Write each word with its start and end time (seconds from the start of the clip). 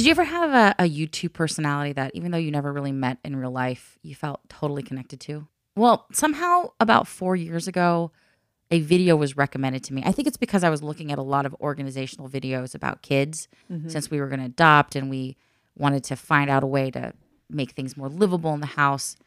Did 0.00 0.06
you 0.06 0.12
ever 0.12 0.24
have 0.24 0.54
a, 0.54 0.84
a 0.84 0.88
YouTube 0.88 1.34
personality 1.34 1.92
that, 1.92 2.12
even 2.14 2.30
though 2.30 2.38
you 2.38 2.50
never 2.50 2.72
really 2.72 2.90
met 2.90 3.18
in 3.22 3.36
real 3.36 3.50
life, 3.50 3.98
you 4.00 4.14
felt 4.14 4.40
totally 4.48 4.82
connected 4.82 5.20
to? 5.20 5.46
Well, 5.76 6.06
somehow 6.10 6.70
about 6.80 7.06
four 7.06 7.36
years 7.36 7.68
ago, 7.68 8.10
a 8.70 8.80
video 8.80 9.14
was 9.14 9.36
recommended 9.36 9.84
to 9.84 9.92
me. 9.92 10.02
I 10.02 10.12
think 10.12 10.26
it's 10.26 10.38
because 10.38 10.64
I 10.64 10.70
was 10.70 10.82
looking 10.82 11.12
at 11.12 11.18
a 11.18 11.22
lot 11.22 11.44
of 11.44 11.54
organizational 11.60 12.30
videos 12.30 12.74
about 12.74 13.02
kids 13.02 13.46
mm-hmm. 13.70 13.90
since 13.90 14.10
we 14.10 14.20
were 14.20 14.28
going 14.28 14.40
to 14.40 14.46
adopt 14.46 14.96
and 14.96 15.10
we 15.10 15.36
wanted 15.76 16.02
to 16.04 16.16
find 16.16 16.48
out 16.48 16.62
a 16.62 16.66
way 16.66 16.90
to 16.92 17.12
make 17.50 17.72
things 17.72 17.94
more 17.94 18.08
livable 18.08 18.54
in 18.54 18.60
the 18.60 18.66
house. 18.68 19.18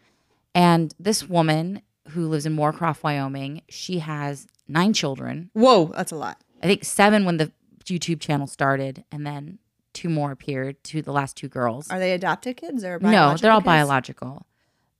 And 0.56 0.92
this 1.00 1.30
woman 1.30 1.84
who 2.10 2.28
lives 2.28 2.48
in 2.48 2.56
Moorcroft, 2.56 3.04
Wyoming, 3.04 3.62
she 3.70 4.00
has 4.00 4.48
nine 4.68 4.94
children. 4.94 5.52
Whoa, 5.54 5.92
that's 5.96 6.12
a 6.12 6.16
lot. 6.16 6.42
I 6.64 6.66
think 6.66 6.84
seven 6.84 7.26
when 7.26 7.38
the 7.38 7.52
YouTube 7.86 8.22
channel 8.22 8.48
started, 8.48 9.04
and 9.12 9.28
then 9.28 9.60
two 9.94 10.10
more 10.10 10.32
appeared. 10.32 10.84
To 10.86 11.02
the 11.02 11.12
last 11.12 11.38
two 11.38 11.48
girls. 11.48 11.90
Are 11.90 12.00
they 12.00 12.14
adopted 12.14 12.58
kids 12.58 12.84
or 12.84 13.00
no, 13.00 13.36
they're 13.38 13.52
all 13.52 13.60
kids? 13.60 13.66
biological. 13.66 14.46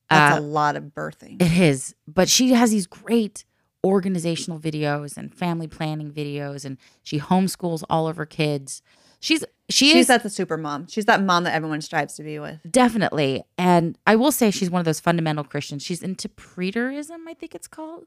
That's 0.10 0.36
Uh, 0.38 0.40
a 0.40 0.42
lot 0.42 0.76
of 0.76 0.84
birthing. 0.96 1.42
It 1.42 1.52
is, 1.58 1.96
but 2.08 2.30
she 2.30 2.52
has 2.54 2.72
these 2.72 2.88
great 2.88 3.46
organizational 3.86 4.60
videos 4.60 5.18
and 5.18 5.34
family 5.34 5.68
planning 5.68 6.12
videos, 6.12 6.64
and 6.66 6.78
she 7.02 7.20
homeschools 7.20 7.84
all 7.90 8.08
of 8.08 8.16
her 8.18 8.26
kids. 8.26 8.82
She's 9.20 9.44
she 9.70 9.88
She's 9.92 10.02
is 10.02 10.08
that 10.08 10.24
the 10.24 10.30
super 10.30 10.58
mom. 10.58 10.88
She's 10.88 11.06
that 11.06 11.24
mom 11.24 11.46
that 11.46 11.54
everyone 11.54 11.82
strives 11.82 12.14
to 12.16 12.24
be 12.24 12.38
with. 12.40 12.60
definitely, 12.70 13.44
and 13.58 13.98
I 14.06 14.16
will 14.18 14.32
say 14.32 14.52
she's 14.52 14.70
one 14.70 14.80
of 14.80 14.86
those 14.86 15.00
fundamental 15.00 15.44
Christians. 15.46 15.84
She's 15.84 16.04
into 16.04 16.28
preterism, 16.30 17.28
I 17.28 17.34
think 17.34 17.56
it's 17.56 17.68
called. 17.68 18.06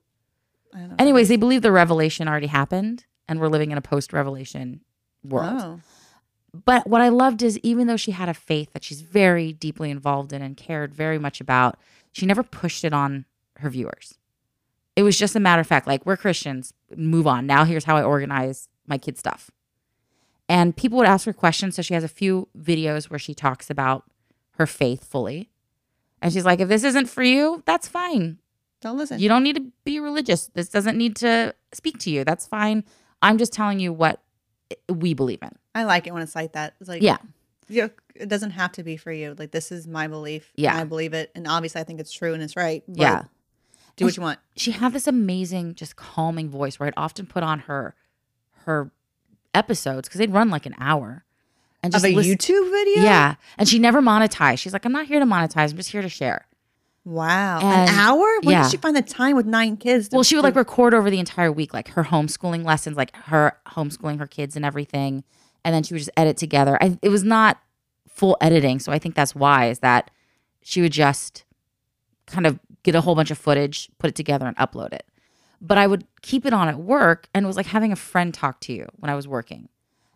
I 0.75 0.81
don't 0.81 0.89
know. 0.91 0.97
Anyways, 0.99 1.29
they 1.29 1.37
believe 1.37 1.63
the 1.63 1.73
revelation 1.73 2.29
already 2.29 2.49
happened, 2.49 3.07
and 3.27 3.41
we're 3.41 3.49
living 3.49 3.71
in 3.71 3.79
a 3.79 3.83
post-revelation 3.83 4.83
world. 5.25 5.61
Oh. 5.63 5.81
But 6.65 6.87
what 6.87 7.01
I 7.01 7.09
loved 7.09 7.43
is 7.43 7.59
even 7.59 7.87
though 7.87 7.97
she 7.97 8.13
had 8.13 8.29
a 8.29 8.35
faith 8.35 8.73
that 8.73 8.85
she's 8.85 9.01
very 9.01 9.53
deeply 9.53 9.91
involved 9.91 10.33
in 10.33 10.43
and 10.43 10.57
cared 10.57 10.95
very 10.95 11.19
much 11.19 11.41
about, 11.41 11.79
she 12.13 12.27
never 12.27 12.43
pushed 12.43 12.85
it 12.85 12.93
on 12.93 13.25
her 13.59 13.71
viewers. 13.71 14.19
It 14.95 15.03
was 15.03 15.19
just 15.19 15.37
a 15.37 15.41
matter 15.41 15.61
of 15.61 15.67
fact, 15.67 15.87
like, 15.87 16.07
we're 16.07 16.17
Christians, 16.17 16.73
move 16.97 17.27
on. 17.27 17.47
Now 17.47 17.65
here's 17.65 17.85
how 17.85 17.97
I 17.97 18.03
organize 18.03 18.69
my 18.87 18.97
kid 18.97 19.19
stuff. 19.19 19.51
And 20.49 20.77
people 20.77 20.97
would 20.99 21.07
ask 21.07 21.27
her 21.27 21.33
questions. 21.33 21.77
So 21.77 21.83
she 21.83 21.95
has 21.95 22.05
a 22.05 22.09
few 22.09 22.49
videos 22.57 23.11
where 23.11 23.19
she 23.19 23.35
talks 23.35 23.69
about 23.69 24.05
her 24.53 24.67
faith 24.67 25.05
fully. 25.05 25.51
And 26.23 26.33
she's 26.33 26.45
like, 26.45 26.61
if 26.61 26.69
this 26.69 26.85
isn't 26.85 27.11
for 27.11 27.23
you, 27.23 27.63
that's 27.67 27.89
fine. 27.89 28.39
Don't 28.81 28.97
listen. 28.97 29.19
You 29.19 29.29
don't 29.29 29.43
need 29.43 29.57
to 29.57 29.67
be 29.85 30.01
religious. 30.01 30.51
This 30.55 30.69
doesn't 30.69 30.97
need 30.97 31.17
to 31.17 31.55
speak 31.73 31.99
to 32.01 32.11
you. 32.11 32.25
That's 32.25 32.47
fine. 32.47 32.85
I'm 33.21 33.39
just 33.39 33.53
telling 33.53 33.81
you 33.81 33.93
what 33.93 34.23
we 34.89 35.15
believe 35.15 35.39
in. 35.43 35.51
I 35.75 35.85
like 35.85 36.07
it 36.07 36.13
when 36.13 36.23
it's 36.23 36.35
like 36.35 36.53
that. 36.55 36.75
It's 36.81 36.89
like 36.89 37.03
Yeah. 37.03 37.19
yeah, 37.69 37.89
it 38.15 38.29
doesn't 38.29 38.51
have 38.53 38.73
to 38.73 38.83
be 38.83 38.97
for 38.97 39.13
you. 39.13 39.35
Like 39.39 39.51
this 39.51 39.71
is 39.73 39.87
my 39.87 40.07
belief. 40.09 40.51
and 40.57 40.63
Yeah. 40.65 40.77
I 40.77 40.85
believe 40.85 41.13
it, 41.13 41.31
and 41.35 41.47
obviously 41.47 41.81
I 41.81 41.85
think 41.85 42.01
it's 42.01 42.13
true 42.13 42.35
and 42.35 42.43
it's 42.43 42.57
right. 42.57 42.83
but 42.89 42.97
Yeah. 42.99 43.23
do 43.97 44.05
what 44.05 44.17
you 44.17 44.23
want. 44.23 44.39
she 44.57 44.73
had 44.73 44.93
this 44.93 45.07
amazing 45.07 45.75
just 45.75 45.97
calming 45.97 46.49
voice 46.51 46.79
where 46.79 46.87
I'd 46.87 46.95
often 46.97 47.27
put 47.27 47.43
on 47.43 47.61
her 47.61 47.95
her 48.65 48.91
episodes 49.55 50.09
because 50.09 50.19
they'd 50.19 50.33
run 50.33 50.51
like 50.51 50.67
an 50.67 50.75
hour 50.79 51.25
and 51.83 51.95
Of 51.95 52.03
just 52.03 52.13
a 52.13 52.15
listen- 52.15 52.33
YouTube 52.37 52.71
video. 52.71 53.03
yeah 53.03 53.35
and 53.57 53.69
she 53.69 53.79
never 53.79 54.03
monetized 54.03 54.59
she's 54.59 54.73
like 54.75 54.85
i'm 54.85 54.93
not 54.93 55.07
here 55.07 55.19
to 55.21 55.25
monetize 55.25 55.71
i'm 55.71 55.77
just 55.79 55.91
here 55.93 56.03
to 56.03 56.09
share 56.11 56.47
Wow. 57.07 57.61
And- 57.61 57.89
An 57.89 57.95
hour? 57.95 58.19
Where 58.43 58.53
yeah. 58.57 58.63
did 58.65 58.73
she 58.73 58.77
find 58.79 58.97
the 58.97 59.01
time 59.01 59.37
with 59.37 59.47
nine 59.47 59.77
kids? 59.77 60.09
well 60.13 60.25
she 60.25 60.35
would 60.35 60.43
like 60.43 60.57
record 60.57 60.93
over 60.93 61.09
the 61.09 61.21
entire 61.21 61.53
week 61.53 61.73
like 61.73 61.89
her 61.91 62.05
homeschooling 62.05 62.65
lessons 62.65 62.97
like 62.97 63.15
her 63.17 63.57
homeschooling 63.69 64.19
her 64.19 64.27
kids 64.27 64.57
and 64.57 64.65
everything 64.65 65.23
and 65.65 65.73
then 65.75 65.83
she 65.85 65.95
would 65.95 66.01
just 66.01 66.11
edit 66.17 66.37
together 66.37 66.77
I, 66.81 66.99
it 67.03 67.09
was 67.09 67.23
not 67.23 67.59
full 68.09 68.37
editing 68.41 68.79
so 68.81 68.91
i 68.93 68.99
think 68.99 69.15
that's 69.15 69.35
why 69.35 69.69
is 69.69 69.79
that 69.81 70.11
she 70.63 70.81
would 70.83 70.93
just 70.93 71.45
kind 72.27 72.47
of 72.47 72.59
get 72.83 72.95
a 72.95 73.01
whole 73.01 73.15
bunch 73.15 73.31
of 73.31 73.39
footage 73.39 73.89
put 73.99 74.09
it 74.09 74.17
together 74.17 74.47
and 74.47 74.57
upload 74.57 74.93
it 74.93 75.07
but 75.61 75.79
i 75.79 75.87
would 75.87 76.05
keep 76.23 76.45
it 76.45 76.53
on 76.53 76.69
at 76.69 76.79
work 76.79 77.29
and 77.33 77.45
it 77.45 77.47
was 77.47 77.57
like 77.57 77.67
having 77.67 77.93
a 77.93 77.97
friend 77.97 78.35
talk 78.35 78.59
to 78.61 78.73
you 78.73 78.87
when 78.97 79.11
i 79.11 79.15
was 79.15 79.29
working 79.29 79.69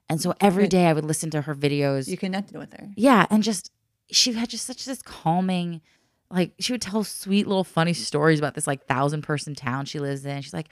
and 0.08 0.20
so 0.20 0.34
every 0.40 0.66
day 0.66 0.86
i 0.86 0.92
would 0.92 1.04
listen 1.04 1.30
to 1.30 1.42
her 1.42 1.54
videos 1.54 2.08
you 2.08 2.16
connected 2.16 2.56
with 2.56 2.72
her. 2.72 2.88
yeah, 2.96 3.26
and 3.30 3.42
just 3.44 3.70
she 4.10 4.32
had 4.32 4.48
just 4.48 4.66
such 4.66 4.84
this 4.86 5.02
calming, 5.02 5.80
like 6.30 6.52
she 6.60 6.72
would 6.72 6.82
tell 6.82 7.02
sweet 7.04 7.46
little 7.46 7.64
funny 7.64 7.92
stories 7.92 8.38
about 8.38 8.54
this 8.54 8.66
like 8.66 8.86
thousand 8.86 9.22
person 9.22 9.54
town 9.54 9.84
she 9.86 9.98
lives 9.98 10.24
in. 10.24 10.42
She's 10.42 10.54
like, 10.54 10.68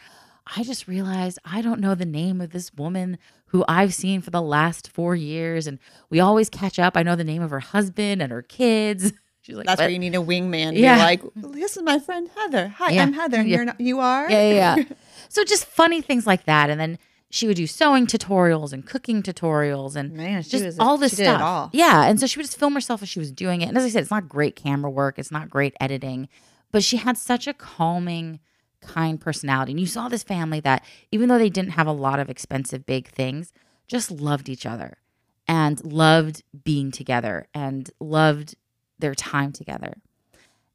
I 0.56 0.62
just 0.62 0.88
realized 0.88 1.38
I 1.44 1.62
don't 1.62 1.80
know 1.80 1.94
the 1.94 2.06
name 2.06 2.41
of 2.41 2.50
this 2.50 2.72
woman 2.74 3.19
who 3.46 3.64
I've 3.69 3.94
seen 3.94 4.20
for 4.20 4.30
the 4.30 4.42
last 4.42 4.88
four 4.91 5.14
years, 5.16 5.66
and 5.66 5.78
we 6.10 6.20
always 6.20 6.48
catch 6.50 6.78
up. 6.78 6.96
I 6.96 7.02
know 7.02 7.16
the 7.16 7.24
name 7.24 7.42
of 7.42 7.50
her 7.50 7.60
husband 7.60 8.20
and 8.22 8.30
her 8.32 8.42
kids. 8.42 9.12
She's 9.41 9.56
like, 9.56 9.66
That's 9.66 9.78
"But- 9.78 9.84
where 9.84 9.91
you 9.91 9.98
need 9.98 10.14
a 10.14 10.19
wingman. 10.19 10.76
Yeah. 10.76 10.96
be 10.96 11.00
like, 11.00 11.22
this 11.36 11.76
is 11.76 11.82
my 11.82 11.98
friend 11.98 12.28
Heather. 12.36 12.69
Hi, 12.69 12.90
Yeah. 12.90 13.02
I'm 13.02 13.14
Heather. 13.14 13.38
And 13.38 13.48
Yeah. 13.48 13.56
you're 13.56 13.64
not. 13.64 13.80
You 13.80 14.00
are. 14.00 14.30
yeah, 14.30 14.50
yeah, 14.52 14.76
yeah. 14.76 14.84
so 15.30 15.42
just 15.44 15.64
funny 15.64 16.02
things 16.02 16.26
like 16.26 16.44
that, 16.44 16.69
and 16.70 16.78
then 16.78 16.98
she 17.30 17.46
would 17.46 17.56
do 17.56 17.66
sewing 17.66 18.06
tutorials 18.06 18.72
and 18.72 18.86
cooking 18.86 19.22
tutorials 19.22 19.96
and 19.96 20.12
Man, 20.12 20.42
just 20.42 20.64
was 20.64 20.78
all 20.78 20.96
this 20.96 21.12
stuff. 21.16 21.40
All. 21.40 21.70
Yeah, 21.72 22.04
and 22.04 22.18
so 22.18 22.26
she 22.26 22.38
would 22.38 22.46
just 22.46 22.58
film 22.58 22.74
herself 22.74 23.02
as 23.02 23.08
she 23.08 23.18
was 23.18 23.30
doing 23.30 23.60
it. 23.60 23.68
And 23.68 23.76
as 23.76 23.84
I 23.84 23.90
said, 23.90 24.02
it's 24.02 24.10
not 24.10 24.28
great 24.28 24.56
camera 24.56 24.90
work, 24.90 25.18
it's 25.18 25.30
not 25.30 25.50
great 25.50 25.74
editing, 25.80 26.28
but 26.72 26.82
she 26.82 26.96
had 26.96 27.18
such 27.18 27.46
a 27.46 27.52
calming, 27.54 28.40
kind 28.80 29.20
personality. 29.20 29.72
And 29.72 29.80
you 29.80 29.86
saw 29.86 30.08
this 30.08 30.22
family 30.22 30.60
that 30.60 30.84
even 31.12 31.28
though 31.28 31.38
they 31.38 31.50
didn't 31.50 31.72
have 31.72 31.86
a 31.86 31.92
lot 31.92 32.18
of 32.18 32.30
expensive 32.30 32.86
big 32.86 33.08
things, 33.08 33.52
just 33.86 34.10
loved 34.10 34.48
each 34.48 34.64
other 34.64 34.98
and 35.46 35.82
loved 35.84 36.42
being 36.64 36.90
together 36.90 37.46
and 37.54 37.90
loved 38.00 38.54
their 38.98 39.14
time 39.14 39.52
together. 39.52 39.94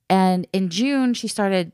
And 0.09 0.47
in 0.53 0.69
June, 0.69 1.13
she 1.13 1.27
started 1.27 1.73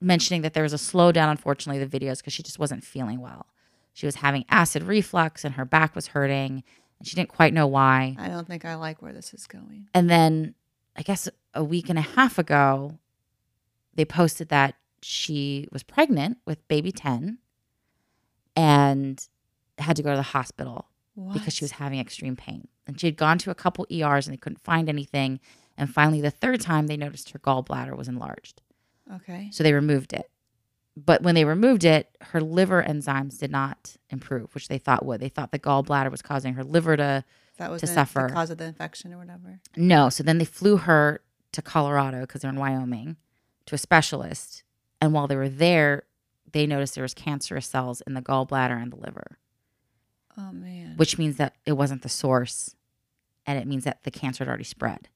mentioning 0.00 0.42
that 0.42 0.54
there 0.54 0.62
was 0.62 0.72
a 0.72 0.76
slowdown, 0.76 1.30
unfortunately, 1.30 1.82
the 1.82 1.98
videos 1.98 2.18
because 2.18 2.32
she 2.32 2.42
just 2.42 2.58
wasn't 2.58 2.84
feeling 2.84 3.20
well. 3.20 3.46
She 3.98 4.06
was 4.06 4.14
having 4.14 4.44
acid 4.48 4.84
reflux 4.84 5.44
and 5.44 5.56
her 5.56 5.64
back 5.64 5.96
was 5.96 6.06
hurting 6.06 6.62
and 7.00 7.08
she 7.08 7.16
didn't 7.16 7.30
quite 7.30 7.52
know 7.52 7.66
why. 7.66 8.14
I 8.16 8.28
don't 8.28 8.46
think 8.46 8.64
I 8.64 8.76
like 8.76 9.02
where 9.02 9.12
this 9.12 9.34
is 9.34 9.48
going. 9.48 9.88
And 9.92 10.08
then 10.08 10.54
I 10.94 11.02
guess 11.02 11.28
a 11.52 11.64
week 11.64 11.88
and 11.88 11.98
a 11.98 12.02
half 12.02 12.38
ago, 12.38 13.00
they 13.94 14.04
posted 14.04 14.50
that 14.50 14.76
she 15.02 15.66
was 15.72 15.82
pregnant 15.82 16.38
with 16.46 16.68
baby 16.68 16.92
10 16.92 17.38
and 18.54 19.26
had 19.78 19.96
to 19.96 20.04
go 20.04 20.10
to 20.10 20.16
the 20.16 20.22
hospital 20.22 20.86
What? 21.16 21.32
because 21.32 21.52
she 21.54 21.64
was 21.64 21.72
having 21.72 21.98
extreme 21.98 22.36
pain. 22.36 22.68
And 22.86 23.00
she 23.00 23.08
had 23.08 23.16
gone 23.16 23.38
to 23.38 23.50
a 23.50 23.54
couple 23.56 23.84
ERs 23.90 24.28
and 24.28 24.32
they 24.32 24.38
couldn't 24.38 24.60
find 24.60 24.88
anything. 24.88 25.40
And 25.76 25.92
finally, 25.92 26.20
the 26.20 26.30
third 26.30 26.60
time, 26.60 26.86
they 26.86 26.96
noticed 26.96 27.30
her 27.30 27.40
gallbladder 27.40 27.96
was 27.96 28.06
enlarged. 28.06 28.62
okay. 29.16 29.48
So 29.50 29.64
they 29.64 29.72
removed 29.72 30.12
it. 30.12 30.30
But 31.06 31.22
when 31.22 31.34
they 31.34 31.44
removed 31.44 31.84
it, 31.84 32.16
her 32.20 32.40
liver 32.40 32.82
enzymes 32.82 33.38
did 33.38 33.50
not 33.50 33.96
improve, 34.10 34.54
which 34.54 34.68
they 34.68 34.78
thought 34.78 35.04
would. 35.04 35.20
They 35.20 35.28
thought 35.28 35.52
the 35.52 35.58
gallbladder 35.58 36.10
was 36.10 36.22
causing 36.22 36.54
her 36.54 36.64
liver 36.64 36.96
to 36.96 37.24
That 37.58 37.70
was 37.70 37.80
to 37.82 37.86
the, 37.86 37.92
suffer. 37.92 38.26
the 38.28 38.34
cause 38.34 38.50
of 38.50 38.58
the 38.58 38.64
infection 38.64 39.12
or 39.12 39.18
whatever. 39.18 39.60
no. 39.76 40.08
So 40.08 40.22
then 40.22 40.38
they 40.38 40.44
flew 40.44 40.78
her 40.78 41.20
to 41.52 41.62
Colorado 41.62 42.22
because 42.22 42.40
they're 42.42 42.50
in 42.50 42.56
Wyoming 42.58 43.16
to 43.66 43.74
a 43.74 43.78
specialist. 43.78 44.62
And 45.00 45.12
while 45.12 45.26
they 45.26 45.36
were 45.36 45.48
there, 45.48 46.02
they 46.52 46.66
noticed 46.66 46.94
there 46.94 47.02
was 47.02 47.14
cancerous 47.14 47.66
cells 47.66 48.00
in 48.06 48.14
the 48.14 48.22
gallbladder 48.22 48.80
and 48.82 48.90
the 48.92 48.96
liver, 48.96 49.38
Oh 50.36 50.52
man. 50.52 50.94
which 50.96 51.18
means 51.18 51.36
that 51.36 51.56
it 51.66 51.72
wasn't 51.72 52.02
the 52.02 52.08
source, 52.08 52.74
and 53.46 53.58
it 53.58 53.66
means 53.66 53.84
that 53.84 54.02
the 54.04 54.10
cancer 54.10 54.44
had 54.44 54.48
already 54.48 54.64
spread. 54.64 55.08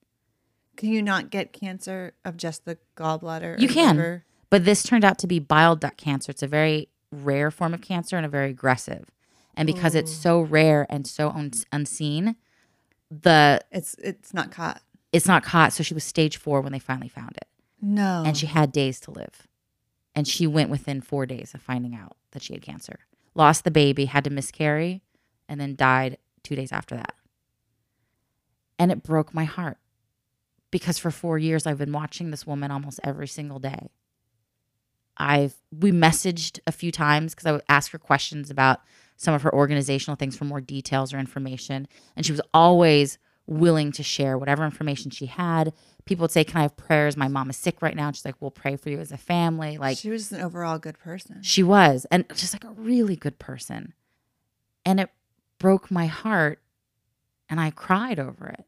Can 0.77 0.91
you 0.91 1.03
not 1.03 1.31
get 1.31 1.53
cancer 1.53 2.13
of 2.25 2.37
just 2.37 2.65
the 2.65 2.79
gallbladder? 2.97 3.59
You 3.61 3.69
or 3.69 3.73
can. 3.73 3.97
liver? 3.97 4.25
But 4.53 4.67
this 4.67 4.83
turned 4.83 5.03
out 5.03 5.17
to 5.21 5.27
be 5.27 5.39
bile 5.39 5.77
duct 5.77 5.97
cancer. 5.97 6.29
It's 6.29 6.43
a 6.43 6.47
very 6.47 6.91
rare 7.11 7.51
form 7.51 7.73
of 7.73 7.81
cancer 7.81 8.19
and 8.19 8.27
a 8.27 8.29
very 8.29 8.51
aggressive. 8.51 9.07
And 9.55 9.67
because 9.67 9.95
it's 9.95 10.13
so 10.13 10.45
mm. 10.45 10.51
rare 10.51 10.87
and 10.91 11.07
so 11.07 11.31
un- 11.31 11.53
unseen, 11.73 12.37
the 13.11 13.63
It's 13.71 13.95
it's 13.95 14.35
not 14.35 14.51
caught. 14.51 14.83
it's 15.11 15.27
not 15.27 15.43
caught. 15.43 15.73
So 15.73 15.83
she 15.83 15.95
was 15.95 16.05
stage 16.05 16.37
four 16.37 16.61
when 16.61 16.71
they 16.71 16.79
finally 16.79 17.09
found 17.09 17.39
it, 17.39 17.49
No. 17.81 18.25
and 18.27 18.37
she 18.37 18.45
had 18.45 18.73
days 18.73 19.01
to 19.01 19.11
live. 19.11 19.49
And 20.15 20.29
she 20.29 20.47
went 20.47 20.69
within 20.69 21.01
four 21.01 21.25
days 21.25 21.55
of 21.55 21.63
finding 21.63 21.95
out 21.95 22.19
that 22.33 22.43
she 22.43 22.53
had 22.53 22.61
cancer. 22.61 22.99
Lost 23.35 23.65
the 23.65 23.71
baby, 23.71 24.05
had 24.05 24.25
to 24.25 24.31
miscarry, 24.31 25.01
and 25.49 25.59
then 25.59 25.77
died 25.77 26.19
two 26.43 26.57
days 26.57 26.73
after 26.73 26.95
that. 26.95 27.15
And 28.79 28.93
it 28.93 29.03
broke 29.03 29.33
my 29.33 29.45
heart 29.45 29.79
because 30.71 30.99
for 30.99 31.11
four 31.11 31.39
years 31.39 31.67
I've 31.67 31.79
been 31.79 31.93
watching 31.93 32.31
this 32.31 32.47
woman 32.47 32.71
almost 32.71 33.01
every 33.03 33.29
single 33.29 33.59
day. 33.59 33.89
I've 35.17 35.55
we 35.71 35.93
messaged 35.93 36.59
a 36.67 36.73
few 36.73 36.91
times 36.93 37.35
because 37.35 37.47
I 37.47 37.53
would 37.53 37.63
ask 37.69 37.93
her 37.93 37.99
questions 37.99 38.51
about 38.51 38.81
some 39.17 39.35
of 39.35 39.43
her 39.43 39.55
organizational 39.55 40.17
things 40.17 40.37
for 40.37 40.45
more 40.45 40.61
details 40.61 41.13
or 41.13 41.19
information, 41.19 41.87
and 42.17 42.25
she 42.27 42.33
was 42.33 42.41
always 42.53 43.19
willing 43.47 43.93
to 43.93 44.03
share 44.03 44.39
whatever 44.39 44.65
information 44.65 45.11
she 45.11 45.27
had. 45.27 45.73
People 46.05 46.25
would 46.25 46.31
say, 46.31 46.45
"Can 46.45 46.59
I 46.59 46.63
have 46.63 46.77
prayers? 46.77 47.17
My 47.17 47.29
mom 47.29 47.51
is 47.51 47.57
sick 47.57 47.83
right 47.83 47.95
now." 47.95 48.09
And 48.09 48.17
she's 48.17 48.25
like, 48.25 48.41
"We'll 48.41 48.51
pray 48.51 48.77
for 48.77 48.91
you 48.91 48.99
as 48.99 49.13
a 49.13 49.17
family." 49.19 49.79
Like 49.79 49.99
she 49.99 50.11
was 50.11 50.33
an 50.33 50.41
overall 50.41 50.79
good 50.79 50.99
person. 50.99 51.43
she 51.43 51.63
was, 51.63 52.07
and 52.11 52.25
just 52.35 52.53
like 52.55 52.65
a 52.65 52.73
really 52.73 53.17
good 53.17 53.39
person. 53.39 53.95
And 54.85 54.99
it 54.99 55.11
broke 55.59 55.91
my 55.91 56.07
heart. 56.07 56.59
and 57.49 57.61
I 57.61 57.71
cried 57.71 58.19
over 58.19 58.49
it. 58.49 58.65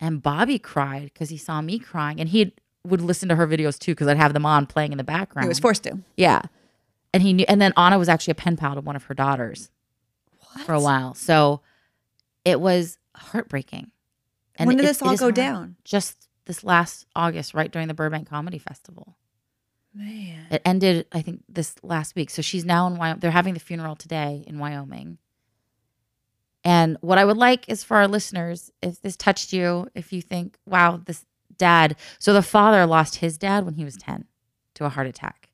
And 0.00 0.22
Bobby 0.22 0.58
cried 0.58 1.04
because 1.12 1.28
he 1.28 1.36
saw 1.36 1.60
me 1.60 1.78
crying, 1.78 2.18
and 2.18 2.30
he 2.30 2.54
would 2.84 3.00
listen 3.02 3.28
to 3.28 3.36
her 3.36 3.46
videos 3.46 3.78
too 3.78 3.92
because 3.92 4.08
I'd 4.08 4.16
have 4.16 4.32
them 4.32 4.46
on 4.46 4.66
playing 4.66 4.92
in 4.92 4.98
the 4.98 5.04
background. 5.04 5.44
He 5.44 5.48
was 5.48 5.58
forced 5.58 5.82
to. 5.84 5.98
Yeah. 6.16 6.42
And 7.12 7.22
he 7.22 7.32
knew 7.32 7.44
and 7.48 7.60
then 7.60 7.72
Anna 7.76 7.98
was 7.98 8.08
actually 8.08 8.32
a 8.32 8.36
pen 8.36 8.56
pal 8.56 8.74
to 8.74 8.80
one 8.80 8.96
of 8.96 9.04
her 9.04 9.14
daughters 9.14 9.70
for 10.64 10.72
a 10.72 10.80
while. 10.80 11.14
So 11.14 11.60
it 12.44 12.60
was 12.60 12.98
heartbreaking. 13.16 13.90
when 14.58 14.76
did 14.76 14.84
it- 14.84 14.88
this 14.88 15.02
all 15.02 15.16
go 15.16 15.26
hard. 15.26 15.34
down? 15.34 15.76
Just 15.84 16.28
this 16.46 16.64
last 16.64 17.06
August, 17.14 17.54
right 17.54 17.70
during 17.70 17.88
the 17.88 17.94
Burbank 17.94 18.28
Comedy 18.28 18.58
Festival. 18.58 19.16
Man. 19.94 20.46
It 20.50 20.62
ended, 20.64 21.06
I 21.12 21.20
think, 21.22 21.42
this 21.48 21.74
last 21.82 22.14
week. 22.14 22.30
So 22.30 22.42
she's 22.42 22.64
now 22.64 22.86
in 22.86 22.96
Wyoming. 22.96 23.20
They're 23.20 23.30
having 23.30 23.54
the 23.54 23.60
funeral 23.60 23.96
today 23.96 24.44
in 24.46 24.58
Wyoming. 24.58 25.18
And 26.64 26.96
what 27.00 27.18
I 27.18 27.24
would 27.24 27.36
like 27.36 27.68
is 27.68 27.82
for 27.82 27.96
our 27.96 28.06
listeners, 28.06 28.70
if 28.82 29.00
this 29.00 29.16
touched 29.16 29.52
you, 29.52 29.88
if 29.94 30.12
you 30.12 30.20
think, 30.22 30.58
wow, 30.66 31.00
this 31.04 31.24
dad. 31.60 31.94
So 32.18 32.32
the 32.32 32.42
father 32.42 32.84
lost 32.86 33.16
his 33.16 33.38
dad 33.38 33.64
when 33.64 33.74
he 33.74 33.84
was 33.84 33.96
10 33.96 34.24
to 34.74 34.84
a 34.84 34.88
heart 34.88 35.06
attack. 35.06 35.48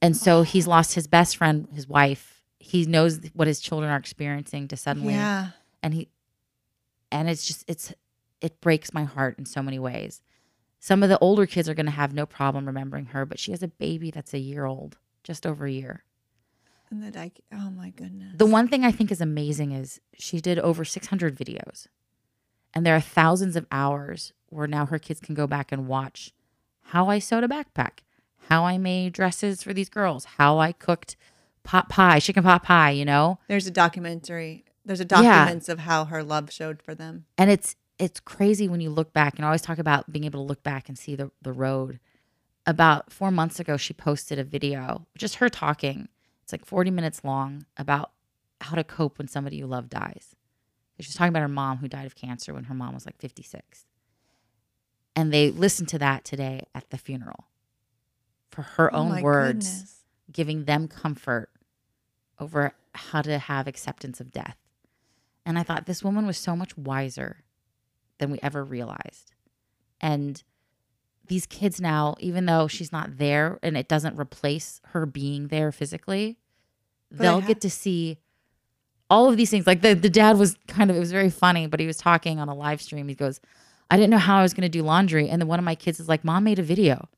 And 0.00 0.16
so 0.16 0.42
he's 0.42 0.66
lost 0.66 0.94
his 0.94 1.06
best 1.06 1.36
friend, 1.36 1.68
his 1.74 1.88
wife. 1.88 2.42
He 2.58 2.84
knows 2.86 3.20
what 3.34 3.46
his 3.46 3.60
children 3.60 3.90
are 3.90 3.96
experiencing 3.98 4.68
to 4.68 4.76
suddenly 4.76 5.14
Yeah. 5.14 5.50
and 5.82 5.92
he 5.94 6.08
and 7.12 7.28
it's 7.28 7.46
just 7.46 7.64
it's 7.68 7.92
it 8.40 8.60
breaks 8.60 8.92
my 8.94 9.04
heart 9.04 9.38
in 9.38 9.44
so 9.44 9.62
many 9.62 9.78
ways 9.78 10.22
some 10.80 11.02
of 11.02 11.08
the 11.10 11.18
older 11.20 11.46
kids 11.46 11.68
are 11.68 11.74
going 11.74 11.86
to 11.86 11.92
have 11.92 12.12
no 12.14 12.24
problem 12.26 12.66
remembering 12.66 13.06
her 13.06 13.24
but 13.26 13.38
she 13.38 13.50
has 13.52 13.62
a 13.62 13.68
baby 13.68 14.10
that's 14.10 14.32
a 14.34 14.38
year 14.38 14.64
old 14.64 14.96
just 15.22 15.46
over 15.46 15.66
a 15.66 15.70
year 15.70 16.02
And 16.90 17.02
the 17.02 17.16
like, 17.16 17.40
oh 17.52 17.70
my 17.70 17.90
goodness. 17.90 18.32
the 18.36 18.46
one 18.46 18.66
thing 18.66 18.82
i 18.84 18.90
think 18.90 19.12
is 19.12 19.20
amazing 19.20 19.72
is 19.72 20.00
she 20.18 20.40
did 20.40 20.58
over 20.58 20.84
600 20.84 21.36
videos 21.36 21.86
and 22.72 22.84
there 22.86 22.96
are 22.96 23.00
thousands 23.00 23.54
of 23.56 23.66
hours 23.70 24.32
where 24.54 24.66
now 24.66 24.86
her 24.86 24.98
kids 24.98 25.20
can 25.20 25.34
go 25.34 25.46
back 25.46 25.72
and 25.72 25.86
watch 25.88 26.32
how 26.88 27.08
i 27.08 27.18
sewed 27.18 27.44
a 27.44 27.48
backpack 27.48 27.98
how 28.48 28.64
i 28.64 28.76
made 28.78 29.12
dresses 29.12 29.62
for 29.62 29.72
these 29.74 29.88
girls 29.88 30.24
how 30.36 30.58
i 30.58 30.70
cooked 30.72 31.16
pot 31.62 31.88
pie 31.88 32.20
chicken 32.20 32.42
pot 32.42 32.62
pie 32.62 32.90
you 32.90 33.04
know 33.04 33.38
There's 33.48 33.66
a 33.66 33.70
documentary. 33.70 34.64
There's 34.84 35.00
a 35.00 35.04
Yeah. 35.04 35.22
documents 35.22 35.68
of 35.70 35.78
how 35.80 36.04
her 36.06 36.22
love 36.22 36.52
showed 36.52 36.82
for 36.82 36.94
them. 36.94 37.24
and 37.38 37.50
it's 37.50 37.74
it's 37.98 38.20
crazy 38.20 38.68
when 38.68 38.80
you 38.80 38.90
look 38.90 39.12
back 39.12 39.36
and 39.36 39.44
I 39.44 39.48
always 39.48 39.62
talk 39.62 39.78
about 39.78 40.12
being 40.12 40.24
able 40.24 40.40
to 40.44 40.48
look 40.48 40.62
back 40.62 40.88
and 40.88 40.98
see 40.98 41.14
the 41.16 41.30
the 41.42 41.52
road 41.52 42.00
about 42.66 43.12
four 43.12 43.30
months 43.30 43.58
ago 43.60 43.76
she 43.76 43.92
posted 43.94 44.38
a 44.38 44.44
video 44.44 45.06
just 45.16 45.36
her 45.36 45.48
talking 45.48 46.08
it's 46.42 46.52
like 46.52 46.64
40 46.66 46.90
minutes 46.90 47.24
long 47.24 47.64
about 47.78 48.10
how 48.60 48.74
to 48.76 48.84
cope 48.84 49.16
when 49.18 49.28
somebody 49.28 49.56
you 49.56 49.66
love 49.66 49.88
dies 49.88 50.34
she's 51.00 51.14
talking 51.14 51.30
about 51.30 51.40
her 51.42 51.48
mom 51.48 51.78
who 51.78 51.88
died 51.88 52.06
of 52.06 52.14
cancer 52.14 52.52
when 52.54 52.64
her 52.64 52.74
mom 52.74 52.94
was 52.94 53.04
like 53.06 53.18
56 53.18 53.84
and 55.16 55.32
they 55.32 55.50
listened 55.50 55.88
to 55.90 55.98
that 55.98 56.24
today 56.24 56.66
at 56.74 56.90
the 56.90 56.98
funeral 56.98 57.46
for 58.50 58.62
her 58.62 58.94
Oh 58.94 58.98
own 58.98 59.22
words 59.22 59.68
goodness. 59.68 60.00
giving 60.32 60.64
them 60.64 60.88
comfort 60.88 61.50
over 62.38 62.72
how 62.94 63.22
to 63.22 63.38
have 63.38 63.66
acceptance 63.66 64.20
of 64.20 64.32
death. 64.32 64.56
And 65.46 65.58
I 65.58 65.62
thought 65.62 65.86
this 65.86 66.02
woman 66.02 66.26
was 66.26 66.38
so 66.38 66.56
much 66.56 66.76
wiser 66.76 67.44
than 68.18 68.30
we 68.30 68.38
ever 68.42 68.64
realized. 68.64 69.32
And 70.00 70.42
these 71.26 71.46
kids 71.46 71.80
now, 71.80 72.16
even 72.20 72.46
though 72.46 72.68
she's 72.68 72.92
not 72.92 73.18
there 73.18 73.58
and 73.62 73.76
it 73.76 73.88
doesn't 73.88 74.18
replace 74.18 74.80
her 74.88 75.06
being 75.06 75.48
there 75.48 75.72
physically, 75.72 76.38
But 77.10 77.18
they'll 77.18 77.40
ha- 77.40 77.46
get 77.48 77.60
to 77.62 77.70
see 77.70 78.18
all 79.10 79.28
of 79.28 79.36
these 79.36 79.50
things. 79.50 79.66
Like 79.66 79.80
the, 79.82 79.94
the 79.94 80.10
dad 80.10 80.38
was 80.38 80.56
kind 80.68 80.90
of, 80.90 80.96
it 80.96 81.00
was 81.00 81.12
very 81.12 81.30
funny, 81.30 81.66
but 81.66 81.80
he 81.80 81.86
was 81.86 81.96
talking 81.96 82.38
on 82.38 82.48
a 82.48 82.54
live 82.54 82.80
stream. 82.82 83.08
He 83.08 83.14
goes, 83.14 83.40
I 83.94 83.96
didn't 83.96 84.10
know 84.10 84.18
how 84.18 84.38
I 84.38 84.42
was 84.42 84.52
going 84.52 84.62
to 84.62 84.68
do 84.68 84.82
laundry. 84.82 85.28
And 85.28 85.40
then 85.40 85.46
one 85.46 85.60
of 85.60 85.64
my 85.64 85.76
kids 85.76 86.00
is 86.00 86.08
like, 86.08 86.24
Mom 86.24 86.42
made 86.42 86.58
a 86.58 86.64
video. 86.64 87.08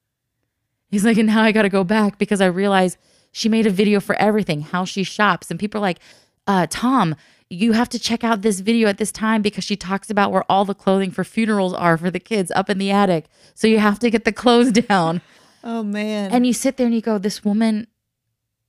He's 0.90 1.06
like, 1.06 1.16
and 1.16 1.26
now 1.26 1.42
I 1.42 1.50
got 1.50 1.62
to 1.62 1.70
go 1.70 1.84
back 1.84 2.18
because 2.18 2.42
I 2.42 2.46
realized 2.46 2.98
she 3.32 3.48
made 3.48 3.66
a 3.66 3.70
video 3.70 3.98
for 3.98 4.14
everything, 4.16 4.60
how 4.60 4.84
she 4.84 5.02
shops. 5.02 5.50
And 5.50 5.58
people 5.58 5.78
are 5.78 5.80
like, 5.80 6.00
uh, 6.46 6.66
Tom, 6.68 7.16
you 7.48 7.72
have 7.72 7.88
to 7.88 7.98
check 7.98 8.24
out 8.24 8.42
this 8.42 8.60
video 8.60 8.88
at 8.88 8.98
this 8.98 9.10
time 9.10 9.40
because 9.40 9.64
she 9.64 9.74
talks 9.74 10.10
about 10.10 10.32
where 10.32 10.44
all 10.50 10.66
the 10.66 10.74
clothing 10.74 11.10
for 11.10 11.24
funerals 11.24 11.72
are 11.72 11.96
for 11.96 12.10
the 12.10 12.20
kids 12.20 12.52
up 12.54 12.68
in 12.68 12.76
the 12.76 12.90
attic. 12.90 13.24
So 13.54 13.66
you 13.66 13.78
have 13.78 13.98
to 14.00 14.10
get 14.10 14.26
the 14.26 14.32
clothes 14.32 14.70
down. 14.86 15.22
Oh 15.64 15.82
man. 15.82 16.30
And 16.30 16.46
you 16.46 16.52
sit 16.52 16.76
there 16.76 16.84
and 16.84 16.94
you 16.94 17.00
go, 17.00 17.16
this 17.16 17.42
woman, 17.42 17.86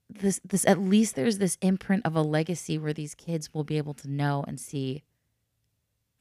this, 0.09 0.39
this, 0.45 0.65
at 0.65 0.79
least 0.79 1.17
there's 1.17 1.39
this 1.39 1.57
imprint 1.61 2.05
of 2.05 2.15
a 2.15 2.21
legacy 2.21 2.77
where 2.77 2.93
these 2.93 3.15
kids 3.15 3.53
will 3.53 3.65
be 3.65 3.77
able 3.77 3.95
to 3.95 4.09
know 4.09 4.45
and 4.47 4.61
see 4.61 5.03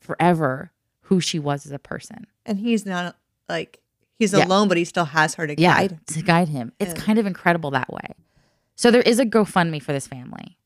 forever 0.00 0.72
who 1.06 1.20
she 1.20 1.38
was 1.38 1.66
as 1.66 1.72
a 1.72 1.78
person. 1.78 2.26
and 2.44 2.58
he's 2.60 2.86
not 2.86 3.16
like 3.48 3.80
he's 4.18 4.32
Yeah. 4.32 4.44
alone, 4.46 4.68
but 4.68 4.76
he 4.76 4.84
still 4.84 5.04
has 5.06 5.34
her 5.34 5.46
to 5.46 5.60
yeah, 5.60 5.76
guide. 5.76 5.98
to 6.06 6.22
guide 6.22 6.48
him. 6.48 6.72
It's 6.78 6.94
Yeah. 6.94 7.00
kind 7.00 7.18
of 7.18 7.26
incredible 7.26 7.70
that 7.72 7.92
way. 7.92 8.14
So 8.76 8.90
there 8.90 9.02
is 9.02 9.18
a 9.18 9.24
GoFundMe 9.26 9.82
for 9.82 9.92
this 9.92 10.06
family 10.06 10.56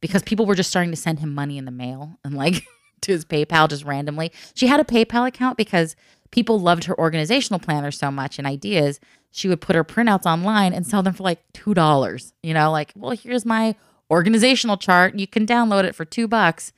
because 0.00 0.22
people 0.22 0.44
were 0.46 0.54
just 0.54 0.70
starting 0.70 0.90
to 0.90 0.96
send 0.96 1.18
him 1.20 1.34
money 1.34 1.56
in 1.58 1.64
the 1.64 1.70
mail 1.70 2.18
and 2.24 2.34
like 2.34 2.64
to 3.02 3.12
his 3.12 3.24
PayPal 3.24 3.68
just 3.68 3.84
randomly. 3.84 4.32
She 4.54 4.66
had 4.66 4.80
a 4.80 4.84
PayPal 4.84 5.26
account 5.26 5.56
because 5.56 5.96
people 6.30 6.58
loved 6.60 6.84
her 6.84 6.98
organizational 6.98 7.58
planner 7.58 7.90
so 7.90 8.10
much 8.10 8.38
and 8.38 8.46
ideas. 8.46 9.00
She 9.30 9.48
would 9.48 9.60
put 9.60 9.76
her 9.76 9.84
printouts 9.84 10.26
online 10.26 10.72
and 10.72 10.86
sell 10.86 11.02
them 11.02 11.14
for 11.14 11.22
like 11.22 11.40
two 11.52 11.72
dollars. 11.74 12.32
You 12.42 12.52
know, 12.54 12.70
like, 12.70 12.92
well, 12.96 13.12
here's 13.12 13.46
my 13.46 13.74
organizational 14.10 14.76
chart. 14.76 15.14
You 15.18 15.26
can 15.26 15.46
download 15.46 15.84
it 15.84 15.94
for 15.94 16.04
two 16.04 16.26
bucks. 16.28 16.72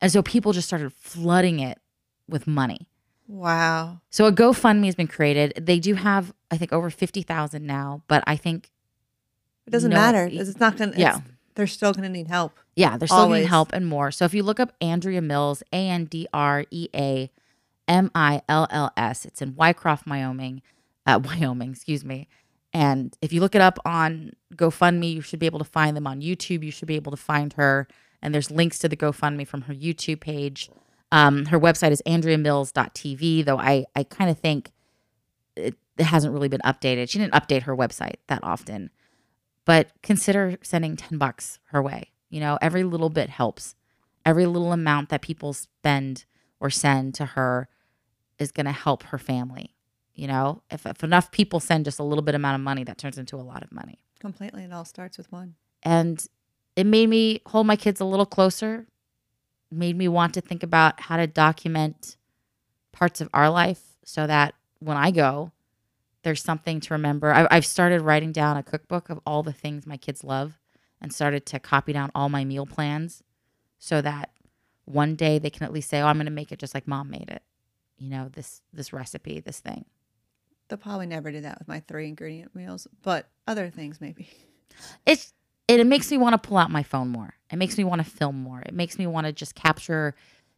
And 0.00 0.12
so 0.12 0.22
people 0.22 0.52
just 0.52 0.68
started 0.68 0.92
flooding 0.92 1.60
it 1.60 1.78
with 2.28 2.46
money. 2.46 2.88
Wow. 3.26 4.00
So 4.10 4.26
a 4.26 4.32
GoFundMe 4.32 4.84
has 4.86 4.94
been 4.94 5.06
created. 5.08 5.54
They 5.60 5.78
do 5.78 5.94
have, 5.94 6.32
I 6.50 6.56
think, 6.58 6.72
over 6.72 6.90
fifty 6.90 7.22
thousand 7.22 7.66
now, 7.66 8.02
but 8.06 8.22
I 8.26 8.36
think, 8.36 8.70
It 9.66 9.70
doesn't 9.70 9.90
No, 9.90 9.96
matter. 9.96 10.28
It's 10.30 10.60
not 10.60 10.76
gonna. 10.76 10.92
yeah. 10.92 10.98
Yeah. 10.98 11.20
They're 11.54 11.66
still 11.68 11.92
gonna 11.92 12.08
need 12.08 12.26
help. 12.28 12.52
yeah, 12.76 12.96
they're 12.98 13.06
still 13.08 13.18
getting 13.28 13.32
Always. 13.34 13.48
help 13.48 13.72
and 13.72 13.86
more. 13.86 14.10
So 14.10 14.24
if 14.24 14.34
you 14.34 14.42
look 14.42 14.58
up 14.60 14.72
Andrea 14.80 15.22
Mills, 15.22 15.62
A 15.72 15.88
N 15.88 16.04
D 16.06 16.26
R 16.34 16.64
E 16.70 16.88
A 16.94 17.30
M 17.88 18.10
I 18.14 18.42
L 18.48 18.66
L 18.70 18.90
S, 18.96 19.24
it's 19.24 19.40
in 19.40 19.52
Wycroft, 19.52 20.06
Wyoming, 20.06 20.60
uh, 21.06 21.20
Wyoming, 21.24 21.70
excuse 21.70 22.04
me. 22.04 22.28
And 22.72 23.16
if 23.22 23.32
you 23.32 23.40
look 23.40 23.54
it 23.54 23.60
up 23.62 23.78
on 23.84 24.32
GoFundMe, 24.56 25.14
you 25.14 25.20
should 25.20 25.38
be 25.38 25.46
able 25.46 25.60
to 25.60 25.64
find 25.64 25.96
them 25.96 26.08
on 26.08 26.20
YouTube. 26.20 26.64
You 26.64 26.72
should 26.72 26.88
be 26.88 26.96
able 26.96 27.12
to 27.12 27.16
find 27.16 27.52
her. 27.52 27.86
And 28.20 28.34
there's 28.34 28.50
links 28.50 28.80
to 28.80 28.88
the 28.88 28.96
GoFundMe 28.96 29.46
from 29.46 29.62
her 29.62 29.74
YouTube 29.74 30.18
page. 30.20 30.68
Um, 31.12 31.46
her 31.46 31.60
website 31.60 31.92
is 31.92 32.02
andreamills.tv, 32.06 33.44
though 33.44 33.58
I, 33.58 33.86
I 33.94 34.04
kind 34.04 34.30
of 34.30 34.38
think 34.38 34.72
it, 35.56 35.76
it 35.96 36.04
hasn't 36.04 36.32
really 36.32 36.48
been 36.48 36.60
updated. 36.64 37.08
She 37.08 37.18
didn't 37.18 37.34
update 37.34 37.62
her 37.62 37.76
website 37.76 38.16
that 38.26 38.42
often. 38.42 38.90
But 39.64 39.90
consider 40.02 40.58
sending 40.62 40.96
10 40.96 41.18
bucks 41.18 41.58
her 41.66 41.82
way. 41.82 42.10
You 42.28 42.40
know, 42.40 42.58
every 42.60 42.84
little 42.84 43.10
bit 43.10 43.30
helps. 43.30 43.74
Every 44.26 44.46
little 44.46 44.72
amount 44.72 45.10
that 45.10 45.22
people 45.22 45.52
spend 45.52 46.24
or 46.60 46.70
send 46.70 47.14
to 47.14 47.26
her 47.26 47.68
is 48.38 48.50
going 48.50 48.66
to 48.66 48.72
help 48.72 49.04
her 49.04 49.18
family. 49.18 49.74
You 50.14 50.28
know, 50.28 50.62
if, 50.70 50.86
if 50.86 51.02
enough 51.02 51.30
people 51.30 51.60
send 51.60 51.84
just 51.84 51.98
a 51.98 52.04
little 52.04 52.22
bit 52.22 52.34
amount 52.34 52.54
of 52.56 52.60
money, 52.60 52.84
that 52.84 52.98
turns 52.98 53.18
into 53.18 53.36
a 53.36 53.42
lot 53.42 53.62
of 53.62 53.72
money. 53.72 53.98
Completely. 54.20 54.64
It 54.64 54.72
all 54.72 54.84
starts 54.84 55.18
with 55.18 55.30
one. 55.32 55.54
And 55.82 56.24
it 56.76 56.86
made 56.86 57.08
me 57.08 57.40
hold 57.46 57.66
my 57.66 57.76
kids 57.76 58.00
a 58.00 58.04
little 58.04 58.26
closer, 58.26 58.86
made 59.74 59.96
me 59.96 60.08
want 60.08 60.34
to 60.34 60.40
think 60.40 60.62
about 60.62 61.00
how 61.00 61.16
to 61.16 61.26
document 61.26 62.16
parts 62.92 63.20
of 63.20 63.28
our 63.34 63.50
life 63.50 63.82
so 64.04 64.26
that 64.26 64.54
when 64.78 64.96
I 64.96 65.10
go, 65.10 65.52
there's 66.22 66.42
something 66.42 66.80
to 66.80 66.94
remember. 66.94 67.32
I, 67.32 67.46
I've 67.50 67.66
started 67.66 68.00
writing 68.00 68.32
down 68.32 68.56
a 68.56 68.62
cookbook 68.62 69.10
of 69.10 69.20
all 69.26 69.42
the 69.42 69.52
things 69.52 69.86
my 69.86 69.96
kids 69.96 70.24
love 70.24 70.58
and 71.00 71.12
started 71.12 71.44
to 71.46 71.58
copy 71.58 71.92
down 71.92 72.10
all 72.14 72.28
my 72.28 72.44
meal 72.44 72.66
plans 72.66 73.22
so 73.78 74.00
that 74.00 74.30
one 74.86 75.16
day 75.16 75.38
they 75.38 75.50
can 75.50 75.64
at 75.64 75.72
least 75.72 75.90
say, 75.90 76.00
"Oh, 76.00 76.06
I'm 76.06 76.16
going 76.16 76.26
to 76.26 76.32
make 76.32 76.52
it 76.52 76.58
just 76.58 76.74
like 76.74 76.88
mom 76.88 77.10
made 77.10 77.28
it." 77.30 77.42
You 77.98 78.10
know, 78.10 78.28
this 78.32 78.62
this 78.72 78.92
recipe, 78.92 79.40
this 79.40 79.60
thing. 79.60 79.84
They'll 80.68 80.78
probably 80.78 81.06
never 81.06 81.30
do 81.30 81.42
that 81.42 81.58
with 81.58 81.68
my 81.68 81.80
three 81.80 82.08
ingredient 82.08 82.54
meals, 82.54 82.86
but 83.02 83.28
other 83.46 83.68
things 83.68 84.00
maybe. 84.00 84.28
it's 85.06 85.32
it, 85.68 85.80
it 85.80 85.86
makes 85.86 86.10
me 86.10 86.18
want 86.18 86.40
to 86.40 86.48
pull 86.48 86.56
out 86.56 86.70
my 86.70 86.82
phone 86.82 87.08
more. 87.08 87.34
It 87.54 87.56
makes 87.56 87.78
me 87.78 87.84
want 87.84 88.04
to 88.04 88.10
film 88.10 88.36
more. 88.36 88.60
It 88.60 88.74
makes 88.74 88.98
me 88.98 89.06
want 89.06 89.26
to 89.26 89.32
just 89.32 89.54
capture 89.54 90.14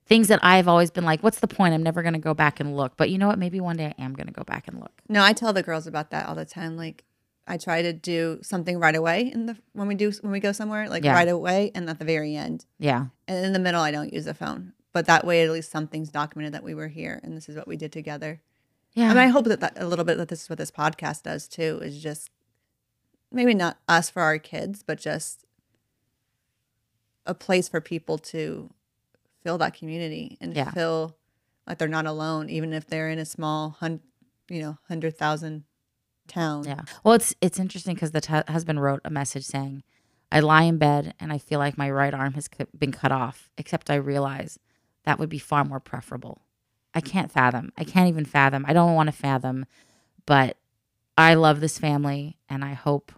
things 0.07 0.29
that 0.29 0.41
I've 0.43 0.67
always 0.67 0.91
been 0.91 1.05
like, 1.05 1.23
what's 1.23 1.41
the 1.41 1.47
point? 1.49 1.75
I'm 1.75 1.83
never 1.83 2.01
going 2.03 2.15
to 2.15 2.19
go 2.21 2.33
back 2.35 2.59
and 2.59 2.77
look. 2.77 2.97
But 2.97 3.11
you 3.11 3.19
know 3.19 3.27
what? 3.29 3.39
Maybe 3.39 3.61
one 3.61 3.77
day 3.77 3.93
I 3.99 4.03
am 4.03 4.15
going 4.15 4.27
to 4.29 4.33
go 4.33 4.45
back 4.45 4.67
and 4.67 4.81
look. 4.81 4.93
No, 5.09 5.23
I 5.23 5.33
tell 5.33 5.53
the 5.53 5.63
girls 5.63 5.87
about 5.87 6.11
that 6.11 6.27
all 6.27 6.35
the 6.35 6.45
time. 6.45 6.77
Like, 6.77 7.05
I 7.47 7.59
try 7.59 7.83
to 7.83 7.93
do 7.93 8.39
something 8.43 8.79
right 8.79 8.97
away 8.97 9.31
in 9.33 9.47
the 9.47 9.57
when 9.73 9.87
we 9.89 9.95
do 9.95 10.11
when 10.23 10.33
we 10.33 10.41
go 10.41 10.51
somewhere, 10.53 10.89
like 10.89 11.05
Yeah. 11.05 11.13
right 11.15 11.29
away, 11.29 11.71
and 11.75 11.89
at 11.89 11.99
the 11.99 12.05
very 12.05 12.35
end. 12.35 12.65
Yeah. 12.79 13.07
And 13.29 13.45
in 13.45 13.53
the 13.53 13.59
middle, 13.61 13.81
I 13.83 13.91
don't 13.93 14.13
use 14.13 14.25
the 14.25 14.35
phone. 14.35 14.73
But 14.93 15.07
that 15.07 15.27
way, 15.27 15.43
at 15.45 15.51
least 15.51 15.71
something's 15.71 16.09
documented 16.09 16.55
that 16.55 16.65
we 16.65 16.75
were 16.75 16.89
here 16.89 17.21
and 17.23 17.37
this 17.37 17.49
is 17.51 17.55
what 17.57 17.69
we 17.69 17.77
did 17.77 17.93
together. 17.93 18.41
Yeah. 18.95 19.11
And 19.11 19.19
I 19.21 19.27
hope 19.27 19.45
that, 19.45 19.61
that 19.61 19.75
a 19.77 19.87
little 19.87 20.07
bit 20.07 20.17
that 20.17 20.29
this 20.29 20.43
is 20.45 20.49
what 20.49 20.57
this 20.59 20.71
podcast 20.71 21.25
does 21.25 21.47
too 21.47 21.79
is 21.85 22.03
just 22.03 22.31
maybe 23.31 23.55
not 23.55 23.77
us 23.89 24.09
for 24.09 24.23
our 24.23 24.39
kids, 24.39 24.83
but 24.83 24.99
just 24.99 25.45
a 27.27 27.35
place 27.35 27.69
for 27.69 27.81
people 27.81 28.19
to 28.19 28.71
feel 29.43 29.59
that 29.59 29.75
community 29.75 30.39
and 30.41 30.55
Yeah. 30.55 30.71
feel 30.71 31.17
like 31.67 31.79
they're 31.79 31.89
not 31.89 32.07
alone, 32.07 32.49
even 32.51 32.73
if 32.73 32.87
they're 32.87 33.09
in 33.11 33.19
a 33.19 33.25
small 33.25 33.71
hun, 33.81 34.01
you 34.49 34.61
know, 34.61 34.79
hundred 34.89 35.17
thousand 35.19 35.65
town. 36.29 36.65
Yeah. 36.65 36.83
Well, 37.05 37.15
it's 37.15 37.35
it's 37.41 37.59
interesting 37.59 37.95
because 37.95 38.13
the 38.13 38.21
t- 38.21 38.33
husband 38.49 38.83
wrote 38.83 39.01
a 39.05 39.11
message 39.11 39.45
saying, 39.45 39.83
"I 40.33 40.41
lie 40.41 40.63
in 40.63 40.79
bed 40.79 41.15
and 41.21 41.33
I 41.33 41.39
feel 41.39 41.59
like 41.59 41.77
my 41.79 41.91
right 41.91 42.15
arm 42.15 42.35
has 42.35 42.49
cu- 42.49 42.67
been 42.77 42.93
cut 42.93 43.13
off. 43.13 43.51
Except 43.59 43.91
I 43.91 43.95
realize 43.97 44.59
that 45.05 45.19
would 45.19 45.29
be 45.29 45.39
far 45.39 45.65
more 45.65 45.81
preferable. 45.81 46.43
I 46.95 47.01
can't 47.01 47.31
fathom. 47.31 47.73
I 47.77 47.85
can't 47.85 48.09
even 48.09 48.25
fathom. 48.25 48.65
I 48.67 48.73
don't 48.73 48.95
want 48.95 49.09
to 49.09 49.13
fathom, 49.13 49.67
but 50.25 50.57
I 51.19 51.35
love 51.35 51.61
this 51.61 51.79
family, 51.79 52.39
and 52.49 52.65
I 52.65 52.73
hope 52.75 53.13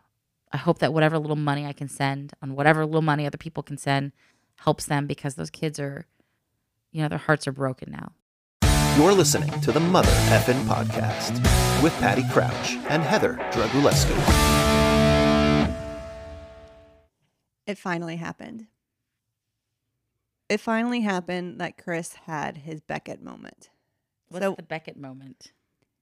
I 0.53 0.57
hope 0.57 0.79
that 0.79 0.93
whatever 0.95 1.19
little 1.19 1.37
money 1.37 1.67
I 1.67 1.73
can 1.73 1.89
send 1.89 2.33
on 2.43 2.55
whatever 2.55 2.85
little 2.87 3.03
money 3.03 3.27
other 3.27 3.37
people 3.39 3.63
can 3.63 3.77
send 3.77 4.13
helps 4.61 4.87
them 4.87 5.07
because 5.07 5.35
those 5.35 5.51
kids 5.51 5.79
are, 5.79 6.07
you 6.91 7.03
know, 7.03 7.09
their 7.09 7.19
hearts 7.19 7.47
are 7.47 7.53
broken 7.53 7.91
now. 7.93 8.13
You're 8.97 9.13
listening 9.13 9.51
to 9.61 9.71
the 9.73 9.81
Mother 9.81 10.11
Effin 10.31 10.61
Podcast 10.65 11.35
with 11.83 11.93
Patty 12.01 12.25
Crouch 12.33 12.73
and 12.89 13.03
Heather 13.03 13.35
Dragulescu. 13.53 14.17
It 17.67 17.77
finally 17.79 18.17
happened. 18.17 18.67
It 20.49 20.61
finally 20.61 21.03
happened 21.03 21.61
that 21.61 21.77
Chris 21.77 22.15
had 22.27 22.59
his 22.59 22.81
Beckett 22.81 23.23
moment. 23.23 23.69
What's 24.29 24.43
So- 24.45 24.55
the 24.55 24.63
Beckett 24.63 24.97
moment? 24.97 25.53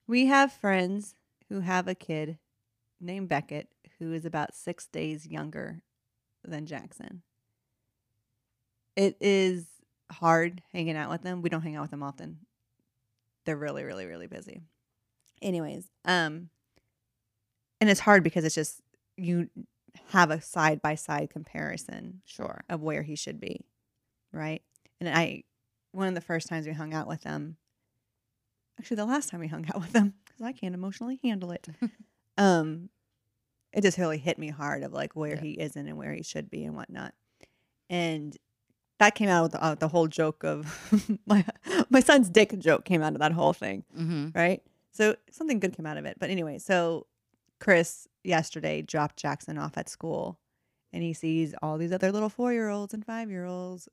We 0.06 0.26
have 0.26 0.52
friends 0.52 1.16
who 1.48 1.60
have 1.60 1.88
a 1.88 1.96
kid 1.96 2.38
named 3.00 3.28
Beckett 3.28 3.68
who 3.98 4.12
is 4.12 4.24
about 4.24 4.54
six 4.54 4.86
days 4.86 5.26
younger 5.26 5.82
than 6.44 6.66
Jackson. 6.66 7.22
It 8.94 9.16
is 9.20 9.66
hard 10.10 10.62
hanging 10.72 10.96
out 10.96 11.10
with 11.10 11.22
them. 11.22 11.42
We 11.42 11.48
don't 11.50 11.62
hang 11.62 11.76
out 11.76 11.82
with 11.82 11.90
them 11.90 12.02
often. 12.02 12.38
They're 13.44 13.56
really, 13.56 13.84
really, 13.84 14.06
really 14.06 14.26
busy. 14.26 14.60
Anyways, 15.42 15.86
um, 16.04 16.48
and 17.80 17.90
it's 17.90 18.00
hard 18.00 18.22
because 18.24 18.44
it's 18.44 18.54
just 18.54 18.80
you 19.16 19.48
have 20.08 20.30
a 20.30 20.40
side 20.40 20.80
by 20.82 20.94
side 20.94 21.30
comparison 21.30 22.22
Sure. 22.24 22.62
of 22.68 22.82
where 22.82 23.02
he 23.02 23.16
should 23.16 23.38
be, 23.38 23.66
right? 24.32 24.62
And 25.00 25.08
I, 25.08 25.44
one 25.92 26.08
of 26.08 26.14
the 26.14 26.20
first 26.20 26.48
times 26.48 26.66
we 26.66 26.72
hung 26.72 26.94
out 26.94 27.06
with 27.06 27.22
them, 27.22 27.56
actually 28.78 28.96
the 28.96 29.04
last 29.04 29.28
time 29.30 29.40
we 29.40 29.48
hung 29.48 29.66
out 29.74 29.80
with 29.80 29.92
them, 29.92 30.14
because 30.24 30.40
I 30.42 30.52
can't 30.52 30.74
emotionally 30.74 31.20
handle 31.22 31.50
it, 31.50 31.68
um, 32.38 32.88
it 33.76 33.82
just 33.82 33.96
really 33.98 34.18
hit 34.18 34.38
me 34.38 34.48
hard 34.48 34.82
of 34.82 34.92
like 34.92 35.14
where 35.14 35.34
Yeah. 35.36 35.40
he 35.42 35.50
isn't 35.52 35.86
and 35.86 35.96
where 35.96 36.12
he 36.12 36.22
should 36.24 36.50
be 36.50 36.64
and 36.64 36.74
whatnot, 36.74 37.14
and 37.88 38.36
that 38.98 39.14
came 39.14 39.28
out 39.28 39.42
with 39.44 39.52
the, 39.52 39.62
uh, 39.62 39.74
the 39.74 39.88
whole 39.88 40.08
joke 40.08 40.42
of 40.42 41.18
my 41.26 41.44
my 41.90 42.00
son's 42.00 42.28
dick 42.30 42.58
joke 42.58 42.84
came 42.84 43.02
out 43.02 43.12
of 43.12 43.18
that 43.20 43.32
whole 43.32 43.52
thing 43.52 43.84
Mm-hmm. 43.96 44.28
right? 44.34 44.62
So 44.92 45.14
something 45.30 45.60
good 45.60 45.76
came 45.76 45.84
out 45.86 45.98
of 45.98 46.06
it. 46.06 46.16
But 46.18 46.30
anyway, 46.30 46.58
so 46.58 47.06
Chris 47.60 48.08
yesterday 48.24 48.80
dropped 48.80 49.18
Jackson 49.18 49.58
off 49.58 49.76
at 49.76 49.90
school 49.90 50.38
and 50.92 51.02
he 51.02 51.12
sees 51.12 51.54
all 51.62 51.76
these 51.76 51.92
other 51.92 52.10
little 52.10 52.30
four 52.30 52.52
year 52.54 52.70
olds 52.70 52.94
and 52.94 53.04
five 53.04 53.30
year 53.30 53.44
olds, 53.44 53.88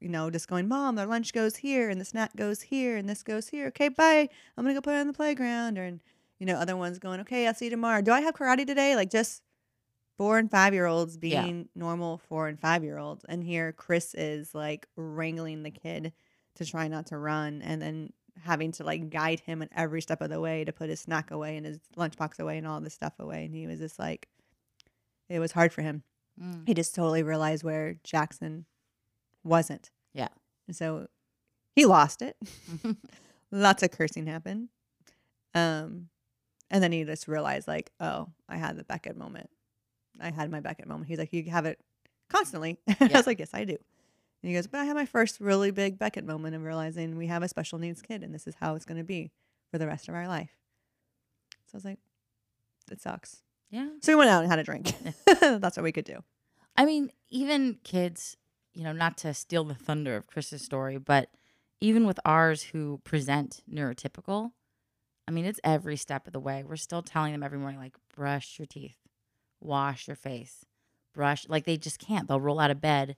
you 0.00 0.08
know, 0.08 0.30
just 0.30 0.46
going, 0.46 0.68
Mom, 0.68 0.94
their 0.94 1.06
lunch 1.06 1.32
goes 1.32 1.56
here 1.56 1.90
and 1.90 2.00
the 2.00 2.04
snack 2.04 2.36
goes 2.36 2.62
here 2.62 2.96
and 2.96 3.08
this 3.08 3.24
goes 3.24 3.48
here. 3.48 3.66
Okay, 3.68 3.88
bye. 3.88 4.28
I'm 4.56 4.62
gonna 4.64 4.74
go 4.74 4.80
play 4.80 5.00
on 5.00 5.08
the 5.08 5.12
playground. 5.12 5.76
Or 5.76 5.82
and 5.82 6.00
you 6.42 6.46
know, 6.46 6.56
other 6.56 6.76
ones 6.76 6.98
going, 6.98 7.20
Okay, 7.20 7.46
I'll 7.46 7.54
see 7.54 7.66
you 7.66 7.70
tomorrow. 7.70 8.02
Do 8.02 8.10
I 8.10 8.20
have 8.22 8.34
karate 8.34 8.66
today? 8.66 8.96
Like 8.96 9.10
just 9.12 9.42
four 10.18 10.38
and 10.38 10.50
five 10.50 10.74
year 10.74 10.86
olds 10.86 11.16
Yeah. 11.22 11.44
being 11.44 11.68
normal 11.76 12.18
four 12.18 12.48
and 12.48 12.58
five 12.58 12.82
year 12.82 12.98
olds. 12.98 13.24
And 13.28 13.44
here 13.44 13.70
Chris 13.70 14.12
is 14.14 14.52
like 14.52 14.88
wrangling 14.96 15.62
the 15.62 15.70
kid 15.70 16.12
to 16.56 16.66
try 16.66 16.88
not 16.88 17.06
to 17.06 17.16
run 17.16 17.62
and 17.62 17.80
then 17.80 18.12
having 18.42 18.72
to 18.72 18.82
like 18.82 19.08
guide 19.08 19.38
him 19.38 19.62
at 19.62 19.68
every 19.76 20.02
step 20.02 20.20
of 20.20 20.30
the 20.30 20.40
way 20.40 20.64
to 20.64 20.72
put 20.72 20.88
his 20.90 20.98
snack 20.98 21.30
away 21.30 21.56
and 21.56 21.64
his 21.64 21.78
lunchbox 21.96 22.40
away 22.40 22.58
and 22.58 22.66
all 22.66 22.80
this 22.80 22.92
stuff 22.94 23.12
away. 23.20 23.44
And 23.44 23.54
he 23.54 23.68
was 23.68 23.78
just 23.78 24.00
like, 24.00 24.26
it 25.28 25.38
was 25.38 25.52
hard 25.52 25.72
for 25.72 25.82
him. 25.82 26.02
Mm. 26.42 26.66
He 26.66 26.74
just 26.74 26.92
totally 26.92 27.22
realized 27.22 27.62
where 27.62 27.94
Jackson 28.02 28.66
wasn't. 29.44 29.92
Yeah. 30.12 30.28
And 30.66 30.74
so 30.74 31.06
he 31.76 31.86
lost 31.86 32.20
it. 32.20 32.36
Lots 33.52 33.84
of 33.84 33.92
cursing 33.92 34.26
happened. 34.26 34.70
Um, 35.54 36.08
and 36.72 36.82
then 36.82 36.90
he 36.90 37.04
just 37.04 37.28
realized, 37.28 37.68
like, 37.68 37.92
oh, 38.00 38.28
I 38.48 38.56
had 38.56 38.76
the 38.76 38.82
Beckett 38.84 39.16
moment. 39.16 39.48
I 40.20 40.30
had 40.32 40.50
my 40.50 40.58
Beckett 40.58 40.88
moment. 40.88 41.06
He's 41.08 41.18
like, 41.18 41.32
you 41.32 41.44
have 41.50 41.66
it 41.66 41.78
constantly. 42.28 42.78
I 42.88 42.96
Yeah. 43.08 43.16
was 43.18 43.26
like, 43.28 43.38
yes, 43.38 43.50
I 43.54 43.64
do. 43.64 43.76
And 44.42 44.48
he 44.50 44.54
goes, 44.54 44.66
but 44.66 44.80
I 44.80 44.84
had 44.84 44.96
my 44.96 45.06
first 45.06 45.38
really 45.40 45.70
big 45.70 45.98
Beckett 46.00 46.24
moment 46.24 46.56
of 46.56 46.62
realizing 46.64 47.16
we 47.16 47.28
have 47.28 47.44
a 47.44 47.48
special 47.48 47.78
needs 47.78 48.02
kid 48.02 48.24
and 48.24 48.34
this 48.34 48.48
is 48.48 48.56
how 48.58 48.74
it's 48.74 48.84
going 48.84 48.98
to 48.98 49.04
be 49.04 49.30
for 49.70 49.78
the 49.78 49.86
rest 49.86 50.08
of 50.08 50.14
our 50.16 50.26
life. 50.26 50.50
So 51.66 51.74
I 51.74 51.76
was 51.76 51.84
like, 51.84 51.98
it 52.90 53.00
sucks. 53.00 53.42
yeah. 53.70 53.88
So 54.02 54.12
we 54.12 54.16
went 54.16 54.30
out 54.30 54.42
and 54.42 54.50
had 54.50 54.58
a 54.58 54.64
drink. 54.64 54.92
That's 55.40 55.76
what 55.76 55.84
we 55.84 55.92
could 55.92 56.04
do. 56.04 56.18
I 56.76 56.84
mean, 56.84 57.10
even 57.30 57.78
kids, 57.84 58.36
you 58.74 58.82
know, 58.82 58.92
not 58.92 59.16
to 59.18 59.32
steal 59.34 59.64
the 59.64 59.74
thunder 59.74 60.16
of 60.16 60.26
Chris's 60.26 60.62
story, 60.62 60.98
but 60.98 61.28
even 61.80 62.06
with 62.06 62.18
ours 62.24 62.62
who 62.64 63.00
present 63.04 63.62
neurotypical, 63.72 64.52
I 65.26 65.30
mean, 65.30 65.44
it's 65.44 65.60
every 65.62 65.96
step 65.96 66.26
of 66.26 66.32
the 66.32 66.40
way. 66.40 66.64
We're 66.66 66.76
still 66.76 67.02
telling 67.02 67.32
them 67.32 67.42
every 67.42 67.58
morning, 67.58 67.78
like, 67.78 67.96
brush 68.14 68.58
your 68.58 68.66
teeth, 68.66 68.98
wash 69.60 70.08
your 70.08 70.16
face, 70.16 70.64
brush. 71.14 71.48
Like, 71.48 71.64
they 71.64 71.76
just 71.76 71.98
can't. 71.98 72.28
They'll 72.28 72.40
roll 72.40 72.60
out 72.60 72.70
of 72.70 72.80
bed 72.80 73.16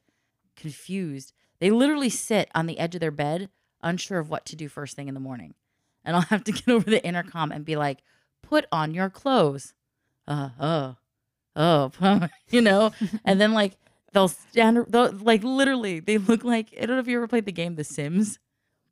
confused. 0.57 1.33
They 1.61 1.71
literally 1.71 2.11
sit 2.11 2.51
on 2.55 2.67
the 2.67 2.79
edge 2.79 2.95
of 2.95 3.01
their 3.01 3.11
bed, 3.11 3.49
unsure 3.83 4.19
of 4.19 4.31
what 4.31 4.45
to 4.47 4.57
do 4.57 4.69
first 4.69 4.97
thing 4.97 5.09
in 5.09 5.15
the 5.15 5.21
morning. 5.21 5.55
And 6.05 6.17
I'll 6.17 6.23
have 6.31 6.45
to 6.45 6.53
get 6.53 6.69
over 6.69 6.89
the 6.89 7.05
intercom 7.05 7.53
and 7.53 7.65
be 7.65 7.77
like, 7.77 8.01
put 8.43 8.67
on 8.71 8.95
your 8.95 9.11
clothes. 9.11 9.75
Uh, 10.27 10.51
oh, 10.61 10.97
oh, 11.57 12.29
you 12.49 12.61
know? 12.61 12.93
and 13.25 13.41
then 13.41 13.53
like 13.53 13.77
they'll 14.13 14.29
stand 14.29 14.87
they'll, 14.89 15.13
like 15.13 15.43
literally 15.43 16.01
they 16.01 16.19
look 16.19 16.45
like 16.45 16.69
I 16.81 16.87
don't 16.87 16.97
know 16.97 17.01
if 17.01 17.09
you 17.09 17.17
ever 17.17 17.29
played 17.29 17.47
the 17.47 17.53
game 17.53 17.75
The 17.75 17.85
Sims 17.85 18.39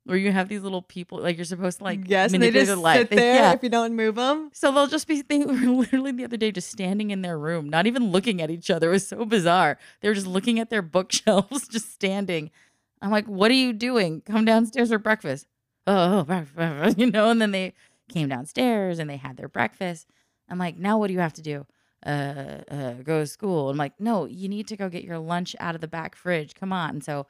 where 0.04 0.16
you 0.16 0.32
have 0.32 0.48
these 0.48 0.62
little 0.62 0.82
people 0.82 1.18
like 1.20 1.36
you're 1.36 1.44
supposed 1.44 1.78
to 1.78 1.84
like 1.84 2.00
yes, 2.06 2.32
and 2.32 2.42
they 2.42 2.50
just 2.50 2.70
sit 2.70 3.10
there 3.10 3.36
yeah. 3.36 3.52
if 3.52 3.62
you 3.62 3.68
don't 3.68 3.94
move 3.94 4.16
them. 4.16 4.50
So 4.52 4.72
they'll 4.72 4.86
just 4.86 5.06
be 5.06 5.22
they 5.22 5.38
were 5.44 5.52
literally 5.54 6.12
the 6.12 6.24
other 6.24 6.36
day 6.36 6.50
just 6.50 6.70
standing 6.70 7.10
in 7.10 7.22
their 7.22 7.38
room, 7.38 7.68
not 7.68 7.86
even 7.86 8.10
looking 8.10 8.42
at 8.42 8.50
each 8.50 8.70
other. 8.70 8.88
It 8.88 8.92
was 8.92 9.08
so 9.08 9.24
bizarre. 9.24 9.78
They 10.00 10.08
were 10.08 10.14
just 10.14 10.26
looking 10.26 10.58
at 10.58 10.70
their 10.70 10.82
bookshelves, 10.82 11.68
just 11.68 11.92
standing. 11.92 12.50
I'm 13.00 13.10
like, 13.10 13.26
what 13.26 13.50
are 13.50 13.54
you 13.54 13.72
doing? 13.72 14.22
Come 14.22 14.44
downstairs 14.44 14.90
for 14.90 14.98
breakfast. 14.98 15.46
Oh, 15.86 16.22
breakfast, 16.24 16.98
you 16.98 17.10
know, 17.10 17.30
and 17.30 17.40
then 17.40 17.50
they 17.50 17.74
came 18.08 18.28
downstairs 18.28 18.98
and 18.98 19.10
they 19.10 19.16
had 19.16 19.36
their 19.36 19.48
breakfast. 19.48 20.06
I'm 20.48 20.58
like, 20.58 20.76
now 20.76 20.98
what 20.98 21.08
do 21.08 21.14
you 21.14 21.20
have 21.20 21.32
to 21.34 21.42
do? 21.42 21.66
Uh, 22.04 22.62
uh, 22.70 22.92
go 23.04 23.20
to 23.20 23.26
school. 23.26 23.70
I'm 23.70 23.76
like, 23.76 23.98
no, 23.98 24.26
you 24.26 24.48
need 24.48 24.68
to 24.68 24.76
go 24.76 24.88
get 24.88 25.04
your 25.04 25.18
lunch 25.18 25.54
out 25.58 25.74
of 25.74 25.80
the 25.80 25.88
back 25.88 26.14
fridge. 26.14 26.54
Come 26.54 26.72
on. 26.72 26.90
And 26.90 27.04
so 27.04 27.26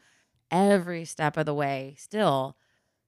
every 0.51 1.05
step 1.05 1.37
of 1.37 1.47
the 1.47 1.55
way, 1.55 1.95
still 1.99 2.57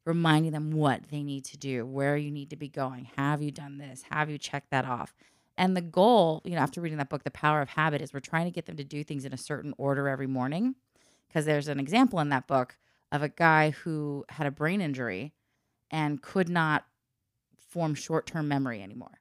reminding 0.05 0.53
them 0.53 0.71
what 0.71 1.09
they 1.11 1.23
need 1.23 1.45
to 1.47 1.57
do, 1.57 1.87
where 1.87 2.17
you 2.17 2.31
need 2.31 2.51
to 2.51 2.57
be 2.57 2.69
going. 2.69 3.09
Have 3.17 3.43
you 3.43 3.51
done 3.51 3.79
this? 3.79 4.05
Have 4.11 4.29
you 4.31 4.39
checked 4.39 4.71
that 4.71 4.85
off? 4.85 5.15
And 5.57 5.77
the 5.77 5.81
goal, 5.81 6.43
you 6.45 6.53
know, 6.53 6.61
after 6.61 6.81
reading 6.81 6.99
that 6.99 7.09
book, 7.09 7.23
The 7.23 7.31
Power 7.31 7.63
of 7.63 7.71
Habit, 7.71 8.03
is 8.03 8.13
we're 8.13 8.21
trying 8.21 8.47
to 8.47 8.51
get 8.51 8.67
them 8.67 8.77
to 8.77 8.85
do 8.85 9.05
things 9.05 9.25
in 9.25 9.33
a 9.33 9.39
certain 9.39 9.73
order 9.79 10.09
every 10.09 10.27
morning. 10.27 10.75
Because 11.29 11.47
there's 11.47 11.69
an 11.69 11.81
example 11.81 12.21
in 12.21 12.29
that 12.31 12.47
book 12.47 12.77
of 13.11 13.23
a 13.23 13.29
guy 13.29 13.71
who 13.71 14.25
had 14.29 14.47
a 14.47 14.51
brain 14.51 14.81
injury 14.81 15.33
and 15.91 16.21
could 16.21 16.49
not 16.49 16.85
form 17.57 17.95
short 17.95 18.27
term 18.27 18.49
memory 18.49 18.83
anymore. 18.83 19.21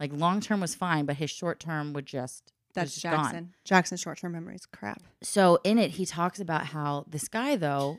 Like 0.00 0.12
long 0.12 0.40
term 0.40 0.60
was 0.60 0.74
fine, 0.74 1.04
but 1.04 1.16
his 1.16 1.30
short 1.30 1.60
term 1.60 1.92
would 1.92 2.06
just 2.06 2.52
That's 2.74 2.94
just 2.94 3.04
gone. 3.04 3.24
Jackson. 3.24 3.54
Jackson's 3.64 4.00
short 4.00 4.18
term 4.18 4.32
memory 4.32 4.54
is 4.54 4.66
crap. 4.66 5.02
So 5.22 5.58
in 5.64 5.78
it, 5.78 5.92
he 5.92 6.06
talks 6.06 6.40
about 6.40 6.66
how 6.66 7.04
this 7.08 7.28
guy 7.28 7.56
though 7.56 7.98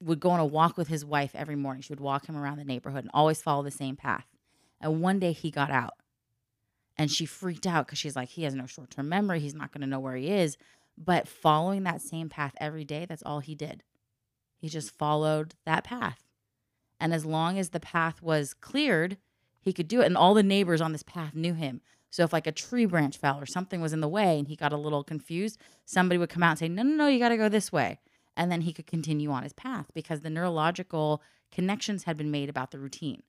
would 0.00 0.20
go 0.20 0.30
on 0.30 0.40
a 0.40 0.46
walk 0.46 0.76
with 0.76 0.88
his 0.88 1.04
wife 1.04 1.32
every 1.34 1.56
morning. 1.56 1.82
She 1.82 1.92
would 1.92 2.00
walk 2.00 2.26
him 2.26 2.36
around 2.36 2.58
the 2.58 2.64
neighborhood 2.64 3.04
and 3.04 3.10
always 3.14 3.42
follow 3.42 3.62
the 3.62 3.70
same 3.70 3.96
path. 3.96 4.26
And 4.80 5.00
one 5.00 5.18
day 5.18 5.32
he 5.32 5.50
got 5.50 5.70
out, 5.70 5.94
and 6.98 7.10
she 7.10 7.26
freaked 7.26 7.66
out 7.66 7.86
because 7.86 7.98
she's 7.98 8.16
like, 8.16 8.28
he 8.28 8.44
has 8.44 8.54
no 8.54 8.66
short 8.66 8.90
term 8.90 9.08
memory. 9.08 9.40
He's 9.40 9.54
not 9.54 9.72
going 9.72 9.82
to 9.82 9.86
know 9.86 10.00
where 10.00 10.16
he 10.16 10.28
is. 10.28 10.56
But 10.98 11.28
following 11.28 11.82
that 11.82 12.00
same 12.00 12.28
path 12.28 12.54
every 12.58 12.84
day, 12.84 13.04
that's 13.06 13.22
all 13.22 13.40
he 13.40 13.54
did. 13.54 13.82
He 14.58 14.68
just 14.68 14.96
followed 14.96 15.54
that 15.66 15.84
path. 15.84 16.22
And 16.98 17.12
as 17.12 17.26
long 17.26 17.58
as 17.58 17.70
the 17.70 17.80
path 17.80 18.22
was 18.22 18.54
cleared, 18.54 19.18
he 19.60 19.72
could 19.72 19.88
do 19.88 20.00
it. 20.00 20.06
And 20.06 20.16
all 20.16 20.32
the 20.32 20.42
neighbors 20.42 20.80
on 20.80 20.92
this 20.92 21.02
path 21.02 21.34
knew 21.34 21.52
him. 21.52 21.82
So 22.10 22.24
if 22.24 22.32
like 22.32 22.46
a 22.46 22.52
tree 22.52 22.86
branch 22.86 23.18
fell 23.18 23.38
or 23.38 23.44
something 23.44 23.82
was 23.82 23.92
in 23.92 24.00
the 24.00 24.08
way 24.08 24.38
and 24.38 24.48
he 24.48 24.56
got 24.56 24.72
a 24.72 24.78
little 24.78 25.04
confused, 25.04 25.58
somebody 25.84 26.16
would 26.16 26.30
come 26.30 26.42
out 26.42 26.50
and 26.50 26.58
say, 26.58 26.68
No, 26.68 26.82
no, 26.82 26.94
no, 26.94 27.06
you 27.08 27.18
got 27.18 27.28
to 27.28 27.36
go 27.36 27.50
this 27.50 27.70
way. 27.70 27.98
And 28.36 28.52
then 28.52 28.62
he 28.62 28.72
could 28.72 28.86
continue 28.86 29.30
on 29.30 29.42
his 29.42 29.52
path 29.52 29.86
because 29.94 30.20
the 30.20 30.30
neurological 30.30 31.22
connections 31.50 32.04
had 32.04 32.16
been 32.16 32.30
made 32.30 32.48
about 32.48 32.70
the 32.70 32.78
routine. 32.78 33.22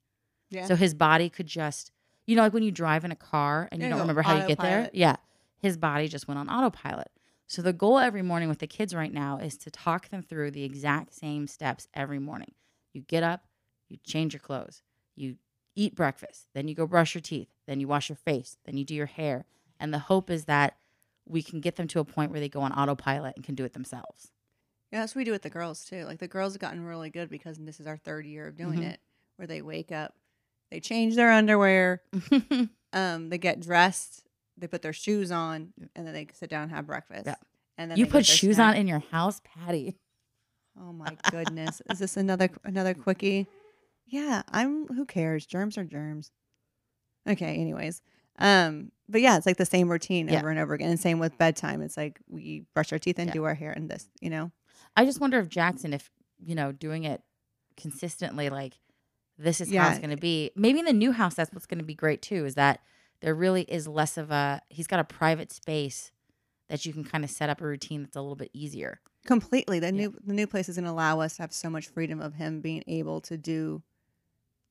Yeah. 0.50 0.66
So 0.66 0.76
his 0.76 0.94
body 0.94 1.30
could 1.30 1.48
just, 1.48 1.92
you 2.26 2.36
know, 2.36 2.42
like 2.42 2.54
when 2.54 2.64
you 2.64 2.72
drive 2.72 3.06
in 3.06 3.12
a 3.12 3.16
car 3.16 3.70
and 3.72 3.82
you 3.82 3.88
Yeah, 3.88 3.92
don't 3.92 4.02
remember 4.02 4.22
how 4.22 4.36
you 4.42 4.48
get 4.48 4.60
there. 4.60 4.90
Yeah. 4.94 5.16
His 5.60 5.78
body 5.78 6.08
just 6.08 6.28
went 6.28 6.40
on 6.40 6.50
autopilot. 6.50 7.10
So 7.48 7.62
the 7.62 7.74
goal 7.74 7.98
every 7.98 8.22
morning 8.22 8.50
with 8.50 8.60
the 8.60 8.68
kids 8.68 8.94
right 8.94 9.14
now 9.14 9.38
is 9.38 9.58
to 9.60 9.72
talk 9.72 10.10
them 10.10 10.22
through 10.22 10.52
the 10.52 10.64
exact 10.64 11.14
same 11.14 11.48
steps 11.48 11.88
every 11.94 12.20
morning. 12.20 12.52
You 12.94 13.02
get 13.02 13.24
up, 13.24 13.46
you 13.88 13.98
change 14.04 14.34
your 14.34 14.42
clothes, 14.42 14.82
you 15.16 15.38
eat 15.74 15.96
breakfast, 15.96 16.48
then 16.54 16.68
you 16.68 16.76
go 16.76 16.86
brush 16.86 17.16
your 17.16 17.22
teeth, 17.22 17.48
then 17.66 17.80
you 17.80 17.88
wash 17.88 18.10
your 18.10 18.18
face, 18.18 18.58
then 18.66 18.76
you 18.76 18.84
do 18.84 18.94
your 18.94 19.06
hair. 19.06 19.46
And 19.80 19.94
the 19.94 20.00
hope 20.00 20.30
is 20.30 20.46
that 20.46 20.76
we 21.26 21.42
can 21.42 21.62
get 21.62 21.78
them 21.78 21.88
to 21.90 22.00
a 22.00 22.06
point 22.06 22.32
where 22.32 22.40
they 22.40 22.50
go 22.50 22.62
on 22.62 22.74
autopilot 22.74 23.36
and 23.36 23.46
can 23.46 23.56
do 23.56 23.64
it 23.64 23.74
themselves. 23.74 24.32
Yeah, 24.92 25.02
that's 25.02 25.14
what 25.16 25.20
we 25.20 25.24
do 25.26 25.32
with 25.32 25.42
the 25.42 25.50
girls 25.50 25.84
too. 25.86 26.04
Like 26.06 26.20
the 26.20 26.28
girls 26.28 26.54
have 26.54 26.62
gotten 26.62 26.84
really 26.84 27.10
good 27.10 27.30
because 27.30 27.58
this 27.58 27.80
is 27.80 27.88
our 27.88 27.98
third 27.98 28.26
year 28.26 28.48
of 28.48 28.56
doing 28.58 28.80
Mhm. 28.80 28.92
it, 28.94 29.00
where 29.36 29.48
they 29.48 29.62
wake 29.62 29.92
up, 29.92 30.16
they 30.72 30.80
change 30.80 31.16
their 31.16 31.32
underwear, 31.32 32.02
um, 32.94 33.30
they 33.30 33.38
get 33.38 33.60
dressed, 33.60 34.24
they 34.58 34.68
put 34.68 34.82
their 34.82 34.94
shoes 34.94 35.32
on, 35.32 35.74
and 35.96 36.08
then 36.08 36.14
they 36.14 36.28
sit 36.34 36.50
down 36.50 36.64
and 36.64 36.72
have 36.72 36.88
breakfast. 36.88 37.26
Yeah. 37.26 37.36
And 37.78 37.92
then 37.92 37.98
you 37.98 38.06
put 38.08 38.26
shoes 38.26 38.56
snack. 38.56 38.76
on 38.76 38.82
in 38.82 38.88
your 38.88 39.00
house, 39.12 39.42
Patty. 39.44 39.96
Oh 40.80 40.94
my 40.94 41.18
goodness. 41.32 41.82
Is 41.90 41.98
this 41.98 42.18
another 42.18 42.50
another 42.64 42.94
quickie? 42.94 43.48
Yeah, 44.06 44.44
I'm 44.52 44.86
who 44.88 45.06
cares? 45.08 45.48
Germs 45.48 45.76
are 45.76 45.84
germs. 45.84 46.30
Okay, 47.28 47.56
anyways. 47.56 48.04
Um, 48.38 48.92
but 49.10 49.22
yeah, 49.22 49.38
it's 49.38 49.48
like 49.48 49.58
the 49.58 49.66
same 49.66 49.90
routine 49.90 50.28
Yeah. 50.28 50.38
over 50.38 50.52
and 50.52 50.60
over 50.60 50.76
again. 50.76 50.92
And 50.92 51.00
same 51.00 51.18
with 51.18 51.36
bedtime. 51.40 51.82
It's 51.82 51.98
like 51.98 52.20
we 52.30 52.66
brush 52.76 52.94
our 52.94 53.00
teeth 53.00 53.18
and 53.18 53.30
Yeah. 53.30 53.34
do 53.34 53.44
our 53.46 53.56
hair 53.56 53.72
and 53.72 53.90
this, 53.90 54.08
you 54.22 54.30
know? 54.30 54.52
I 54.98 55.06
just 55.06 55.22
wonder 55.22 55.40
if 55.40 55.48
Jackson, 55.48 55.94
if 55.94 56.10
you 56.44 56.56
know, 56.56 56.72
doing 56.74 57.06
it 57.06 57.22
consistently, 57.78 58.50
like 58.50 58.74
this 59.38 59.62
is 59.62 59.70
how 59.70 59.74
Yeah. 59.76 59.90
it's 59.92 60.00
going 60.00 60.10
to 60.10 60.18
be. 60.18 60.52
Maybe 60.56 60.80
in 60.80 60.86
the 60.86 60.94
new 60.94 61.12
house, 61.12 61.36
that's 61.36 61.54
what's 61.54 61.66
going 61.68 61.78
to 61.80 61.86
be 61.86 61.94
great 61.96 62.22
too. 62.22 62.46
Is 62.46 62.56
that 62.56 62.82
there 63.22 63.34
really 63.36 63.62
is 63.64 63.88
less 63.88 64.18
of 64.18 64.32
a. 64.32 64.62
He's 64.70 64.88
got 64.88 65.00
a 65.00 65.04
private 65.04 65.52
space 65.52 66.12
that 66.70 66.86
you 66.86 66.92
can 66.92 67.04
kind 67.06 67.24
of 67.24 67.30
set 67.30 67.50
up 67.50 67.62
a 67.62 67.66
routine 67.66 68.02
that's 68.04 68.16
a 68.18 68.22
little 68.22 68.36
bit 68.36 68.50
easier. 68.54 69.00
Completely. 69.26 69.80
The 69.80 69.88
Yeah. 69.88 69.92
new 69.92 70.16
the 70.26 70.34
new 70.34 70.48
place 70.48 70.68
is 70.70 70.76
gonna 70.76 70.92
allow 70.92 71.20
us 71.22 71.36
to 71.38 71.44
have 71.44 71.54
so 71.54 71.70
much 71.70 71.88
freedom 71.88 72.20
of 72.20 72.34
him 72.36 72.60
being 72.62 72.84
able 72.88 73.22
to 73.22 73.38
do 73.38 73.82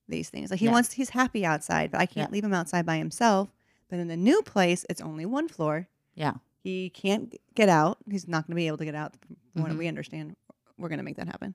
these 0.08 0.28
things. 0.30 0.50
Like 0.50 0.60
he 0.60 0.66
Yeah. 0.66 0.72
wants 0.72 0.92
he's 0.92 1.10
happy 1.10 1.44
outside, 1.44 1.90
but 1.90 2.00
I 2.00 2.06
can't 2.06 2.30
Yeah. 2.30 2.32
leave 2.34 2.44
him 2.44 2.54
outside 2.54 2.84
by 2.86 2.98
himself. 2.98 3.52
But 3.88 3.98
in 3.98 4.08
the 4.08 4.16
new 4.16 4.42
place, 4.42 4.84
it's 4.90 5.00
only 5.00 5.24
one 5.26 5.48
floor. 5.48 5.88
Yeah. 6.14 6.34
He 6.62 6.90
can't 6.90 7.30
g- 7.30 7.38
get 7.54 7.68
out. 7.68 7.98
He's 8.10 8.26
not 8.26 8.46
going 8.46 8.52
to 8.52 8.56
be 8.56 8.66
able 8.66 8.78
to 8.78 8.84
get 8.84 8.94
out. 8.96 9.14
What 9.62 9.72
Mhm. 9.72 9.78
we 9.78 9.88
understand, 9.88 10.36
we're 10.78 10.88
going 10.88 10.98
to 10.98 11.04
make 11.04 11.16
that 11.16 11.26
happen. 11.26 11.54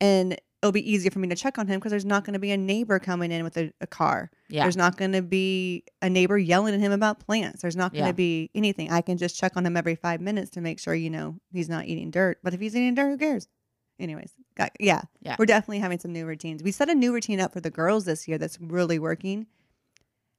And 0.00 0.38
it'll 0.62 0.72
be 0.72 0.90
easier 0.90 1.10
for 1.10 1.18
me 1.20 1.28
to 1.28 1.34
check 1.36 1.58
on 1.58 1.66
him 1.68 1.78
because 1.78 1.90
there's 1.90 2.04
not 2.04 2.24
going 2.24 2.34
to 2.34 2.38
be 2.38 2.50
a 2.50 2.56
neighbor 2.56 2.98
coming 2.98 3.30
in 3.32 3.44
with 3.44 3.56
a, 3.56 3.72
a 3.80 3.86
car. 3.86 4.30
Yeah. 4.48 4.62
There's 4.64 4.76
not 4.76 4.96
going 4.96 5.12
to 5.12 5.22
be 5.22 5.84
a 6.02 6.10
neighbor 6.10 6.36
yelling 6.38 6.74
at 6.74 6.80
him 6.80 6.92
about 6.92 7.20
plants. 7.20 7.62
There's 7.62 7.76
not 7.76 7.92
going 7.92 8.04
to 8.04 8.08
Yeah. 8.08 8.12
be 8.12 8.50
anything. 8.54 8.90
I 8.90 9.00
can 9.00 9.16
just 9.16 9.36
check 9.38 9.52
on 9.56 9.64
him 9.64 9.76
every 9.76 9.94
five 9.94 10.20
minutes 10.20 10.50
to 10.52 10.60
make 10.60 10.78
sure, 10.80 10.94
you 10.94 11.10
know, 11.10 11.38
he's 11.52 11.68
not 11.68 11.86
eating 11.86 12.10
dirt. 12.10 12.38
But 12.42 12.52
if 12.54 12.60
he's 12.60 12.74
eating 12.76 12.94
dirt, 12.94 13.08
who 13.10 13.16
cares? 13.18 13.48
Anyways, 13.98 14.32
got, 14.54 14.72
yeah, 14.78 15.02
Yeah. 15.22 15.36
we're 15.38 15.46
definitely 15.46 15.78
having 15.78 15.98
some 15.98 16.12
new 16.12 16.26
routines. 16.26 16.62
We 16.62 16.70
set 16.72 16.90
a 16.90 16.94
new 16.94 17.14
routine 17.14 17.40
up 17.40 17.52
for 17.54 17.60
the 17.60 17.70
girls 17.70 18.04
this 18.04 18.28
year 18.28 18.36
that's 18.36 18.60
really 18.60 18.98
working. 18.98 19.46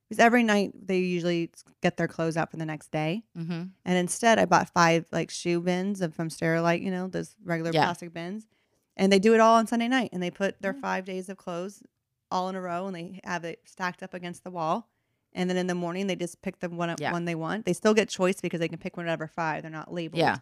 Because 0.07 0.19
every 0.23 0.41
night 0.43 0.71
they 0.87 0.99
usually 0.99 1.51
get 1.81 1.97
their 1.97 2.07
clothes 2.07 2.37
out 2.37 2.49
for 2.49 2.57
the 2.57 2.65
next 2.65 2.91
day. 2.91 3.23
mm-hmm. 3.37 3.51
And 3.83 3.97
instead, 3.97 4.39
I 4.39 4.45
bought 4.45 4.69
five 4.69 5.05
like 5.11 5.29
shoe 5.29 5.59
bins 5.59 5.99
of 6.01 6.13
from 6.15 6.29
Sterilite, 6.29 6.81
you 6.81 6.91
know, 6.91 7.07
those 7.07 7.35
regular 7.43 7.71
Yeah. 7.73 7.83
plastic 7.85 8.13
bins. 8.13 8.47
And 8.95 9.11
they 9.11 9.19
do 9.19 9.33
it 9.33 9.39
all 9.41 9.55
on 9.57 9.67
Sunday 9.67 9.87
night. 9.89 10.09
And 10.13 10.23
they 10.23 10.31
put 10.31 10.61
their 10.61 10.73
Mm. 10.73 10.81
five 10.81 11.05
days 11.05 11.27
of 11.29 11.37
clothes 11.37 11.83
all 12.31 12.47
in 12.49 12.55
a 12.55 12.61
row 12.61 12.87
and 12.87 12.95
they 12.95 13.19
have 13.25 13.43
it 13.43 13.59
stacked 13.65 14.01
up 14.01 14.13
against 14.13 14.43
the 14.45 14.51
wall. 14.51 14.89
And 15.33 15.49
then 15.49 15.57
in 15.57 15.67
the 15.67 15.75
morning, 15.75 16.07
they 16.07 16.15
just 16.15 16.41
pick 16.41 16.59
the 16.59 16.69
one, 16.69 16.95
Yeah. 16.99 17.11
one 17.11 17.25
they 17.25 17.35
want. 17.35 17.65
They 17.65 17.73
still 17.73 17.93
get 17.93 18.07
choice 18.09 18.39
because 18.41 18.59
they 18.61 18.69
can 18.69 18.79
pick 18.79 18.95
whatever 18.97 19.27
five. 19.27 19.61
They're 19.61 19.69
not 19.71 19.93
labeled. 19.93 20.19
Yeah. 20.19 20.37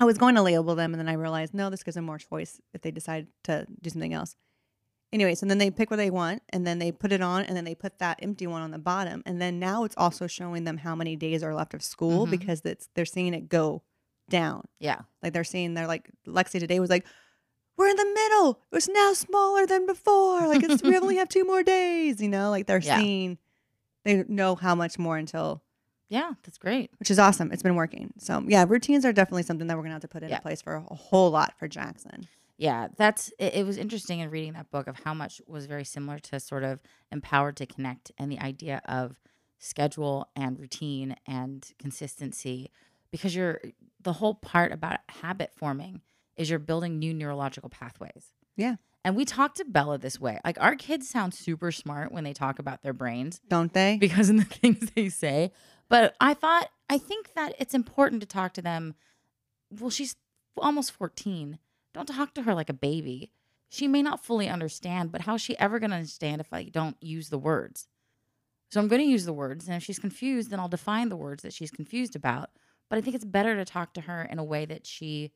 I 0.00 0.04
was 0.04 0.18
going 0.18 0.34
to 0.34 0.42
label 0.42 0.74
them 0.74 0.92
and 0.92 1.00
then 1.00 1.08
I 1.08 1.12
realized, 1.12 1.54
no, 1.54 1.70
this 1.70 1.82
gives 1.84 1.94
them 1.94 2.04
more 2.06 2.18
choice 2.18 2.60
if 2.74 2.82
they 2.82 2.90
decide 2.90 3.28
to 3.44 3.66
do 3.80 3.88
something 3.90 4.12
else. 4.12 4.34
Anyway, 5.12 5.34
so 5.34 5.44
then 5.44 5.58
they 5.58 5.70
pick 5.70 5.90
what 5.90 5.98
they 5.98 6.10
want 6.10 6.42
and 6.50 6.66
then 6.66 6.78
they 6.78 6.90
put 6.90 7.12
it 7.12 7.20
on 7.20 7.44
and 7.44 7.54
then 7.56 7.64
they 7.64 7.74
put 7.74 7.98
that 7.98 8.18
empty 8.22 8.46
one 8.46 8.62
on 8.62 8.70
the 8.70 8.78
bottom. 8.78 9.22
And 9.26 9.40
then 9.42 9.58
now 9.58 9.84
it's 9.84 9.94
also 9.98 10.26
showing 10.26 10.64
them 10.64 10.78
how 10.78 10.94
many 10.94 11.16
days 11.16 11.42
are 11.42 11.54
left 11.54 11.74
of 11.74 11.82
school 11.82 12.26
Mhm. 12.26 12.30
because 12.30 12.62
it's 12.64 12.88
they're 12.94 13.04
seeing 13.04 13.34
it 13.34 13.48
go 13.50 13.82
down. 14.30 14.64
Yeah. 14.78 15.00
Like 15.22 15.34
they're 15.34 15.44
seeing 15.44 15.74
they're 15.74 15.86
like 15.86 16.08
Lexi 16.26 16.58
today 16.58 16.80
was 16.80 16.88
like, 16.90 17.04
We're 17.76 17.88
in 17.88 17.96
the 17.96 18.04
middle. 18.14 18.60
It's 18.72 18.88
now 18.88 19.12
smaller 19.12 19.66
than 19.66 19.86
before. 19.86 20.46
Like 20.48 20.62
it's 20.62 20.82
we 20.82 20.96
only 20.96 21.16
have 21.20 21.28
two 21.28 21.44
more 21.44 21.62
days, 21.62 22.20
you 22.22 22.28
know? 22.28 22.48
Like 22.50 22.66
they're 22.66 22.78
Yeah. 22.80 22.98
seeing 22.98 23.38
they 24.04 24.24
know 24.28 24.54
how 24.56 24.74
much 24.74 24.98
more 24.98 25.16
until 25.18 25.62
Yeah. 26.08 26.32
That's 26.42 26.58
great. 26.58 26.90
which 26.98 27.10
is 27.10 27.18
awesome. 27.18 27.52
It's 27.52 27.62
been 27.62 27.74
working. 27.76 28.12
So 28.18 28.42
yeah, 28.46 28.64
routines 28.66 29.04
are 29.04 29.12
definitely 29.12 29.42
something 29.42 29.66
that 29.66 29.76
we're 29.76 29.82
gonna 29.82 29.94
have 29.94 30.02
to 30.02 30.08
put 30.08 30.22
into 30.22 30.34
Yeah. 30.36 30.40
place 30.40 30.62
for 30.62 30.74
a 30.74 30.94
whole 30.94 31.30
lot 31.30 31.52
for 31.58 31.68
Jackson. 31.68 32.26
Yeah, 32.58 32.88
that's 32.96 33.32
it, 33.38 33.54
it 33.54 33.66
was 33.66 33.76
interesting 33.76 34.20
in 34.20 34.30
reading 34.30 34.52
that 34.52 34.70
book 34.70 34.86
of 34.86 35.00
how 35.04 35.14
much 35.14 35.40
was 35.46 35.66
very 35.66 35.84
similar 35.84 36.18
to 36.20 36.40
sort 36.40 36.64
of 36.64 36.80
empowered 37.10 37.56
to 37.56 37.66
connect 37.66 38.12
and 38.18 38.30
the 38.30 38.40
idea 38.40 38.80
of 38.86 39.20
schedule 39.58 40.28
and 40.36 40.58
routine 40.58 41.16
and 41.26 41.72
consistency 41.78 42.70
because 43.10 43.34
you're 43.34 43.60
the 44.00 44.14
whole 44.14 44.34
part 44.34 44.72
about 44.72 44.98
habit 45.08 45.52
forming 45.54 46.00
is 46.36 46.50
you're 46.50 46.58
building 46.58 46.98
new 46.98 47.14
neurological 47.14 47.68
pathways. 47.68 48.32
Yeah. 48.56 48.76
And 49.04 49.16
we 49.16 49.24
talk 49.24 49.54
to 49.56 49.64
Bella 49.64 49.98
this 49.98 50.20
way. 50.20 50.38
Like 50.44 50.58
our 50.60 50.76
kids 50.76 51.08
sound 51.08 51.34
super 51.34 51.72
smart 51.72 52.12
when 52.12 52.24
they 52.24 52.32
talk 52.32 52.58
about 52.58 52.82
their 52.82 52.92
brains 52.92 53.40
Don't 53.48 53.72
they? 53.72 53.96
because 54.00 54.30
of 54.30 54.36
the 54.36 54.44
things 54.60 54.90
they 54.94 55.08
say. 55.08 55.52
But 55.88 56.14
I 56.20 56.34
thought, 56.34 56.68
I 56.88 56.98
think 56.98 57.34
that 57.34 57.54
it's 57.58 57.74
important 57.74 58.22
to 58.22 58.26
talk 58.26 58.54
to 58.54 58.62
them. 58.62 58.94
Well, 59.70 59.90
she's 59.90 60.16
almost 60.56 60.92
14. 60.92 61.58
Don't 61.92 62.06
talk 62.06 62.34
to 62.34 62.42
her 62.42 62.54
like 62.54 62.70
a 62.70 62.74
baby. 62.74 63.30
She 63.68 63.88
may 63.88 64.02
not 64.02 64.24
fully 64.24 64.48
understand, 64.48 65.12
but 65.12 65.22
how's 65.22 65.40
she 65.40 65.58
ever 65.58 65.78
going 65.78 65.90
to 65.90 65.96
understand 65.96 66.40
if 66.40 66.52
I 66.52 66.64
don't 66.64 66.96
use 67.00 67.28
the 67.30 67.38
words? 67.38 67.88
So 68.70 68.80
I'm 68.80 68.88
going 68.88 69.02
to 69.02 69.08
use 69.08 69.24
the 69.24 69.32
words. 69.32 69.66
And 69.66 69.76
if 69.76 69.82
she's 69.82 69.98
confused, 69.98 70.50
then 70.50 70.60
I'll 70.60 70.68
define 70.68 71.08
the 71.08 71.16
words 71.16 71.42
that 71.42 71.52
she's 71.52 71.70
confused 71.70 72.16
about. 72.16 72.50
But 72.88 72.98
I 72.98 73.00
think 73.00 73.16
it's 73.16 73.24
better 73.24 73.56
to 73.56 73.64
talk 73.64 73.94
to 73.94 74.02
her 74.02 74.22
in 74.22 74.38
a 74.38 74.44
way 74.44 74.64
that 74.66 74.86
she 74.86 75.32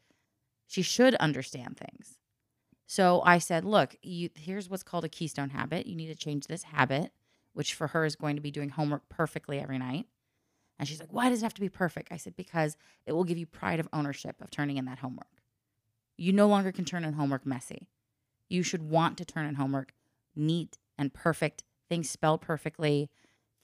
she 0.67 0.83
should 0.83 1.15
understand 1.17 1.77
things. 1.77 2.19
So 2.87 3.23
I 3.25 3.39
said, 3.39 3.65
look, 3.65 3.97
you, 4.03 4.31
here's 4.35 4.69
what's 4.69 4.83
called 4.83 5.05
a 5.05 5.09
keystone 5.09 5.51
habit. 5.51 5.87
You 5.87 5.95
need 5.95 6.09
to 6.09 6.15
change 6.15 6.47
this 6.47 6.65
habit, 6.65 7.13
which 7.53 7.75
for 7.75 7.89
her 7.89 8.05
is 8.05 8.17
going 8.17 8.37
to 8.37 8.43
be 8.43 8.51
doing 8.51 8.71
homework 8.71 9.09
perfectly 9.09 9.61
every 9.61 9.79
night. 9.79 10.07
And 10.79 10.89
she's 10.89 11.01
like, 11.01 11.13
why 11.13 11.31
does 11.31 11.41
it 11.43 11.45
have 11.45 11.55
to 11.55 11.61
be 11.61 11.69
perfect? 11.69 12.13
I 12.13 12.17
said, 12.17 12.37
because 12.37 12.77
it 13.07 13.13
will 13.13 13.25
give 13.25 13.39
you 13.39 13.47
pride 13.47 13.81
of 13.81 13.89
ownership 13.93 14.41
of 14.41 14.51
turning 14.51 14.77
in 14.77 14.85
that 14.87 14.99
homework. 14.99 15.27
You 16.17 16.33
no 16.33 16.47
longer 16.47 16.73
can 16.73 16.85
turn 16.85 17.05
in 17.05 17.15
homework 17.15 17.45
messy. 17.45 17.89
You 18.49 18.63
should 18.63 18.89
want 18.89 19.19
to 19.19 19.25
turn 19.25 19.47
in 19.47 19.57
homework 19.57 19.93
neat 20.35 20.79
and 20.99 21.13
perfect, 21.13 21.65
things 21.89 22.09
spelled 22.09 22.41
perfectly, 22.41 23.11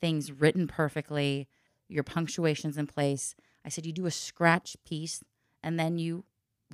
things 0.01 0.33
written 0.33 0.67
perfectly, 0.67 1.49
your 1.89 2.03
punctuation's 2.03 2.77
in 2.77 2.87
place. 2.87 3.35
I 3.65 3.69
said, 3.69 3.87
you 3.87 3.93
do 3.93 4.07
a 4.07 4.11
scratch 4.11 4.77
piece 4.85 5.23
and 5.63 5.79
then 5.79 5.99
you 5.99 6.25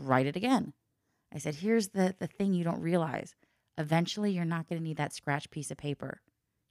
write 0.01 0.27
it 0.27 0.37
again. 0.37 0.73
I 1.33 1.39
said, 1.39 1.57
here's 1.57 1.89
the, 1.89 2.15
the 2.19 2.27
thing 2.27 2.55
you 2.55 2.65
don't 2.65 2.81
realize. 2.81 3.35
Eventually, 3.77 4.33
you're 4.33 4.45
not 4.45 4.69
going 4.69 4.81
to 4.81 4.85
need 4.85 4.97
that 4.97 5.13
scratch 5.13 5.51
piece 5.51 5.71
of 5.71 5.77
paper. 5.77 6.23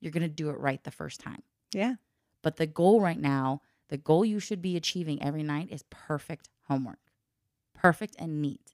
You're 0.02 0.12
going 0.12 0.24
to 0.24 0.28
do 0.28 0.50
it 0.50 0.60
right 0.60 0.84
the 0.84 0.92
first 0.92 1.20
time. 1.20 1.44
Yeah. 1.74 1.96
But 2.42 2.58
the 2.58 2.68
goal 2.68 3.00
right 3.02 3.20
now, 3.20 3.62
the 3.90 3.98
goal 3.98 4.26
you 4.26 4.40
should 4.40 4.62
be 4.62 4.76
achieving 4.76 5.22
every 5.22 5.44
night 5.44 5.70
is 5.72 5.84
perfect 5.90 6.50
homework, 6.64 7.00
perfect 7.74 8.16
and 8.18 8.42
neat. 8.42 8.74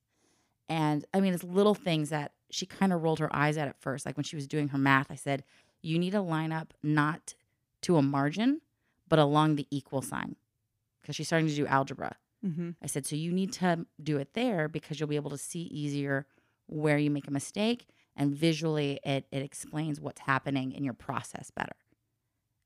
And 0.69 1.05
I 1.13 1.19
mean, 1.19 1.33
it's 1.33 1.43
little 1.43 1.75
things 1.75 2.09
that 2.09 2.31
she 2.49 2.65
kind 2.65 2.93
of 2.93 3.01
rolled 3.01 3.19
her 3.19 3.35
eyes 3.35 3.57
at 3.57 3.67
at 3.67 3.81
first. 3.81 4.05
Like 4.05 4.17
when 4.17 4.23
she 4.23 4.35
was 4.35 4.47
doing 4.47 4.69
her 4.69 4.77
math, 4.77 5.11
I 5.11 5.15
said, 5.15 5.43
you 5.81 5.99
need 5.99 6.11
to 6.11 6.21
line 6.21 6.51
up 6.51 6.73
not 6.81 7.33
to 7.81 7.97
a 7.97 8.01
margin, 8.01 8.61
but 9.07 9.19
along 9.19 9.55
the 9.55 9.67
equal 9.69 10.01
sign 10.01 10.35
because 11.01 11.15
she's 11.15 11.27
starting 11.27 11.49
to 11.49 11.55
do 11.55 11.67
algebra. 11.67 12.15
Mm-hmm. 12.45 12.71
I 12.81 12.87
said, 12.87 13.05
so 13.05 13.15
you 13.15 13.31
need 13.31 13.51
to 13.53 13.85
do 14.01 14.17
it 14.17 14.33
there 14.33 14.67
because 14.67 14.99
you'll 14.99 15.09
be 15.09 15.15
able 15.15 15.31
to 15.31 15.37
see 15.37 15.63
easier 15.63 16.25
where 16.67 16.97
you 16.97 17.09
make 17.09 17.27
a 17.27 17.31
mistake 17.31 17.87
and 18.15 18.33
visually 18.33 18.99
it, 19.03 19.25
it 19.31 19.41
explains 19.41 19.99
what's 19.99 20.21
happening 20.21 20.71
in 20.71 20.83
your 20.83 20.93
process 20.93 21.51
better. 21.51 21.75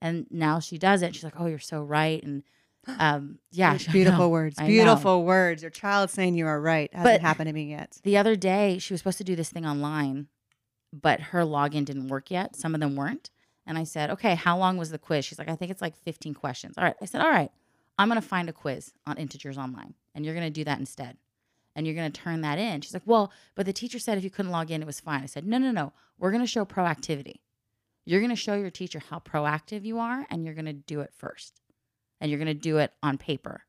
And 0.02 0.28
now 0.30 0.60
she 0.60 0.78
does 0.78 1.02
it. 1.02 1.16
She's 1.16 1.24
like, 1.24 1.40
oh, 1.40 1.48
you're 1.48 1.60
so 1.60 1.82
right. 1.82 2.22
And 2.24 2.44
um, 3.00 3.39
yeah, 3.52 3.73
Those 3.73 3.88
beautiful 3.91 4.19
know. 4.19 4.30
words. 4.30 4.58
Beautiful 4.60 5.23
words. 5.23 5.62
Your 5.62 5.71
child 5.71 6.10
saying 6.10 6.36
you 6.36 6.47
are 6.47 6.60
right 6.60 6.89
hasn't 6.93 7.15
But- 7.15 7.21
happened 7.21 7.47
to 7.47 7.54
me 7.54 7.69
yet. 7.69 7.97
The 8.04 8.17
other 8.17 8.36
day, 8.36 8.78
she 8.80 8.93
was 8.93 9.00
supposed 9.02 9.17
to 9.19 9.23
do 9.23 9.36
this 9.36 9.50
thing 9.50 9.65
online, 9.65 10.28
but 10.93 11.19
her 11.19 11.41
login 11.41 11.86
didn't 11.86 12.08
work 12.08 12.32
yet. 12.32 12.56
Some 12.56 12.73
of 12.73 12.82
them 12.82 12.95
weren't. 12.95 13.30
And 13.65 13.78
I 13.78 13.84
said, 13.84 14.10
okay, 14.12 14.36
how 14.36 14.58
long 14.58 14.78
was 14.78 14.91
the 14.91 14.97
quiz? 14.97 15.26
She's 15.26 15.38
like, 15.38 15.50
I 15.50 15.56
think 15.56 15.71
it's 15.71 15.82
like 15.82 15.95
15 15.97 16.34
questions. 16.34 16.76
All 16.78 16.84
right. 16.86 16.95
I 17.02 17.06
said, 17.06 17.21
all 17.21 17.30
right, 17.30 17.52
I'm 18.00 18.08
going 18.08 18.21
to 18.21 18.26
find 18.26 18.47
a 18.47 18.54
quiz 18.54 18.93
on 19.06 19.17
integers 19.17 19.58
online, 19.58 19.93
and 20.15 20.23
you're 20.23 20.34
going 20.36 20.47
to 20.47 20.50
do 20.52 20.63
that 20.63 20.80
instead. 20.80 21.17
And 21.76 21.86
you're 21.86 21.95
going 21.95 22.12
to 22.12 22.21
turn 22.21 22.41
that 22.41 22.58
in. 22.58 22.82
She's 22.82 22.93
like, 22.93 23.04
well, 23.06 23.32
but 23.56 23.65
the 23.65 23.73
teacher 23.73 24.00
said 24.00 24.17
if 24.17 24.23
you 24.23 24.30
couldn't 24.32 24.52
log 24.52 24.71
in, 24.71 24.82
it 24.82 24.86
was 24.88 25.00
fine. 25.00 25.21
I 25.21 25.26
said, 25.28 25.45
no, 25.45 25.58
no, 25.58 25.71
no. 25.71 25.93
We're 26.17 26.32
going 26.32 26.41
to 26.43 26.47
show 26.47 26.65
proactivity. 26.65 27.36
You're 28.06 28.21
going 28.21 28.30
to 28.32 28.36
show 28.38 28.56
your 28.56 28.71
teacher 28.71 29.00
how 29.10 29.19
proactive 29.19 29.84
you 29.84 30.00
are, 30.00 30.26
and 30.32 30.45
you're 30.45 30.56
going 30.56 30.65
to 30.65 30.73
do 30.73 31.02
it 31.02 31.12
first. 31.15 31.60
And 32.19 32.32
you're 32.32 32.39
going 32.39 32.47
to 32.47 32.53
do 32.53 32.77
it 32.77 32.93
on 33.03 33.17
paper. 33.17 33.62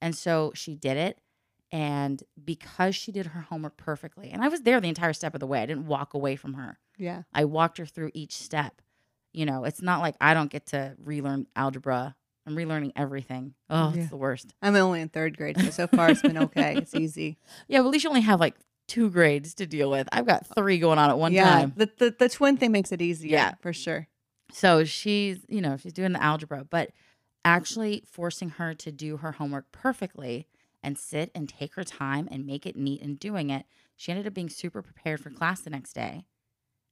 And 0.00 0.14
so 0.14 0.52
she 0.54 0.74
did 0.74 0.96
it. 0.96 1.18
And 1.72 2.20
because 2.42 2.96
she 2.96 3.12
did 3.12 3.26
her 3.26 3.42
homework 3.42 3.76
perfectly, 3.76 4.30
and 4.30 4.42
I 4.42 4.48
was 4.48 4.62
there 4.62 4.80
the 4.80 4.88
entire 4.88 5.12
step 5.12 5.34
of 5.34 5.40
the 5.40 5.46
way, 5.46 5.62
I 5.62 5.66
didn't 5.66 5.86
walk 5.86 6.14
away 6.14 6.34
from 6.34 6.54
her. 6.54 6.78
Yeah. 6.98 7.22
I 7.32 7.44
walked 7.44 7.78
her 7.78 7.86
through 7.86 8.10
each 8.12 8.32
step. 8.36 8.82
You 9.32 9.46
know, 9.46 9.64
it's 9.64 9.80
not 9.80 10.00
like 10.00 10.16
I 10.20 10.34
don't 10.34 10.50
get 10.50 10.66
to 10.66 10.96
relearn 11.02 11.46
algebra. 11.54 12.16
I'm 12.44 12.56
relearning 12.56 12.90
everything. 12.96 13.54
Oh, 13.68 13.92
Yeah. 13.94 14.00
it's 14.02 14.10
the 14.10 14.16
worst. 14.16 14.52
I'm 14.60 14.74
only 14.74 15.00
in 15.00 15.08
third 15.10 15.36
grade, 15.36 15.60
so 15.60 15.70
so 15.70 15.86
far 15.86 16.10
it's 16.10 16.22
been 16.22 16.38
okay. 16.38 16.74
It's 16.76 16.94
easy. 16.94 17.38
Yeah, 17.68 17.78
but 17.80 17.86
at 17.86 17.90
least 17.92 18.04
you 18.04 18.10
only 18.10 18.22
have 18.22 18.40
like 18.40 18.56
two 18.88 19.08
grades 19.08 19.54
to 19.54 19.66
deal 19.66 19.88
with. 19.90 20.08
I've 20.10 20.26
got 20.26 20.46
three 20.56 20.78
going 20.80 20.98
on 20.98 21.10
at 21.10 21.18
one 21.18 21.32
yeah. 21.32 21.48
time. 21.48 21.72
The, 21.76 21.88
the 21.98 22.16
the 22.18 22.28
twin 22.28 22.56
thing 22.56 22.72
makes 22.72 22.90
it 22.90 23.00
easier. 23.00 23.30
Yeah. 23.30 23.54
For 23.60 23.72
sure. 23.72 24.08
So 24.52 24.82
she's, 24.84 25.38
you 25.48 25.60
know, 25.60 25.76
she's 25.76 25.92
doing 25.92 26.12
the 26.12 26.20
algebra, 26.22 26.66
but 26.68 26.90
actually 27.44 28.02
forcing 28.06 28.50
her 28.50 28.74
to 28.74 28.92
do 28.92 29.18
her 29.18 29.32
homework 29.32 29.70
perfectly 29.72 30.46
and 30.82 30.98
sit 30.98 31.30
and 31.34 31.48
take 31.48 31.74
her 31.74 31.84
time 31.84 32.28
and 32.30 32.46
make 32.46 32.66
it 32.66 32.76
neat 32.76 33.02
and 33.02 33.18
doing 33.18 33.50
it. 33.50 33.66
She 33.96 34.10
ended 34.10 34.26
up 34.26 34.34
being 34.34 34.48
super 34.48 34.82
prepared 34.82 35.20
for 35.20 35.30
class 35.30 35.60
the 35.60 35.70
next 35.70 35.92
day 35.92 36.24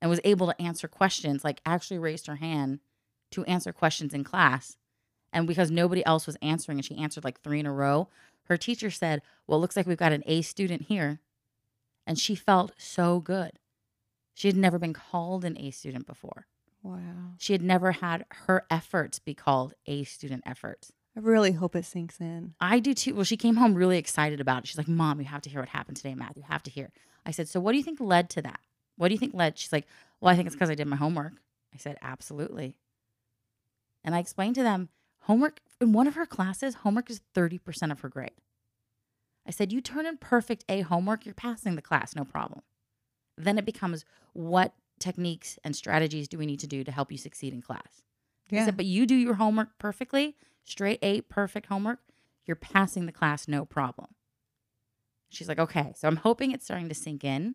and 0.01 0.11
was 0.11 0.21
able 0.25 0.47
to 0.47 0.61
answer 0.61 0.89
questions, 0.89 1.45
like 1.45 1.61
actually 1.65 1.99
raised 1.99 2.27
her 2.27 2.37
hand 2.37 2.81
to 3.31 3.45
answer 3.45 3.73
questions 3.73 4.15
in 4.15 4.25
class. 4.25 4.77
And 5.33 5.47
because 5.47 5.71
nobody 5.71 6.05
else 6.07 6.27
was 6.27 6.37
answering 6.41 6.79
and 6.79 6.85
she 6.85 6.97
answered 6.97 7.25
like 7.25 7.41
three 7.41 7.61
in 7.61 7.67
a 7.67 7.73
row, 7.73 8.09
her 8.45 8.57
teacher 8.57 8.91
said, 8.91 9.23
Well, 9.47 9.59
it 9.59 9.61
looks 9.61 9.77
like 9.77 9.87
we've 9.87 9.97
got 9.97 10.13
an 10.13 10.23
A 10.27 10.43
student 10.43 10.83
here. 10.83 11.21
And 12.07 12.19
she 12.19 12.35
felt 12.35 12.73
so 12.79 13.21
good. 13.21 13.59
She 14.35 14.49
had 14.49 14.57
never 14.57 14.79
been 14.79 14.95
called 14.95 15.45
an 15.45 15.59
A 15.59 15.71
student 15.71 16.07
before. 16.07 16.47
Wow. 16.83 17.35
She 17.39 17.53
had 17.53 17.63
never 17.63 17.93
had 17.93 18.25
her 18.47 18.65
efforts 18.71 19.19
be 19.19 19.35
called 19.35 19.75
A 19.87 20.05
student 20.05 20.43
effort. 20.47 20.89
I 21.17 21.21
really 21.21 21.53
hope 21.53 21.75
it 21.75 21.85
sinks 21.85 22.21
in. 22.21 22.55
I 22.61 22.79
do 22.79 22.95
too. 22.95 23.15
Well, 23.15 23.25
she 23.25 23.37
came 23.37 23.57
home 23.57 23.75
really 23.75 23.99
excited 23.99 24.41
about 24.41 24.63
it. 24.63 24.69
She's 24.69 24.79
like, 24.79 24.89
Mom, 24.89 25.19
you 25.19 25.27
have 25.27 25.43
to 25.43 25.51
hear 25.51 25.61
what 25.61 25.69
happened 25.69 25.97
today, 25.97 26.13
in 26.13 26.19
math. 26.19 26.37
You 26.37 26.45
have 26.45 26.63
to 26.65 26.71
hear. 26.71 26.93
I 27.27 27.33
said, 27.33 27.49
So 27.49 27.59
what 27.59 27.73
do 27.73 27.79
you 27.79 27.85
think 27.85 28.01
led 28.01 28.31
to 28.31 28.43
that? 28.43 28.61
What 28.97 29.09
do 29.09 29.15
you 29.15 29.19
think 29.19 29.35
led? 29.35 29.59
She's 29.59 29.73
like, 29.73 29.87
Well, 30.21 30.33
I 30.33 30.37
think 30.37 30.47
it's 30.47 30.55
because 30.55 30.71
I 30.71 30.75
did 30.75 30.87
my 30.87 30.97
homework. 30.97 31.33
I 31.75 31.79
said, 31.79 31.99
Absolutely. 32.03 32.77
And 34.05 34.15
I 34.15 34.21
explained 34.21 34.55
to 34.55 34.63
them, 34.63 34.91
homework 35.23 35.61
in 35.81 35.93
one 35.93 36.07
of 36.07 36.15
her 36.15 36.27
classes, 36.27 36.77
homework 36.77 37.11
is 37.11 37.21
30% 37.35 37.91
of 37.91 38.01
her 38.01 38.09
grade. 38.09 38.31
I 39.47 39.51
said, 39.51 39.73
You 39.73 39.81
turn 39.81 40.07
in 40.07 40.19
perfect 40.19 40.65
A 40.69 40.83
homework, 40.83 41.27
you're 41.27 41.35
passing 41.35 41.75
the 41.75 41.83
class, 41.83 42.15
no 42.15 42.25
problem. 42.25 42.63
Then 43.37 43.59
it 43.59 43.65
becomes 43.65 44.05
what 44.35 44.75
techniques 45.01 45.59
and 45.65 45.75
strategies 45.75 46.29
do 46.29 46.39
we 46.39 46.47
need 46.47 46.61
to 46.61 46.67
do 46.67 46.85
to 46.85 46.91
help 46.93 47.11
you 47.13 47.19
succeed 47.19 47.53
in 47.53 47.63
class? 47.63 48.03
I 48.51 48.57
Yeah. 48.57 48.65
said, 48.65 48.77
but 48.77 48.87
you 48.87 49.07
do 49.07 49.15
your 49.15 49.35
homework 49.35 49.79
perfectly, 49.79 50.37
straight 50.65 50.99
A, 51.03 51.21
perfect 51.23 51.67
homework, 51.67 52.01
you're 52.47 52.57
passing 52.57 53.07
the 53.07 53.13
class 53.13 53.47
no 53.47 53.65
problem. 53.65 54.09
She's 55.31 55.49
like, 55.49 55.59
okay. 55.59 55.93
So 55.97 56.09
I'm 56.09 56.17
hoping 56.17 56.53
it's 56.53 56.65
starting 56.65 56.89
to 56.89 56.95
sink 56.95 57.23
in 57.25 57.55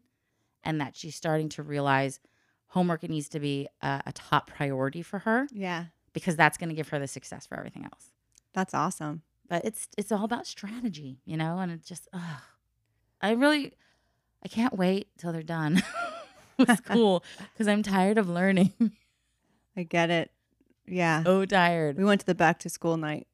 and 0.63 0.79
that 0.79 0.95
she's 0.95 1.15
starting 1.15 1.49
to 1.49 1.63
realize 1.63 2.19
homework 2.67 3.03
needs 3.03 3.29
to 3.29 3.39
be 3.39 3.67
a, 3.81 4.03
a 4.05 4.11
top 4.13 4.47
priority 4.47 5.01
for 5.01 5.19
her 5.19 5.47
yeah. 5.51 5.85
because 6.13 6.35
that's 6.35 6.57
going 6.57 6.69
to 6.69 6.75
give 6.75 6.89
her 6.89 6.99
the 6.99 7.07
success 7.07 7.47
for 7.47 7.57
everything 7.57 7.83
else. 7.85 8.11
That's 8.53 8.73
awesome. 8.75 9.23
But 9.49 9.65
it's 9.65 9.87
it's 9.97 10.11
all 10.11 10.23
about 10.23 10.47
strategy, 10.47 11.19
you 11.25 11.35
know, 11.37 11.57
and 11.59 11.71
it's 11.71 11.87
just, 11.87 12.07
ugh. 12.13 12.41
I 13.21 13.31
really, 13.31 13.73
I 14.43 14.47
can't 14.47 14.73
wait 14.77 15.07
till 15.17 15.31
they're 15.33 15.41
done 15.43 15.81
school 16.77 17.23
because 17.53 17.67
I'm 17.67 17.83
tired 17.83 18.17
of 18.17 18.29
learning. 18.29 18.73
I 19.77 19.83
get 19.83 20.09
it. 20.09 20.31
Yeah. 20.85 21.23
so 21.23 21.45
tired. 21.45 21.97
We 21.97 22.03
went 22.05 22.21
to 22.21 22.25
the 22.27 22.35
back 22.35 22.59
to 22.59 22.69
school 22.69 22.97
night 22.97 23.27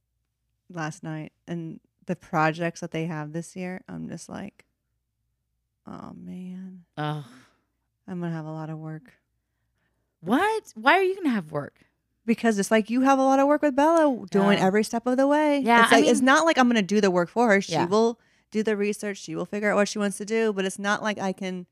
last 0.72 1.04
night 1.04 1.32
and 1.48 1.80
the 2.06 2.16
projects 2.16 2.80
that 2.82 2.92
they 2.92 3.06
have 3.06 3.34
this 3.34 3.56
year, 3.56 3.82
I'm 3.90 4.08
just 4.10 4.30
like, 4.30 4.66
oh 5.88 6.12
man, 6.16 6.84
Ugh. 6.98 7.24
I'm 8.08 8.20
going 8.20 8.32
to 8.32 8.36
have 8.36 8.46
a 8.46 8.52
lot 8.52 8.70
of 8.70 8.78
work. 8.78 9.14
What? 10.22 10.74
Why 10.76 10.94
are 10.98 11.04
you 11.04 11.16
gonna 11.16 11.30
have 11.30 11.52
work? 11.52 11.76
Because 12.26 12.60
it's 12.60 12.72
like 12.72 12.90
you 12.90 13.02
have 13.02 13.20
a 13.20 13.24
lot 13.24 13.40
of 13.40 13.48
work 13.48 13.62
with 13.62 13.76
Bella 13.76 14.26
doing 14.30 14.58
Yeah. 14.58 14.66
every 14.66 14.84
step 14.84 15.08
of 15.08 15.18
the 15.18 15.26
way. 15.28 15.60
Yeah, 15.60 15.84
It's, 15.86 15.94
I 15.94 15.96
like, 15.98 16.06
it's 16.08 16.22
not 16.22 16.46
like 16.46 16.58
I'm 16.58 16.68
going 16.68 16.76
to 16.76 16.82
do 16.82 17.00
the 17.02 17.10
work 17.10 17.30
for 17.30 17.48
her. 17.48 17.62
She 17.62 17.72
Yeah. 17.72 17.86
will 17.86 18.20
do 18.52 18.62
the 18.62 18.76
research. 18.78 19.18
She 19.18 19.34
will 19.36 19.46
figure 19.46 19.72
out 19.72 19.76
what 19.78 19.88
she 19.88 19.98
wants 19.98 20.18
to 20.18 20.26
do. 20.26 20.52
But 20.54 20.66
it's 20.66 20.78
not 20.78 21.02
like 21.02 21.18
I 21.18 21.32
can. 21.32 21.66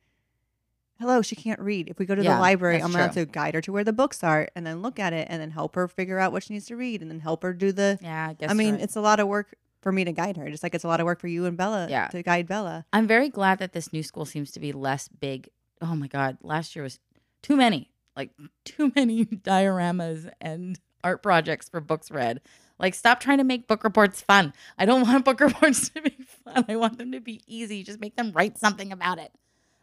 Hello, 1.00 1.22
she 1.22 1.36
can't 1.36 1.60
read. 1.60 1.90
If 1.90 2.00
we 2.00 2.06
go 2.06 2.16
to 2.16 2.24
Yeah, 2.24 2.36
the 2.36 2.42
library, 2.42 2.76
that's 2.78 2.86
I'm 2.86 2.92
going 2.92 3.08
to 3.08 3.14
true. 3.14 3.20
have 3.22 3.28
to 3.28 3.32
guide 3.32 3.54
her 3.54 3.62
to 3.62 3.72
where 3.72 3.84
the 3.84 3.94
books 3.94 4.24
are 4.24 4.48
and 4.56 4.66
then 4.66 4.82
look 4.82 5.00
at 5.00 5.14
it 5.14 5.28
and 5.30 5.42
then 5.42 5.52
help 5.52 5.76
her 5.76 5.88
figure 5.88 6.18
out 6.20 6.32
what 6.32 6.44
she 6.44 6.54
needs 6.54 6.66
to 6.68 6.76
read 6.76 7.02
and 7.02 7.12
then 7.12 7.20
help 7.20 7.44
her 7.44 7.54
do 7.54 7.72
the. 7.72 8.00
Yeah, 8.02 8.30
I 8.30 8.34
guess. 8.34 8.50
I 8.50 8.54
mean, 8.54 8.76
it's 8.76 8.96
a 8.96 9.02
lot 9.02 9.20
of 9.20 9.28
work 9.28 9.56
for 9.82 9.92
me 9.92 10.04
to 10.06 10.12
guide 10.12 10.38
her, 10.38 10.50
just 10.50 10.64
like 10.64 10.74
it's 10.74 10.84
a 10.84 10.88
lot 10.88 11.00
of 11.00 11.06
work 11.06 11.20
for 11.20 11.28
you 11.28 11.46
and 11.46 11.56
Bella 11.56 11.88
Yeah. 11.90 12.08
to 12.08 12.24
guide 12.24 12.48
Bella. 12.48 12.86
I'm 12.92 13.06
very 13.08 13.30
glad 13.30 13.60
that 13.60 13.74
this 13.74 13.94
new 13.94 14.02
school 14.04 14.26
seems 14.26 14.52
to 14.52 14.60
be 14.60 14.72
less 14.72 15.08
big. 15.08 15.50
Oh 15.82 15.96
my 15.96 16.08
god, 16.08 16.38
last 16.42 16.76
year 16.76 16.82
was 16.84 17.00
too 17.44 17.56
many, 17.56 17.92
like 18.16 18.32
too 18.66 18.92
many 18.96 19.26
dioramas 19.62 20.32
and 20.42 20.80
art 21.04 21.22
projects 21.22 21.70
for 21.70 21.80
books 21.80 22.10
read. 22.10 22.42
Like, 22.80 22.94
stop 22.96 23.20
trying 23.20 23.38
to 23.40 23.44
make 23.44 23.68
book 23.68 23.84
reports 23.84 24.22
fun. 24.22 24.54
I 24.78 24.86
don't 24.86 25.02
want 25.08 25.26
book 25.26 25.40
reports 25.40 25.90
to 25.90 26.02
be 26.02 26.16
fun. 26.44 26.66
I 26.68 26.76
want 26.76 26.98
them 26.98 27.12
to 27.12 27.20
be 27.20 27.42
easy. 27.48 27.84
Just 27.84 28.00
make 28.00 28.16
them 28.16 28.32
write 28.34 28.58
something 28.58 28.92
about 28.92 29.20
it. 29.20 29.32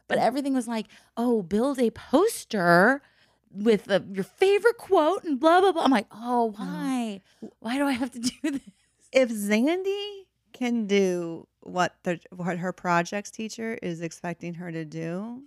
But 0.08 0.18
everything 0.18 0.54
was 0.54 0.68
like, 0.68 0.86
oh, 1.16 1.42
build 1.42 1.78
a 1.78 1.90
poster 1.90 3.02
with 3.50 3.84
the, 3.84 4.04
your 4.12 4.24
favorite 4.24 4.76
quote 4.78 5.24
and 5.24 5.38
blah 5.40 5.60
blah 5.60 5.72
blah. 5.72 5.82
I'm 5.84 5.90
like, 5.90 6.06
oh, 6.10 6.52
mm. 6.54 6.58
why? 6.58 7.20
Why 7.60 7.78
do 7.78 7.84
I 7.86 7.92
have 7.92 8.10
to 8.12 8.20
do 8.20 8.32
this? 8.50 8.60
If 9.12 9.30
Zandy 9.30 10.22
can 10.52 10.86
do 10.86 11.46
what 11.60 11.94
the 12.02 12.20
what 12.34 12.58
her 12.58 12.72
projects 12.72 13.30
teacher 13.30 13.78
is 13.82 14.00
expecting 14.00 14.54
her 14.54 14.70
to 14.72 14.84
do, 14.84 15.42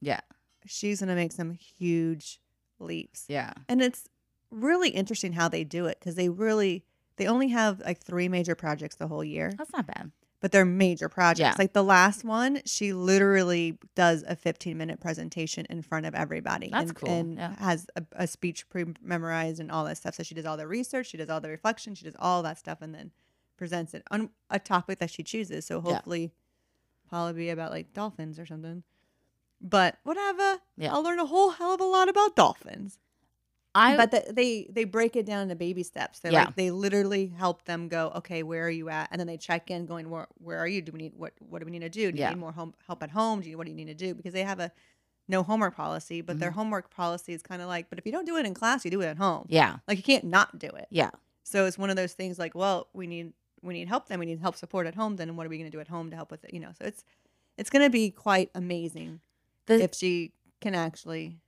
Yeah, 0.00 0.20
she's 0.66 1.00
going 1.00 1.08
to 1.08 1.14
make 1.14 1.32
some 1.32 1.52
huge 1.52 2.40
leaps. 2.78 3.24
yeah, 3.28 3.52
And 3.68 3.82
it's 3.82 4.08
really 4.50 4.90
interesting 4.90 5.32
how 5.32 5.48
they 5.48 5.64
do 5.64 5.86
it 5.86 5.98
because 5.98 6.14
they 6.14 6.28
really 6.28 6.84
they 7.16 7.26
only 7.26 7.48
have 7.48 7.80
like 7.80 7.98
three 8.00 8.28
major 8.28 8.54
projects 8.54 8.96
the 8.96 9.08
whole 9.08 9.24
year, 9.24 9.52
that's 9.58 9.72
not 9.72 9.86
bad. 9.86 10.12
But 10.40 10.52
they're 10.52 10.64
major 10.64 11.08
projects. 11.08 11.40
Yeah. 11.40 11.54
Like 11.58 11.72
the 11.72 11.82
last 11.82 12.24
one, 12.24 12.60
she 12.64 12.92
literally 12.92 13.78
does 13.94 14.22
a 14.26 14.36
15 14.36 14.76
minute 14.76 15.00
presentation 15.00 15.66
in 15.68 15.82
front 15.82 16.06
of 16.06 16.14
everybody. 16.14 16.68
That's 16.70 16.90
and, 16.90 16.94
cool, 16.96 17.10
And 17.10 17.36
yeah. 17.38 17.56
has 17.58 17.86
a, 17.96 18.04
a 18.12 18.26
speech 18.26 18.68
pre 18.68 18.84
memorized 19.02 19.60
and 19.60 19.70
all 19.70 19.84
that 19.84 19.96
stuff. 19.96 20.14
So 20.14 20.22
she 20.22 20.34
does 20.34 20.46
all 20.46 20.56
the 20.56 20.68
research, 20.68 21.08
she 21.08 21.16
does 21.16 21.28
all 21.30 21.40
the 21.40 21.48
reflection, 21.48 21.94
she 21.94 22.04
does 22.04 22.16
all 22.18 22.42
that 22.42 22.58
stuff, 22.58 22.78
and 22.80 22.94
then 22.94 23.10
presents 23.56 23.94
it 23.94 24.02
on 24.10 24.30
a 24.50 24.58
topic 24.58 24.98
that 25.00 25.10
she 25.10 25.22
chooses. 25.22 25.66
So 25.66 25.82
Yeah. 25.84 25.94
hopefully, 25.94 26.30
probably 27.08 27.32
be 27.32 27.50
about 27.50 27.72
like 27.72 27.92
dolphins 27.92 28.38
or 28.38 28.46
something. 28.46 28.84
But 29.60 29.98
whatever, 30.04 30.58
Yeah. 30.76 30.92
I'll 30.94 31.02
learn 31.02 31.18
a 31.18 31.26
whole 31.26 31.50
hell 31.50 31.74
of 31.74 31.80
a 31.80 31.84
lot 31.84 32.08
about 32.08 32.36
dolphins 32.36 32.98
I 33.74 33.96
but 33.96 34.10
the, 34.10 34.32
they 34.32 34.66
they 34.70 34.84
break 34.84 35.14
it 35.16 35.26
down 35.26 35.42
into 35.42 35.54
baby 35.56 35.82
steps. 35.82 36.20
They 36.20 36.30
Yeah. 36.32 36.46
like 36.46 36.56
they 36.56 36.70
literally 36.70 37.26
help 37.28 37.64
them 37.64 37.88
go, 37.88 38.10
okay, 38.16 38.42
where 38.42 38.66
are 38.66 38.70
you 38.70 38.88
at? 38.88 39.08
And 39.10 39.20
then 39.20 39.26
they 39.26 39.36
check 39.36 39.70
in, 39.70 39.86
going, 39.86 40.10
where 40.10 40.26
where 40.38 40.58
are 40.58 40.66
you? 40.66 40.82
Do 40.82 40.92
we 40.92 40.98
need 40.98 41.14
what 41.14 41.34
what 41.40 41.60
do 41.60 41.66
we 41.66 41.70
need 41.72 41.80
to 41.80 41.88
do? 41.88 42.10
Do 42.12 42.16
you 42.16 42.20
Yeah. 42.20 42.30
need 42.30 42.38
more 42.38 42.52
home 42.52 42.74
help 42.86 43.02
at 43.02 43.10
home? 43.10 43.40
Do 43.40 43.50
you 43.50 43.56
what 43.58 43.64
do 43.66 43.70
you 43.70 43.76
need 43.76 43.86
to 43.88 43.94
do? 43.94 44.14
Because 44.14 44.32
they 44.32 44.42
have 44.44 44.60
a 44.60 44.72
no 45.28 45.42
homework 45.42 45.76
policy, 45.76 46.22
but 46.22 46.34
Mm-hmm. 46.34 46.40
their 46.40 46.50
homework 46.52 46.90
policy 46.90 47.34
is 47.34 47.42
kind 47.42 47.60
of 47.62 47.68
like, 47.68 47.90
but 47.90 47.98
if 47.98 48.06
you 48.06 48.12
don't 48.12 48.24
do 48.26 48.36
it 48.36 48.46
in 48.46 48.54
class, 48.54 48.84
you 48.84 48.90
do 48.90 49.02
it 49.02 49.06
at 49.06 49.18
home. 49.18 49.46
yeah, 49.48 49.76
Like 49.86 49.98
you 49.98 50.02
can't 50.04 50.24
not 50.24 50.58
do 50.58 50.68
it. 50.68 50.88
yeah. 50.90 51.10
So 51.44 51.66
it's 51.66 51.78
one 51.78 51.90
of 51.90 51.96
those 51.96 52.14
things 52.14 52.38
like, 52.38 52.54
well, 52.54 52.88
we 52.94 53.06
need 53.06 53.32
we 53.62 53.74
need 53.74 53.88
help 53.88 54.06
then 54.08 54.18
we 54.20 54.26
need 54.26 54.40
help 54.40 54.56
support 54.56 54.86
at 54.86 54.94
home 54.94 55.16
then 55.16 55.34
what 55.36 55.44
are 55.46 55.50
we 55.50 55.58
going 55.58 55.70
to 55.70 55.76
do 55.76 55.80
at 55.80 55.88
home 55.88 56.10
to 56.10 56.16
help 56.16 56.30
with 56.30 56.44
it? 56.44 56.54
You 56.54 56.60
know, 56.60 56.70
so 56.78 56.84
it's 56.86 57.04
it's 57.58 57.70
going 57.70 57.84
to 57.84 57.90
be 57.90 58.10
quite 58.10 58.50
amazing 58.54 59.20
The, 59.66 59.82
if 59.82 59.94
she 59.94 60.32
can 60.60 60.74
actually 60.74 61.38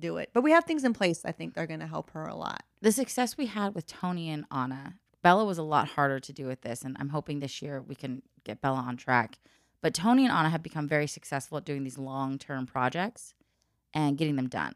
do 0.00 0.16
it. 0.16 0.30
But 0.32 0.42
we 0.42 0.52
have 0.52 0.64
things 0.64 0.84
in 0.84 0.92
place 0.92 1.24
I 1.24 1.32
think 1.32 1.54
they 1.54 1.62
are 1.62 1.66
going 1.66 1.80
to 1.80 1.86
help 1.86 2.10
her 2.10 2.24
a 2.24 2.34
lot. 2.34 2.62
the 2.80 2.92
success 2.92 3.36
we 3.36 3.46
had 3.46 3.74
with 3.74 3.86
Tony 3.86 4.30
and 4.30 4.44
Anna, 4.50 4.94
Bella 5.22 5.44
was 5.44 5.58
a 5.58 5.62
lot 5.62 5.88
harder 5.88 6.18
to 6.18 6.32
do 6.32 6.46
with 6.46 6.62
this, 6.62 6.82
and 6.82 6.96
I'm 6.98 7.10
hoping 7.10 7.40
this 7.40 7.60
year 7.60 7.82
we 7.82 7.94
can 7.94 8.22
get 8.44 8.60
Bella 8.60 8.78
on 8.78 8.96
track. 8.96 9.38
But 9.82 9.94
Tony 9.94 10.24
and 10.24 10.32
Anna 10.32 10.50
have 10.50 10.62
become 10.62 10.88
very 10.88 11.06
successful 11.06 11.58
at 11.58 11.64
doing 11.64 11.84
these 11.84 11.98
long 11.98 12.38
term 12.38 12.66
projects 12.66 13.34
and 13.94 14.18
getting 14.18 14.36
them 14.36 14.48
done. 14.48 14.74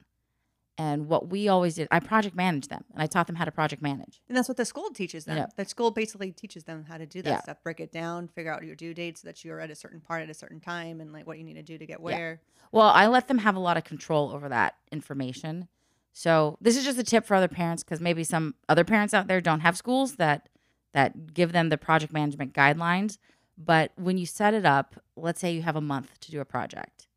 And 0.77 1.07
what 1.07 1.29
we 1.29 1.47
always 1.47 1.77
did, 1.77 1.87
I 1.93 2.01
project 2.01 2.35
managed 2.35 2.69
them, 2.69 2.85
and 2.93 3.01
I 3.01 3.07
taught 3.07 3.29
them 3.29 3.37
how 3.37 3.45
to 3.45 3.53
project 3.53 3.81
manage. 3.81 4.21
And 4.29 4.37
that's 4.37 4.49
what 4.49 4.57
the 4.57 4.65
school 4.65 4.91
teaches 4.91 5.25
them. 5.25 5.37
Yeah. 5.37 5.47
The 5.57 5.65
school 5.67 5.93
basically 5.93 6.33
teaches 6.33 6.65
them 6.65 6.85
how 6.89 6.99
to 6.99 7.07
do 7.07 7.23
that 7.23 7.31
Yeah. 7.31 7.41
stuff, 7.43 7.63
break 7.63 7.79
it 7.79 7.93
down, 7.93 8.27
figure 8.27 8.53
out 8.53 8.65
your 8.65 8.75
due 8.75 8.93
dates 8.93 9.23
so 9.23 9.29
that 9.29 9.45
you're 9.45 9.61
at 9.61 9.71
a 9.71 9.77
certain 9.77 10.01
part 10.01 10.23
at 10.23 10.31
a 10.31 10.35
certain 10.35 10.59
time 10.59 11.01
and 11.01 11.13
like 11.13 11.29
what 11.29 11.39
you 11.39 11.45
need 11.45 11.55
to 11.55 11.63
do 11.63 11.79
to 11.79 11.87
get 11.87 12.01
where. 12.01 12.41
Well, 12.73 12.89
I 12.89 13.07
let 13.07 13.29
them 13.29 13.39
have 13.39 13.55
a 13.55 13.61
lot 13.61 13.77
of 13.77 13.85
control 13.85 14.31
over 14.33 14.49
that 14.49 14.75
information. 14.91 15.69
So 16.13 16.59
this 16.61 16.77
is 16.77 16.85
just 16.85 16.99
a 16.99 17.05
tip 17.05 17.25
for 17.25 17.35
other 17.37 17.49
parents 17.49 17.85
because 17.85 18.01
maybe 18.01 18.25
some 18.25 18.57
other 18.69 18.85
parents 18.85 19.15
out 19.15 19.29
there 19.29 19.41
don't 19.41 19.61
have 19.61 19.77
schools 19.77 20.17
that 20.17 20.49
that 20.93 21.35
give 21.35 21.51
them 21.53 21.69
the 21.71 21.77
project 21.79 22.13
management 22.13 22.53
guidelines. 22.53 23.19
But 23.59 23.91
when 23.97 24.17
you 24.17 24.27
set 24.27 24.55
it 24.55 24.65
up, 24.65 24.95
let's 25.17 25.41
say 25.41 25.53
you 25.53 25.63
have 25.63 25.75
a 25.77 25.81
month 25.81 26.19
to 26.21 26.31
do 26.31 26.41
a 26.41 26.45
project, 26.45 27.09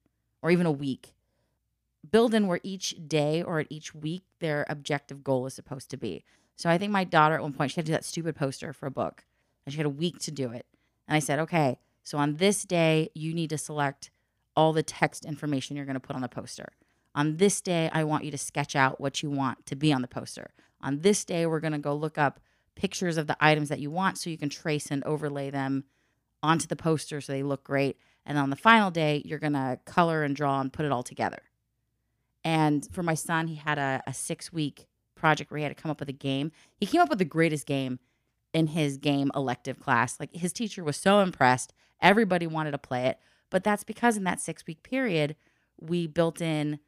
or 0.42 0.50
even 0.52 0.66
a 0.66 0.72
week, 0.72 1.14
build 2.12 2.34
in 2.34 2.48
where 2.48 2.60
each 2.64 2.96
day 3.08 3.42
or 3.42 3.60
at 3.60 3.68
each 3.70 3.94
week 3.94 4.24
their 4.40 4.66
objective 4.70 5.24
goal 5.24 5.46
is 5.46 5.54
supposed 5.54 5.90
to 5.92 5.98
be. 5.98 6.24
So 6.56 6.70
I 6.70 6.78
think 6.78 6.92
my 6.92 7.04
daughter 7.04 7.36
at 7.36 7.42
one 7.42 7.54
point 7.54 7.72
she 7.72 7.76
had 7.76 7.86
to 7.86 7.92
do 7.92 7.94
that 7.94 8.06
stupid 8.06 8.36
poster 8.36 8.74
for 8.74 8.88
a 8.88 8.92
book, 8.92 9.26
and 9.66 9.74
she 9.74 9.78
had 9.78 9.86
a 9.86 9.90
week 9.90 10.20
to 10.20 10.32
do 10.32 10.52
it. 10.52 10.66
And 11.08 11.16
I 11.16 11.20
said, 11.20 11.40
okay, 11.40 11.80
so 12.04 12.18
on 12.18 12.38
this 12.38 12.64
day, 12.64 13.10
you 13.14 13.34
need 13.34 13.50
to 13.50 13.58
select 13.58 14.12
all 14.56 14.74
the 14.74 14.84
text 14.84 15.26
information 15.26 15.76
you're 15.76 15.86
going 15.86 15.94
to 15.94 16.00
put 16.00 16.16
on 16.16 16.22
the 16.22 16.30
poster. 16.30 16.70
On 17.14 17.38
this 17.38 17.62
day, 17.62 17.90
I 17.94 18.04
want 18.04 18.24
you 18.24 18.32
to 18.32 18.38
sketch 18.38 18.76
out 18.76 19.00
what 19.02 19.22
you 19.22 19.30
want 19.30 19.66
to 19.66 19.76
be 19.76 19.92
on 19.92 20.02
the 20.02 20.08
poster. 20.08 20.52
On 20.82 21.02
this 21.02 21.26
day, 21.26 21.46
we're 21.46 21.60
going 21.60 21.74
to 21.74 21.80
go 21.80 21.94
look 21.94 22.18
up 22.18 22.40
pictures 22.76 23.18
of 23.18 23.28
the 23.28 23.38
items 23.40 23.70
that 23.70 23.80
you 23.80 23.92
want 23.92 24.18
so 24.18 24.30
you 24.30 24.38
can 24.38 24.50
trace 24.50 24.92
and 24.92 25.04
overlay 25.04 25.50
them 25.50 25.84
onto 26.42 26.68
the 26.68 26.76
poster 26.76 27.20
so 27.20 27.34
they 27.34 27.44
look 27.44 27.64
great. 27.64 27.98
And 28.26 28.38
on 28.38 28.50
the 28.50 28.56
final 28.56 28.92
day, 28.92 29.22
you're 29.26 29.40
going 29.40 29.54
to 29.54 29.80
color 29.86 30.24
and 30.24 30.36
draw 30.36 30.62
and 30.62 30.72
put 30.72 30.86
it 30.86 30.92
all 30.92 31.04
together. 31.04 31.42
And 32.48 32.88
for 32.94 33.04
my 33.04 33.14
son, 33.14 33.48
he 33.48 33.56
had 33.56 33.78
a, 33.78 34.02
a 34.08 34.14
six 34.14 34.54
week 34.54 34.88
project 35.16 35.52
where 35.52 35.58
he 35.58 35.64
had 35.64 35.76
to 35.76 35.82
come 35.82 35.92
up 35.92 36.00
with 36.00 36.08
a 36.08 36.14
game. 36.14 36.54
He 36.78 36.86
came 36.86 37.02
up 37.02 37.10
with 37.10 37.20
the 37.20 37.26
greatest 37.26 37.66
game 37.66 38.00
in 38.54 38.68
his 38.68 38.98
game 38.98 39.32
elective 39.36 39.82
class. 39.82 40.18
Like 40.18 40.34
his 40.34 40.54
teacher 40.54 40.82
was 40.82 40.96
so 40.96 41.20
impressed. 41.20 41.74
Everybody 42.02 42.48
wanted 42.48 42.72
to 42.72 42.78
play 42.78 43.08
it. 43.08 43.20
But 43.50 43.66
that's 43.66 43.84
because 43.84 44.16
in 44.16 44.24
that 44.24 44.40
six 44.40 44.66
week 44.66 44.82
period, 44.82 45.36
we 45.78 46.08
built 46.08 46.40
in 46.42 46.80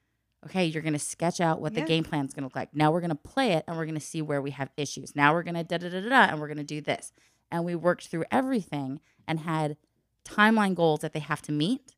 okay, 0.45 0.63
you're 0.63 0.81
going 0.81 0.93
to 0.93 0.99
sketch 0.99 1.41
out 1.41 1.59
what 1.59 1.73
Yeah. 1.73 1.81
the 1.81 1.87
game 1.87 2.05
plan 2.05 2.25
is 2.25 2.33
going 2.33 2.43
to 2.43 2.45
look 2.45 2.55
like. 2.55 2.73
Now 2.73 2.91
we're 2.93 3.01
going 3.01 3.09
to 3.09 3.15
play 3.15 3.51
it 3.51 3.65
and 3.67 3.75
we're 3.75 3.83
going 3.83 3.95
to 3.95 3.99
see 3.99 4.21
where 4.21 4.41
we 4.41 4.51
have 4.51 4.69
issues. 4.77 5.13
Now 5.13 5.33
we're 5.33 5.43
going 5.43 5.55
to 5.55 5.65
da 5.65 5.77
da 5.77 5.89
da 5.89 5.99
da 5.99 6.07
da 6.07 6.31
and 6.31 6.39
we're 6.39 6.47
going 6.47 6.57
to 6.57 6.63
do 6.63 6.79
this. 6.79 7.11
And 7.51 7.65
we 7.65 7.75
worked 7.75 8.07
through 8.07 8.23
everything 8.31 9.01
and 9.27 9.41
had 9.41 9.75
timeline 10.23 10.75
goals 10.75 11.01
that 11.01 11.11
they 11.11 11.19
have 11.19 11.41
to 11.41 11.51
meet. 11.51 11.95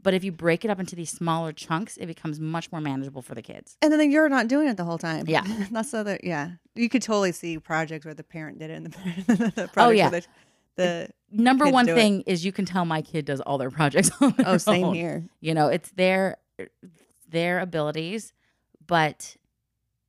But 0.00 0.14
if 0.14 0.22
you 0.22 0.30
break 0.30 0.64
it 0.64 0.70
up 0.70 0.78
into 0.78 0.94
these 0.94 1.10
smaller 1.10 1.52
chunks, 1.52 1.96
it 1.96 2.06
becomes 2.06 2.38
much 2.38 2.70
more 2.70 2.80
manageable 2.80 3.20
for 3.20 3.34
the 3.34 3.42
kids. 3.42 3.76
And 3.82 3.92
then 3.92 4.10
you're 4.12 4.28
not 4.28 4.46
doing 4.46 4.68
it 4.68 4.76
the 4.76 4.84
whole 4.84 4.98
time. 4.98 5.24
Yeah. 5.26 5.42
That's 5.72 5.90
the 5.90 5.98
other, 5.98 6.20
yeah. 6.22 6.52
You 6.76 6.88
could 6.88 7.02
totally 7.02 7.32
see 7.32 7.58
projects 7.58 8.04
where 8.04 8.14
the 8.14 8.22
parent 8.22 8.60
did 8.60 8.70
it 8.70 8.74
and 8.74 8.86
the, 8.86 9.34
the 9.56 9.68
project 9.68 9.72
Oh, 9.76 9.90
yeah. 9.90 10.10
where 10.10 10.20
the, 10.20 10.26
the 10.76 11.10
Number 11.32 11.68
one 11.68 11.86
thing 11.86 12.22
is 12.22 12.44
you 12.44 12.52
can 12.52 12.64
tell 12.64 12.84
my 12.84 13.02
kid 13.02 13.24
does 13.24 13.40
all 13.40 13.58
their 13.58 13.70
projects 13.70 14.10
on 14.20 14.30
their 14.36 14.48
oh, 14.48 14.56
same 14.58 14.84
own. 14.84 14.94
here. 14.94 15.24
You 15.40 15.54
know, 15.54 15.68
it's 15.68 15.90
their 15.90 16.36
their 17.28 17.58
abilities, 17.58 18.32
but 18.86 19.36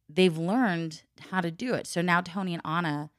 they've 0.08 0.38
learned 0.38 1.02
how 1.32 1.41
to 1.41 1.52
do 1.52 1.73
it. 1.73 1.88
So 1.88 2.02
now 2.02 2.21
Tony 2.21 2.54
and 2.54 2.62
Anna 2.63 3.10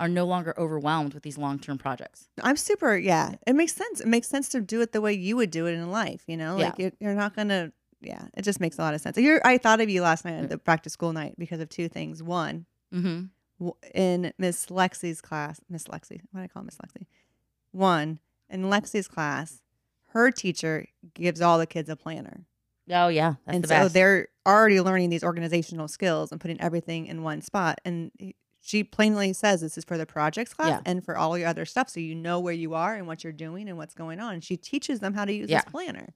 are 0.00 0.08
no 0.08 0.24
longer 0.24 0.52
overwhelmed 0.58 1.14
with 1.14 1.22
these 1.22 1.38
long 1.38 1.58
term 1.60 1.78
projects. 1.78 2.28
I'm 2.42 2.56
super, 2.56 2.96
yeah. 2.96 3.34
It 3.46 3.54
makes 3.54 3.74
sense. 3.74 4.00
It 4.00 4.08
makes 4.08 4.26
sense 4.28 4.48
to 4.48 4.60
do 4.60 4.80
it 4.80 4.90
the 4.90 5.00
way 5.00 5.12
you 5.12 5.36
would 5.36 5.50
do 5.52 5.66
it 5.66 5.74
in 5.74 5.90
life, 5.92 6.22
you 6.26 6.36
know? 6.36 6.56
Yeah. 6.58 6.64
Like 6.66 6.78
you're, 6.78 6.92
you're 6.98 7.14
not 7.14 7.36
going 7.36 7.48
to, 7.48 7.72
yeah, 8.00 8.24
it 8.34 8.42
just 8.42 8.58
makes 8.60 8.78
a 8.78 8.82
lot 8.82 8.94
of 8.94 9.00
sense. 9.00 9.16
You're, 9.18 9.40
I 9.44 9.58
thought 9.58 9.80
of 9.80 9.88
you 9.90 10.02
last 10.02 10.24
night 10.24 10.34
at 10.42 10.48
the 10.48 10.58
back 10.58 10.82
to 10.84 10.90
school 10.90 11.12
night 11.12 11.34
because 11.38 11.60
of 11.60 11.68
two 11.68 11.88
things. 11.88 12.22
One, 12.22 12.66
Mm-hmm. 12.92 13.26
w- 13.60 13.74
in 13.94 14.32
Miss 14.38 14.66
Lexi's 14.66 15.20
class, 15.20 15.60
Miss 15.68 15.84
Lexi, 15.84 16.20
what 16.32 16.40
do 16.40 16.44
I 16.44 16.48
call 16.48 16.64
Miss 16.64 16.76
Lexi? 16.78 17.06
One, 17.72 18.18
in 18.48 18.64
Lexi's 18.64 19.06
class, 19.06 19.62
her 20.08 20.30
teacher 20.32 20.86
gives 21.14 21.40
all 21.40 21.58
the 21.58 21.66
kids 21.66 21.88
a 21.88 21.94
planner. 21.94 22.46
Oh 22.90 23.06
yeah, 23.06 23.34
that's 23.46 23.54
and 23.56 23.64
so 23.66 23.68
best. 23.68 23.94
they're 23.94 24.26
already 24.44 24.80
learning 24.80 25.10
these 25.10 25.22
organizational 25.22 25.86
skills 25.86 26.32
and 26.32 26.40
putting 26.40 26.60
everything 26.60 27.06
in 27.06 27.22
one 27.22 27.40
spot. 27.42 27.80
And 27.84 28.10
she 28.60 28.84
plainly 28.84 29.32
says 29.32 29.60
this 29.62 29.78
is 29.78 29.84
for 29.84 29.96
the 29.96 30.06
projects 30.06 30.52
class 30.54 30.68
Yeah. 30.68 30.80
and 30.84 31.04
for 31.04 31.16
all 31.16 31.36
your 31.38 31.48
other 31.48 31.64
stuff. 31.64 31.88
So 31.88 31.98
you 32.00 32.14
know 32.14 32.38
where 32.40 32.52
you 32.54 32.74
are 32.74 32.94
and 32.94 33.06
what 33.06 33.24
you're 33.24 33.32
doing 33.32 33.68
and 33.68 33.78
what's 33.78 33.94
going 33.94 34.20
on. 34.20 34.34
And 34.34 34.44
she 34.44 34.56
teaches 34.56 35.00
them 35.00 35.14
how 35.14 35.24
to 35.24 35.32
use 35.32 35.48
Yeah. 35.48 35.62
this 35.62 35.70
planner, 35.70 36.08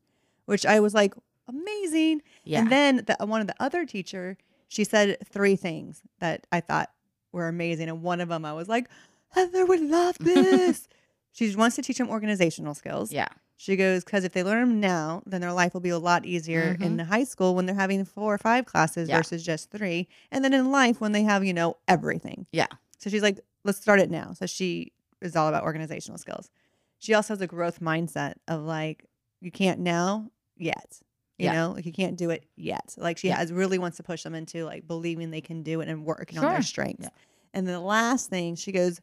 which 0.44 0.66
I 0.66 0.80
was 0.80 0.92
like, 0.94 1.14
amazing. 1.48 2.22
yeah, 2.44 2.60
And 2.60 2.70
then 2.72 2.96
the, 3.06 3.22
uh, 3.22 3.26
one 3.26 3.40
of 3.40 3.46
the 3.46 3.54
other 3.60 3.84
teacher, 3.86 4.36
she 4.68 4.84
said 4.84 5.16
three 5.26 5.56
things 5.56 6.02
that 6.20 6.46
I 6.52 6.60
thought 6.60 6.90
were 7.32 7.48
amazing. 7.48 7.88
And 7.88 8.02
one 8.02 8.20
of 8.20 8.28
them 8.28 8.44
I 8.44 8.52
was 8.52 8.68
like, 8.68 8.88
Heather 9.30 9.66
would 9.66 9.80
love 9.80 10.16
this. 10.20 10.86
she 11.32 11.54
wants 11.56 11.76
to 11.76 11.82
teach 11.82 11.98
them 11.98 12.08
organizational 12.10 12.74
skills. 12.74 13.10
yeah, 13.12 13.28
She 13.56 13.76
goes, 13.76 14.04
because 14.04 14.24
if 14.24 14.32
they 14.32 14.42
learn 14.42 14.68
them 14.68 14.80
now, 14.80 15.22
then 15.26 15.40
their 15.40 15.52
life 15.52 15.74
will 15.74 15.80
be 15.80 15.90
a 15.90 15.98
lot 15.98 16.26
easier 16.26 16.76
in 16.80 16.98
high 16.98 17.24
school 17.24 17.54
when 17.54 17.66
they're 17.66 17.74
having 17.74 18.04
four 18.04 18.34
or 18.34 18.38
five 18.38 18.66
classes 18.66 19.08
Mm-hmm. 19.08 19.10
Yeah. 19.10 19.16
versus 19.18 19.44
just 19.44 19.70
three. 19.70 20.08
And 20.32 20.44
then 20.44 20.52
in 20.52 20.70
life 20.72 21.00
when 21.00 21.12
they 21.12 21.22
have, 21.22 21.44
you 21.44 21.52
know, 21.54 21.76
everything. 21.86 22.46
yeah, 22.52 22.66
So 22.98 23.10
she's 23.10 23.22
like, 23.22 23.38
let's 23.64 23.80
start 23.80 24.00
it 24.00 24.10
now. 24.10 24.32
So 24.32 24.46
she 24.46 24.92
is 25.22 25.36
all 25.36 25.48
about 25.48 25.62
organizational 25.62 26.18
skills. 26.18 26.50
She 26.98 27.14
also 27.14 27.34
has 27.34 27.40
a 27.40 27.46
growth 27.46 27.80
mindset 27.80 28.34
of 28.48 28.62
like, 28.62 29.06
you 29.40 29.50
can't 29.50 29.80
now 29.80 30.30
yet. 30.56 31.00
You 31.38 31.46
Yeah. 31.46 31.52
know, 31.52 31.72
like 31.72 31.86
you 31.86 31.92
can't 31.92 32.16
do 32.16 32.30
it 32.30 32.44
yet. 32.56 32.94
Like 32.96 33.18
she 33.18 33.28
Yeah. 33.28 33.36
has 33.36 33.52
really 33.52 33.78
wants 33.78 33.96
to 33.98 34.02
push 34.02 34.22
them 34.24 34.34
into 34.34 34.64
like 34.64 34.86
believing 34.86 35.30
they 35.30 35.40
can 35.40 35.62
do 35.62 35.80
it 35.80 35.88
and 35.88 36.04
working 36.04 36.38
on 36.38 36.44
their 36.44 36.54
Sure. 36.56 36.62
strengths. 36.62 37.08
And 37.52 37.66
the 37.68 37.78
last 37.80 38.30
thing 38.30 38.56
she 38.56 38.72
goes, 38.72 39.00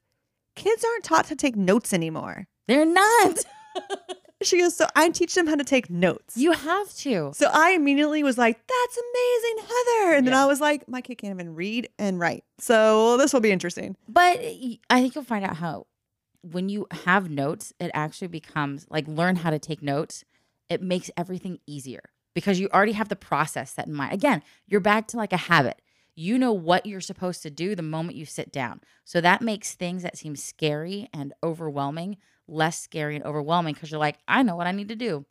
kids 0.56 0.84
aren't 0.84 1.04
taught 1.06 1.26
to 1.28 1.36
take 1.36 1.56
notes 1.56 1.94
anymore. 1.94 2.48
they're 2.68 2.86
not. 2.86 3.38
She 4.44 4.60
goes, 4.60 4.76
so 4.76 4.88
I 4.96 5.10
teach 5.10 5.36
them 5.36 5.48
how 5.48 5.56
to 5.56 5.64
take 5.64 5.90
notes. 5.90 6.36
you 6.38 6.52
have 6.52 6.94
to. 6.96 7.32
So 7.34 7.50
I 7.52 7.72
immediately 7.72 8.24
was 8.24 8.38
like, 8.38 8.60
that's 8.68 8.98
amazing, 8.98 9.58
Heather. 9.60 10.16
And 10.16 10.28
then 10.28 10.34
I 10.34 10.46
was 10.46 10.60
like, 10.60 10.88
my 10.88 11.02
kid 11.02 11.16
can't 11.16 11.34
even 11.34 11.54
read 11.56 11.90
and 12.00 12.20
write. 12.20 12.44
So 12.60 13.18
this 13.18 13.34
will 13.34 13.40
be 13.40 13.52
interesting. 13.52 13.96
But 14.08 14.40
I 14.40 15.02
think 15.02 15.16
you'll 15.16 15.24
find 15.24 15.46
out 15.46 15.58
how 15.58 15.88
when 16.42 16.70
you 16.70 16.88
have 17.06 17.30
notes, 17.30 17.72
it 17.80 17.92
actually 17.94 18.28
becomes 18.30 18.88
like 18.90 19.08
learn 19.08 19.38
how 19.38 19.52
to 19.52 19.60
take 19.60 19.82
notes. 19.82 20.24
It 20.70 20.82
makes 20.82 21.12
everything 21.16 21.60
easier 21.68 22.02
because 22.34 22.60
you 22.60 22.70
already 22.74 22.94
have 22.94 23.10
the 23.10 23.16
process 23.16 23.74
set 23.74 23.88
in 23.88 23.94
mind. 23.94 24.14
Again, 24.14 24.42
you're 24.66 24.80
back 24.82 25.08
to 25.10 25.18
like 25.18 25.34
a 25.34 25.38
habit. 25.38 25.82
You 26.16 26.38
know 26.38 26.52
what 26.54 26.86
you're 26.86 27.02
supposed 27.02 27.42
to 27.44 27.50
do 27.50 27.76
the 27.76 27.82
moment 27.82 28.18
you 28.18 28.26
sit 28.26 28.52
down. 28.52 28.82
So 29.06 29.22
that 29.22 29.42
makes 29.42 29.74
things 29.76 30.04
that 30.04 30.18
seem 30.18 30.36
scary 30.36 31.10
and 31.14 31.34
overwhelming 31.44 32.18
less 32.52 32.80
scary 32.80 33.16
and 33.16 33.26
overwhelming 33.26 33.74
because 33.74 33.90
you're 33.90 34.00
like, 34.00 34.18
I 34.28 34.44
know 34.44 34.56
what 34.56 34.68
I 34.68 34.72
need 34.72 34.90
to 34.90 34.96
do. 34.96 35.26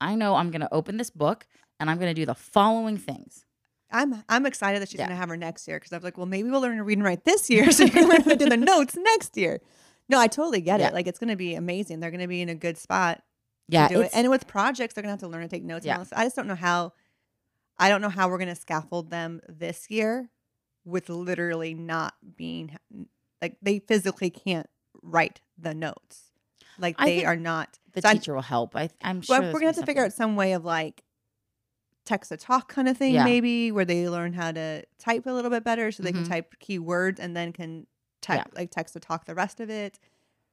I 0.00 0.14
know 0.16 0.34
I'm 0.34 0.50
going 0.50 0.60
to 0.60 0.74
open 0.74 0.96
this 0.98 1.08
book 1.10 1.46
and 1.80 1.88
I'm 1.88 1.98
going 1.98 2.10
to 2.14 2.20
do 2.20 2.26
the 2.26 2.34
following 2.34 2.98
things. 2.98 3.44
I'm 3.90 4.24
I'm 4.28 4.44
excited 4.44 4.82
that 4.82 4.88
she's 4.88 4.98
Yeah. 4.98 5.06
gonna 5.06 5.14
have 5.16 5.28
her 5.28 5.36
next 5.36 5.68
year 5.68 5.76
because 5.78 5.92
I 5.92 5.96
was 5.96 6.02
like, 6.02 6.16
well, 6.16 6.26
maybe 6.26 6.50
we'll 6.50 6.60
learn 6.62 6.78
to 6.78 6.82
read 6.82 6.98
and 6.98 7.04
write 7.04 7.22
this 7.24 7.48
year, 7.48 7.70
so 7.70 7.84
you 7.84 7.90
can 7.92 8.08
learn 8.08 8.24
to 8.24 8.34
do 8.34 8.48
the 8.48 8.56
notes 8.56 8.96
next 8.96 9.36
year. 9.36 9.60
No, 10.08 10.18
I 10.18 10.26
totally 10.26 10.60
get 10.62 10.80
Yeah. 10.80 10.88
it. 10.88 10.94
Like 10.94 11.06
it's 11.06 11.18
gonna 11.20 11.36
be 11.36 11.54
amazing. 11.54 12.00
They're 12.00 12.10
gonna 12.10 12.26
be 12.26 12.40
in 12.40 12.48
a 12.48 12.56
good 12.56 12.76
spot 12.76 13.22
Yeah. 13.68 13.86
to 13.86 13.94
do 13.94 14.00
it. 14.00 14.10
And 14.12 14.28
with 14.30 14.48
projects, 14.48 14.94
they're 14.94 15.02
gonna 15.02 15.12
have 15.12 15.20
to 15.20 15.28
learn 15.28 15.42
to 15.42 15.48
take 15.48 15.62
notes. 15.62 15.86
Yeah. 15.86 15.92
And 15.92 15.98
all 15.98 16.04
this. 16.06 16.12
I 16.12 16.24
just 16.24 16.34
don't 16.34 16.48
know 16.48 16.56
how. 16.56 16.92
I 17.78 17.88
don't 17.88 18.00
know 18.00 18.08
how 18.08 18.28
we're 18.28 18.38
gonna 18.38 18.56
scaffold 18.56 19.10
them 19.10 19.40
this 19.48 19.88
year 19.90 20.28
with 20.84 21.08
literally 21.08 21.74
not 21.74 22.14
being 22.36 22.76
like 23.40 23.58
they 23.62 23.78
physically 23.78 24.30
can't 24.30 24.66
write 25.02 25.40
the 25.56 25.72
notes. 25.74 26.32
Like 26.78 26.96
I 26.98 27.06
they 27.06 27.24
are 27.24 27.36
not. 27.36 27.78
the 27.92 28.02
so 28.02 28.08
I- 28.08 28.14
teacher 28.14 28.34
will 28.34 28.42
help. 28.42 28.74
I, 28.76 28.90
I'm 29.02 29.20
sure 29.22 29.40
well, 29.40 29.52
we're 29.52 29.60
gonna 29.60 29.66
have 29.72 29.76
to 29.76 29.86
figure 29.86 30.04
out 30.04 30.12
some 30.12 30.36
way 30.36 30.52
of 30.54 30.64
like 30.64 31.02
text 32.04 32.28
to 32.30 32.36
talk 32.36 32.68
kind 32.68 32.88
of 32.88 32.96
thing, 32.98 33.14
Yeah. 33.14 33.24
maybe 33.24 33.72
where 33.72 33.84
they 33.84 34.08
learn 34.08 34.34
how 34.34 34.52
to 34.52 34.84
type 34.98 35.24
a 35.26 35.30
little 35.30 35.50
bit 35.50 35.64
better, 35.64 35.90
so 35.90 36.02
they 36.02 36.12
Mhm. 36.12 36.16
can 36.16 36.24
type 36.28 36.54
keywords 36.60 37.18
and 37.18 37.34
then 37.36 37.52
can 37.52 37.86
type 38.20 38.46
like 38.54 38.70
text 38.70 38.92
to 38.94 39.00
talk 39.00 39.24
the 39.24 39.34
rest 39.34 39.60
of 39.60 39.70
it. 39.70 39.98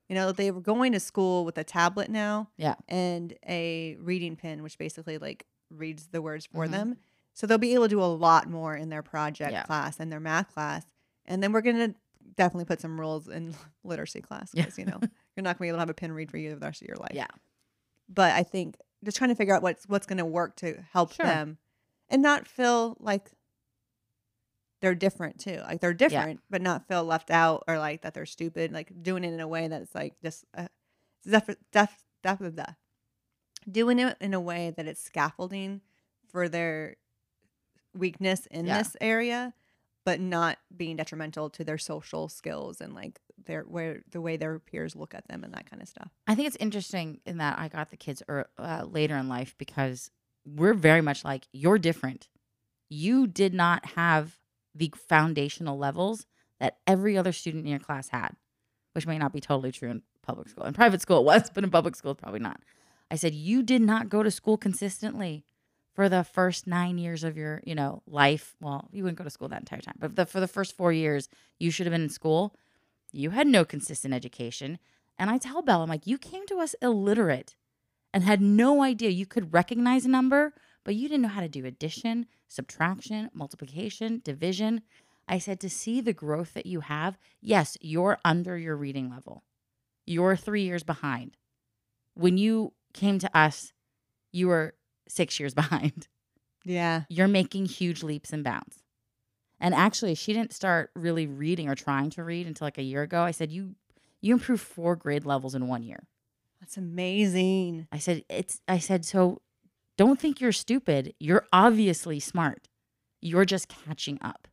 You 0.07 0.15
know, 0.15 0.31
they 0.31 0.51
were 0.51 0.61
going 0.61 0.91
to 0.93 0.99
school 0.99 1.43
with 1.45 1.57
a 1.57 1.63
tablet 1.63 2.09
now 2.09 2.49
Yeah. 2.57 2.75
and 2.87 3.33
a 3.47 3.95
reading 3.99 4.35
pen, 4.35 4.61
which 4.63 4.77
basically 4.77 5.17
like 5.17 5.45
reads 5.69 6.07
the 6.07 6.21
words 6.21 6.45
for 6.45 6.67
Mhm. 6.67 6.71
them. 6.71 6.97
So 7.33 7.47
they'll 7.47 7.57
be 7.57 7.73
able 7.73 7.85
to 7.85 7.89
do 7.89 8.01
a 8.01 8.05
lot 8.05 8.49
more 8.49 8.75
in 8.75 8.89
their 8.89 9.01
project 9.03 9.51
Yeah. 9.53 9.63
class 9.63 9.99
and 9.99 10.11
their 10.11 10.19
math 10.19 10.53
class. 10.53 10.85
And 11.25 11.41
then 11.41 11.51
we're 11.53 11.61
gonna 11.61 11.95
definitely 12.35 12.65
put 12.65 12.79
some 12.81 12.99
rules 12.99 13.27
in 13.29 13.53
literacy 13.83 14.21
class 14.21 14.51
Yeah. 14.53 14.63
because 14.63 14.77
you 14.77 14.85
know 14.85 14.99
you're 15.35 15.43
not 15.43 15.57
gonna 15.57 15.65
be 15.65 15.69
able 15.69 15.77
to 15.77 15.81
have 15.81 15.89
a 15.89 15.93
pen 15.93 16.11
read 16.11 16.29
for 16.31 16.37
you 16.37 16.49
the 16.53 16.57
rest 16.65 16.81
of 16.81 16.87
your 16.87 16.97
life 16.97 17.11
Yeah. 17.13 17.27
but 18.09 18.31
I 18.33 18.43
think 18.43 18.75
just 19.03 19.17
trying 19.17 19.29
to 19.29 19.35
figure 19.35 19.55
out 19.55 19.63
what's 19.63 19.85
what's 19.87 20.05
going 20.05 20.19
to 20.19 20.25
work 20.25 20.55
to 20.57 20.79
help 20.91 21.13
Sure. 21.13 21.25
them 21.25 21.57
and 22.09 22.21
not 22.21 22.47
feel 22.47 22.97
like 22.99 23.31
they're 24.81 24.95
different 24.95 25.39
too. 25.39 25.59
Like 25.67 25.79
they're 25.79 25.93
different, 25.93 26.41
but 26.49 26.61
not 26.61 26.87
feel 26.87 27.03
left 27.03 27.29
out 27.31 27.63
or 27.67 27.77
like 27.77 28.01
that 28.01 28.13
they're 28.13 28.25
stupid. 28.25 28.71
Like 28.71 28.91
doing 29.03 29.23
it 29.23 29.33
in 29.33 29.39
a 29.39 29.47
way 29.47 29.67
that's 29.67 29.93
like 29.93 30.15
just 30.23 30.43
uh, 30.57 30.67
def, 31.23 31.47
def, 31.71 32.03
def, 32.23 32.39
def, 32.39 32.75
doing 33.71 33.99
it 33.99 34.17
in 34.19 34.33
a 34.33 34.39
way 34.39 34.73
that 34.75 34.87
it's 34.87 35.01
scaffolding 35.01 35.81
for 36.27 36.49
their 36.49 36.95
weakness 37.95 38.47
in 38.47 38.65
Yeah. 38.65 38.79
this 38.79 38.95
area, 39.01 39.53
but 40.03 40.19
not 40.19 40.57
being 40.75 40.95
detrimental 40.97 41.49
to 41.51 41.63
their 41.63 41.77
social 41.77 42.27
skills 42.27 42.81
and 42.81 42.93
like 42.93 43.19
their 43.45 43.61
where 43.63 44.01
the 44.11 44.21
way 44.21 44.37
their 44.37 44.59
peers 44.59 44.95
look 44.95 45.13
at 45.13 45.27
them 45.27 45.43
and 45.43 45.53
that 45.53 45.69
kind 45.69 45.81
of 45.81 45.87
stuff. 45.87 46.09
I 46.27 46.35
think 46.35 46.47
it's 46.47 46.57
interesting 46.57 47.19
in 47.25 47.37
that 47.37 47.59
I 47.59 47.67
got 47.67 47.89
the 47.89 47.97
kids 47.97 48.21
er, 48.29 48.47
uh, 48.57 48.85
later 48.89 49.17
in 49.17 49.29
life 49.29 49.55
because 49.57 50.11
we're 50.45 50.73
very 50.73 51.01
much 51.01 51.23
like 51.23 51.47
you're 51.51 51.77
different. 51.77 52.27
You 52.89 53.27
did 53.27 53.53
not 53.53 53.85
have 53.91 54.37
the 54.75 54.93
foundational 55.07 55.77
levels 55.77 56.25
that 56.59 56.77
every 56.87 57.17
other 57.17 57.31
student 57.31 57.65
in 57.65 57.71
your 57.71 57.79
class 57.79 58.09
had, 58.09 58.35
which 58.93 59.07
may 59.07 59.17
not 59.17 59.33
be 59.33 59.39
totally 59.39 59.71
true 59.71 59.89
in 59.89 60.03
public 60.21 60.49
school. 60.49 60.65
In 60.65 60.73
private 60.73 61.01
school, 61.01 61.19
it 61.19 61.25
was, 61.25 61.49
but 61.53 61.63
in 61.63 61.71
public 61.71 61.95
school, 61.95 62.11
it's 62.11 62.21
probably 62.21 62.39
not. 62.39 62.61
I 63.09 63.15
said 63.15 63.33
you 63.33 63.63
did 63.63 63.81
not 63.81 64.09
go 64.09 64.23
to 64.23 64.31
school 64.31 64.57
consistently 64.57 65.45
for 65.93 66.07
the 66.07 66.23
first 66.23 66.67
nine 66.67 66.97
years 66.97 67.23
of 67.23 67.35
your, 67.35 67.61
you 67.65 67.75
know, 67.75 68.01
life. 68.07 68.55
Well, 68.61 68.87
you 68.91 69.03
wouldn't 69.03 69.17
go 69.17 69.23
to 69.23 69.29
school 69.29 69.49
that 69.49 69.59
entire 69.59 69.81
time, 69.81 69.95
but 69.99 70.15
the, 70.15 70.25
for 70.25 70.39
the 70.39 70.47
first 70.47 70.77
four 70.77 70.93
years, 70.93 71.27
you 71.59 71.71
should 71.71 71.85
have 71.85 71.91
been 71.91 72.03
in 72.03 72.09
school. 72.09 72.55
You 73.11 73.31
had 73.31 73.47
no 73.47 73.65
consistent 73.65 74.13
education. 74.13 74.79
And 75.17 75.29
I 75.29 75.37
tell 75.37 75.61
Bella, 75.61 75.83
I'm 75.83 75.89
like, 75.89 76.07
you 76.07 76.17
came 76.17 76.45
to 76.47 76.59
us 76.59 76.75
illiterate 76.81 77.55
and 78.13 78.23
had 78.23 78.41
no 78.41 78.81
idea 78.81 79.09
you 79.09 79.25
could 79.25 79.53
recognize 79.53 80.05
a 80.05 80.09
number, 80.09 80.53
but 80.83 80.95
you 80.95 81.07
didn't 81.07 81.21
know 81.21 81.27
how 81.29 81.41
to 81.41 81.49
do 81.49 81.65
addition, 81.65 82.25
subtraction, 82.47 83.29
multiplication, 83.33 84.21
division. 84.23 84.81
I 85.27 85.37
said, 85.37 85.59
to 85.61 85.69
see 85.69 86.01
the 86.01 86.13
growth 86.13 86.53
that 86.53 86.65
you 86.65 86.81
have, 86.81 87.17
yes, 87.41 87.77
you're 87.81 88.17
under 88.25 88.57
your 88.57 88.75
reading 88.75 89.09
level. 89.09 89.43
You're 90.05 90.35
three 90.35 90.63
years 90.63 90.83
behind. 90.83 91.37
When 92.15 92.37
you 92.37 92.73
came 92.93 93.19
to 93.19 93.37
us, 93.37 93.71
you 94.31 94.47
were 94.47 94.75
six 95.07 95.39
years 95.39 95.53
behind. 95.61 96.07
Yeah. 96.65 97.03
You're 97.09 97.27
making 97.27 97.67
huge 97.67 98.03
leaps 98.03 98.33
and 98.33 98.43
bounds. 98.43 98.80
And 99.61 99.73
actually, 99.73 100.15
she 100.15 100.33
didn't 100.33 100.53
start 100.53 100.91
really 100.95 101.27
reading 101.27 101.69
or 101.69 101.75
trying 101.75 102.09
to 102.11 102.23
read 102.23 102.47
until 102.47 102.65
like 102.65 102.79
a 102.79 102.83
year 102.83 103.03
ago. 103.03 103.21
I 103.21 103.31
said, 103.31 103.51
You 103.51 103.75
you 104.21 104.33
improved 104.33 104.61
four 104.63 104.95
grade 104.95 105.25
levels 105.25 105.55
in 105.55 105.67
one 105.67 105.83
year. 105.83 106.07
That's 106.59 106.77
amazing. 106.77 107.87
I 107.91 107.97
said, 107.97 108.23
it's 108.29 108.61
I 108.67 108.77
said, 108.77 109.03
so 109.03 109.41
don't 109.97 110.19
think 110.19 110.39
you're 110.39 110.51
stupid. 110.51 111.13
You're 111.19 111.47
obviously 111.51 112.19
smart. 112.19 112.67
You're 113.19 113.45
just 113.45 113.67
catching 113.67 114.19
up. 114.21 114.47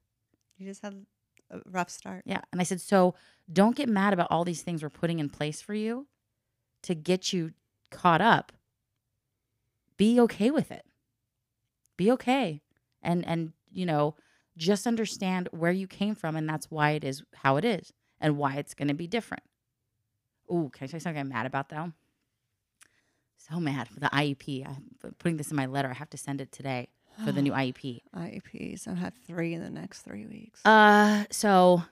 You 0.57 0.67
just 0.67 0.83
had 0.83 1.05
a 1.51 1.61
rough 1.71 1.91
start. 1.91 2.23
Yeah. 2.27 2.41
And 2.51 2.61
I 2.61 2.65
said, 2.65 2.81
so 2.81 3.15
don't 3.53 3.77
get 3.77 3.89
mad 3.89 4.13
about 4.15 4.29
all 4.31 4.45
these 4.45 4.63
things 4.63 4.83
we're 4.83 4.91
putting 4.91 5.19
in 5.19 5.29
place 5.29 5.61
for 5.61 5.75
you 5.75 6.07
to 6.83 6.95
get 6.95 7.33
you 7.33 7.53
caught 7.91 8.21
up. 8.21 8.53
Be 9.99 10.19
okay 10.21 10.51
with 10.51 10.71
it. 10.71 10.87
Be 11.97 12.11
okay. 12.13 12.63
And 13.03 13.27
and 13.27 13.53
you 13.71 13.85
know, 13.85 14.15
just 14.59 14.87
understand 14.87 15.49
where 15.53 15.73
you 15.73 15.87
came 15.87 16.15
from 16.15 16.37
and 16.37 16.49
that's 16.49 16.71
why 16.71 16.91
it 16.91 17.05
is 17.05 17.23
how 17.37 17.57
it 17.57 17.65
is 17.65 17.93
and 18.21 18.37
why 18.37 18.57
it's 18.57 18.75
going 18.75 18.89
to 18.89 18.95
be 18.95 19.07
different. 19.07 19.45
Ooh, 20.53 20.71
can 20.73 20.85
I 20.85 20.87
say 20.89 20.99
something 20.99 21.21
I'm 21.21 21.29
mad 21.29 21.47
about 21.47 21.69
though? 21.69 21.93
So 23.37 23.61
mad 23.61 23.89
for 23.89 24.01
the 24.01 24.11
IEP. 24.13 24.67
I'm 24.67 25.15
putting 25.19 25.37
this 25.37 25.51
in 25.51 25.57
my 25.57 25.67
letter. 25.67 25.89
I 25.89 25.95
have 25.95 26.11
to 26.11 26.19
send 26.19 26.41
it 26.41 26.53
today 26.53 26.89
for 27.25 27.33
the 27.33 27.41
new 27.41 27.53
IEP. 27.53 28.01
IEPs. 28.15 28.87
I've 28.87 28.99
had 28.99 29.15
three 29.27 29.55
in 29.55 29.63
the 29.63 29.71
next 29.71 30.03
three 30.03 30.27
weeks. 30.27 30.65
Uh, 30.65 31.25
so, 31.31 31.83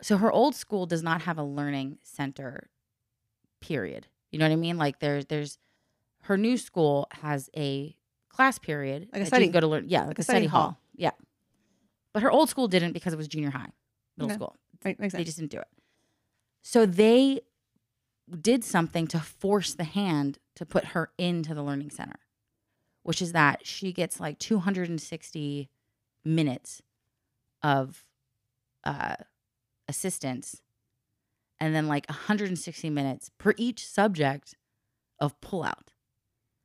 so 0.00 0.16
her 0.16 0.32
old 0.32 0.54
school 0.54 0.86
does 0.86 1.02
not 1.02 1.22
have 1.22 1.38
a 1.38 1.44
learning 1.44 1.98
center. 2.02 2.70
Period. 3.60 4.06
You 4.30 4.38
know 4.38 4.46
what 4.46 4.52
I 4.52 4.56
mean? 4.56 4.78
Like 4.78 5.00
there's 5.00 5.26
there's 5.26 5.58
her 6.22 6.36
new 6.36 6.56
school 6.56 7.08
has 7.22 7.50
a 7.56 7.96
class 8.28 8.58
period 8.58 9.08
Like 9.12 9.22
a 9.22 9.26
study- 9.26 9.48
go 9.48 9.60
to 9.60 9.66
learn. 9.66 9.84
Yeah, 9.88 10.04
like, 10.04 10.18
a 10.18 10.22
study, 10.22 10.46
hall. 10.46 10.78
Yeah, 10.98 11.12
but 12.12 12.22
her 12.22 12.30
old 12.30 12.50
school 12.50 12.68
didn't 12.68 12.92
because 12.92 13.12
it 13.12 13.16
was 13.16 13.28
junior 13.28 13.50
high, 13.50 13.70
middle 14.16 14.30
Okay. 14.30 14.34
school. 14.34 14.56
right, 14.84 14.98
makes 15.00 15.12
They 15.14 15.18
sense. 15.20 15.26
just 15.28 15.38
didn't 15.38 15.52
do 15.52 15.58
it. 15.58 15.68
So 16.62 16.84
they 16.84 17.40
did 18.40 18.64
something 18.64 19.06
to 19.06 19.20
force 19.20 19.72
the 19.74 19.84
hand 19.84 20.38
to 20.56 20.66
put 20.66 20.86
her 20.86 21.12
into 21.16 21.54
the 21.54 21.62
learning 21.62 21.90
center, 21.90 22.18
which 23.02 23.22
is 23.22 23.32
that 23.32 23.64
she 23.66 23.92
gets 23.92 24.20
like 24.20 24.38
260 24.38 25.70
minutes 26.24 26.82
of 27.62 28.04
uh, 28.84 29.16
assistance 29.88 30.60
and 31.60 31.74
then 31.74 31.86
like 31.88 32.06
160 32.08 32.90
minutes 32.90 33.30
per 33.38 33.54
each 33.56 33.86
subject 33.86 34.54
of 35.20 35.40
pullout. 35.40 35.88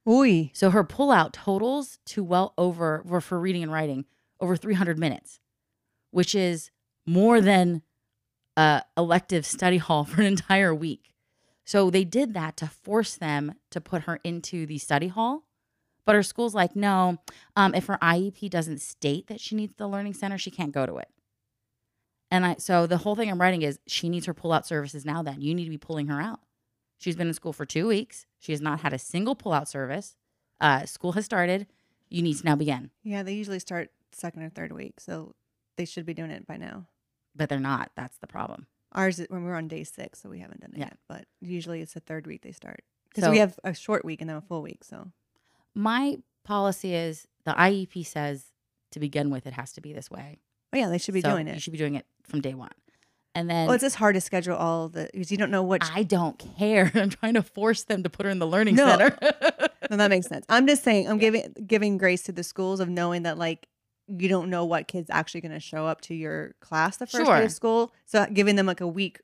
Ooh. 0.10 0.50
So 0.54 0.70
her 0.70 0.84
pullout 0.84 1.32
totals 1.34 2.00
to 2.08 2.24
well 2.24 2.54
over 2.58 3.04
for, 3.08 3.22
for 3.22 3.40
reading 3.40 3.64
and 3.64 3.72
writing 3.72 4.06
over 4.44 4.56
300 4.56 5.00
minutes, 5.00 5.40
which 6.12 6.36
is 6.36 6.70
more 7.06 7.42
than 7.42 7.82
a 8.58 8.84
elective 8.98 9.46
study 9.46 9.78
hall 9.78 10.04
for 10.06 10.22
an 10.22 10.28
entire 10.28 10.76
week. 10.76 11.14
So 11.66 11.90
they 11.90 12.04
did 12.04 12.34
that 12.34 12.58
to 12.58 12.68
force 12.68 13.16
them 13.16 13.56
to 13.72 13.80
put 13.80 14.04
her 14.04 14.20
into 14.24 14.66
the 14.66 14.78
study 14.78 15.08
hall. 15.08 15.44
But 16.06 16.16
her 16.16 16.24
school's 16.24 16.54
like, 16.54 16.76
no, 16.76 17.20
um, 17.56 17.74
if 17.74 17.86
her 17.86 17.98
IEP 18.02 18.50
doesn't 18.50 18.82
state 18.82 19.28
that 19.28 19.40
she 19.40 19.56
needs 19.56 19.76
the 19.76 19.88
learning 19.88 20.16
center, 20.16 20.38
she 20.38 20.52
can't 20.52 20.74
go 20.74 20.86
to 20.86 20.98
it. 20.98 21.08
And 22.30 22.46
I 22.46 22.56
so 22.58 22.86
the 22.86 22.98
whole 22.98 23.16
thing 23.16 23.30
I'm 23.30 23.40
writing 23.40 23.62
is 23.62 23.80
she 23.88 24.10
needs 24.10 24.26
her 24.26 24.34
pullout 24.34 24.66
services 24.66 25.06
now. 25.06 25.24
Then 25.24 25.40
you 25.40 25.56
need 25.56 25.64
to 25.66 25.70
be 25.70 25.78
pulling 25.78 26.08
her 26.08 26.20
out. 26.20 26.40
She's 26.98 27.16
been 27.16 27.28
in 27.28 27.34
school 27.34 27.54
for 27.54 27.66
two 27.66 27.88
weeks. 27.88 28.26
She 28.40 28.52
has 28.52 28.60
not 28.60 28.82
had 28.82 28.92
a 28.92 29.00
single 29.00 29.36
pullout 29.36 29.68
service. 29.68 30.16
Uh, 30.60 30.86
school 30.86 31.14
has 31.14 31.24
started. 31.26 31.68
You 32.10 32.22
need 32.22 32.38
to 32.38 32.46
now 32.46 32.56
begin, 32.56 32.92
Yeah, 33.04 33.24
they 33.24 33.34
usually 33.34 33.60
start 33.60 33.92
second 34.16 34.44
or 34.44 34.50
third 34.50 34.72
week, 34.72 35.00
so 35.00 35.34
they 35.78 35.86
should 35.86 36.06
be 36.06 36.14
doing 36.14 36.32
it 36.32 36.46
by 36.48 36.58
now. 36.58 36.88
but 37.36 37.50
they're 37.50 37.60
not. 37.60 37.92
That's 37.96 38.18
the 38.20 38.28
problem. 38.28 38.68
Ours 38.94 39.18
is 39.20 39.28
when 39.30 39.44
we're 39.44 39.56
on 39.56 39.68
day 39.68 39.84
six, 39.84 40.22
so 40.22 40.30
we 40.30 40.40
haven't 40.40 40.62
done 40.62 40.72
it 40.74 40.78
Yeah. 40.80 40.86
yet. 40.86 40.98
But 41.10 41.26
usually 41.42 41.82
it's 41.82 41.94
the 41.94 42.00
third 42.00 42.28
week 42.28 42.44
they 42.44 42.52
start 42.52 42.84
because 43.10 43.24
So 43.24 43.32
we 43.32 43.40
have 43.40 43.58
a 43.64 43.74
short 43.74 44.06
week 44.06 44.22
and 44.22 44.30
then 44.30 44.38
a 44.38 44.42
full 44.42 44.62
week. 44.62 44.84
So 44.84 45.12
my 45.74 46.18
policy 46.44 46.94
is 46.94 47.28
the 47.46 47.54
IEP 47.54 48.06
says 48.06 48.52
to 48.92 49.00
begin 49.00 49.30
with 49.32 49.48
it 49.48 49.54
has 49.54 49.74
to 49.74 49.82
be 49.82 49.94
this 49.94 50.12
way. 50.12 50.40
oh 50.74 50.78
yeah, 50.78 50.90
they 50.90 50.98
should 51.00 51.14
be 51.16 51.22
So 51.22 51.32
doing 51.32 51.48
it. 51.48 51.56
You 51.56 51.60
should 51.60 51.72
be 51.74 51.80
doing 51.80 51.96
it 51.96 52.06
from 52.24 52.42
day 52.42 52.54
one. 52.54 52.70
And 53.36 53.50
then 53.50 53.66
Well, 53.66 53.74
it's 53.74 53.82
just 53.84 53.96
hard 53.96 54.14
to 54.14 54.22
schedule 54.22 54.56
all 54.56 54.90
the 54.90 55.10
because 55.12 55.32
you 55.32 55.38
don't 55.38 55.50
know 55.50 55.64
what. 55.64 55.82
I 55.92 56.04
don't 56.04 56.38
care. 56.58 56.92
I'm 56.96 57.10
trying 57.10 57.34
to 57.34 57.42
force 57.42 57.84
them 57.84 58.04
to 58.04 58.10
put 58.12 58.26
her 58.28 58.32
in 58.32 58.38
the 58.38 58.46
learning 58.46 58.76
No. 58.76 58.86
center. 58.86 59.18
no, 59.90 59.98
that 59.98 60.12
makes 60.12 60.28
sense. 60.28 60.46
I'm 60.50 60.68
just 60.68 60.84
saying 60.84 61.10
I'm 61.10 61.18
giving 61.18 61.52
giving 61.66 61.98
grace 61.98 62.22
to 62.24 62.32
the 62.32 62.44
schools 62.44 62.80
of 62.80 62.90
knowing 62.90 63.24
that 63.24 63.40
like 63.40 63.68
you 64.08 64.28
don't 64.30 64.50
know 64.50 64.66
what 64.66 64.88
kids 64.88 65.10
actually 65.12 65.42
going 65.42 65.52
to 65.54 65.60
show 65.60 65.86
up 65.88 66.02
to 66.02 66.14
your 66.16 66.56
class 66.60 66.98
the 66.98 67.08
first 67.08 67.26
day 67.26 67.46
of 67.46 67.52
school. 67.52 67.94
So 68.06 68.26
giving 68.32 68.56
them 68.56 68.66
like 68.66 68.82
a 68.82 68.88
week 68.88 69.22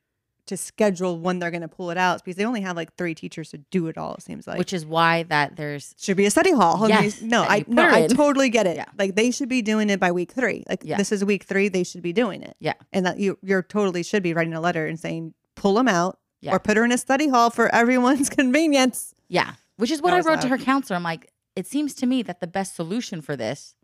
to 0.47 0.57
schedule 0.57 1.19
when 1.19 1.37
they're 1.37 1.51
going 1.51 1.61
to 1.61 1.67
pull 1.67 1.91
it 1.91 1.97
out 1.97 2.23
because 2.23 2.35
they 2.35 2.43
only 2.45 2.61
have 2.61 2.75
like 2.75 2.95
three 2.95 3.13
teachers 3.13 3.51
to 3.51 3.59
do 3.69 3.85
it 3.87 3.97
all. 3.99 4.15
It 4.15 4.23
seems 4.23 4.47
like 4.47 4.57
Which 4.57 4.73
is 4.73 4.83
why 4.83 5.23
that 5.23 5.55
there's 5.57 5.93
should 5.99 6.17
be 6.17 6.25
a 6.25 6.31
study 6.31 6.51
hall. 6.51 6.87
Yes, 6.89 7.21
no, 7.21 7.43
I 7.43 7.63
no, 7.67 7.87
I 7.87 8.07
totally 8.07 8.49
get 8.49 8.65
it. 8.65 8.77
Yeah. 8.77 8.85
Like 8.97 9.15
they 9.15 9.29
should 9.29 9.49
be 9.49 9.61
doing 9.61 9.91
it 9.91 9.99
by 9.99 10.11
week 10.11 10.31
three. 10.31 10.63
Like 10.67 10.81
Yeah. 10.83 10.97
this 10.97 11.11
is 11.11 11.23
week 11.23 11.43
three, 11.43 11.67
they 11.67 11.83
should 11.83 12.01
be 12.01 12.13
doing 12.13 12.41
it. 12.41 12.55
Yeah. 12.59 12.73
and 12.91 13.05
that 13.05 13.19
you 13.19 13.37
you're 13.43 13.61
totally 13.61 14.01
should 14.01 14.23
be 14.23 14.33
writing 14.33 14.53
a 14.55 14.61
letter 14.61 14.87
and 14.87 14.99
saying 14.99 15.35
pull 15.55 15.75
them 15.75 15.87
out 15.87 16.17
Yeah. 16.41 16.55
or 16.55 16.59
put 16.59 16.77
her 16.77 16.83
in 16.85 16.91
a 16.91 16.97
study 16.97 17.27
hall 17.27 17.51
for 17.51 17.73
everyone's 17.75 18.29
convenience. 18.39 19.13
Yeah. 19.27 19.53
Which 19.77 19.91
is 19.91 20.01
what 20.01 20.11
That 20.11 20.25
I 20.25 20.29
wrote 20.29 20.41
to 20.41 20.47
her 20.47 20.57
counselor. 20.57 20.97
I'm 20.97 21.03
like, 21.03 21.31
it 21.55 21.67
seems 21.67 21.93
to 21.95 22.07
me 22.07 22.23
that 22.23 22.39
the 22.39 22.47
best 22.47 22.75
solution 22.75 23.21
for 23.21 23.35
this 23.35 23.75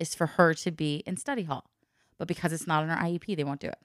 is 0.00 0.14
for 0.14 0.26
her 0.26 0.54
to 0.54 0.70
be 0.72 1.02
in 1.06 1.16
study 1.16 1.44
hall. 1.44 1.64
But 2.18 2.26
because 2.28 2.52
it's 2.52 2.66
not 2.66 2.82
in 2.82 2.90
her 2.90 2.96
IEP, 2.96 3.36
they 3.36 3.44
won't 3.44 3.60
do 3.60 3.68
it. 3.68 3.78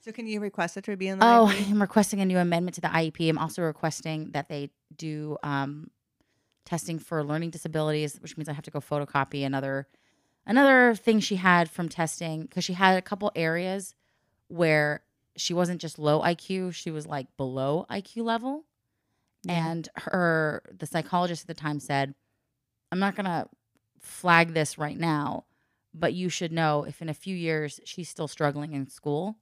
So 0.00 0.12
can 0.12 0.26
you 0.26 0.40
request 0.40 0.76
it 0.76 0.84
to 0.84 0.96
be 0.96 1.08
in 1.08 1.18
the 1.18 1.26
Oh, 1.26 1.46
IEP? 1.52 1.70
I'm 1.70 1.80
requesting 1.80 2.20
a 2.20 2.24
new 2.24 2.38
amendment 2.38 2.74
to 2.76 2.80
the 2.80 2.88
IEP. 2.88 3.28
I'm 3.28 3.38
also 3.38 3.62
requesting 3.62 4.30
that 4.32 4.48
they 4.48 4.70
do 4.96 5.36
um, 5.42 5.90
testing 6.64 6.98
for 6.98 7.22
learning 7.24 7.50
disabilities, 7.50 8.18
which 8.20 8.36
means 8.36 8.48
I 8.48 8.52
have 8.52 8.64
to 8.64 8.70
go 8.70 8.80
photocopy 8.80 9.44
another 9.44 9.86
another 10.46 10.94
thing 10.94 11.20
she 11.20 11.36
had 11.36 11.70
from 11.70 11.88
testing 11.88 12.42
because 12.42 12.64
she 12.64 12.74
had 12.74 12.98
a 12.98 13.02
couple 13.02 13.32
areas 13.34 13.94
where 14.48 15.02
she 15.36 15.54
wasn't 15.54 15.80
just 15.80 15.98
low 15.98 16.20
IQ, 16.20 16.74
she 16.74 16.90
was 16.90 17.06
like 17.06 17.26
below 17.36 17.86
IQ 17.90 18.24
level. 18.24 18.64
Yeah. 19.44 19.68
And 19.68 19.88
her 19.96 20.62
the 20.78 20.86
psychologist 20.86 21.42
at 21.42 21.46
the 21.48 21.54
time 21.54 21.80
said, 21.80 22.14
I'm 22.92 22.98
not 22.98 23.14
gonna 23.16 23.48
flag 24.04 24.54
this 24.54 24.78
right 24.78 24.98
now, 24.98 25.44
but 25.92 26.12
you 26.14 26.28
should 26.28 26.52
know 26.52 26.84
if 26.84 27.00
in 27.02 27.08
a 27.08 27.14
few 27.14 27.34
years 27.36 27.80
she's 27.84 28.08
still 28.08 28.28
struggling 28.28 28.72
in 28.72 28.88
school, 28.88 29.36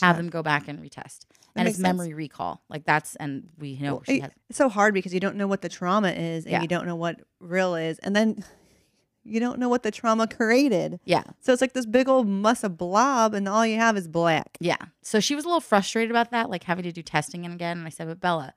have 0.00 0.16
not- 0.16 0.16
them 0.16 0.28
go 0.30 0.42
back 0.42 0.68
and 0.68 0.78
retest. 0.80 1.26
That 1.54 1.60
and 1.60 1.68
it's 1.68 1.78
sense. 1.78 1.82
memory 1.96 2.12
recall. 2.12 2.62
Like 2.68 2.84
that's 2.84 3.16
and 3.16 3.48
we 3.58 3.78
know 3.78 3.94
Well, 3.94 4.02
she 4.04 4.20
has 4.20 4.30
It's 4.50 4.58
so 4.58 4.68
hard 4.68 4.92
because 4.92 5.14
you 5.14 5.20
don't 5.20 5.36
know 5.36 5.46
what 5.46 5.62
the 5.62 5.68
trauma 5.70 6.10
is 6.10 6.44
and 6.44 6.52
Yeah. 6.52 6.62
you 6.62 6.68
don't 6.68 6.86
know 6.86 6.96
what 6.96 7.20
real 7.40 7.74
is. 7.76 7.98
And 8.00 8.14
then 8.14 8.44
you 9.24 9.40
don't 9.40 9.58
know 9.58 9.68
what 9.70 9.82
the 9.82 9.90
trauma 9.90 10.26
created. 10.28 11.00
Yeah. 11.04 11.22
So 11.40 11.52
it's 11.52 11.62
like 11.62 11.72
this 11.72 11.86
big 11.86 12.08
old 12.08 12.28
muss 12.28 12.62
of 12.62 12.76
blob 12.76 13.32
and 13.32 13.48
all 13.48 13.64
you 13.66 13.76
have 13.78 13.96
is 13.96 14.06
black. 14.06 14.58
Yeah. 14.60 14.76
So 15.02 15.18
she 15.18 15.34
was 15.34 15.44
a 15.44 15.48
little 15.48 15.60
frustrated 15.62 16.10
about 16.10 16.30
that, 16.30 16.50
like 16.50 16.64
having 16.64 16.84
to 16.84 16.92
do 16.92 17.02
testing 17.02 17.46
again. 17.46 17.78
And 17.78 17.86
I 17.86 17.90
said, 17.90 18.06
But 18.06 18.20
Bella, 18.20 18.52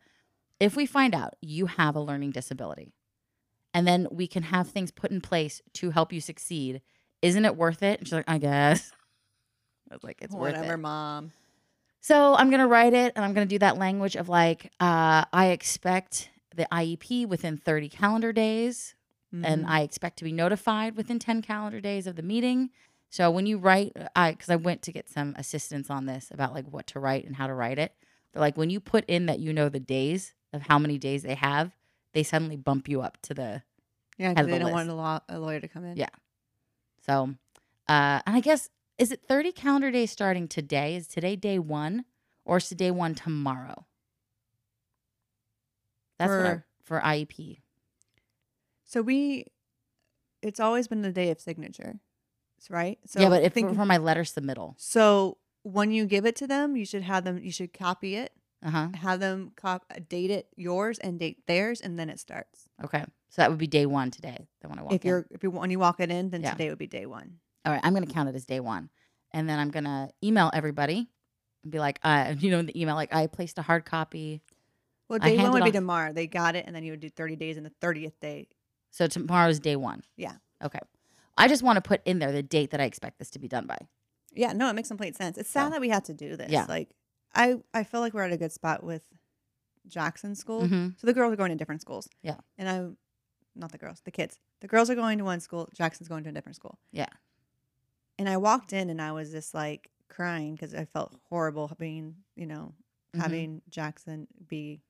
if 0.59 0.75
we 0.75 0.85
find 0.85 1.15
out 1.15 1.35
you 1.41 1.67
have 1.67 1.95
a 1.95 2.01
learning 2.01 2.31
disability 2.31 2.93
and 3.73 3.87
then 3.87 4.07
we 4.11 4.27
can 4.27 4.43
have 4.43 4.69
things 4.69 4.91
put 4.91 5.11
in 5.11 5.21
place 5.21 5.61
to 5.73 5.91
help 5.91 6.11
you 6.13 6.21
succeed, 6.21 6.81
isn't 7.21 7.45
it 7.45 7.55
worth 7.55 7.83
it? 7.83 7.99
And 7.99 8.07
she's 8.07 8.13
like, 8.13 8.29
I 8.29 8.37
guess. 8.37 8.91
I 9.91 9.95
was 9.95 10.03
like, 10.03 10.19
it's 10.21 10.35
worth 10.35 10.55
Whatever, 10.55 10.73
it. 10.75 10.77
mom. 10.77 11.31
So 12.01 12.33
I'm 12.35 12.49
gonna 12.49 12.67
write 12.67 12.93
it 12.93 13.13
and 13.15 13.25
I'm 13.25 13.33
gonna 13.33 13.45
do 13.45 13.59
that 13.59 13.77
language 13.77 14.15
of 14.15 14.29
like, 14.29 14.71
uh, 14.79 15.25
I 15.33 15.47
expect 15.47 16.29
the 16.55 16.67
IEP 16.71 17.27
within 17.27 17.57
30 17.57 17.89
calendar 17.89 18.31
days. 18.33 18.95
and 19.43 19.63
Mhm. 19.63 19.69
I 19.69 19.81
expect 19.81 20.17
to 20.17 20.23
be 20.23 20.31
notified 20.31 20.95
within 20.97 21.19
10 21.19 21.43
calendar 21.43 21.79
days 21.79 22.07
of 22.07 22.15
the 22.15 22.23
meeting. 22.23 22.71
So 23.11 23.29
when 23.29 23.45
you 23.45 23.59
write, 23.59 23.95
I 24.15 24.31
because 24.31 24.49
I 24.49 24.55
went 24.55 24.81
to 24.83 24.91
get 24.91 25.07
some 25.07 25.35
assistance 25.37 25.91
on 25.91 26.07
this 26.07 26.31
about 26.31 26.55
like 26.55 26.65
what 26.65 26.87
to 26.87 26.99
write 26.99 27.25
and 27.25 27.35
how 27.35 27.45
to 27.45 27.53
write 27.53 27.77
it. 27.77 27.93
They're 28.33 28.39
like 28.41 28.57
when 28.57 28.71
you 28.71 28.79
put 28.79 29.05
in 29.07 29.27
that 29.27 29.39
you 29.39 29.53
know 29.53 29.69
the 29.69 29.79
days 29.79 30.33
of 30.51 30.63
how 30.63 30.79
many 30.79 30.97
days 30.97 31.21
they 31.21 31.35
have, 31.35 31.75
they 32.13 32.23
suddenly 32.23 32.55
bump 32.57 32.87
you 32.89 33.01
up 33.01 33.17
to 33.23 33.33
the 33.33 33.63
yeah, 34.17 34.29
head 34.29 34.37
'cause 34.37 34.45
of 34.45 34.51
they 34.51 34.57
the 34.57 34.63
don't 34.65 34.71
want 34.73 34.89
a, 34.89 34.93
law, 34.93 35.19
a 35.29 35.39
lawyer 35.39 35.59
to 35.59 35.67
come 35.67 35.85
in. 35.85 35.97
Yeah. 35.97 36.09
so. 37.05 37.35
Uh, 37.87 38.21
and 38.27 38.35
I 38.35 38.39
guess 38.39 38.69
is 38.99 39.11
it 39.11 39.21
30 39.27 39.51
calendar 39.53 39.89
days 39.91 40.11
starting 40.11 40.47
today? 40.47 40.95
Is 40.95 41.07
today 41.07 41.35
day 41.35 41.57
one, 41.57 42.05
or 42.45 42.57
is 42.57 42.69
to 42.69 42.75
day 42.75 42.91
one 42.91 43.15
tomorrow? 43.15 43.85
That's 46.19 46.29
what 46.31 46.45
I, 46.45 46.49
For- 46.49 46.65
for 46.83 46.99
IEP. 47.01 47.59
So 48.85 49.01
we, 49.01 49.45
it's 50.41 50.59
always 50.59 50.87
been 50.87 51.01
the 51.01 51.11
day 51.11 51.29
of 51.31 51.39
signature, 51.39 51.99
right? 52.69 52.99
So 53.05 53.19
yeah, 53.21 53.29
but 53.29 53.43
if 53.43 53.53
think- 53.53 53.75
for 53.75 53.85
my 53.85 53.97
letter 53.97 54.21
submittal. 54.23 54.73
so 54.77 55.37
when 55.63 55.91
you 55.91 56.05
give 56.05 56.25
it 56.25 56.35
to 56.37 56.47
them, 56.47 56.75
you 56.75 56.85
should 56.85 57.03
have 57.03 57.23
them. 57.23 57.37
You 57.37 57.51
should 57.51 57.73
copy 57.73 58.15
it, 58.15 58.31
Uh 58.61 58.69
huh. 58.71 58.87
have 58.95 59.19
them 59.21 59.51
cop 59.55 59.85
date 60.09 60.31
it 60.31 60.47
yours 60.57 60.99
and 60.99 61.17
date 61.19 61.45
theirs, 61.47 61.79
and 61.81 61.97
then 61.97 62.09
it 62.09 62.19
starts. 62.19 62.67
Okay. 62.83 63.03
So 63.29 63.41
that 63.41 63.49
would 63.49 63.59
be 63.59 63.67
day 63.67 63.85
one 63.85 64.11
today. 64.11 64.47
Then 64.61 64.69
when 64.69 64.79
I 64.79 64.83
walk 64.83 64.93
if 64.93 65.03
in. 65.03 65.07
you're 65.09 65.25
if 65.31 65.43
you 65.43 65.51
when 65.51 65.69
you 65.71 65.79
walk 65.79 65.99
it 65.99 66.11
in, 66.11 66.29
then 66.29 66.41
Yeah. 66.41 66.51
today 66.51 66.69
would 66.69 66.77
be 66.79 66.87
day 66.87 67.05
one. 67.05 67.39
All 67.65 67.71
right, 67.73 67.81
I'm 67.83 67.93
going 67.93 68.05
to 68.05 68.11
count 68.13 68.27
it 68.29 68.35
as 68.35 68.45
day 68.45 68.59
one. 68.59 68.89
And 69.31 69.47
then 69.47 69.59
I'm 69.59 69.69
going 69.69 69.83
to 69.83 70.09
email 70.23 70.49
everybody 70.53 71.07
and 71.63 71.71
be 71.71 71.77
like, 71.79 71.99
uh, 72.03 72.33
you 72.39 72.49
know, 72.51 72.59
in 72.59 72.65
the 72.65 72.81
email, 72.81 72.95
like, 72.95 73.13
I 73.13 73.27
placed 73.27 73.57
a 73.59 73.61
hard 73.61 73.85
copy. 73.85 74.41
Well, 75.07 75.19
day 75.19 75.37
one 75.37 75.51
would 75.51 75.63
be 75.63 75.71
tomorrow. 75.71 76.13
They 76.13 76.25
got 76.27 76.55
it, 76.55 76.65
and 76.67 76.75
then 76.75 76.83
you 76.83 76.91
would 76.91 76.99
do 76.99 77.09
thirty 77.09 77.35
days, 77.35 77.57
and 77.57 77.65
the 77.65 77.71
thirtieth 77.81 78.19
day. 78.19 78.47
So 78.91 79.07
tomorrow's 79.07 79.59
day 79.59 79.75
one. 79.75 80.03
Yeah. 80.17 80.33
Okay. 80.63 80.79
I 81.37 81.47
just 81.47 81.63
want 81.63 81.77
to 81.77 81.81
put 81.81 82.01
in 82.05 82.19
there 82.19 82.31
the 82.31 82.43
date 82.43 82.71
that 82.71 82.81
I 82.81 82.83
expect 82.85 83.19
this 83.19 83.29
to 83.31 83.39
be 83.39 83.47
done 83.47 83.65
by. 83.65 83.77
Yeah, 84.33 84.53
no, 84.53 84.69
it 84.69 84.73
makes 84.73 84.89
complete 84.89 85.15
sense. 85.15 85.37
It's 85.37 85.49
sad 85.49 85.65
So- 85.67 85.69
that 85.71 85.81
we 85.81 85.89
have 85.89 86.03
to 86.03 86.13
do 86.13 86.35
this. 86.35 86.51
Yeah. 86.51 86.65
Like, 86.67 86.89
I 87.33 87.55
I 87.73 87.83
feel 87.83 87.99
like 88.01 88.13
we're 88.13 88.23
at 88.23 88.31
a 88.33 88.37
good 88.37 88.51
spot 88.51 88.83
with 88.83 89.03
Jackson 89.87 90.35
School. 90.35 90.61
Mhm. 90.63 90.99
So 90.99 91.07
the 91.07 91.13
girls 91.13 91.33
are 91.33 91.35
going 91.37 91.49
to 91.51 91.55
different 91.55 91.81
schools. 91.81 92.07
Yeah. 92.21 92.37
And 92.57 92.69
I, 92.69 92.87
not 93.55 93.71
the 93.71 93.77
girls, 93.77 94.01
the 94.03 94.11
kids. 94.11 94.39
The 94.61 94.67
girls 94.67 94.89
are 94.89 94.95
going 94.95 95.17
to 95.19 95.23
one 95.23 95.39
school. 95.39 95.69
Jackson's 95.73 96.07
going 96.09 96.23
to 96.25 96.29
a 96.29 96.33
different 96.33 96.55
school. 96.55 96.79
Yeah. 96.91 97.07
And 98.17 98.27
I 98.29 98.37
walked 98.37 98.73
in 98.73 98.89
and 98.89 99.01
I 99.01 99.11
was 99.13 99.31
just 99.31 99.53
like 99.53 99.89
crying 100.09 100.53
because 100.55 100.73
I 100.75 100.85
felt 100.85 101.15
horrible 101.29 101.71
being, 101.79 102.17
you 102.35 102.45
know, 102.45 102.73
Mhm. 103.15 103.21
having 103.21 103.61
Jackson 103.69 104.27
be 104.47 104.81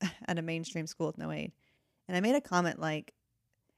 at 0.26 0.38
a 0.38 0.42
mainstream 0.42 0.86
school 0.86 1.06
with 1.08 1.18
no 1.18 1.30
aid. 1.30 1.52
And 2.08 2.16
I 2.16 2.20
made 2.20 2.34
a 2.34 2.40
comment 2.40 2.78
like, 2.80 3.14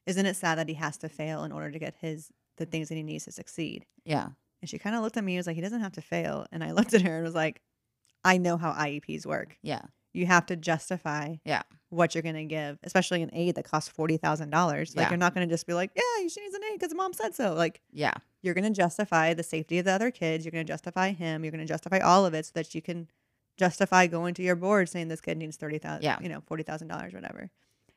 "Isn't 0.05 0.25
it 0.25 0.35
sad 0.35 0.57
that 0.57 0.67
he 0.67 0.75
has 0.75 0.97
to 0.99 1.09
fail 1.09 1.43
in 1.43 1.51
order 1.51 1.71
to 1.71 1.79
get 1.79 1.95
his 1.95 2.31
the 2.57 2.65
things 2.65 2.89
that 2.89 2.95
he 2.95 3.03
needs 3.03 3.25
to 3.25 3.31
succeed?" 3.31 3.85
Yeah. 4.03 4.29
And 4.61 4.69
she 4.69 4.77
kind 4.79 4.95
of 4.95 5.01
looked 5.01 5.17
at 5.17 5.23
me 5.23 5.33
and 5.35 5.39
was 5.39 5.47
like, 5.47 5.55
"He 5.55 5.61
doesn't 5.61 5.81
have 5.81 5.93
to 5.93 6.01
fail." 6.01 6.45
And 6.51 6.63
I 6.63 6.71
looked 6.91 6.93
at 6.93 7.01
her 7.03 7.15
and 7.15 7.23
was 7.23 7.35
like, 7.35 7.61
"I 8.23 8.37
know 8.37 8.57
how 8.57 8.71
IEPs 8.71 9.25
work. 9.25 9.57
Yeah. 9.61 9.81
You 10.13 10.25
have 10.25 10.45
to 10.47 10.55
justify 10.55 11.35
Yeah. 11.45 11.61
what 11.89 12.15
you're 12.15 12.23
going 12.23 12.35
to 12.35 12.45
give, 12.45 12.79
especially 12.83 13.21
an 13.21 13.29
aid 13.33 13.55
that 13.55 13.63
costs 13.65 13.89
forty 13.89 14.17
thousand 14.17 14.49
dollars. 14.49 14.95
Like 14.95 15.05
Yeah. 15.05 15.09
you're 15.11 15.17
not 15.17 15.33
going 15.35 15.47
to 15.47 15.53
just 15.53 15.67
be 15.67 15.73
like, 15.73 15.91
"Yeah, 15.95 16.27
she 16.27 16.41
needs 16.41 16.55
an 16.55 16.63
aid 16.63 16.79
because 16.79 16.93
mom 16.95 17.13
said 17.13 17.35
so." 17.35 17.53
Like 17.53 17.81
Yeah. 17.91 18.13
you're 18.41 18.53
going 18.55 18.65
to 18.71 18.75
justify 18.75 19.33
the 19.33 19.43
safety 19.43 19.77
of 19.79 19.85
the 19.85 19.91
other 19.91 20.09
kids. 20.11 20.43
You're 20.45 20.51
going 20.51 20.65
to 20.65 20.71
justify 20.73 21.11
him. 21.11 21.43
You're 21.43 21.51
going 21.51 21.65
to 21.65 21.67
justify 21.71 21.99
all 21.99 22.25
of 22.25 22.33
it 22.33 22.45
so 22.47 22.51
that 22.55 22.73
you 22.73 22.81
can 22.81 23.07
justify 23.57 24.07
going 24.07 24.33
to 24.35 24.41
your 24.43 24.55
board 24.55 24.89
saying 24.89 25.09
this 25.09 25.21
kid 25.21 25.37
needs 25.37 25.57
thirty 25.57 25.77
thousand, 25.77 26.03
Yeah. 26.03 26.17
you 26.21 26.29
know, 26.29 26.41
forty 26.41 26.63
thousand 26.63 26.87
dollars, 26.87 27.13
whatever. 27.13 27.51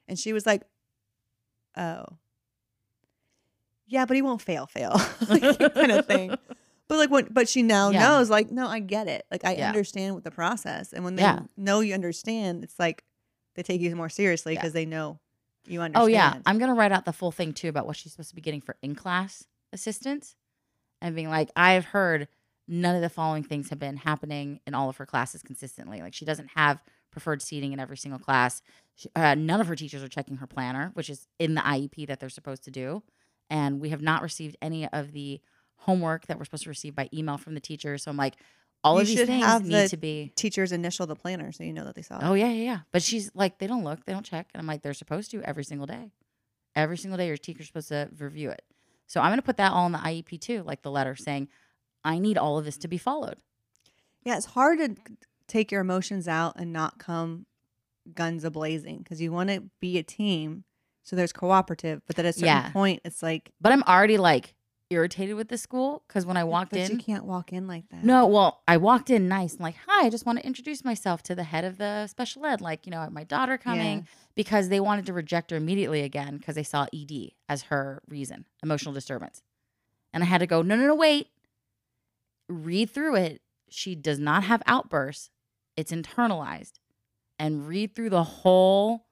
And 0.08 0.18
she 0.18 0.32
was 0.34 0.44
like, 0.44 0.62
"Oh, 1.76 2.04
yeah, 3.86 4.04
but 4.04 4.16
he 4.16 4.22
won't 4.22 4.42
fail, 4.42 4.66
fail, 4.66 4.92
like, 5.28 5.58
kind 5.74 5.92
of 5.92 6.06
thing." 6.06 6.36
But 6.88 6.98
like 6.98 7.10
when, 7.10 7.28
but 7.30 7.48
she 7.48 7.62
now 7.62 7.90
Yeah. 7.90 8.00
knows, 8.00 8.28
like, 8.28 8.50
no, 8.50 8.66
I 8.66 8.80
get 8.80 9.08
it. 9.08 9.24
Like 9.30 9.44
I 9.44 9.54
Yeah. 9.56 9.68
understand 9.68 10.14
what 10.14 10.24
the 10.24 10.30
process, 10.30 10.92
and 10.92 11.04
when 11.04 11.16
they 11.16 11.22
Yeah. 11.22 11.40
know 11.56 11.80
you 11.80 11.94
understand, 11.94 12.64
it's 12.64 12.78
like 12.78 13.04
they 13.54 13.62
take 13.62 13.80
you 13.80 13.94
more 13.96 14.08
seriously 14.08 14.54
because 14.54 14.72
they 14.72 14.84
know 14.86 15.20
you 15.66 15.80
understand. 15.80 16.02
Oh 16.04 16.06
yeah, 16.06 16.40
I'm 16.44 16.58
gonna 16.58 16.74
write 16.74 16.92
out 16.92 17.04
the 17.04 17.12
full 17.12 17.32
thing 17.32 17.52
too 17.52 17.68
about 17.68 17.86
what 17.86 17.96
she's 17.96 18.12
supposed 18.12 18.30
to 18.30 18.34
be 18.34 18.42
getting 18.42 18.60
for 18.60 18.76
in 18.82 18.94
class 18.94 19.44
assistance, 19.72 20.36
and 21.00 21.14
being 21.14 21.30
like, 21.30 21.50
I've 21.56 21.86
heard 21.86 22.28
none 22.68 22.94
of 22.94 23.02
the 23.02 23.08
following 23.10 23.42
things 23.42 23.70
have 23.70 23.78
been 23.78 23.96
happening 23.96 24.60
in 24.66 24.74
all 24.74 24.88
of 24.88 24.96
her 24.98 25.06
classes 25.06 25.42
consistently. 25.42 26.00
Like 26.00 26.14
she 26.14 26.24
doesn't 26.24 26.50
have 26.54 26.82
preferred 27.10 27.42
seating 27.42 27.72
in 27.72 27.80
every 27.80 27.96
single 27.96 28.18
class. 28.20 28.62
She, 28.94 29.08
uh, 29.16 29.34
none 29.34 29.60
of 29.60 29.66
her 29.66 29.76
teachers 29.76 30.02
are 30.02 30.08
checking 30.08 30.36
her 30.36 30.46
planner, 30.46 30.90
which 30.94 31.10
is 31.10 31.26
in 31.38 31.54
the 31.54 31.60
IEP 31.60 32.06
that 32.08 32.20
they're 32.20 32.28
supposed 32.28 32.64
to 32.64 32.70
do, 32.70 33.02
and 33.50 33.80
we 33.80 33.90
have 33.90 34.02
not 34.02 34.22
received 34.22 34.56
any 34.62 34.88
of 34.88 35.12
the 35.12 35.40
homework 35.82 36.26
that 36.26 36.38
we're 36.38 36.44
supposed 36.44 36.64
to 36.64 36.68
receive 36.70 36.94
by 36.94 37.08
email 37.12 37.38
from 37.38 37.54
the 37.54 37.60
teacher. 37.60 37.98
So 37.98 38.10
I'm 38.10 38.16
like, 38.16 38.34
all 38.84 38.96
You 38.96 39.02
of 39.02 39.06
these 39.08 39.24
things 39.24 39.62
need 39.62 39.70
the 39.82 39.88
to 39.88 39.96
be. 39.96 40.32
teachers 40.36 40.72
initial 40.72 41.06
the 41.06 41.14
planner 41.16 41.52
so 41.52 41.62
you 41.64 41.72
know 41.72 41.84
that 41.84 41.94
they 41.94 42.02
saw 42.02 42.18
it. 42.18 42.22
Oh 42.24 42.34
yeah, 42.34 42.48
yeah, 42.48 42.64
yeah. 42.64 42.78
But 42.92 43.02
she's 43.02 43.30
like, 43.34 43.58
they 43.58 43.66
don't 43.66 43.84
look, 43.84 44.04
they 44.04 44.12
don't 44.12 44.26
check, 44.26 44.48
and 44.52 44.60
I'm 44.60 44.66
like, 44.66 44.82
they're 44.82 44.94
supposed 44.94 45.30
to 45.32 45.42
every 45.42 45.64
single 45.64 45.86
day. 45.86 46.12
Every 46.74 46.96
single 46.96 47.18
day, 47.18 47.26
your 47.28 47.36
teacher's 47.36 47.66
supposed 47.66 47.88
to 47.88 48.08
review 48.18 48.50
it. 48.50 48.62
So 49.06 49.20
I'm 49.20 49.30
gonna 49.30 49.42
put 49.42 49.58
that 49.58 49.72
all 49.72 49.86
in 49.86 49.92
the 49.92 49.98
IEP 49.98 50.40
too, 50.40 50.62
like 50.64 50.82
the 50.82 50.90
letter 50.90 51.14
saying, 51.14 51.48
I 52.04 52.18
need 52.18 52.38
all 52.38 52.58
of 52.58 52.64
this 52.64 52.76
to 52.78 52.88
be 52.88 52.98
followed. 52.98 53.36
Yeah, 54.24 54.36
it's 54.36 54.46
hard 54.46 54.78
to 54.78 54.94
take 55.48 55.70
your 55.70 55.80
emotions 55.80 56.26
out 56.28 56.54
and 56.56 56.72
not 56.72 56.98
come 56.98 57.46
guns 58.14 58.42
a 58.44 58.50
blazing 58.50 58.98
because 58.98 59.20
you 59.20 59.30
want 59.32 59.50
to 59.50 59.64
be 59.80 59.98
a 59.98 60.02
team. 60.02 60.64
So 61.04 61.14
there's 61.16 61.32
cooperative, 61.32 62.00
but 62.06 62.18
at 62.18 62.24
a 62.24 62.32
certain 62.32 62.46
Yeah. 62.46 62.70
point, 62.72 63.00
it's 63.04 63.22
like 63.22 63.50
But 63.60 63.72
I'm 63.72 63.82
already 63.84 64.18
like 64.18 64.54
irritated 64.92 65.34
with 65.36 65.48
the 65.48 65.58
school 65.58 66.04
because 66.06 66.24
when 66.24 66.36
I 66.36 66.44
walked 66.44 66.70
but 66.72 66.80
in, 66.80 66.92
you 66.92 66.98
can't 66.98 67.24
walk 67.24 67.52
in 67.52 67.66
like 67.66 67.88
that. 67.90 68.04
No, 68.04 68.26
well, 68.26 68.62
I 68.68 68.76
walked 68.76 69.10
in 69.10 69.26
nice. 69.28 69.54
I'm 69.54 69.62
like, 69.62 69.76
hi, 69.86 70.06
I 70.06 70.10
just 70.10 70.24
want 70.26 70.38
to 70.38 70.46
introduce 70.46 70.84
myself 70.84 71.22
to 71.24 71.34
the 71.34 71.42
head 71.44 71.64
of 71.64 71.78
the 71.78 72.06
special 72.06 72.44
ed, 72.46 72.60
like, 72.60 72.86
you 72.86 72.90
know, 72.92 73.08
my 73.10 73.24
daughter 73.24 73.58
coming, 73.58 73.98
Yeah. 73.98 74.04
because 74.34 74.68
they 74.68 74.80
wanted 74.80 75.06
to 75.06 75.12
reject 75.12 75.50
her 75.50 75.56
immediately 75.56 76.02
again 76.02 76.36
because 76.36 76.54
they 76.54 76.62
saw 76.62 76.86
ED 76.94 77.32
as 77.48 77.62
her 77.64 78.02
reason, 78.06 78.44
emotional 78.62 78.94
disturbance. 78.94 79.42
And 80.12 80.22
I 80.22 80.26
had 80.26 80.38
to 80.38 80.46
go, 80.46 80.62
no, 80.62 80.76
no, 80.76 80.86
no, 80.86 80.94
wait. 80.94 81.28
Read 82.48 82.90
through 82.90 83.16
it. 83.16 83.40
She 83.68 83.94
does 83.94 84.18
not 84.18 84.44
have 84.44 84.62
outbursts, 84.66 85.30
it's 85.76 85.90
internalized. 85.92 86.72
And 87.38 87.66
read 87.66 87.94
through 87.94 88.10
the 88.10 88.22
whole 88.22 89.06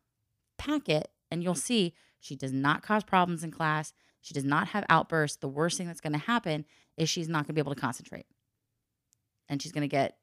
packet, 0.59 1.11
and 1.31 1.43
you'll 1.43 1.55
see 1.55 1.95
she 2.21 2.37
does 2.37 2.53
not 2.53 2.83
cause 2.83 3.03
problems 3.03 3.43
in 3.43 3.51
class. 3.51 3.95
She 4.23 4.35
does 4.35 4.45
not 4.45 4.69
have 4.69 4.85
outbursts. 4.89 5.39
The 5.39 5.49
worst 5.49 5.79
thing 5.79 5.87
that's 5.87 6.01
going 6.01 6.13
to 6.13 6.19
happen 6.19 6.65
is 6.97 7.09
she's 7.09 7.29
not 7.29 7.39
going 7.45 7.47
to 7.49 7.53
be 7.55 7.61
able 7.61 7.75
to 7.75 7.81
concentrate. 7.81 8.27
And 9.49 9.61
she's 9.61 9.73
going 9.73 9.83
to 9.83 9.89
get, 9.89 10.17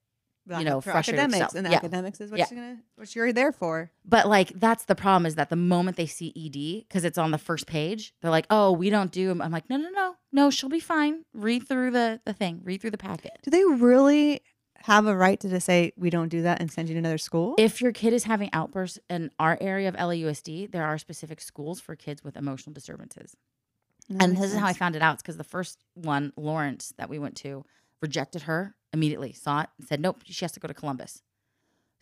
you 0.49 0.63
know, 0.63 0.79
frustrated 0.79 1.19
academics, 1.25 1.55
and 1.55 1.67
Yeah. 1.67 1.75
academics 1.77 2.21
is 2.21 2.31
what 2.31 2.37
Yeah. 2.39 2.45
you're 2.49 2.59
gonna, 2.61 2.81
what 2.95 3.15
you're 3.15 3.33
there 3.33 3.51
for. 3.51 3.91
but 4.05 4.27
like, 4.27 4.49
that's 4.55 4.85
the 4.85 4.95
problem 4.95 5.25
is 5.25 5.35
that 5.35 5.49
the 5.49 5.55
moment 5.57 5.97
they 5.97 6.05
see 6.05 6.31
ED, 6.35 6.85
because 6.87 7.03
it's 7.03 7.17
on 7.17 7.31
the 7.31 7.37
first 7.37 7.67
page, 7.67 8.13
they're 8.21 8.31
like, 8.31 8.45
oh, 8.49 8.71
we 8.71 8.89
don't 8.89 9.11
do. 9.11 9.31
I'm 9.31 9.51
like, 9.51 9.69
no, 9.69 9.75
no, 9.77 9.89
no, 9.89 10.15
no, 10.31 10.49
she'll 10.49 10.69
be 10.69 10.79
fine. 10.79 11.25
Read 11.33 11.67
through 11.67 11.91
the, 11.91 12.21
the 12.25 12.31
thing, 12.33 12.61
read 12.63 12.79
through 12.81 12.91
the 12.91 12.97
packet. 12.97 13.39
Do 13.43 13.51
they 13.51 13.65
really 13.65 14.41
have 14.81 15.05
a 15.07 15.17
right 15.17 15.37
to 15.41 15.49
just 15.49 15.65
say 15.65 15.91
we 15.97 16.09
don't 16.09 16.29
do 16.29 16.43
that 16.43 16.61
and 16.61 16.71
send 16.71 16.87
you 16.87 16.93
to 16.93 16.99
another 16.99 17.17
school? 17.17 17.55
If 17.57 17.81
your 17.81 17.91
kid 17.91 18.13
is 18.13 18.23
having 18.23 18.49
outbursts 18.53 18.99
in 19.09 19.31
our 19.39 19.57
area 19.59 19.89
of 19.89 19.95
LAUSD, 19.95 20.71
there 20.71 20.85
are 20.85 20.97
specific 20.97 21.41
schools 21.41 21.81
for 21.81 21.95
kids 21.97 22.23
with 22.23 22.37
emotional 22.37 22.73
disturbances. 22.73 23.35
That 24.09 24.23
and 24.23 24.33
makes 24.33 24.41
this 24.41 24.53
is 24.53 24.59
how 24.59 24.67
I 24.67 24.73
found 24.73 24.95
it 24.95 25.01
out. 25.01 25.15
It's 25.15 25.21
because 25.21 25.37
the 25.37 25.43
first 25.43 25.83
one, 25.93 26.31
Lawrence, 26.37 26.93
that 26.97 27.09
we 27.09 27.19
went 27.19 27.35
to, 27.37 27.65
rejected 28.01 28.43
her 28.43 28.75
immediately, 28.93 29.33
saw 29.33 29.61
it, 29.61 29.69
and 29.77 29.87
said, 29.87 29.99
nope, 29.99 30.21
she 30.25 30.45
has 30.45 30.51
to 30.53 30.59
go 30.59 30.67
to 30.67 30.73
Columbus. 30.73 31.21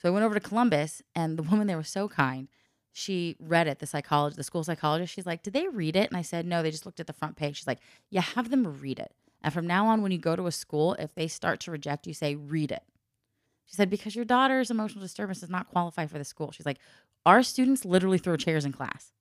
So 0.01 0.09
I 0.09 0.11
went 0.11 0.25
over 0.25 0.35
to 0.35 0.39
Columbus, 0.39 1.01
and 1.15 1.37
the 1.37 1.43
woman 1.51 1.67
there 1.67 1.77
was 1.77 1.89
so 1.89 2.07
kind. 2.07 2.47
She 2.91 3.35
read 3.39 3.67
it, 3.67 3.79
the 3.79 3.87
psychologist, 3.87 4.37
the 4.37 4.43
school 4.43 4.63
psychologist. 4.63 5.13
She's 5.13 5.25
like, 5.25 5.43
did 5.43 5.53
they 5.53 5.67
read 5.67 5.95
it? 5.95 6.09
And 6.09 6.17
I 6.17 6.21
said, 6.21 6.45
no, 6.45 6.63
they 6.63 6.71
just 6.71 6.85
looked 6.85 6.99
at 6.99 7.07
the 7.07 7.13
front 7.13 7.35
page. 7.35 7.57
She's 7.57 7.67
like, 7.67 7.79
yeah, 8.09 8.21
have 8.21 8.49
them 8.49 8.79
read 8.79 8.99
it. 8.99 9.13
And 9.41 9.53
from 9.53 9.67
now 9.67 9.87
on, 9.87 10.01
when 10.01 10.11
you 10.11 10.17
go 10.17 10.35
to 10.35 10.47
a 10.47 10.51
school, 10.51 10.93
if 10.97 11.13
they 11.13 11.27
start 11.27 11.59
to 11.61 11.71
reject 11.71 12.07
you, 12.07 12.13
say, 12.13 12.35
read 12.35 12.71
it. 12.71 12.83
She 13.65 13.75
said, 13.75 13.89
because 13.89 14.15
your 14.15 14.25
daughter's 14.25 14.71
emotional 14.71 15.01
disturbance 15.01 15.41
does 15.41 15.49
not 15.49 15.67
qualify 15.67 16.05
for 16.05 16.17
the 16.17 16.23
school. 16.23 16.51
She's 16.51 16.65
like, 16.65 16.79
our 17.25 17.43
students 17.43 17.83
literally 17.83 18.17
throw 18.17 18.37
chairs 18.37 18.63
in 18.63 18.71
class. 18.71 19.11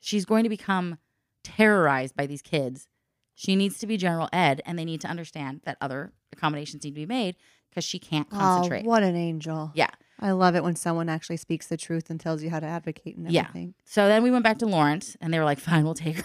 She's 0.00 0.24
going 0.24 0.42
to 0.42 0.48
become 0.48 0.98
terrorized 1.46 2.16
by 2.16 2.26
these 2.26 2.42
kids. 2.42 2.88
She 3.34 3.54
needs 3.54 3.78
to 3.78 3.86
be 3.86 3.96
general 3.96 4.28
ed, 4.32 4.62
and 4.64 4.78
they 4.78 4.84
need 4.84 5.00
to 5.02 5.08
understand 5.08 5.60
that 5.64 5.76
other 5.80 6.12
accommodations 6.32 6.84
need 6.84 6.90
to 6.90 6.94
be 6.94 7.06
made 7.06 7.36
because 7.70 7.84
she 7.84 7.98
can't 7.98 8.26
oh, 8.32 8.36
concentrate. 8.36 8.84
Oh, 8.84 8.88
what 8.88 9.02
an 9.02 9.16
angel! 9.16 9.72
Yeah. 9.74 9.90
I 10.18 10.30
love 10.30 10.56
it 10.56 10.64
when 10.64 10.76
someone 10.76 11.10
actually 11.10 11.36
speaks 11.36 11.66
the 11.66 11.76
truth 11.76 12.08
and 12.08 12.18
tells 12.18 12.42
you 12.42 12.48
how 12.48 12.58
to 12.58 12.66
advocate 12.66 13.18
and 13.18 13.30
Yeah. 13.30 13.50
So 13.84 14.08
then 14.08 14.22
we 14.22 14.30
went 14.30 14.44
back 14.44 14.58
to 14.58 14.66
Lawrence, 14.66 15.16
and 15.20 15.32
they 15.32 15.38
were 15.38 15.44
like, 15.44 15.60
"Fine, 15.60 15.84
we'll 15.84 15.94
take 15.94 16.16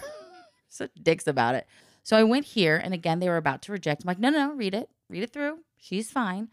Such 0.68 0.90
dicks 1.02 1.26
about 1.26 1.54
it. 1.54 1.66
So 2.02 2.16
I 2.16 2.24
went 2.24 2.46
here, 2.46 2.76
and 2.82 2.94
again, 2.94 3.20
they 3.20 3.28
were 3.28 3.36
about 3.36 3.62
to 3.62 3.72
reject. 3.72 4.02
I'm 4.02 4.08
like, 4.08 4.18
"No, 4.18 4.30
no, 4.30 4.48
no, 4.48 4.54
read 4.54 4.74
it, 4.74 4.88
read 5.08 5.22
it 5.22 5.32
through. 5.32 5.58
She's 5.76 6.10
fine." 6.10 6.48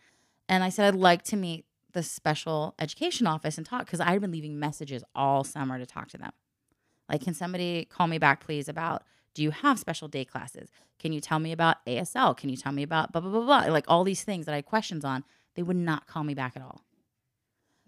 And 0.49 0.63
I 0.63 0.70
said, 0.70 0.93
"I'd 0.93 0.99
like 0.99 1.24
to 1.24 1.38
meet 1.38 1.65
the 1.93 2.03
special 2.03 2.76
education 2.80 3.26
office 3.26 3.57
and 3.57 3.65
talk 3.65 3.86
because 3.86 3.99
I 3.99 4.11
had 4.11 4.22
been 4.22 4.32
leaving 4.32 4.59
messages 4.59 5.03
all 5.15 5.43
summer 5.43 5.80
to 5.80 5.86
talk 5.86 6.09
to 6.09 6.17
them. 6.17 6.32
Like, 7.10 7.22
can 7.22 7.34
somebody 7.34 7.86
call 7.86 8.07
me 8.07 8.18
back, 8.18 8.45
please, 8.45 8.68
about 8.70 9.03
do 9.34 9.43
you 9.43 9.51
have 9.51 9.80
special 9.80 10.07
day 10.07 10.26
classes? 10.26 10.70
Can 10.99 11.14
you 11.14 11.22
tell 11.22 11.39
me 11.39 11.51
about 11.51 11.86
ASL? 11.86 12.36
Can 12.36 12.49
you 12.49 12.57
tell 12.57 12.72
me 12.72 12.84
about 12.84 13.12
blah 13.12 13.22
blah 13.22 13.32
blah 13.32 13.45
blah? 13.45 13.72
Like 13.72 13.86
all 13.88 14.03
these 14.03 14.24
things 14.24 14.45
that 14.45 14.53
I 14.53 14.57
had 14.57 14.66
questions 14.66 15.05
on. 15.05 15.24
They 15.55 15.64
would 15.64 15.76
not 15.76 16.07
call 16.07 16.24
me 16.24 16.34
back 16.34 16.53
at 16.55 16.62
all. 16.62 16.84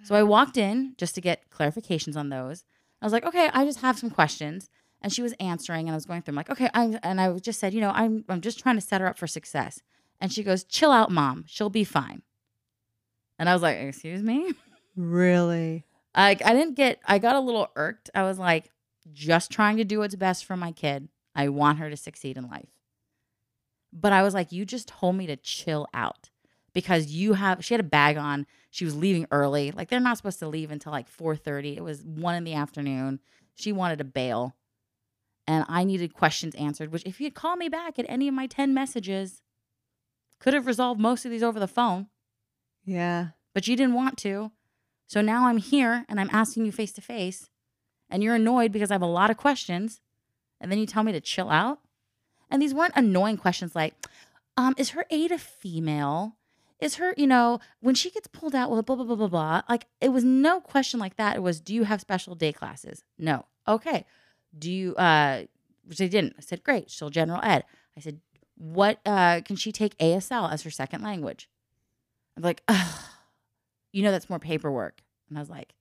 So 0.03 0.15
I 0.15 0.23
walked 0.23 0.57
in 0.57 0.95
just 0.97 1.13
to 1.15 1.21
get 1.21 1.49
clarifications 1.49 2.17
on 2.17 2.29
those. 2.29 2.65
I 3.01 3.05
was 3.05 3.13
like, 3.13 3.25
okay, 3.25 3.49
I 3.53 3.65
just 3.65 3.81
have 3.81 3.99
some 3.99 4.09
questions. 4.09 4.69
And 5.01 5.11
she 5.11 5.21
was 5.21 5.33
answering, 5.39 5.87
and 5.87 5.91
I 5.91 5.95
was 5.95 6.05
going 6.05 6.21
through. 6.21 6.33
I'm 6.33 6.35
like, 6.35 6.49
okay, 6.49 6.69
I'm, 6.73 6.99
and 7.03 7.19
I 7.19 7.37
just 7.39 7.59
said, 7.59 7.73
you 7.73 7.81
know, 7.81 7.91
I'm, 7.91 8.23
I'm 8.29 8.41
just 8.41 8.59
trying 8.59 8.75
to 8.75 8.81
set 8.81 9.01
her 9.01 9.07
up 9.07 9.17
for 9.17 9.27
success. 9.27 9.81
And 10.19 10.31
she 10.31 10.43
goes, 10.43 10.63
chill 10.63 10.91
out, 10.91 11.11
mom. 11.11 11.45
She'll 11.47 11.69
be 11.69 11.83
fine. 11.83 12.21
And 13.39 13.49
I 13.49 13.53
was 13.53 13.61
like, 13.61 13.77
excuse 13.77 14.21
me? 14.21 14.53
Really? 14.97 15.85
Like 16.15 16.45
I 16.45 16.53
didn't 16.53 16.75
get 16.75 16.99
I 17.05 17.17
got 17.17 17.37
a 17.37 17.39
little 17.39 17.69
irked. 17.77 18.09
I 18.13 18.23
was 18.23 18.37
like, 18.37 18.69
just 19.13 19.51
trying 19.51 19.77
to 19.77 19.83
do 19.83 19.99
what's 19.99 20.15
best 20.15 20.45
for 20.45 20.55
my 20.57 20.71
kid. 20.71 21.09
I 21.35 21.49
want 21.49 21.79
her 21.79 21.89
to 21.89 21.97
succeed 21.97 22.37
in 22.37 22.47
life. 22.49 22.69
But 23.93 24.13
I 24.13 24.23
was 24.23 24.33
like, 24.33 24.51
you 24.51 24.65
just 24.65 24.87
told 24.87 25.15
me 25.15 25.27
to 25.27 25.35
chill 25.35 25.87
out 25.93 26.29
because 26.73 27.07
you 27.07 27.33
have 27.33 27.63
she 27.63 27.73
had 27.73 27.81
a 27.81 27.83
bag 27.87 28.17
on. 28.17 28.45
She 28.69 28.85
was 28.85 28.95
leaving 28.95 29.27
early. 29.31 29.71
Like 29.71 29.89
they're 29.89 29.99
not 29.99 30.17
supposed 30.17 30.39
to 30.39 30.47
leave 30.47 30.71
until 30.71 30.91
like 30.91 31.09
4:30. 31.09 31.75
It 31.77 31.83
was 31.83 32.03
1 32.03 32.35
in 32.35 32.43
the 32.43 32.53
afternoon. 32.53 33.19
She 33.55 33.71
wanted 33.71 33.97
to 33.97 34.05
bail. 34.05 34.55
And 35.47 35.65
I 35.67 35.83
needed 35.83 36.13
questions 36.13 36.55
answered, 36.55 36.91
which 36.93 37.05
if 37.05 37.19
you'd 37.19 37.33
called 37.33 37.59
me 37.59 37.67
back 37.67 37.99
at 37.99 38.05
any 38.07 38.27
of 38.27 38.33
my 38.33 38.45
10 38.47 38.73
messages, 38.73 39.41
could 40.39 40.53
have 40.53 40.67
resolved 40.67 40.99
most 40.99 41.25
of 41.25 41.31
these 41.31 41.43
over 41.43 41.59
the 41.59 41.67
phone, 41.67 42.07
Yeah. 42.85 43.29
but 43.53 43.67
you 43.67 43.75
didn't 43.75 43.95
want 43.95 44.17
to. 44.19 44.51
So 45.07 45.19
now 45.21 45.47
I'm 45.47 45.57
here 45.57 46.05
and 46.07 46.19
I'm 46.19 46.29
asking 46.31 46.65
you 46.65 46.71
face 46.71 46.93
to 46.93 47.01
face, 47.01 47.49
and 48.11 48.21
you're 48.21 48.35
annoyed 48.35 48.71
because 48.71 48.91
I 48.91 48.95
have 48.95 49.01
a 49.01 49.07
lot 49.07 49.31
of 49.31 49.37
questions, 49.37 50.01
and 50.59 50.71
then 50.71 50.77
you 50.77 50.85
tell 50.85 51.03
me 51.03 51.11
to 51.13 51.21
chill 51.21 51.49
out. 51.49 51.79
And 52.49 52.61
these 52.61 52.73
weren't 52.73 52.93
annoying 52.95 53.37
questions 53.37 53.75
like, 53.75 53.95
um, 54.57 54.75
is 54.77 54.89
her 54.89 55.05
aide 55.09 55.31
a 55.31 55.37
female? 55.39 56.35
Is 56.79 56.95
her, 56.95 57.13
you 57.15 57.27
know, 57.27 57.59
when 57.79 57.95
she 57.95 58.11
gets 58.11 58.27
pulled 58.27 58.53
out, 58.53 58.69
well, 58.69 58.81
blah, 58.81 58.95
blah, 58.95 59.05
blah, 59.05 59.15
blah, 59.15 59.27
blah. 59.27 59.61
Like, 59.69 59.85
it 60.01 60.09
was 60.09 60.23
no 60.23 60.59
question 60.59 60.99
like 60.99 61.15
that. 61.15 61.37
It 61.37 61.39
was, 61.41 61.61
do 61.61 61.73
you 61.73 61.83
have 61.83 62.01
special 62.01 62.35
day 62.35 62.51
classes? 62.51 63.03
No. 63.17 63.45
Okay. 63.67 64.05
Do 64.57 64.71
you, 64.71 64.95
uh, 64.95 65.43
which 65.85 66.01
I 66.01 66.07
didn't. 66.07 66.35
I 66.37 66.41
said, 66.41 66.63
great. 66.63 66.89
She'll 66.89 67.09
general 67.09 67.39
ed. 67.43 67.63
I 67.95 68.01
said, 68.01 68.19
what, 68.57 68.99
uh, 69.05 69.41
can 69.45 69.55
she 69.55 69.71
take 69.71 69.97
ASL 69.99 70.51
as 70.51 70.63
her 70.63 70.71
second 70.71 71.01
language? 71.03 71.49
I'm 72.35 72.43
like, 72.43 72.63
you 73.91 74.03
know, 74.03 74.11
that's 74.11 74.29
more 74.29 74.39
paperwork. 74.39 75.01
And 75.29 75.37
I 75.37 75.41
was 75.41 75.49
like, 75.49 75.73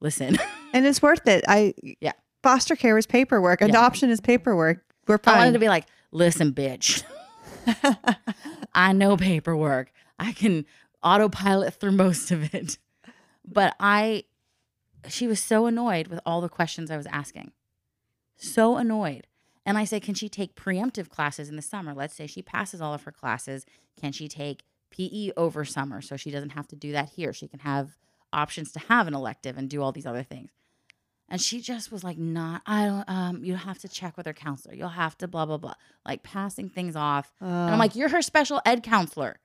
listen, 0.00 0.38
And 0.72 0.86
it's 0.86 1.02
worth 1.02 1.26
it. 1.26 1.44
I 1.48 1.74
Yeah. 2.00 2.12
Foster 2.42 2.76
care 2.76 2.96
is 2.96 3.06
paperwork. 3.06 3.60
Yeah. 3.60 3.68
Adoption 3.68 4.10
is 4.10 4.20
paperwork. 4.20 4.84
We're 5.06 5.18
I 5.26 5.38
wanted 5.38 5.52
to 5.52 5.58
be 5.58 5.68
like, 5.68 5.86
listen, 6.12 6.52
bitch, 6.52 7.02
I 8.74 8.92
know 8.92 9.16
paperwork. 9.16 9.92
I 10.18 10.32
can 10.32 10.64
autopilot 11.02 11.74
through 11.74 11.92
most 11.92 12.30
of 12.30 12.54
it. 12.54 12.78
But 13.44 13.74
I, 13.80 14.24
she 15.08 15.26
was 15.26 15.40
so 15.40 15.66
annoyed 15.66 16.08
with 16.08 16.20
all 16.24 16.40
the 16.40 16.48
questions 16.48 16.90
I 16.90 16.96
was 16.96 17.06
asking. 17.06 17.52
So 18.36 18.76
annoyed. 18.76 19.26
And 19.66 19.76
I 19.76 19.84
said, 19.84 20.02
can 20.02 20.14
she 20.14 20.28
take 20.28 20.54
preemptive 20.54 21.08
classes 21.08 21.48
in 21.48 21.56
the 21.56 21.62
summer? 21.62 21.92
Let's 21.92 22.14
say 22.14 22.26
she 22.26 22.42
passes 22.42 22.80
all 22.80 22.94
of 22.94 23.02
her 23.02 23.12
classes. 23.12 23.66
Can 24.00 24.12
she 24.12 24.28
take 24.28 24.62
PE 24.90 25.32
over 25.36 25.64
summer 25.64 26.00
so 26.00 26.16
she 26.16 26.30
doesn't 26.30 26.50
have 26.50 26.68
to 26.68 26.76
do 26.76 26.92
that 26.92 27.10
here? 27.10 27.32
She 27.32 27.48
can 27.48 27.60
have 27.60 27.96
options 28.32 28.72
to 28.72 28.78
have 28.80 29.06
an 29.08 29.14
elective 29.14 29.56
and 29.58 29.68
do 29.68 29.82
all 29.82 29.92
these 29.92 30.06
other 30.06 30.22
things. 30.22 30.50
And 31.28 31.40
she 31.40 31.60
just 31.60 31.92
was 31.92 32.02
like, 32.02 32.18
not, 32.18 32.62
I 32.66 32.86
don't, 32.86 33.04
um, 33.08 33.44
you 33.44 33.54
have 33.54 33.78
to 33.80 33.88
check 33.88 34.16
with 34.16 34.26
her 34.26 34.32
counselor. 34.32 34.74
You'll 34.74 34.88
have 34.88 35.16
to 35.18 35.28
blah, 35.28 35.46
blah, 35.46 35.58
blah. 35.58 35.74
Like 36.04 36.24
passing 36.24 36.68
things 36.68 36.96
off. 36.96 37.32
And 37.40 37.48
I'm 37.50 37.74
Uh, 37.74 37.78
like, 37.78 37.94
you're 37.94 38.08
her 38.08 38.20
special 38.22 38.60
ed 38.66 38.82
counselor. 38.82 39.38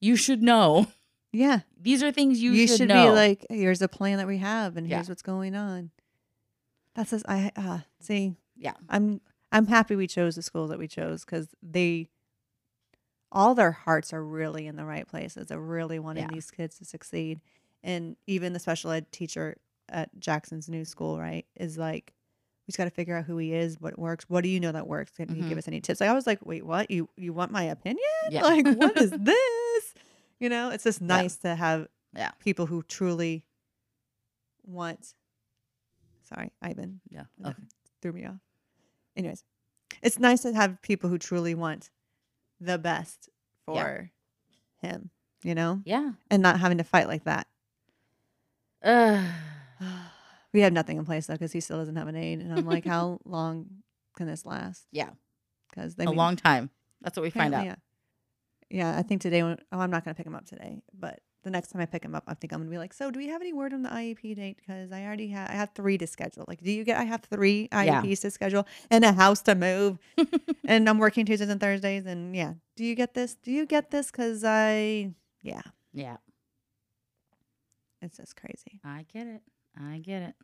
You 0.00 0.14
should 0.14 0.40
know. 0.40 0.86
yeah. 1.32 1.60
These 1.80 2.02
are 2.04 2.12
things 2.12 2.40
you, 2.40 2.52
You, 2.52 2.68
should, 2.68 2.76
should, 2.78 2.88
know. 2.88 3.06
be 3.06 3.10
like, 3.10 3.44
here's 3.50 3.82
a 3.82 3.88
plan 3.88 4.18
that 4.18 4.28
we 4.28 4.38
have, 4.38 4.76
and 4.76 4.86
Yeah. 4.86 4.96
here's 4.98 5.08
what's 5.08 5.22
going 5.22 5.56
on. 5.56 5.90
That's 6.94 7.10
just, 7.10 7.24
I 7.28 7.50
uh, 7.56 7.78
see. 8.00 8.34
Yeah. 8.56 8.74
I'm 8.88 9.20
I'm 9.52 9.66
happy 9.66 9.96
we 9.96 10.06
chose 10.06 10.36
the 10.36 10.42
schools 10.42 10.70
that 10.70 10.78
we 10.78 10.86
chose 10.86 11.24
because 11.24 11.48
they, 11.60 12.08
all 13.32 13.54
their 13.56 13.72
hearts 13.72 14.12
are 14.12 14.24
really 14.24 14.66
in 14.68 14.76
the 14.76 14.84
right 14.84 15.08
places. 15.08 15.48
They're 15.48 15.58
really 15.60 15.98
wanting 15.98 16.24
Yeah. 16.24 16.30
these 16.32 16.50
kids 16.52 16.78
to 16.78 16.84
succeed, 16.84 17.40
and 17.82 18.16
even 18.26 18.52
the 18.52 18.58
special 18.58 18.90
ed 18.90 19.10
teacher 19.12 19.56
at 19.88 20.08
Jackson's 20.18 20.68
new 20.68 20.84
school, 20.84 21.18
right, 21.18 21.46
is 21.56 21.76
like, 21.78 22.12
we 22.66 22.72
just 22.72 22.78
got 22.78 22.84
to 22.84 22.90
figure 22.90 23.16
out 23.16 23.24
who 23.24 23.36
he 23.38 23.52
is, 23.52 23.80
what 23.80 23.98
works. 23.98 24.26
What 24.28 24.42
do 24.44 24.48
you 24.48 24.60
know 24.60 24.70
that 24.72 24.86
works? 24.86 25.12
Can 25.16 25.34
you 25.34 25.42
Mhm. 25.42 25.48
give 25.48 25.58
us 25.58 25.66
any 25.66 25.80
tips? 25.80 26.00
Like 26.00 26.10
I 26.10 26.12
was 26.12 26.26
like, 26.26 26.44
wait, 26.44 26.64
what? 26.64 26.90
You 26.90 27.08
you 27.16 27.32
want 27.32 27.50
my 27.50 27.64
opinion? 27.64 28.04
Yeah. 28.30 28.42
Like 28.42 28.66
what 28.66 28.96
is 29.00 29.10
this? 29.18 29.94
You 30.38 30.48
know, 30.48 30.70
it's 30.70 30.84
just 30.84 31.00
Yeah. 31.00 31.06
nice 31.08 31.36
to 31.38 31.54
have 31.56 31.88
Yeah. 32.14 32.30
people 32.38 32.66
who 32.66 32.82
truly 32.84 33.44
want. 34.64 35.14
Sorry, 36.22 36.52
Ivan 36.62 37.00
yeah. 37.08 37.24
Okay. 37.44 37.62
threw 38.00 38.12
me 38.12 38.24
off. 38.24 38.38
Anyways, 39.16 39.42
it's 40.02 40.18
nice 40.18 40.42
to 40.42 40.52
have 40.52 40.80
people 40.82 41.10
who 41.10 41.18
truly 41.18 41.54
want 41.56 41.90
the 42.60 42.78
best 42.78 43.28
for 43.66 44.10
him, 44.80 45.10
you 45.42 45.54
know, 45.56 45.82
Yeah. 45.84 46.12
and 46.30 46.42
not 46.42 46.60
having 46.60 46.78
to 46.78 46.84
fight 46.84 47.08
like 47.08 47.24
that. 47.24 47.48
We 50.52 50.62
have 50.62 50.72
nothing 50.72 50.98
in 50.98 51.04
place 51.04 51.26
though 51.26 51.34
because 51.34 51.52
he 51.52 51.60
still 51.60 51.78
doesn't 51.78 51.94
have 51.94 52.08
an 52.08 52.16
aid, 52.16 52.40
and 52.40 52.52
I'm 52.52 52.66
like, 52.66 52.84
how 52.84 53.20
long 53.24 53.66
can 54.16 54.26
this 54.26 54.44
last? 54.44 54.86
Yeah. 54.90 55.10
Because 55.70 55.94
a 55.96 56.10
long 56.10 56.34
time. 56.34 56.70
That's 57.00 57.16
what 57.16 57.22
we 57.22 57.30
find 57.30 57.54
out. 57.54 57.64
Yeah, 57.64 57.76
yeah. 58.68 58.98
I 58.98 59.02
think 59.02 59.20
today. 59.20 59.44
When, 59.44 59.58
oh, 59.70 59.78
I'm 59.78 59.90
not 59.90 60.04
gonna 60.04 60.16
pick 60.16 60.26
him 60.26 60.34
up 60.34 60.46
today, 60.46 60.82
but 60.92 61.20
the 61.44 61.50
next 61.50 61.68
time 61.68 61.80
I 61.80 61.86
pick 61.86 62.04
him 62.04 62.16
up, 62.16 62.24
I 62.26 62.34
think 62.34 62.52
I'm 62.52 62.58
gonna 62.58 62.70
be 62.70 62.78
like, 62.78 62.92
so 62.92 63.12
do 63.12 63.18
we 63.20 63.28
have 63.28 63.40
any 63.40 63.52
word 63.52 63.72
on 63.72 63.82
the 63.82 63.88
IEP 63.88 64.34
date? 64.34 64.56
Because 64.56 64.90
I 64.90 65.04
already 65.04 65.28
have. 65.28 65.48
I 65.48 65.52
have 65.52 65.70
three 65.74 65.96
to 65.96 66.08
schedule. 66.08 66.44
Like, 66.48 66.60
do 66.60 66.72
you 66.72 66.82
get? 66.82 66.98
I 66.98 67.04
have 67.04 67.22
three 67.22 67.68
Yeah. 67.72 68.02
IEPs 68.02 68.22
to 68.22 68.30
schedule 68.32 68.66
and 68.90 69.04
a 69.04 69.12
house 69.12 69.40
to 69.42 69.54
move, 69.54 69.98
and 70.64 70.88
I'm 70.88 70.98
working 70.98 71.24
Tuesdays 71.24 71.48
and 71.48 71.60
Thursdays. 71.60 72.06
And 72.06 72.34
yeah, 72.34 72.54
do 72.74 72.84
you 72.84 72.96
get 72.96 73.14
this? 73.14 73.36
Do 73.36 73.52
you 73.52 73.66
get 73.66 73.92
this? 73.92 74.10
Because 74.10 74.42
I, 74.44 75.14
yeah, 75.42 75.62
Yeah. 75.94 76.16
It's 78.02 78.16
just 78.16 78.36
crazy. 78.36 78.80
I 78.84 79.04
get 79.12 79.26
it. 79.26 79.42
I 79.80 79.98
get 79.98 80.22
it. 80.22 80.34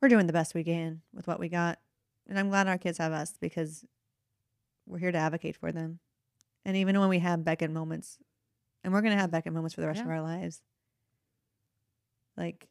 We're 0.00 0.08
doing 0.08 0.26
the 0.26 0.32
best 0.32 0.54
we 0.54 0.62
can 0.64 1.00
with 1.14 1.26
what 1.26 1.40
we 1.40 1.48
got, 1.48 1.78
and 2.28 2.38
I'm 2.38 2.48
glad 2.50 2.68
our 2.68 2.78
kids 2.78 2.98
have 2.98 3.12
us 3.12 3.34
because 3.40 3.84
we're 4.86 4.98
here 4.98 5.12
to 5.12 5.18
advocate 5.18 5.56
for 5.56 5.72
them. 5.72 5.98
And 6.64 6.76
even 6.76 6.98
when 7.00 7.08
we 7.08 7.18
have 7.20 7.44
Beckett 7.44 7.70
moments, 7.70 8.18
and 8.84 8.92
we're 8.92 9.00
gonna 9.00 9.16
have 9.16 9.30
Beckett 9.30 9.52
moments 9.52 9.74
for 9.74 9.80
the 9.80 9.86
rest 9.86 10.02
of 10.02 10.08
our 10.08 10.20
lives, 10.22 10.60
like 12.36 12.68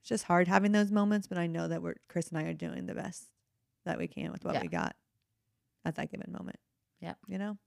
it's 0.00 0.08
just 0.08 0.24
hard 0.24 0.46
having 0.48 0.72
those 0.72 0.90
moments. 0.92 1.26
But 1.26 1.38
I 1.38 1.46
know 1.48 1.66
that 1.68 1.82
we're 1.82 1.96
Chris 2.08 2.28
and 2.28 2.38
I 2.38 2.44
are 2.44 2.52
doing 2.54 2.86
the 2.86 2.94
best 2.94 3.26
that 3.84 3.98
we 3.98 4.06
can 4.08 4.30
with 4.32 4.44
what 4.44 4.54
Yeah. 4.54 4.62
we 4.62 4.68
got 4.68 4.94
at 5.84 5.96
that 5.96 6.10
given 6.10 6.32
moment. 6.32 6.58
Yeah. 7.00 7.14
you 7.26 7.38
know, 7.38 7.58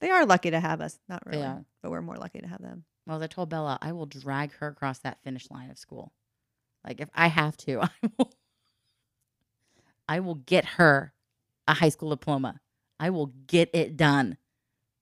they 0.00 0.10
are 0.10 0.26
lucky 0.26 0.50
to 0.50 0.60
have 0.60 0.80
us. 0.80 0.98
Not 1.08 1.22
really, 1.26 1.42
are. 1.44 1.64
but 1.82 1.90
we're 1.90 2.02
more 2.02 2.16
lucky 2.16 2.40
to 2.40 2.46
have 2.46 2.60
them. 2.62 2.84
Well, 3.06 3.16
as 3.16 3.22
I 3.22 3.26
told 3.28 3.48
Bella, 3.48 3.78
I 3.80 3.92
will 3.92 4.06
drag 4.06 4.52
her 4.54 4.68
across 4.68 4.98
that 5.00 5.18
finish 5.22 5.50
line 5.50 5.70
of 5.70 5.78
school. 5.78 6.12
Like 6.84 7.00
if 7.00 7.08
I 7.14 7.28
have 7.28 7.56
to, 7.58 7.80
I 7.82 7.90
will 8.18 8.32
I 10.08 10.20
will 10.20 10.34
get 10.36 10.64
her 10.64 11.12
a 11.66 11.74
high 11.74 11.88
school 11.88 12.10
diploma. 12.10 12.60
I 12.98 13.10
will 13.10 13.32
get 13.46 13.70
it 13.74 13.96
done. 13.96 14.38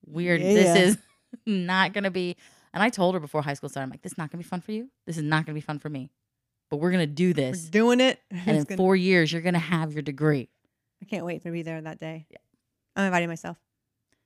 Weird. 0.05 0.41
Yeah. 0.41 0.53
This 0.53 0.77
is 0.77 0.97
not 1.45 1.93
gonna 1.93 2.11
be 2.11 2.37
and 2.73 2.83
I 2.83 2.89
told 2.89 3.13
her 3.15 3.19
before 3.19 3.41
high 3.41 3.53
school 3.53 3.69
started, 3.69 3.85
I'm 3.85 3.89
like, 3.91 4.01
this 4.01 4.11
is 4.13 4.17
not 4.17 4.31
gonna 4.31 4.43
be 4.43 4.47
fun 4.47 4.61
for 4.61 4.71
you. 4.71 4.89
This 5.07 5.17
is 5.17 5.23
not 5.23 5.45
gonna 5.45 5.53
be 5.55 5.61
fun 5.61 5.79
for 5.79 5.89
me. 5.89 6.09
But 6.69 6.77
we're 6.77 6.91
gonna 6.91 7.07
do 7.07 7.33
this. 7.33 7.65
We're 7.65 7.71
doing 7.71 7.99
it. 8.01 8.19
And 8.31 8.39
It's 8.41 8.47
in 8.59 8.63
gonna- 8.65 8.77
four 8.77 8.95
years, 8.95 9.31
you're 9.31 9.41
gonna 9.41 9.59
have 9.59 9.93
your 9.93 10.01
degree. 10.01 10.49
I 11.01 11.05
can't 11.05 11.25
wait 11.25 11.43
to 11.43 11.51
be 11.51 11.61
there 11.61 11.79
that 11.81 11.99
day. 11.99 12.25
Yeah. 12.29 12.37
I'm 12.95 13.05
inviting 13.05 13.29
myself. 13.29 13.57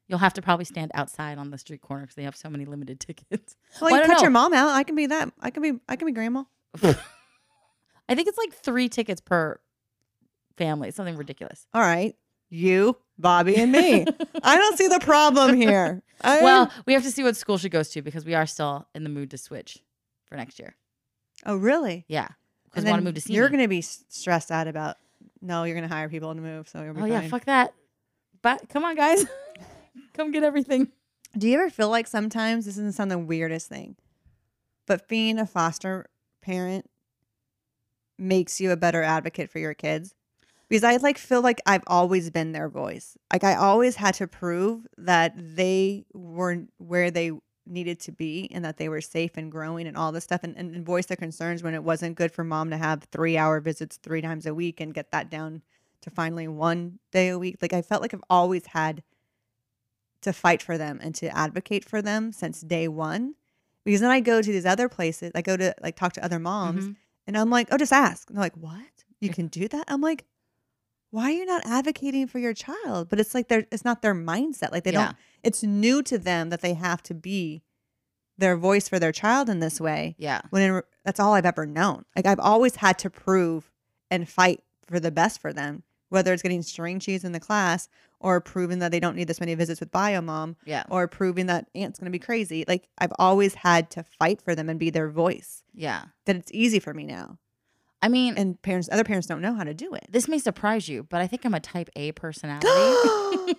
You'll 0.10 0.20
have 0.20 0.34
to 0.34 0.42
probably 0.42 0.66
stand 0.66 0.92
outside 0.96 1.38
on 1.38 1.52
the 1.52 1.58
street 1.58 1.82
corner 1.82 2.02
because 2.02 2.16
they 2.16 2.24
have 2.24 2.36
so 2.36 2.50
many 2.50 2.66
limited 2.66 3.00
tickets. 3.08 3.56
Well, 3.80 3.92
Well, 3.92 4.02
you 4.02 4.08
cut 4.08 4.22
your 4.22 4.32
mom 4.32 4.54
out. 4.54 4.70
I 4.70 4.84
can 4.84 4.96
be 4.96 5.06
that. 5.06 5.32
I 5.40 5.50
can 5.52 5.64
be. 5.64 5.80
I 5.88 5.96
can 5.96 6.06
be 6.08 6.12
grandma. 6.12 6.44
I 6.84 8.16
think 8.16 8.28
it's 8.28 8.38
like 8.38 8.54
three 8.54 8.90
tickets 8.90 9.22
per 9.22 9.60
family. 10.58 10.88
It's 10.90 10.98
something 10.98 11.16
ridiculous. 11.16 11.68
All 11.74 11.82
right, 11.82 12.16
you, 12.50 12.98
Bobby, 13.18 13.56
and 13.58 13.72
me. 13.72 14.06
I 14.44 14.58
don't 14.58 14.78
see 14.78 14.88
the 14.88 15.00
problem 15.00 15.56
here. 15.56 16.02
I- 16.22 16.42
Well, 16.44 16.72
we 16.86 16.94
have 16.94 17.04
to 17.04 17.12
see 17.12 17.24
what 17.24 17.38
school 17.38 17.58
she 17.58 17.70
goes 17.70 17.90
to 17.90 18.02
because 18.02 18.26
we 18.26 18.34
are 18.36 18.46
still 18.46 18.88
in 18.96 19.04
the 19.04 19.10
mood 19.10 19.32
to 19.32 19.38
switch 19.38 19.78
for 20.26 20.36
next 20.36 20.60
year. 20.60 20.76
oh 21.46 21.56
really? 21.56 22.04
Yeah, 22.08 22.28
because 22.66 22.84
we 22.84 22.90
want 22.90 23.02
to 23.02 23.06
move 23.06 23.16
to 23.16 23.22
see. 23.22 23.34
You're 23.34 23.50
going 23.50 23.62
to 23.62 23.68
be 23.68 23.82
stressed 23.82 24.52
out 24.52 24.68
about. 24.68 24.98
No, 25.42 25.64
you're 25.64 25.76
going 25.76 25.88
to 25.88 25.94
hire 25.94 26.10
people 26.10 26.34
to 26.34 26.42
move, 26.42 26.68
so 26.68 26.82
you'll 26.84 26.94
be 26.96 27.02
Oh 27.02 27.06
yeah, 27.06 27.22
fuck 27.28 27.46
that. 27.46 27.74
But 28.42 28.68
come 28.70 28.84
on, 28.86 28.96
guys, 28.96 29.26
come 30.14 30.32
get 30.32 30.44
everything. 30.44 30.90
Do 31.38 31.48
you 31.48 31.60
ever 31.60 31.70
feel 31.70 31.90
like 31.90 32.08
sometimes 32.08 32.66
this 32.66 32.76
doesn't 32.76 32.94
sound 32.94 33.12
the 33.12 33.20
weirdest 33.20 33.68
thing, 33.68 33.96
but 34.88 35.08
being 35.08 35.38
a 35.38 35.46
foster 35.46 36.08
parent 36.42 36.90
makes 38.18 38.60
you 38.60 38.72
a 38.72 38.78
better 38.78 39.04
advocate 39.04 39.50
for 39.50 39.60
your 39.60 39.74
kids? 39.74 40.16
Because 40.70 40.84
I 40.84 40.98
like 40.98 41.18
feel 41.18 41.42
like 41.42 41.62
I've 41.66 41.84
always 41.88 42.30
been 42.30 42.52
their 42.52 42.70
voice. 42.70 43.18
Like 43.32 43.44
I 43.44 43.56
always 43.56 43.96
had 43.96 44.16
to 44.16 44.28
prove 44.28 44.86
that 44.98 45.34
they 45.36 46.06
were 46.14 46.64
where 46.78 47.10
they 47.10 47.32
needed 47.66 48.00
to 48.00 48.12
be 48.12 48.50
and 48.52 48.66
that 48.66 48.78
they 48.78 48.90
were 48.90 49.02
safe 49.02 49.32
and 49.36 49.52
growing 49.52 49.88
and 49.88 49.96
all 49.96 50.12
this 50.12 50.24
stuff 50.24 50.44
and, 50.44 50.58
and, 50.58 50.76
and 50.76 50.86
voice 50.86 51.06
their 51.06 51.18
concerns 51.18 51.64
when 51.64 51.76
it 51.76 51.84
wasn't 51.84 52.16
good 52.16 52.32
for 52.32 52.44
mom 52.44 52.70
to 52.72 52.78
have 52.78 53.04
three 53.12 53.38
hour 53.38 53.60
visits 53.60 53.98
three 53.98 54.22
times 54.22 54.46
a 54.46 54.54
week 54.54 54.80
and 54.80 54.94
get 54.94 55.12
that 55.12 55.30
down 55.30 55.62
to 56.02 56.10
finally 56.10 56.48
one 56.48 57.00
day 57.12 57.30
a 57.30 57.40
week. 57.40 57.58
Like 57.62 57.74
I 57.74 57.82
felt 57.82 58.02
like 58.02 58.14
I've 58.14 58.24
always 58.30 58.66
had 58.68 59.04
to 60.22 60.34
fight 60.34 60.62
for 60.62 60.78
them 60.78 61.00
and 61.02 61.16
to 61.16 61.28
advocate 61.36 61.86
for 61.86 62.02
them 62.02 62.32
since 62.32 62.62
day 62.62 62.88
one. 62.88 63.36
Because 63.86 64.02
then 64.02 64.12
I 64.12 64.20
go 64.20 64.42
to 64.42 64.52
these 64.52 64.66
other 64.66 64.90
places, 64.90 65.32
I 65.36 65.42
go 65.42 65.56
to 65.58 65.74
like 65.82 65.96
talk 65.96 66.14
to 66.14 66.24
other 66.24 66.40
moms, 66.40 66.86
Mhm. 66.90 66.96
and 67.28 67.38
I'm 67.38 67.50
like, 67.50 67.70
oh, 67.72 67.78
just 67.78 67.94
ask. 67.94 68.30
And 68.30 68.38
they're 68.38 68.44
like, 68.44 68.58
what? 68.58 68.82
You 69.22 69.30
can 69.30 69.48
do 69.48 69.68
that? 69.68 69.86
I'm 69.88 70.02
like, 70.02 70.26
why 71.12 71.24
are 71.26 71.32
you 71.32 71.46
not 71.46 71.66
advocating 71.66 72.28
for 72.28 72.40
your 72.40 72.54
child? 72.54 73.10
But 73.10 73.20
it's 73.20 73.34
like 73.34 73.48
they're 73.48 73.66
it's 73.72 73.84
not 73.86 74.02
their 74.02 74.14
mindset. 74.16 74.72
Like 74.72 74.84
they 74.84 74.92
Yeah. 74.92 75.06
don't. 75.08 75.18
It's 75.44 75.64
new 75.64 76.04
to 76.04 76.18
them 76.20 76.50
that 76.50 76.62
they 76.62 76.74
have 76.76 77.02
to 77.04 77.14
be 77.14 77.64
their 78.38 78.56
voice 78.56 78.88
for 78.88 79.00
their 79.00 79.12
child 79.12 79.50
in 79.50 79.60
this 79.60 79.82
way. 79.82 80.16
Yeah. 80.18 80.42
When 80.52 80.62
in, 80.62 80.82
that's 81.04 81.20
all 81.20 81.34
I've 81.34 81.46
ever 81.46 81.66
known. 81.66 82.06
Like 82.16 82.26
I've 82.26 82.40
always 82.40 82.76
had 82.78 82.98
to 83.00 83.10
prove 83.10 83.72
and 84.12 84.30
fight 84.30 84.64
for 84.86 85.00
the 85.00 85.12
best 85.12 85.42
for 85.42 85.52
them, 85.52 85.84
whether 86.10 86.34
it's 86.34 86.42
getting 86.44 86.62
string 86.62 87.00
cheese 87.00 87.24
in 87.24 87.32
the 87.32 87.40
class 87.40 87.88
or 88.20 88.42
proving 88.42 88.80
that 88.80 88.92
they 88.92 89.00
don't 89.00 89.16
need 89.16 89.28
this 89.28 89.40
many 89.40 89.56
visits 89.56 89.80
with 89.80 89.92
bio 89.92 90.22
mom 90.22 90.56
Yeah. 90.66 90.84
or 90.90 91.08
proving 91.08 91.46
that 91.46 91.68
aunt's 91.74 92.00
going 92.00 92.06
to 92.06 92.12
be 92.12 92.20
crazy. 92.20 92.66
Like 92.68 92.88
I've 92.98 93.14
always 93.18 93.54
had 93.56 93.90
to 93.92 94.04
fight 94.04 94.42
for 94.42 94.56
them 94.56 94.70
and 94.70 94.80
be 94.80 94.90
their 94.90 95.10
voice. 95.10 95.64
Yeah. 95.74 96.06
That 96.26 96.36
it's 96.36 96.52
easy 96.54 96.80
for 96.80 96.94
me 96.94 97.06
now. 97.06 97.38
I 98.02 98.08
mean, 98.08 98.36
And 98.38 98.62
parents, 98.62 98.88
other 98.92 99.04
parents 99.04 99.28
don't 99.28 99.42
know 99.42 99.54
how 99.54 99.64
to 99.64 99.74
do 99.74 99.94
it. 99.94 100.06
this 100.10 100.28
may 100.28 100.38
surprise 100.40 100.88
you, 100.90 101.04
but 101.04 101.22
I 101.22 101.28
think 101.28 101.46
I'm 101.46 101.54
a 101.54 101.60
type 101.60 101.90
A 101.96 102.12
personality. 102.14 102.68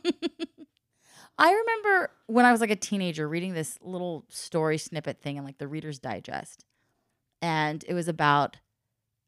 I 1.38 1.53
remember 1.53 2.11
when 2.26 2.44
I 2.44 2.53
was 2.53 2.61
like 2.61 2.70
a 2.70 2.76
teenager 2.76 3.26
reading 3.28 3.55
this 3.55 3.78
little 3.82 4.26
story 4.28 4.76
snippet 4.78 5.22
thing 5.22 5.36
in 5.36 5.44
like 5.44 5.59
the 5.59 5.68
Reader's 5.68 5.98
Digest. 5.98 6.64
And 7.40 7.82
it 7.88 7.94
was 7.94 8.09
about 8.09 8.59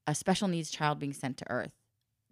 a 0.07 0.15
special 0.15 0.49
needs 0.49 0.71
child 0.71 0.99
being 0.99 1.13
sent 1.15 1.39
to 1.39 1.51
Earth 1.51 1.73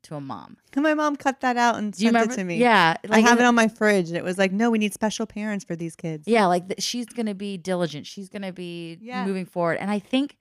to 0.05 0.15
a 0.17 0.21
mom. 0.21 0.57
Can 0.73 0.83
my 0.85 0.95
mom 0.95 1.17
cut 1.17 1.41
that 1.41 1.57
out 1.57 1.77
and 1.77 1.95
sent 1.95 2.17
it 2.17 2.31
to 2.33 2.45
me. 2.45 2.57
Yeah. 2.57 2.97
I 3.11 3.21
have 3.21 3.39
it 3.39 3.45
on 3.45 3.55
my 3.55 3.69
fridge. 3.69 4.09
And 4.09 4.17
it 4.17 4.25
was 4.25 4.39
like, 4.39 4.53
no, 4.53 4.71
we 4.71 4.79
need 4.79 4.93
special 4.95 5.27
parents 5.27 5.65
for 5.65 5.77
these 5.77 5.97
kids. 5.97 6.27
Yeah, 6.29 6.47
like 6.47 6.69
th- 6.69 6.83
she's 6.83 7.07
going 7.07 7.27
to 7.27 7.35
be 7.35 7.57
diligent. 7.57 8.07
She's 8.07 8.29
going 8.29 8.43
to 8.43 8.53
be 8.53 8.99
Yeah. 9.01 9.25
moving 9.27 9.47
forward. 9.47 9.79
And 9.79 9.91
I 9.91 9.99
think, 9.99 10.37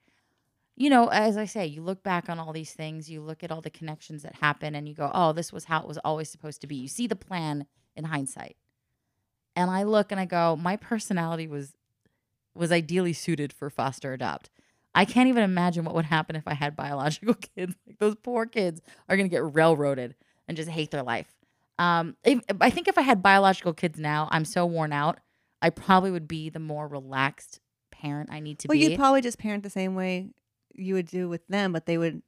you 0.76 0.88
know, 0.90 1.08
as 1.08 1.36
I 1.36 1.44
say, 1.44 1.66
you 1.66 1.82
look 1.82 2.02
back 2.02 2.28
on 2.30 2.38
all 2.38 2.52
these 2.52 2.72
things, 2.72 3.10
you 3.10 3.20
look 3.20 3.44
at 3.44 3.50
all 3.52 3.60
the 3.60 3.70
connections 3.70 4.22
that 4.22 4.36
happen, 4.36 4.74
and 4.74 4.88
you 4.88 4.94
go, 4.94 5.10
oh, 5.12 5.32
this 5.32 5.52
was 5.52 5.64
how 5.64 5.80
it 5.80 5.86
was 5.86 5.98
always 5.98 6.30
supposed 6.30 6.60
to 6.62 6.66
be. 6.66 6.76
You 6.76 6.88
see 6.88 7.06
the 7.06 7.16
plan 7.16 7.66
in 7.96 8.04
hindsight. 8.04 8.56
And 9.56 9.70
I 9.70 9.82
look 9.82 10.10
and 10.10 10.20
I 10.20 10.24
go, 10.24 10.56
my 10.56 10.76
personality 10.76 11.46
was 11.46 11.74
was 12.54 12.72
ideally 12.72 13.12
suited 13.12 13.52
for 13.52 13.68
foster 13.70 14.12
adopt. 14.12 14.48
I 14.94 15.04
can't 15.04 15.28
even 15.28 15.42
imagine 15.42 15.84
what 15.84 15.94
would 15.94 16.04
happen 16.04 16.36
if 16.36 16.46
I 16.46 16.54
had 16.54 16.74
biological 16.76 17.34
kids. 17.56 17.76
Like 17.86 17.98
those 17.98 18.16
poor 18.16 18.46
kids 18.46 18.80
are 19.08 19.16
going 19.16 19.28
to 19.28 19.34
get 19.34 19.54
railroaded 19.54 20.14
and 20.48 20.56
just 20.56 20.68
hate 20.68 20.90
their 20.90 21.02
life. 21.02 21.28
Um, 21.78 22.16
if, 22.24 22.40
I 22.60 22.70
think 22.70 22.88
if 22.88 22.98
I 22.98 23.02
had 23.02 23.22
biological 23.22 23.72
kids 23.72 23.98
now, 23.98 24.28
I'm 24.30 24.44
so 24.44 24.66
worn 24.66 24.92
out. 24.92 25.18
I 25.62 25.70
probably 25.70 26.10
would 26.10 26.28
be 26.28 26.50
the 26.50 26.58
more 26.58 26.86
relaxed 26.86 27.60
parent 27.90 28.30
I 28.32 28.40
need 28.40 28.58
to 28.60 28.68
well, 28.68 28.74
be. 28.74 28.80
Well, 28.80 28.90
you'd 28.90 28.98
probably 28.98 29.20
just 29.22 29.38
parent 29.38 29.62
the 29.62 29.70
same 29.70 29.94
way 29.94 30.30
you 30.74 30.94
would 30.94 31.06
do 31.06 31.28
with 31.28 31.46
them, 31.48 31.72
but 31.72 31.86
they 31.86 31.96
would 31.98 32.22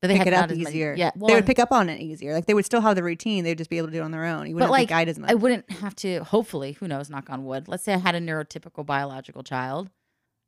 But 0.00 0.08
they 0.08 0.18
pick 0.18 0.26
it 0.26 0.34
up 0.34 0.50
easier. 0.50 0.94
yeah, 0.96 1.10
they 1.14 1.34
would 1.34 1.46
pick 1.46 1.58
up 1.58 1.72
on 1.72 1.88
it 1.88 2.00
easier. 2.00 2.34
Like 2.34 2.46
they 2.46 2.54
would 2.54 2.64
still 2.64 2.80
have 2.80 2.96
the 2.96 3.02
routine. 3.02 3.44
They'd 3.44 3.58
just 3.58 3.70
be 3.70 3.78
able 3.78 3.88
to 3.88 3.92
do 3.92 4.00
it 4.00 4.04
on 4.04 4.10
their 4.10 4.24
own. 4.24 4.46
You 4.46 4.54
wouldn't 4.54 4.72
like 4.72 4.88
to 4.88 4.94
guide 4.94 5.08
as 5.08 5.18
much. 5.18 5.30
I 5.30 5.34
wouldn't 5.34 5.70
have 5.70 5.94
to. 5.96 6.24
Hopefully, 6.24 6.72
who 6.72 6.88
knows? 6.88 7.08
Knock 7.10 7.30
on 7.30 7.44
wood. 7.44 7.68
Let's 7.68 7.84
say 7.84 7.94
I 7.94 7.98
had 7.98 8.14
a 8.14 8.20
neurotypical 8.20 8.84
biological 8.84 9.42
child. 9.42 9.90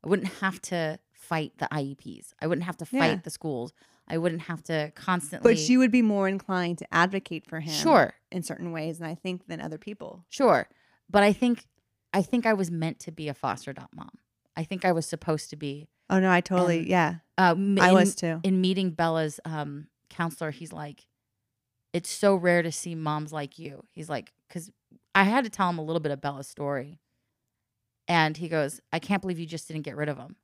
I 0.05 0.09
wouldn't 0.09 0.33
have 0.41 0.61
to 0.63 0.99
fight 1.21 1.53
the 1.59 1.69
IEPs. 1.71 2.33
I 2.41 2.47
wouldn't 2.47 2.65
have 2.65 2.77
to 2.79 2.87
fight 2.87 2.99
Yeah. 3.11 3.21
the 3.23 3.31
schools. 3.31 3.73
I 4.09 4.19
wouldn't 4.19 4.43
have 4.43 4.63
to 4.65 4.91
constantly. 4.97 5.53
but 5.55 5.69
you 5.69 5.79
would 5.79 5.93
be 5.93 6.03
more 6.03 6.27
inclined 6.29 6.79
to 6.79 6.95
advocate 6.95 7.47
for 7.47 7.61
him, 7.61 7.73
sure, 7.73 8.15
in 8.33 8.43
certain 8.43 8.73
ways, 8.73 8.99
and 8.99 9.07
I 9.07 9.15
think 9.15 9.47
than 9.47 9.61
other 9.61 9.79
people. 9.79 10.25
sure. 10.29 10.69
But 11.09 11.23
I 11.23 11.33
think, 11.33 11.67
I 12.13 12.23
think 12.23 12.47
I 12.47 12.53
was 12.55 12.71
meant 12.71 12.99
to 13.01 13.13
be 13.13 13.29
a 13.29 13.35
foster 13.35 13.73
mom. 13.95 14.11
I 14.57 14.65
think 14.65 14.85
I 14.85 14.93
was 14.93 15.07
supposed 15.07 15.51
to 15.51 15.57
be. 15.57 15.87
Oh 16.09 16.19
no, 16.19 16.31
I 16.31 16.41
totally 16.41 16.79
And 16.81 16.89
yeah. 16.89 17.15
Uh, 17.39 17.55
m- 17.57 17.79
I 17.81 17.89
in- 17.91 17.95
was 17.95 18.15
too. 18.17 18.41
in 18.43 18.61
meeting 18.61 18.91
Bella's 18.91 19.39
um, 19.45 19.87
counselor, 20.09 20.51
he's 20.51 20.73
like, 20.73 21.07
it's 21.93 22.11
so 22.11 22.35
rare 22.35 22.63
to 22.63 22.73
see 22.73 22.95
moms 22.97 23.33
like 23.33 23.59
you. 23.59 23.85
He's 23.93 24.09
like, 24.09 24.33
because 24.49 24.71
I 25.15 25.25
had 25.25 25.45
to 25.45 25.51
tell 25.51 25.69
him 25.71 25.79
a 25.79 25.83
little 25.85 26.01
bit 26.01 26.11
of 26.13 26.21
Bella's 26.21 26.49
story. 26.49 26.99
And 28.09 28.37
he 28.37 28.49
goes, 28.49 28.81
I 28.93 28.99
can't 28.99 29.23
believe 29.23 29.39
you 29.39 29.47
just 29.47 29.69
didn't 29.69 29.83
get 29.83 29.97
rid 29.97 30.09
of 30.09 30.17
him. 30.19 30.35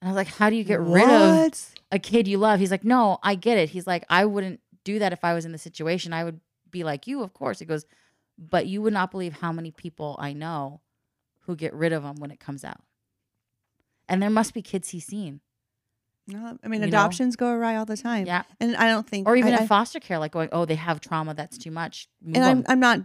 And 0.00 0.08
I 0.08 0.12
was 0.12 0.16
like, 0.16 0.28
how 0.28 0.48
do 0.50 0.56
you 0.56 0.64
get 0.64 0.80
rid 0.80 1.08
of 1.08 1.52
a 1.90 1.98
kid 1.98 2.28
you 2.28 2.38
love? 2.38 2.60
He's 2.60 2.70
like, 2.70 2.84
no, 2.84 3.18
I 3.22 3.34
get 3.34 3.58
it. 3.58 3.70
He's 3.70 3.86
like, 3.86 4.04
I 4.08 4.24
wouldn't 4.24 4.60
do 4.84 4.98
that 5.00 5.12
if 5.12 5.24
I 5.24 5.34
was 5.34 5.44
in 5.44 5.52
the 5.52 5.58
situation. 5.58 6.12
I 6.12 6.24
would 6.24 6.40
be 6.70 6.84
like 6.84 7.06
you, 7.06 7.22
of 7.22 7.32
course. 7.32 7.58
He 7.58 7.64
goes, 7.64 7.84
but 8.38 8.66
you 8.66 8.80
would 8.82 8.92
not 8.92 9.10
believe 9.10 9.34
how 9.34 9.52
many 9.52 9.70
people 9.70 10.16
I 10.20 10.32
know 10.32 10.80
who 11.46 11.56
get 11.56 11.74
rid 11.74 11.92
of 11.92 12.04
them 12.04 12.16
when 12.16 12.30
it 12.30 12.38
comes 12.38 12.64
out. 12.64 12.80
And 14.08 14.22
there 14.22 14.30
must 14.30 14.54
be 14.54 14.62
kids 14.62 14.90
he's 14.90 15.06
seen. 15.06 15.40
No, 16.28 16.58
I 16.62 16.68
mean 16.68 16.82
You 16.82 16.86
know? 16.86 16.88
adoptions 16.88 17.36
go 17.36 17.48
awry 17.50 17.76
all 17.76 17.86
the 17.86 17.96
time. 17.96 18.26
Yeah. 18.26 18.42
and 18.60 18.76
I 18.76 18.88
don't 18.88 19.08
think, 19.08 19.26
or 19.26 19.34
even 19.34 19.54
I, 19.54 19.62
in 19.62 19.66
foster 19.66 19.98
care, 19.98 20.18
like 20.18 20.32
going, 20.32 20.50
oh, 20.52 20.66
they 20.66 20.74
have 20.74 21.00
trauma, 21.00 21.34
that's 21.34 21.56
too 21.56 21.70
much. 21.70 22.06
Move 22.22 22.36
and 22.36 22.44
I'm. 22.44 22.64
I'm 22.68 22.80
not 22.80 23.00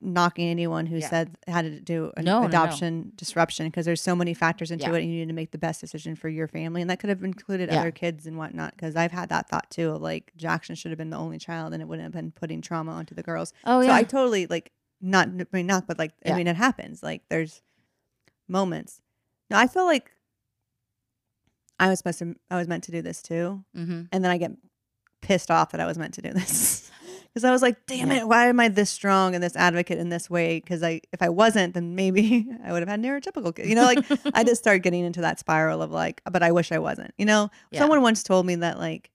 knocking 0.00 0.48
anyone 0.48 0.86
who 0.86 0.96
Yeah. 0.96 1.08
said 1.10 1.36
had 1.46 1.62
to 1.62 1.80
do 1.80 2.10
an 2.16 2.24
No, 2.24 2.34
no, 2.34 2.40
no. 2.42 2.46
adoption 2.48 3.12
disruption 3.16 3.66
because 3.66 3.84
there's 3.84 4.00
so 4.00 4.16
many 4.16 4.32
factors 4.32 4.70
into 4.70 4.84
Yeah. 4.86 4.94
it. 4.94 5.02
And 5.02 5.12
you 5.12 5.18
need 5.20 5.28
to 5.28 5.34
make 5.34 5.50
the 5.50 5.58
best 5.58 5.80
decision 5.80 6.16
for 6.16 6.28
your 6.28 6.48
family, 6.48 6.80
and 6.80 6.88
that 6.90 6.98
could 6.98 7.10
have 7.10 7.22
included 7.22 7.68
Yeah. 7.70 7.80
other 7.80 7.90
kids 7.90 8.26
and 8.26 8.38
whatnot. 8.38 8.72
Because 8.74 8.96
I've 8.96 9.12
had 9.12 9.28
that 9.28 9.48
thought 9.48 9.70
too. 9.70 9.90
Of 9.90 10.02
like 10.02 10.32
Jackson 10.36 10.74
should 10.76 10.90
have 10.92 10.98
been 10.98 11.10
the 11.10 11.18
only 11.18 11.38
child, 11.38 11.72
and 11.74 11.82
it 11.82 11.86
wouldn't 11.86 12.04
have 12.04 12.12
been 12.12 12.32
putting 12.32 12.60
trauma 12.62 12.92
onto 12.92 13.14
the 13.14 13.22
girls. 13.22 13.52
oh 13.64 13.80
so 13.82 13.86
yeah, 13.88 13.94
I 13.94 14.02
totally 14.04 14.46
like 14.46 14.72
not 15.00 15.28
I 15.28 15.44
mean 15.52 15.66
not, 15.66 15.86
but 15.86 15.98
like 15.98 16.12
I 16.24 16.32
mean 16.34 16.46
it 16.46 16.56
happens. 16.56 17.02
Like 17.02 17.22
there's 17.28 17.60
moments. 18.48 19.02
No, 19.50 19.58
I 19.58 19.66
feel 19.66 19.84
like 19.84 20.10
I 21.78 21.88
was 21.88 21.98
supposed 21.98 22.18
to. 22.20 22.34
I 22.50 22.56
was 22.56 22.66
meant 22.68 22.84
to 22.84 22.92
do 22.92 23.02
this 23.02 23.20
too, 23.20 23.64
hmm 23.74 24.02
and 24.10 24.24
then 24.24 24.30
I 24.30 24.38
get 24.38 24.52
pissed 25.20 25.50
off 25.50 25.72
that 25.72 25.80
I 25.80 25.86
was 25.86 25.98
meant 25.98 26.14
to 26.14 26.22
do 26.22 26.32
this 26.32 26.90
because 27.36 27.44
I 27.44 27.50
was 27.50 27.60
like, 27.60 27.84
"Damn 27.86 28.10
it! 28.12 28.26
Why 28.26 28.46
am 28.46 28.58
I 28.58 28.68
this 28.68 28.88
strong 28.88 29.34
and 29.34 29.44
this 29.44 29.54
advocate 29.56 29.98
in 29.98 30.08
this 30.08 30.30
way?" 30.30 30.58
Because 30.58 30.82
I, 30.82 31.02
if 31.12 31.20
I 31.20 31.28
wasn't, 31.28 31.74
then 31.74 31.94
maybe 31.94 32.48
I 32.64 32.72
would 32.72 32.80
have 32.80 32.88
had 32.88 33.02
neurotypical 33.02 33.54
kids. 33.54 33.68
You 33.68 33.74
know, 33.74 33.84
like 33.84 34.02
I 34.32 34.42
just 34.42 34.62
started 34.62 34.82
getting 34.82 35.04
into 35.04 35.20
that 35.20 35.38
spiral 35.38 35.82
of 35.82 35.90
like, 35.90 36.22
but 36.30 36.42
I 36.42 36.50
wish 36.50 36.72
I 36.72 36.78
wasn't. 36.78 37.12
You 37.18 37.26
know, 37.26 37.50
Yeah. 37.70 37.80
someone 37.80 38.00
once 38.00 38.22
told 38.22 38.46
me 38.46 38.54
that 38.54 38.78
like 38.78 39.10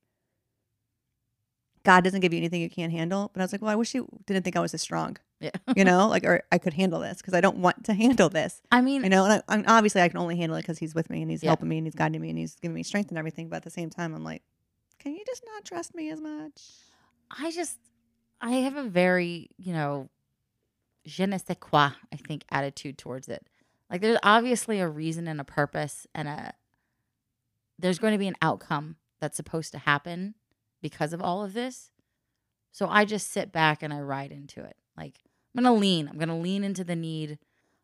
God 1.84 2.04
doesn't 2.04 2.20
give 2.20 2.32
you 2.32 2.38
anything 2.38 2.62
you 2.62 2.70
can't 2.70 2.92
handle, 2.92 3.32
but 3.34 3.42
I 3.42 3.44
was 3.44 3.52
like, 3.52 3.64
well, 3.64 3.72
I 3.72 3.76
wish 3.76 3.96
you 3.96 4.08
didn't 4.28 4.44
think 4.44 4.56
I 4.56 4.60
was 4.60 4.72
this 4.72 4.84
strong. 4.84 5.18
yeah. 5.40 5.50
You 5.76 5.84
know, 5.84 6.08
like 6.10 6.24
or 6.24 6.44
I 6.52 6.60
could 6.60 6.74
handle 6.74 7.00
this 7.00 7.18
because 7.18 7.34
I 7.34 7.42
don't 7.42 7.58
want 7.58 7.86
to 7.86 7.96
handle 7.96 8.30
this. 8.30 8.62
I 8.72 8.82
mean, 8.82 9.04
You 9.04 9.10
know, 9.10 9.24
and 9.26 9.34
I, 9.34 9.42
I'm 9.48 9.64
obviously 9.66 10.02
I 10.04 10.10
can 10.10 10.20
only 10.20 10.38
handle 10.38 10.56
it 10.58 10.62
because 10.62 10.78
he's 10.78 10.94
with 10.94 11.10
me 11.10 11.24
and 11.24 11.32
he's 11.32 11.42
Yeah. 11.42 11.50
helping 11.50 11.70
me 11.70 11.80
and 11.80 11.88
he's 11.88 11.96
guiding 11.96 12.22
me 12.22 12.30
and 12.30 12.38
he's 12.38 12.54
giving 12.62 12.76
me 12.76 12.84
strength 12.84 13.10
and 13.10 13.18
everything. 13.18 13.50
But 13.50 13.56
at 13.58 13.64
the 13.64 13.72
same 13.72 13.90
time, 13.90 14.14
I'm 14.14 14.24
like, 14.24 14.44
can 15.00 15.14
you 15.16 15.24
just 15.26 15.42
not 15.56 15.66
trust 15.66 15.96
me 15.96 16.12
as 16.12 16.22
much? 16.22 16.62
I 17.32 17.50
just, 17.50 17.80
I 18.42 18.52
have 18.54 18.76
a 18.76 18.84
very, 18.84 19.52
you 19.58 19.72
know, 19.72 20.10
je 21.06 21.26
ne 21.26 21.38
sais 21.38 21.58
quoi, 21.60 21.92
I 22.12 22.16
think, 22.16 22.44
attitude 22.50 22.98
towards 22.98 23.28
it. 23.28 23.46
Like, 23.90 24.02
there's 24.02 24.18
obviously 24.24 24.80
a 24.80 24.88
reason 24.88 25.28
and 25.28 25.40
a 25.40 25.44
purpose, 25.44 26.08
and 26.16 26.28
a, 26.28 26.54
there's 27.78 28.00
going 28.00 28.14
to 28.14 28.18
be 28.18 28.28
an 28.28 28.38
outcome 28.42 28.96
that's 29.20 29.38
supposed 29.38 29.72
to 29.74 29.78
happen 29.78 30.34
because 30.82 31.14
of 31.14 31.22
all 31.22 31.44
of 31.44 31.54
this. 31.54 31.92
So 32.72 32.88
I 32.90 33.06
just 33.06 33.32
sit 33.32 33.52
back 33.52 33.84
and 33.84 33.94
I 33.94 34.00
ride 34.00 34.32
into 34.32 34.64
it. 34.64 34.76
Like, 34.98 35.20
I'm 35.56 35.64
going 35.64 35.76
to 35.76 35.80
lean. 35.80 36.08
I'm 36.08 36.18
going 36.18 36.30
to 36.30 36.36
lean 36.36 36.64
into 36.64 36.84
the 36.84 36.96
need. 36.96 37.38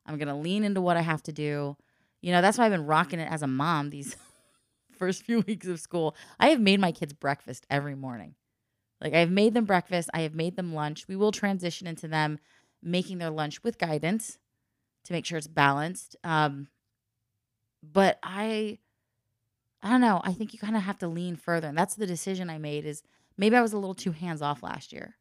I'm 0.06 0.18
going 0.18 0.30
to 0.30 0.36
lean 0.36 0.64
into 0.64 0.82
what 0.82 0.98
I 0.98 1.02
have 1.02 1.22
to 1.24 1.34
do. 1.34 1.76
You 2.22 2.32
know, 2.32 2.42
that's 2.42 2.58
why 2.58 2.66
I've 2.66 2.72
been 2.72 2.86
rocking 2.86 3.20
it 3.20 3.30
as 3.32 3.44
a 3.44 3.48
mom 3.48 3.90
these 3.90 4.16
first 4.98 5.24
few 5.24 5.42
weeks 5.42 5.68
of 5.68 5.80
school. 5.80 6.16
I 6.40 6.50
have 6.50 6.62
made 6.62 6.80
my 6.80 6.92
kids 6.92 7.14
breakfast 7.14 7.66
every 7.70 7.96
morning. 7.96 8.36
Like 9.02 9.14
I've 9.14 9.32
made 9.32 9.54
them 9.54 9.66
breakfast, 9.66 10.10
I 10.14 10.22
have 10.22 10.36
made 10.36 10.56
them 10.56 10.74
lunch. 10.74 11.08
We 11.08 11.16
will 11.16 11.32
transition 11.32 11.88
into 11.88 12.08
them 12.08 12.40
making 12.82 13.18
their 13.20 13.30
lunch 13.30 13.64
with 13.64 13.78
guidance 13.78 14.40
to 15.06 15.14
make 15.14 15.26
sure 15.26 15.38
it's 15.38 15.48
balanced. 15.48 16.16
Um, 16.24 16.70
but 17.84 18.20
I, 18.24 18.80
I 19.82 19.90
don't 19.92 20.02
know. 20.02 20.22
I 20.24 20.34
think 20.34 20.54
you 20.54 20.60
kind 20.60 20.76
of 20.76 20.84
have 20.84 20.98
to 21.00 21.08
lean 21.08 21.36
further, 21.36 21.68
and 21.68 21.78
that's 21.78 21.96
the 21.96 22.08
decision 22.08 22.50
I 22.50 22.58
made. 22.58 22.86
Is 22.86 23.04
maybe 23.38 23.56
I 23.56 23.62
was 23.62 23.74
a 23.74 23.78
little 23.78 23.94
too 23.96 24.12
hands 24.12 24.42
off 24.42 24.64
last 24.64 24.92
year. 24.92 25.16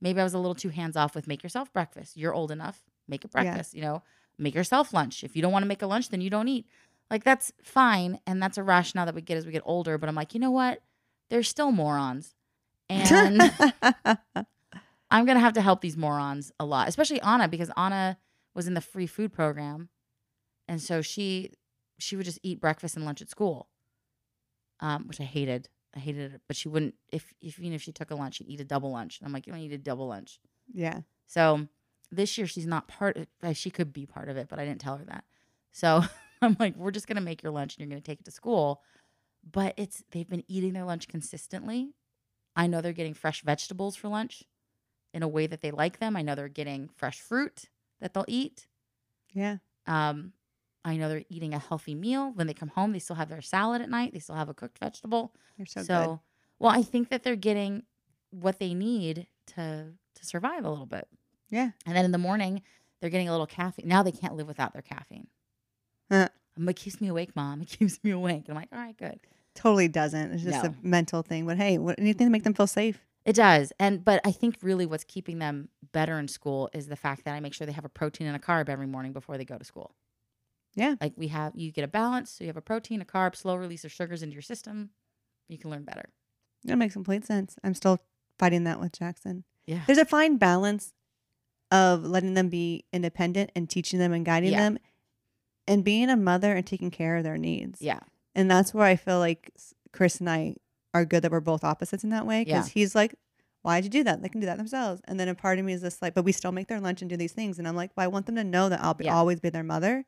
Maybe 0.00 0.20
I 0.20 0.24
was 0.24 0.34
a 0.34 0.38
little 0.38 0.54
too 0.54 0.70
hands 0.70 0.96
off 0.96 1.14
with 1.14 1.28
make 1.28 1.42
yourself 1.42 1.72
breakfast. 1.72 2.16
You're 2.16 2.34
old 2.34 2.50
enough, 2.50 2.82
make 3.08 3.24
a 3.24 3.28
Yeah. 3.28 3.32
breakfast. 3.32 3.74
You 3.74 3.82
know, 3.82 4.02
make 4.38 4.54
yourself 4.54 4.92
lunch. 4.94 5.24
If 5.24 5.36
you 5.36 5.42
don't 5.42 5.52
want 5.52 5.64
to 5.64 5.68
make 5.68 5.82
a 5.82 5.86
lunch, 5.86 6.10
then 6.10 6.20
you 6.20 6.30
don't 6.30 6.48
eat. 6.48 6.66
Like 7.10 7.24
that's 7.24 7.52
fine, 7.62 8.20
and 8.26 8.42
that's 8.42 8.58
a 8.58 8.62
rationale 8.62 9.06
that 9.06 9.14
we 9.14 9.22
get 9.22 9.38
as 9.38 9.46
we 9.46 9.52
get 9.52 9.62
older. 9.64 9.98
But 9.98 10.08
I'm 10.08 10.14
like, 10.14 10.34
you 10.34 10.40
know 10.40 10.50
what? 10.52 10.82
There's 11.30 11.48
still 11.48 11.72
morons, 11.72 12.34
and 12.90 13.40
I'm 15.10 15.24
gonna 15.26 15.40
have 15.40 15.54
to 15.54 15.60
help 15.60 15.80
these 15.80 15.96
morons 15.96 16.52
a 16.60 16.64
lot, 16.64 16.88
especially 16.88 17.20
Anna 17.22 17.48
because 17.48 17.70
Anna 17.76 18.18
was 18.54 18.66
in 18.66 18.74
the 18.74 18.80
free 18.80 19.06
food 19.06 19.32
program, 19.32 19.88
and 20.68 20.80
so 20.80 21.02
she 21.02 21.52
she 21.98 22.16
would 22.16 22.24
just 22.24 22.38
eat 22.42 22.60
breakfast 22.60 22.96
and 22.96 23.04
lunch 23.04 23.22
at 23.22 23.30
school, 23.30 23.68
um, 24.80 25.06
which 25.08 25.20
I 25.20 25.24
hated. 25.24 25.68
I 25.94 25.98
hated 25.98 26.34
it, 26.34 26.40
but 26.46 26.56
she 26.56 26.68
wouldn't. 26.68 26.94
If 27.12 27.32
if 27.40 27.58
even 27.58 27.72
if 27.72 27.82
she 27.82 27.92
took 27.92 28.10
a 28.10 28.14
lunch, 28.14 28.36
she'd 28.36 28.48
eat 28.48 28.60
a 28.60 28.64
double 28.64 28.90
lunch. 28.92 29.18
And 29.18 29.26
I'm 29.26 29.32
like, 29.32 29.46
you 29.46 29.52
don't 29.52 29.62
eat 29.62 29.72
a 29.72 29.78
double 29.78 30.06
lunch. 30.08 30.38
yeah. 30.72 31.00
So 31.26 31.68
this 32.12 32.36
year 32.36 32.46
she's 32.48 32.66
not 32.66 32.88
part 32.88 33.16
of 33.16 33.26
uh, 33.42 33.52
she 33.52 33.70
could 33.70 33.92
be 33.92 34.06
part 34.06 34.28
of 34.28 34.36
it, 34.36 34.48
but 34.48 34.58
I 34.58 34.64
didn't 34.64 34.80
tell 34.80 34.96
her 34.96 35.04
that. 35.06 35.24
So 35.72 36.02
I'm 36.42 36.56
like, 36.60 36.76
we're 36.76 36.90
just 36.90 37.06
gonna 37.06 37.20
make 37.20 37.42
your 37.42 37.52
lunch 37.52 37.76
and 37.76 37.80
you're 37.82 37.90
gonna 37.90 38.00
take 38.00 38.20
it 38.20 38.24
to 38.24 38.30
school. 38.30 38.82
But 39.50 39.74
it's 39.76 40.04
they've 40.10 40.28
been 40.28 40.44
eating 40.48 40.72
their 40.72 40.84
lunch 40.84 41.08
consistently. 41.08 41.94
I 42.56 42.66
know 42.66 42.80
they're 42.80 42.92
getting 42.92 43.14
fresh 43.14 43.42
vegetables 43.42 43.96
for 43.96 44.08
lunch 44.08 44.42
in 45.14 45.22
a 45.22 45.28
way 45.28 45.46
that 45.46 45.60
they 45.60 45.70
like 45.70 45.98
them. 45.98 46.16
I 46.16 46.22
know 46.22 46.34
they're 46.34 46.48
getting 46.48 46.88
fresh 46.96 47.20
fruit 47.20 47.64
that 48.00 48.14
they'll 48.14 48.24
eat. 48.28 48.66
Yeah. 49.32 49.58
Um, 49.86 50.32
I 50.84 50.96
know 50.96 51.08
they're 51.08 51.24
eating 51.28 51.52
a 51.54 51.58
healthy 51.58 51.94
meal. 51.94 52.32
When 52.34 52.46
they 52.46 52.54
come 52.54 52.68
home, 52.70 52.92
they 52.92 52.98
still 52.98 53.16
have 53.16 53.28
their 53.28 53.42
salad 53.42 53.82
at 53.82 53.90
night. 53.90 54.12
They 54.12 54.18
still 54.18 54.34
have 54.36 54.48
a 54.48 54.54
cooked 54.54 54.78
vegetable. 54.78 55.32
You're 55.56 55.66
so, 55.66 55.82
So, 55.82 56.04
good. 56.06 56.18
well, 56.58 56.72
I 56.72 56.82
think 56.82 57.10
that 57.10 57.22
they're 57.22 57.36
getting 57.36 57.82
what 58.30 58.58
they 58.58 58.74
need 58.74 59.26
to 59.56 59.92
to 60.14 60.26
survive 60.26 60.64
a 60.64 60.70
little 60.70 60.86
bit. 60.86 61.06
Yeah. 61.50 61.70
And 61.86 61.96
then 61.96 62.04
in 62.04 62.10
the 62.12 62.18
morning, 62.18 62.62
they're 63.00 63.10
getting 63.10 63.28
a 63.28 63.32
little 63.32 63.46
caffeine. 63.46 63.88
Now 63.88 64.02
they 64.02 64.12
can't 64.12 64.34
live 64.36 64.46
without 64.48 64.72
their 64.72 64.82
caffeine. 64.82 65.28
Huh. 66.10 66.28
I'm 66.56 66.66
like, 66.66 66.76
keeps 66.76 67.00
me 67.00 67.08
awake, 67.08 67.34
mom. 67.36 67.62
It 67.62 67.68
keeps 67.78 68.02
me 68.02 68.10
awake. 68.10 68.44
And 68.48 68.50
I'm 68.50 68.56
like, 68.56 68.68
all 68.72 68.78
right, 68.78 68.96
good. 68.96 69.20
Totally 69.54 69.88
doesn't. 69.88 70.32
It's 70.32 70.42
just 70.42 70.62
No. 70.64 70.70
a 70.70 70.74
mental 70.82 71.22
thing. 71.22 71.46
But 71.46 71.56
hey, 71.56 71.78
what, 71.78 71.98
anything 71.98 72.26
to 72.26 72.30
make 72.30 72.44
them 72.44 72.54
feel 72.54 72.66
safe. 72.66 73.04
It 73.24 73.34
does. 73.34 73.72
And 73.78 74.04
but 74.04 74.20
I 74.24 74.32
think 74.32 74.56
really 74.62 74.86
what's 74.86 75.04
keeping 75.04 75.38
them 75.38 75.68
better 75.92 76.18
in 76.18 76.28
school 76.28 76.70
is 76.72 76.86
the 76.86 76.96
fact 76.96 77.24
that 77.24 77.34
I 77.34 77.40
make 77.40 77.52
sure 77.52 77.66
they 77.66 77.72
have 77.72 77.84
a 77.84 77.88
protein 77.90 78.26
and 78.26 78.36
a 78.36 78.38
carb 78.38 78.68
every 78.68 78.86
morning 78.86 79.12
before 79.12 79.36
they 79.36 79.44
go 79.44 79.58
to 79.58 79.64
school. 79.64 79.94
Yeah. 80.74 80.94
Like 81.00 81.12
we 81.16 81.28
have 81.28 81.52
you 81.54 81.70
get 81.72 81.84
a 81.84 81.88
balance, 81.88 82.30
so 82.30 82.44
you 82.44 82.48
have 82.48 82.56
a 82.56 82.62
protein, 82.62 83.02
a 83.02 83.04
carb, 83.04 83.36
slow 83.36 83.56
release 83.56 83.84
of 83.84 83.92
sugars 83.92 84.22
into 84.22 84.32
your 84.34 84.42
system. 84.42 84.90
You 85.48 85.58
can 85.58 85.70
learn 85.70 85.82
better. 85.84 86.08
That 86.64 86.76
makes 86.76 86.94
complete 86.94 87.24
sense. 87.26 87.56
I'm 87.64 87.74
still 87.74 87.98
fighting 88.38 88.64
that 88.64 88.80
with 88.80 88.92
Jackson. 88.92 89.44
Yeah. 89.66 89.80
There's 89.86 89.98
a 89.98 90.04
fine 90.04 90.36
balance 90.36 90.92
of 91.70 92.04
letting 92.04 92.34
them 92.34 92.48
be 92.48 92.84
independent 92.92 93.50
and 93.54 93.68
teaching 93.68 93.98
them 93.98 94.12
and 94.12 94.24
guiding 94.24 94.52
Yeah. 94.52 94.60
them 94.60 94.78
and 95.68 95.84
being 95.84 96.08
a 96.08 96.16
mother 96.16 96.54
and 96.54 96.66
taking 96.66 96.90
care 96.90 97.16
of 97.16 97.24
their 97.24 97.38
needs. 97.38 97.80
Yeah. 97.82 98.00
And 98.34 98.50
that's 98.50 98.72
where 98.72 98.86
I 98.86 98.96
feel 98.96 99.18
like 99.18 99.50
Chris 99.92 100.20
and 100.20 100.30
I 100.30 100.56
are 100.94 101.04
good 101.04 101.22
that 101.22 101.32
we're 101.32 101.40
both 101.40 101.64
opposites 101.64 102.04
in 102.04 102.10
that 102.10 102.26
way. 102.26 102.44
Because 102.44 102.68
Yeah. 102.68 102.72
he's 102.72 102.94
like, 102.94 103.14
why'd 103.62 103.84
you 103.84 103.90
do 103.90 104.04
that? 104.04 104.22
They 104.22 104.28
can 104.28 104.40
do 104.40 104.46
that 104.46 104.56
themselves. 104.58 105.00
And 105.06 105.18
then 105.20 105.28
a 105.28 105.34
part 105.34 105.58
of 105.58 105.64
me 105.64 105.72
is 105.72 105.82
just 105.82 106.00
like, 106.02 106.14
but 106.14 106.24
we 106.24 106.32
still 106.32 106.52
make 106.52 106.68
their 106.68 106.80
lunch 106.80 107.00
and 107.02 107.08
do 107.10 107.16
these 107.16 107.32
things. 107.32 107.58
And 107.58 107.66
I'm 107.68 107.76
like, 107.76 107.90
well, 107.96 108.04
I 108.04 108.08
want 108.08 108.26
them 108.26 108.36
to 108.36 108.44
know 108.44 108.68
that 108.68 108.80
I'll 108.80 108.94
be, 108.94 109.04
Yeah. 109.04 109.14
always 109.16 109.40
be 109.40 109.50
their 109.50 109.62
mother. 109.64 110.04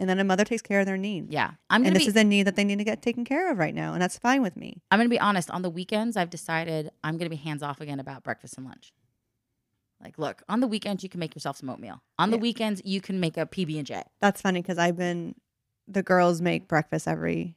And 0.00 0.08
then 0.08 0.18
a 0.20 0.24
mother 0.24 0.44
takes 0.44 0.62
care 0.62 0.80
of 0.80 0.86
their 0.86 0.96
needs. 0.96 1.32
Yeah. 1.32 1.52
I'm 1.70 1.84
And 1.84 1.94
this 1.94 2.04
be 2.04 2.08
is 2.10 2.16
a 2.16 2.22
need 2.24 2.44
that 2.44 2.54
they 2.56 2.62
need 2.64 2.78
to 2.78 2.84
get 2.84 3.02
taken 3.02 3.24
care 3.24 3.50
of 3.50 3.58
right 3.58 3.74
now. 3.74 3.92
And 3.94 4.00
that's 4.02 4.16
fine 4.18 4.42
with 4.42 4.56
me. 4.56 4.80
I'm 4.90 4.98
gonna 4.98 5.08
be 5.08 5.18
honest. 5.18 5.50
On 5.50 5.62
the 5.62 5.70
weekends, 5.70 6.16
I've 6.16 6.30
decided 6.30 6.90
I'm 7.02 7.16
gonna 7.18 7.30
be 7.30 7.36
hands 7.36 7.62
off 7.64 7.80
again 7.80 7.98
about 8.00 8.22
breakfast 8.22 8.56
and 8.56 8.66
lunch. 8.66 8.92
Like, 10.00 10.16
look, 10.18 10.42
on 10.48 10.60
the 10.60 10.68
weekends 10.68 11.02
you 11.02 11.08
can 11.08 11.18
make 11.18 11.34
yourself 11.34 11.56
some 11.56 11.68
oatmeal. 11.68 12.00
On 12.18 12.30
the 12.30 12.38
weekends 12.38 12.80
you 12.84 13.00
can 13.00 13.18
make 13.18 13.36
a 13.36 13.46
PB 13.46 13.76
and 13.78 13.86
J. 13.86 14.04
That's 14.20 14.40
funny 14.40 14.62
because 14.62 14.78
I've 14.78 14.96
been, 14.96 15.34
the 15.88 16.04
girls 16.04 16.40
make 16.40 16.68
breakfast 16.68 17.08
every 17.08 17.56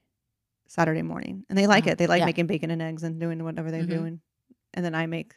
Saturday 0.71 1.01
morning 1.01 1.43
and 1.49 1.57
they 1.57 1.67
like 1.67 1.83
Uh-huh. 1.83 1.91
it. 1.91 1.97
They 1.97 2.07
like 2.07 2.19
Yeah. 2.21 2.25
making 2.27 2.47
bacon 2.47 2.71
and 2.71 2.81
eggs 2.81 3.03
and 3.03 3.19
doing 3.19 3.43
whatever 3.43 3.71
they're 3.71 3.83
Mhm. 3.83 3.89
doing. 3.99 4.21
And 4.73 4.85
then 4.85 4.95
I 4.95 5.05
make 5.05 5.35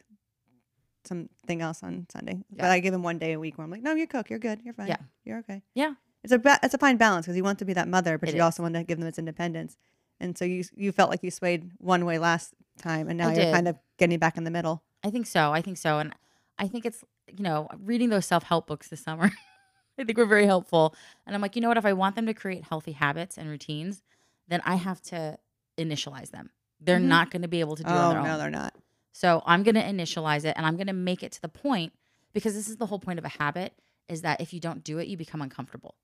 something 1.03 1.61
else 1.61 1.83
on 1.83 2.07
Sunday. 2.09 2.43
Yeah. 2.49 2.63
But 2.63 2.71
I 2.71 2.79
give 2.79 2.91
them 2.93 3.03
one 3.03 3.17
day 3.19 3.33
a 3.33 3.39
week 3.39 3.57
where 3.57 3.65
I'm 3.65 3.71
like, 3.71 3.83
no, 3.83 3.93
you 3.93 4.07
cook. 4.07 4.29
You're 4.29 4.39
good. 4.39 4.61
You're 4.63 4.73
fine. 4.73 4.87
Yeah. 4.87 4.97
You're 5.23 5.39
okay. 5.39 5.61
Yeah. 5.73 5.95
It's 6.23 6.31
a 6.33 6.39
ba- 6.39 6.59
it's 6.63 6.73
a 6.73 6.77
fine 6.77 6.97
balance 6.97 7.25
because 7.25 7.37
you 7.37 7.43
want 7.43 7.59
to 7.59 7.65
be 7.65 7.73
that 7.73 7.87
mother, 7.87 8.17
but 8.17 8.29
It 8.29 8.35
you 8.35 8.39
is. 8.41 8.43
also 8.45 8.63
want 8.63 8.73
to 8.75 8.83
give 8.83 8.97
them 8.97 9.07
its 9.07 9.19
independence. 9.19 9.77
And 10.19 10.37
so 10.37 10.45
you 10.45 10.63
you 10.75 10.91
felt 10.91 11.09
like 11.11 11.21
you 11.21 11.29
swayed 11.29 11.71
one 11.77 12.05
way 12.05 12.17
last 12.17 12.55
time, 12.77 13.07
and 13.09 13.17
now 13.17 13.27
I 13.29 13.33
you're 13.33 13.43
did. 13.45 13.53
kind 13.53 13.67
of 13.67 13.77
getting 13.97 14.17
back 14.17 14.37
in 14.37 14.43
the 14.45 14.51
middle. 14.51 14.83
I 15.03 15.11
think 15.11 15.27
so. 15.27 15.51
I 15.51 15.61
think 15.61 15.77
so. 15.77 15.99
And 15.99 16.13
I 16.57 16.67
think 16.67 16.85
it's, 16.85 17.03
you 17.27 17.43
know, 17.43 17.67
reading 17.77 18.09
those 18.09 18.25
self 18.25 18.43
help 18.43 18.65
books 18.65 18.87
this 18.87 19.01
summer, 19.01 19.29
I 19.99 20.03
think 20.05 20.17
were 20.17 20.25
very 20.25 20.45
helpful. 20.47 20.95
And 21.27 21.35
I'm 21.35 21.41
like, 21.41 21.55
you 21.55 21.61
know 21.61 21.67
what? 21.67 21.77
If 21.77 21.85
I 21.85 21.93
want 21.93 22.15
them 22.15 22.25
to 22.25 22.33
create 22.33 22.63
healthy 22.63 22.93
habits 22.93 23.37
and 23.37 23.47
routines, 23.49 24.01
then 24.47 24.61
I 24.65 24.75
have 24.75 25.01
to 25.03 25.37
initialize 25.77 26.31
them. 26.31 26.51
They're 26.79 26.99
Mhm. 26.99 27.03
not 27.07 27.31
going 27.31 27.41
to 27.41 27.47
be 27.47 27.59
able 27.61 27.75
to 27.77 27.83
do 27.83 27.89
it 27.89 27.93
Oh 27.93 27.97
on 27.97 28.09
their 28.09 28.19
own. 28.19 28.25
no, 28.25 28.37
they're 28.37 28.49
not. 28.49 28.75
So 29.11 29.41
I'm 29.45 29.63
going 29.63 29.75
to 29.75 29.81
initialize 29.83 30.43
it 30.45 30.53
and 30.57 30.65
I'm 30.65 30.75
going 30.75 30.87
to 30.87 30.93
make 30.93 31.23
it 31.23 31.31
to 31.33 31.41
the 31.41 31.49
point 31.49 31.93
because 32.33 32.53
this 32.53 32.67
is 32.67 32.77
the 32.77 32.85
whole 32.87 32.99
point 32.99 33.17
of 33.17 33.25
a 33.25 33.29
habit 33.29 33.73
is 34.09 34.21
that 34.21 34.41
if 34.41 34.53
you 34.53 34.59
don't 34.59 34.83
do 34.83 34.97
it, 34.99 35.07
you 35.07 35.17
become 35.17 35.41
uncomfortable. 35.41 35.95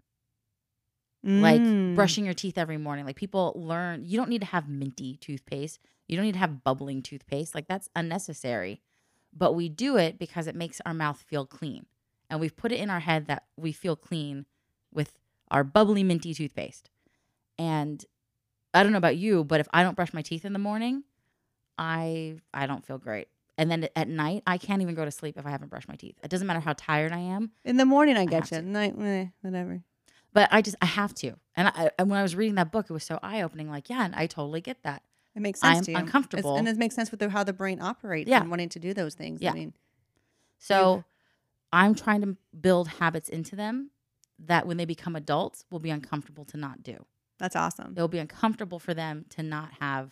Like 1.24 1.62
Mm. 1.62 1.94
brushing 1.94 2.26
your 2.26 2.34
teeth 2.34 2.58
every 2.58 2.78
morning. 2.78 3.06
Like 3.06 3.16
people 3.16 3.54
learn, 3.56 4.04
you 4.06 4.18
don't 4.18 4.30
need 4.30 4.42
to 4.42 4.48
have 4.48 4.68
minty 4.68 5.18
toothpaste. 5.18 5.80
You 6.08 6.16
don't 6.18 6.26
need 6.26 6.32
to 6.34 6.40
have 6.40 6.64
bubbling 6.64 7.02
toothpaste. 7.04 7.54
Like 7.54 7.68
that's 7.68 7.90
unnecessary. 7.96 8.82
But 9.32 9.54
we 9.54 9.70
do 9.70 9.98
it 9.98 10.18
because 10.18 10.48
it 10.48 10.56
makes 10.56 10.82
our 10.86 10.94
mouth 10.94 11.22
feel 11.22 11.46
clean. 11.46 11.86
And 12.30 12.40
we've 12.40 12.56
put 12.56 12.72
it 12.72 12.80
in 12.80 12.90
our 12.90 13.00
head 13.02 13.28
that 13.28 13.46
we 13.56 13.72
feel 13.72 13.96
clean 13.96 14.46
with 14.92 15.20
our 15.52 15.64
bubbly 15.64 16.04
minty 16.04 16.34
toothpaste. 16.34 16.90
And 17.60 18.04
I 18.74 18.84
don't 18.84 18.92
know 18.92 18.98
about 18.98 19.18
you, 19.18 19.44
but 19.44 19.60
if 19.60 19.68
I 19.74 19.84
don't 19.84 19.96
brush 19.96 20.14
my 20.14 20.22
teeth 20.22 20.46
in 20.46 20.54
the 20.54 20.60
morning, 20.60 21.04
I 21.78 22.38
I 22.54 22.68
don't 22.68 22.86
feel 22.86 22.98
great. 22.98 23.28
And 23.58 23.70
then 23.70 23.88
at 23.96 24.08
night, 24.08 24.44
I 24.48 24.58
can't 24.58 24.82
even 24.82 24.96
go 24.96 25.06
to 25.06 25.12
sleep 25.12 25.38
if 25.38 25.46
I 25.46 25.52
haven't 25.52 25.70
brushed 25.70 25.88
my 25.88 25.96
teeth. 25.96 26.16
It 26.24 26.30
doesn't 26.32 26.48
matter 26.48 26.62
how 26.62 26.74
tired 26.74 27.12
I 27.12 27.20
am. 27.20 27.52
In 27.64 27.78
the 27.78 27.86
morning, 27.86 28.16
I 28.18 28.22
have 28.22 28.30
get 28.30 28.52
you. 28.52 28.58
At 28.58 28.64
night, 28.64 28.96
eh, 29.00 29.26
whatever. 29.42 29.82
But 30.34 30.48
I 30.52 30.62
just 30.62 30.78
I 30.82 30.86
have 30.86 31.14
to. 31.16 31.34
And 31.56 31.68
I, 31.68 31.92
and 32.00 32.10
when 32.10 32.18
I 32.18 32.24
was 32.24 32.36
reading 32.36 32.56
that 32.56 32.72
book, 32.72 32.88
it 32.90 32.94
was 32.94 33.04
so 33.04 33.20
eye 33.22 33.42
opening. 33.42 33.70
Like, 33.70 33.90
yeah, 33.90 34.04
and 34.06 34.16
I 34.16 34.26
totally 34.28 34.62
get 34.62 34.82
that. 34.84 35.04
It 35.36 35.42
makes 35.42 35.60
sense 35.60 35.80
I'm 35.80 35.84
to 35.84 35.92
you. 35.92 35.98
It's- 35.98 36.08
uncomfortable. 36.08 36.56
and 36.56 36.68
it 36.68 36.78
makes 36.78 36.96
sense 36.96 37.12
with 37.12 37.20
the, 37.20 37.30
how 37.30 37.44
the 37.44 37.54
brain 37.54 37.82
operates 37.82 38.30
Yeah. 38.30 38.42
and 38.42 38.50
wanting 38.50 38.70
to 38.70 38.80
do 38.80 38.94
those 38.94 39.14
things. 39.16 39.42
Yeah. 39.42 39.52
I 39.52 39.54
mean, 39.54 39.74
So 40.58 41.04
I'm 41.72 41.94
trying 41.96 42.22
to 42.22 42.38
build 42.60 42.88
habits 42.88 43.30
into 43.30 43.56
them 43.56 43.92
that 44.40 44.66
when 44.66 44.78
they 44.78 44.86
become 44.86 45.16
adults 45.16 45.66
will 45.70 45.80
be 45.80 45.90
uncomfortable 45.90 46.46
to 46.46 46.58
not 46.58 46.82
do. 46.84 47.06
That's 47.42 47.56
awesome. 47.56 47.94
It'll 47.98 48.08
be 48.08 48.20
uncomfortable 48.20 48.80
for 48.80 48.94
them 48.94 49.26
to 49.32 49.44
not 49.44 49.72
have 49.80 50.12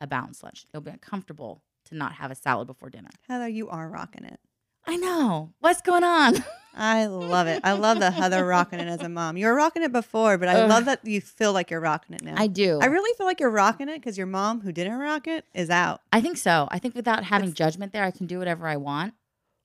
a 0.00 0.06
balanced 0.06 0.42
lunch. 0.42 0.64
It'll 0.72 0.80
be 0.80 0.90
uncomfortable 0.90 1.62
to 1.86 1.94
not 1.94 2.12
have 2.14 2.30
a 2.30 2.34
salad 2.34 2.66
before 2.66 2.88
dinner. 2.90 3.10
Heather, 3.28 3.48
you 3.48 3.68
are 3.68 3.88
rocking 3.88 4.24
it. 4.24 4.40
I 4.86 4.96
know. 4.96 5.52
What's 5.60 5.82
going 5.82 6.04
on? 6.04 6.36
I 6.74 7.06
love 7.06 7.46
it. 7.46 7.60
I 7.64 7.72
love 7.72 7.98
the 7.98 8.10
Heather 8.10 8.44
rocking 8.46 8.78
it 8.78 8.86
as 8.88 9.00
a 9.02 9.08
mom. 9.08 9.36
You 9.36 9.46
were 9.46 9.54
rocking 9.54 9.82
it 9.82 9.92
before, 9.92 10.38
but 10.38 10.48
I 10.48 10.60
Ugh. 10.60 10.70
love 10.70 10.84
that 10.86 11.04
you 11.04 11.20
feel 11.20 11.52
like 11.52 11.70
you're 11.70 11.80
rocking 11.80 12.14
it 12.14 12.22
now. 12.22 12.34
I 12.38 12.46
do. 12.46 12.78
I 12.80 12.86
really 12.86 13.12
feel 13.18 13.26
like 13.26 13.40
you're 13.40 13.50
rocking 13.50 13.88
it 13.88 13.96
because 13.96 14.16
your 14.16 14.26
mom, 14.28 14.60
who 14.60 14.70
didn't 14.72 14.98
rock 14.98 15.26
it, 15.26 15.44
is 15.52 15.68
out. 15.68 16.00
I 16.12 16.20
think 16.20 16.38
so. 16.38 16.68
I 16.70 16.78
think 16.78 16.94
without 16.94 17.24
having 17.24 17.48
It's- 17.50 17.58
judgment 17.58 17.92
there, 17.92 18.04
I 18.04 18.10
can 18.12 18.26
do 18.26 18.38
whatever 18.38 18.66
I 18.66 18.76
want. 18.76 19.14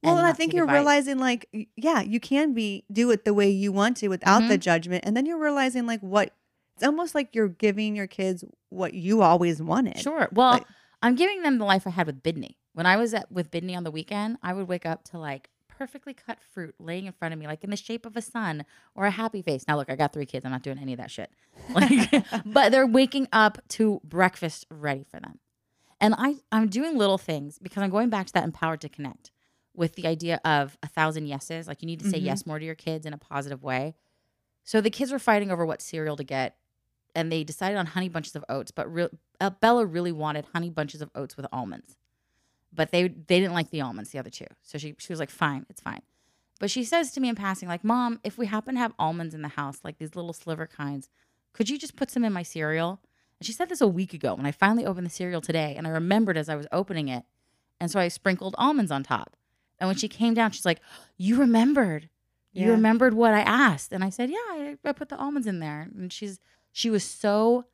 Well, 0.02 0.18
and 0.18 0.28
I 0.28 0.34
think 0.34 0.52
you're 0.54 0.66
advice. 0.66 0.76
realizing 0.80 1.18
like, 1.20 1.48
yeah, 1.78 2.02
you 2.02 2.20
can 2.20 2.54
be 2.54 2.84
do 2.92 3.10
it 3.12 3.24
the 3.24 3.34
way 3.34 3.50
you 3.50 3.72
want 3.72 3.96
to 3.98 4.10
without 4.10 4.48
the 4.50 4.58
Mhm. 4.58 4.62
judgment, 4.62 5.06
and 5.06 5.16
then 5.16 5.26
you're 5.26 5.38
realizing 5.40 5.86
like 5.86 6.02
what 6.02 6.34
it's 6.76 6.84
almost 6.84 7.14
like 7.16 7.36
you're 7.36 7.48
giving 7.50 7.96
your 7.96 8.08
kids 8.08 8.44
what 8.70 8.94
you 8.94 9.22
always 9.22 9.62
wanted. 9.62 10.00
Sure. 10.00 10.28
Well, 10.32 10.52
Like- 10.54 10.68
I'm 11.02 11.16
giving 11.16 11.42
them 11.42 11.58
the 11.58 11.66
life 11.66 11.86
I 11.86 11.90
had 11.90 12.08
with 12.08 12.24
Bidney. 12.24 12.56
When 12.74 12.86
I 12.86 12.96
was 12.98 13.14
at 13.14 13.32
with 13.32 13.52
Bidney 13.52 13.76
on 13.76 13.84
the 13.84 13.92
weekend, 13.92 14.38
I 14.42 14.54
would 14.54 14.68
wake 14.68 14.86
up 14.86 15.04
to 15.10 15.18
like 15.20 15.50
perfectly 15.68 16.14
cut 16.14 16.38
fruit 16.54 16.74
laying 16.80 17.06
in 17.08 17.12
front 17.14 17.34
of 17.34 17.40
me, 17.40 17.46
like 17.48 17.64
in 17.64 17.70
the 17.72 17.76
shape 17.76 18.06
of 18.06 18.16
a 18.16 18.22
sun 18.22 18.64
or 18.96 19.06
a 19.06 19.12
happy 19.12 19.42
face. 19.42 19.66
Now, 19.68 19.76
look, 19.76 19.90
I 19.90 19.96
got 19.96 20.14
three 20.14 20.26
kids. 20.26 20.46
I'm 20.46 20.52
not 20.52 20.64
doing 20.64 20.80
any 20.80 20.94
of 20.94 20.98
that 20.98 21.12
shit. 21.12 21.30
Like, 21.74 22.26
but 22.46 22.72
they're 22.72 22.88
waking 22.88 23.28
up 23.34 23.58
to 23.70 24.00
breakfast 24.04 24.66
ready 24.70 25.04
for 25.10 25.20
them. 25.20 25.40
And 26.00 26.16
I, 26.18 26.36
I'm 26.52 26.68
doing 26.68 26.98
little 26.98 27.18
things 27.18 27.60
because 27.60 27.84
I'm 27.84 27.90
going 27.90 28.10
back 28.10 28.28
to 28.28 28.34
that 28.34 28.44
empowered 28.44 28.82
to 28.82 28.90
connect 28.90 29.32
with 29.76 29.94
the 29.96 30.08
idea 30.08 30.40
of 30.46 30.78
a 30.84 30.88
thousand 30.88 31.28
yeses. 31.28 31.68
Like 31.68 31.82
you 31.82 31.86
need 31.86 32.00
to 32.02 32.10
say 32.10 32.20
Mhm. 32.20 32.26
yes 32.26 32.46
more 32.46 32.60
to 32.60 32.66
your 32.66 32.76
kids 32.76 33.06
in 33.06 33.14
a 33.14 33.18
positive 33.18 33.62
way. 33.64 33.96
So 34.64 34.80
the 34.82 34.90
kids 34.90 35.12
were 35.12 35.20
fighting 35.20 35.52
over 35.52 35.66
what 35.66 35.82
cereal 35.82 36.16
to 36.18 36.24
get, 36.24 36.56
and 37.16 37.32
they 37.32 37.44
decided 37.44 37.78
on 37.78 37.86
honey 37.88 38.10
bunches 38.10 38.36
of 38.36 38.44
oats. 38.50 38.72
But 38.72 38.92
re- 38.94 39.10
uh, 39.40 39.50
Bella 39.52 39.86
really 39.86 40.12
wanted 40.12 40.46
honey 40.54 40.70
bunches 40.70 41.02
of 41.02 41.10
oats 41.16 41.36
with 41.38 41.46
almonds, 41.52 41.98
but 42.72 42.92
they 42.92 43.08
they 43.08 43.40
didn't 43.40 43.54
like 43.54 43.70
the 43.70 43.82
almonds. 43.82 44.12
The 44.12 44.20
other 44.20 44.30
two, 44.30 44.48
so 44.62 44.78
she 44.78 44.96
she 44.98 45.12
was 45.14 45.20
like, 45.20 45.30
"Fine, 45.30 45.66
it's 45.70 45.82
fine." 45.82 46.02
But 46.60 46.72
she 46.72 46.84
says 46.84 47.12
to 47.12 47.20
me 47.20 47.30
in 47.30 47.36
passing, 47.36 47.68
like, 47.68 47.84
"Mom, 47.84 48.20
if 48.24 48.38
we 48.38 48.46
happen 48.46 48.76
to 48.76 48.80
have 48.80 48.94
almonds 48.98 49.34
in 49.34 49.42
the 49.42 49.50
house, 49.50 49.80
like 49.84 49.98
these 49.98 50.16
little 50.16 50.34
sliver 50.34 50.68
kinds, 50.68 51.10
could 51.54 51.70
you 51.70 51.78
just 51.78 51.96
put 51.96 52.10
some 52.12 52.24
in 52.24 52.34
my 52.34 52.44
cereal?" 52.44 53.00
And 53.40 53.46
she 53.46 53.54
said 53.54 53.70
this 53.70 53.82
a 53.82 53.88
week 53.88 54.14
ago, 54.14 54.36
and 54.36 54.48
I 54.48 54.52
finally 54.52 54.86
opened 54.86 55.06
the 55.06 55.12
cereal 55.12 55.42
today, 55.42 55.76
and 55.78 55.86
I 55.86 55.90
remembered 55.90 56.38
as 56.38 56.48
I 56.50 56.56
was 56.56 56.68
opening 56.72 57.10
it, 57.10 57.24
and 57.80 57.92
so 57.92 58.00
I 58.00 58.08
sprinkled 58.08 58.56
almonds 58.58 58.92
on 58.92 59.04
top. 59.04 59.36
And 59.80 59.88
when 59.90 59.98
she 59.98 60.08
came 60.08 60.34
down, 60.34 60.52
she's 60.52 60.66
like, 60.66 60.80
"You 61.18 61.36
remembered." 61.38 62.10
you 62.56 62.68
Yeah. 62.68 62.74
remembered 62.74 63.16
what 63.16 63.34
I 63.34 63.40
asked. 63.42 63.92
And 63.92 64.04
I 64.04 64.12
said, 64.12 64.30
yeah, 64.30 64.36
I, 64.52 64.78
I 64.86 64.92
put 64.92 65.10
the 65.10 65.18
almonds 65.18 65.48
in 65.48 65.60
there. 65.60 65.90
And 65.98 66.14
she's, 66.14 66.40
she 66.74 66.90
was 66.90 67.04
so 67.06 67.66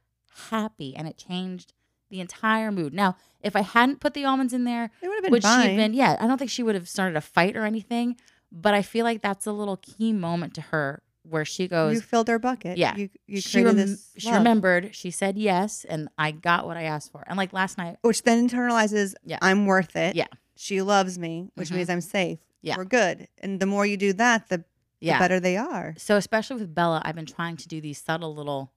happy 0.51 0.95
and 0.95 1.07
it 1.07 1.17
changed 1.17 1.73
the 2.11 2.19
entire 2.19 2.71
mood. 2.71 2.93
Now, 2.93 3.15
if 3.41 3.55
I 3.55 3.61
hadn't 3.61 3.99
put 3.99 4.13
the 4.13 4.25
almonds 4.25 4.53
in 4.53 4.63
there, 4.63 4.91
It 5.01 5.07
would 5.07 5.15
have 5.15 5.23
been 5.23 5.31
would 5.31 5.43
she 5.43 5.47
fine. 5.47 5.67
have 5.69 5.75
been, 5.77 5.93
yeah, 5.93 6.17
I 6.19 6.27
don't 6.27 6.37
think 6.37 6.51
she 6.51 6.63
would 6.63 6.75
have 6.75 6.87
started 6.87 7.15
a 7.15 7.21
fight 7.21 7.55
or 7.55 7.65
anything. 7.65 8.15
But 8.51 8.73
I 8.73 8.81
feel 8.81 9.03
like 9.05 9.21
that's 9.21 9.45
a 9.45 9.51
little 9.51 9.77
key 9.77 10.11
moment 10.11 10.55
to 10.55 10.61
her 10.61 11.03
where 11.21 11.45
she 11.45 11.67
goes, 11.67 11.93
you 11.93 12.01
filled 12.01 12.27
her 12.27 12.39
bucket. 12.39 12.77
Yeah. 12.79 12.95
you 12.95 13.09
you 13.27 13.41
she, 13.41 13.63
rem- 13.63 13.75
this. 13.75 14.11
she 14.17 14.31
remembered, 14.31 14.95
she 14.95 15.11
said 15.11 15.37
yes, 15.37 15.85
and 15.87 16.09
I 16.17 16.31
got 16.31 16.65
what 16.65 16.75
I 16.75 16.83
asked 16.83 17.11
for. 17.11 17.23
And 17.27 17.37
like 17.37 17.53
last 17.53 17.77
night, 17.77 17.97
which 18.01 18.23
then 18.23 18.49
internalizes 18.49 19.13
Yeah. 19.23 19.37
I'm 19.41 19.67
worth 19.67 19.95
it. 19.95 20.15
Yeah. 20.15 20.25
She 20.55 20.81
loves 20.81 21.19
me, 21.19 21.51
which 21.53 21.69
Mhm. 21.69 21.75
means 21.75 21.89
I'm 21.91 22.01
safe. 22.01 22.39
Yeah. 22.61 22.75
we're 22.75 22.85
good. 22.85 23.27
And 23.37 23.59
the 23.59 23.65
more 23.67 23.85
you 23.85 23.95
do 23.97 24.11
that, 24.13 24.49
the, 24.49 24.57
the 24.57 24.63
Yeah. 25.01 25.19
better 25.19 25.39
they 25.39 25.55
are. 25.55 25.93
So 25.99 26.17
especially 26.17 26.59
with 26.59 26.73
Bella, 26.73 27.01
I've 27.05 27.15
been 27.15 27.27
trying 27.27 27.55
to 27.57 27.67
do 27.67 27.79
these 27.79 28.01
subtle 28.01 28.33
little 28.33 28.73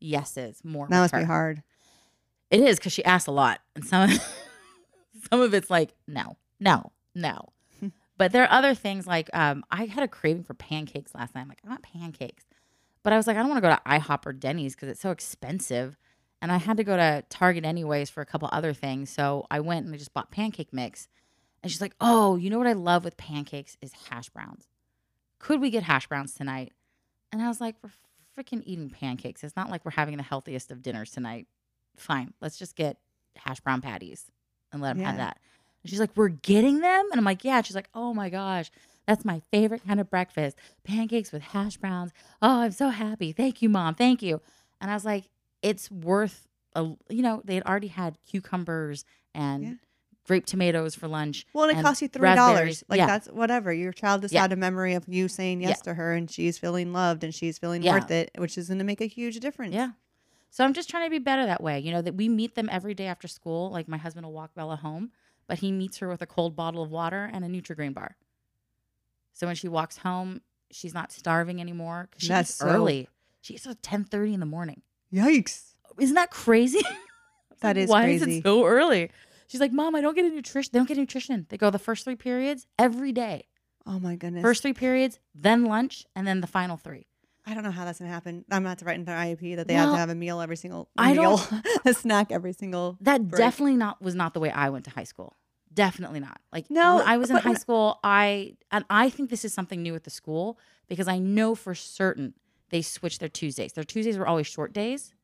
yeses 0.00 0.60
more. 0.64 0.86
That 0.88 1.00
must 1.00 1.14
be 1.14 1.22
hard. 1.22 1.62
It 2.50 2.60
is 2.60 2.78
because 2.78 2.92
she 2.92 3.04
asks 3.04 3.26
a 3.26 3.32
lot, 3.32 3.60
and 3.74 3.84
some 3.84 4.10
of, 4.10 4.10
some 5.30 5.40
of 5.40 5.52
it's 5.54 5.70
like 5.70 5.94
no, 6.06 6.36
no, 6.60 6.92
no. 7.14 7.48
but 8.18 8.32
there 8.32 8.44
are 8.44 8.52
other 8.52 8.74
things 8.74 9.06
like 9.06 9.28
um, 9.34 9.64
I 9.70 9.86
had 9.86 10.04
a 10.04 10.08
craving 10.08 10.44
for 10.44 10.54
pancakes 10.54 11.14
last 11.14 11.34
night. 11.34 11.42
I'm 11.42 11.48
like, 11.48 11.60
I 11.64 11.68
want 11.68 11.82
pancakes, 11.82 12.44
but 13.02 13.12
I 13.12 13.16
was 13.16 13.26
like, 13.26 13.36
I 13.36 13.40
don't 13.40 13.48
want 13.48 13.62
to 13.62 13.68
go 13.68 13.74
to 13.74 13.82
IHOP 13.86 14.26
or 14.26 14.32
Denny's 14.32 14.74
because 14.74 14.88
it's 14.88 15.00
so 15.00 15.10
expensive, 15.10 15.96
and 16.40 16.52
I 16.52 16.58
had 16.58 16.76
to 16.76 16.84
go 16.84 16.96
to 16.96 17.24
Target 17.30 17.64
anyways 17.64 18.10
for 18.10 18.20
a 18.20 18.26
couple 18.26 18.48
other 18.52 18.72
things. 18.72 19.10
So 19.10 19.46
I 19.50 19.60
went 19.60 19.86
and 19.86 19.94
I 19.94 19.98
just 19.98 20.14
bought 20.14 20.30
pancake 20.30 20.72
mix, 20.72 21.08
and 21.62 21.72
she's 21.72 21.80
like, 21.80 21.94
Oh, 22.00 22.36
you 22.36 22.48
know 22.48 22.58
what 22.58 22.68
I 22.68 22.74
love 22.74 23.04
with 23.04 23.16
pancakes 23.16 23.76
is 23.80 23.92
hash 24.08 24.28
browns. 24.28 24.68
Could 25.40 25.60
we 25.60 25.70
get 25.70 25.82
hash 25.82 26.06
browns 26.06 26.32
tonight? 26.32 26.72
And 27.32 27.42
I 27.42 27.48
was 27.48 27.60
like, 27.60 27.74
We're 27.82 27.90
freaking 28.38 28.62
eating 28.64 28.90
pancakes. 28.90 29.42
It's 29.42 29.56
not 29.56 29.70
like 29.70 29.84
we're 29.84 29.92
having 29.92 30.16
the 30.16 30.22
healthiest 30.22 30.70
of 30.70 30.82
dinners 30.82 31.10
tonight 31.10 31.46
fine, 31.96 32.32
let's 32.40 32.58
just 32.58 32.76
get 32.76 32.98
hash 33.36 33.60
brown 33.60 33.80
patties 33.80 34.26
and 34.72 34.82
let 34.82 34.96
them 34.96 35.04
have 35.04 35.16
that. 35.16 35.38
And 35.82 35.90
she's 35.90 36.00
like, 36.00 36.10
we're 36.16 36.28
getting 36.28 36.80
them? 36.80 37.08
And 37.10 37.18
I'm 37.18 37.24
like, 37.24 37.44
yeah. 37.44 37.58
And 37.58 37.66
she's 37.66 37.74
like, 37.76 37.88
oh 37.94 38.12
my 38.14 38.28
gosh, 38.28 38.70
that's 39.06 39.24
my 39.24 39.40
favorite 39.50 39.82
kind 39.86 40.00
of 40.00 40.10
breakfast 40.10 40.58
pancakes 40.84 41.32
with 41.32 41.42
hash 41.42 41.76
browns. 41.76 42.12
Oh, 42.42 42.60
I'm 42.62 42.72
so 42.72 42.88
happy. 42.88 43.32
Thank 43.32 43.62
you, 43.62 43.68
mom. 43.68 43.94
Thank 43.94 44.22
you. 44.22 44.40
And 44.80 44.90
I 44.90 44.94
was 44.94 45.04
like, 45.04 45.30
it's 45.62 45.90
worth, 45.90 46.48
a, 46.74 46.84
you 47.08 47.22
know, 47.22 47.40
they 47.44 47.54
had 47.54 47.64
already 47.64 47.88
had 47.88 48.18
cucumbers 48.26 49.04
and 49.34 49.62
Yeah. 49.64 49.72
Grape 50.26 50.46
tomatoes 50.46 50.94
for 50.94 51.08
lunch. 51.08 51.46
Well, 51.52 51.68
and 51.68 51.78
it 51.78 51.82
costs 51.82 52.02
you 52.02 52.08
three 52.08 52.34
dollars. 52.34 52.82
Like 52.88 52.98
Yeah. 52.98 53.06
that's 53.06 53.28
whatever. 53.28 53.72
Your 53.72 53.92
child 53.92 54.22
just 54.22 54.34
Yeah. 54.34 54.42
had 54.42 54.52
a 54.52 54.56
memory 54.56 54.94
of 54.94 55.04
you 55.08 55.28
saying 55.28 55.60
yes 55.60 55.80
to 55.82 55.94
her, 55.94 56.12
and 56.14 56.30
she's 56.30 56.58
feeling 56.58 56.92
loved, 56.92 57.24
and 57.24 57.34
she's 57.34 57.58
feeling 57.58 57.82
Yeah. 57.82 57.94
worth 57.94 58.10
it, 58.10 58.30
which 58.38 58.58
is 58.58 58.68
going 58.68 58.78
to 58.78 58.84
make 58.84 59.00
a 59.00 59.06
huge 59.06 59.38
difference. 59.40 59.74
Yeah. 59.74 59.90
So 60.50 60.64
I'm 60.64 60.72
just 60.72 60.88
trying 60.88 61.04
to 61.06 61.10
be 61.10 61.18
better 61.18 61.44
that 61.46 61.62
way. 61.62 61.78
You 61.80 61.92
know, 61.92 62.02
that 62.02 62.14
we 62.14 62.28
meet 62.28 62.54
them 62.54 62.68
every 62.72 62.94
day 62.94 63.06
after 63.06 63.28
school. 63.28 63.70
Like 63.70 63.88
my 63.88 63.98
husband 63.98 64.24
will 64.26 64.32
walk 64.32 64.54
Bella 64.54 64.76
home, 64.76 65.10
but 65.46 65.58
he 65.58 65.70
meets 65.72 65.98
her 65.98 66.08
with 66.08 66.22
a 66.22 66.26
cold 66.26 66.56
bottle 66.56 66.82
of 66.82 66.90
water 66.90 67.28
and 67.32 67.44
a 67.44 67.48
Nutrigrain 67.48 67.92
bar. 67.94 68.16
So 69.32 69.46
when 69.46 69.56
she 69.56 69.68
walks 69.68 69.98
home, 69.98 70.40
she's 70.70 70.94
not 70.94 71.12
starving 71.12 71.60
anymore 71.60 72.08
because 72.10 72.28
That's 72.28 72.50
eats 72.50 72.58
so- 72.58 72.68
early. 72.68 73.08
She 73.42 73.54
eats 73.54 73.66
at 73.66 73.82
10:30 73.82 74.34
in 74.34 74.40
the 74.40 74.46
morning. 74.46 74.82
Yikes! 75.12 75.74
Isn't 76.00 76.14
that 76.16 76.30
crazy? 76.30 76.80
That 77.60 77.78
is 77.78 77.88
Why 77.88 78.08
is 78.08 78.22
crazy. 78.22 78.38
it 78.40 78.42
so 78.42 78.66
early? 78.66 79.10
She's 79.48 79.60
like, 79.60 79.72
Mom, 79.72 79.94
I 79.94 80.00
don't 80.00 80.14
get 80.14 80.24
a 80.24 80.30
nutrition. 80.30 80.70
They 80.72 80.78
don't 80.78 80.88
get 80.88 80.96
nutrition. 80.96 81.46
They 81.48 81.56
go 81.56 81.70
the 81.70 81.78
first 81.78 82.04
three 82.04 82.16
periods 82.16 82.66
every 82.78 83.12
day. 83.12 83.46
Oh 83.86 84.00
my 84.00 84.16
goodness. 84.16 84.42
First 84.42 84.62
three 84.62 84.72
periods, 84.72 85.20
then 85.34 85.64
lunch, 85.64 86.04
and 86.16 86.26
then 86.26 86.40
the 86.40 86.46
final 86.46 86.76
three. 86.76 87.06
I 87.48 87.54
don't 87.54 87.62
know 87.62 87.70
how 87.70 87.84
that's 87.84 88.00
gonna 88.00 88.10
happen. 88.10 88.44
I'm 88.50 88.62
gonna 88.62 88.70
have 88.70 88.78
to 88.78 88.84
write 88.84 88.96
in 88.98 89.04
their 89.04 89.16
IEP 89.16 89.56
that 89.56 89.68
they 89.68 89.74
have 89.74 89.92
to 89.92 89.96
have 89.96 90.10
a 90.10 90.16
meal 90.16 90.40
every 90.40 90.56
single 90.56 90.88
I 90.98 91.12
meal, 91.14 91.40
a 91.84 91.94
snack 91.94 92.32
every 92.32 92.52
single. 92.52 92.98
That 93.00 93.28
break. 93.28 93.38
definitely 93.38 93.76
not 93.76 94.02
was 94.02 94.16
not 94.16 94.34
the 94.34 94.40
way 94.40 94.50
I 94.50 94.70
went 94.70 94.84
to 94.86 94.90
high 94.90 95.04
school. 95.04 95.36
Definitely 95.72 96.18
not. 96.18 96.40
Like 96.52 96.68
No, 96.70 96.96
when 96.96 97.06
I 97.06 97.18
was 97.18 97.30
in 97.30 97.36
high 97.36 97.54
school, 97.54 98.00
I 98.02 98.56
and 98.72 98.84
I 98.90 99.10
think 99.10 99.30
this 99.30 99.44
is 99.44 99.54
something 99.54 99.80
new 99.80 99.94
at 99.94 100.02
the 100.02 100.10
school 100.10 100.58
because 100.88 101.06
I 101.06 101.18
know 101.18 101.54
for 101.54 101.74
certain 101.74 102.34
they 102.70 102.82
switched 102.82 103.20
their 103.20 103.28
Tuesdays. 103.28 103.74
Their 103.74 103.84
Tuesdays 103.84 104.18
were 104.18 104.26
always 104.26 104.48
short 104.48 104.72
days. 104.72 105.14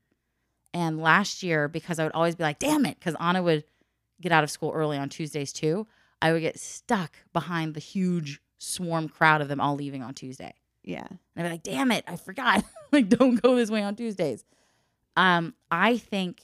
And 0.74 1.02
last 1.02 1.42
year, 1.42 1.68
because 1.68 1.98
I 1.98 2.04
would 2.04 2.12
always 2.12 2.34
be 2.34 2.44
like, 2.44 2.58
damn 2.58 2.86
it, 2.86 2.98
because 2.98 3.14
Anna 3.20 3.42
would 3.42 3.64
get 4.22 4.32
out 4.32 4.44
of 4.44 4.50
school 4.50 4.72
early 4.72 4.96
on 4.96 5.08
Tuesdays 5.08 5.52
too, 5.52 5.86
I 6.20 6.32
would 6.32 6.40
get 6.40 6.58
stuck 6.58 7.16
behind 7.32 7.74
the 7.74 7.80
huge 7.80 8.40
swarm 8.58 9.08
crowd 9.08 9.40
of 9.40 9.48
them 9.48 9.60
all 9.60 9.74
leaving 9.74 10.02
on 10.02 10.14
Tuesday. 10.14 10.54
Yeah. 10.84 11.06
And 11.36 11.46
I'd 11.46 11.48
be 11.48 11.50
like, 11.50 11.62
damn 11.62 11.90
it, 11.90 12.04
I 12.06 12.16
forgot. 12.16 12.64
like, 12.92 13.08
don't 13.08 13.40
go 13.40 13.56
this 13.56 13.70
way 13.70 13.82
on 13.82 13.96
Tuesdays. 13.96 14.44
Um, 15.16 15.54
I 15.70 15.98
think 15.98 16.42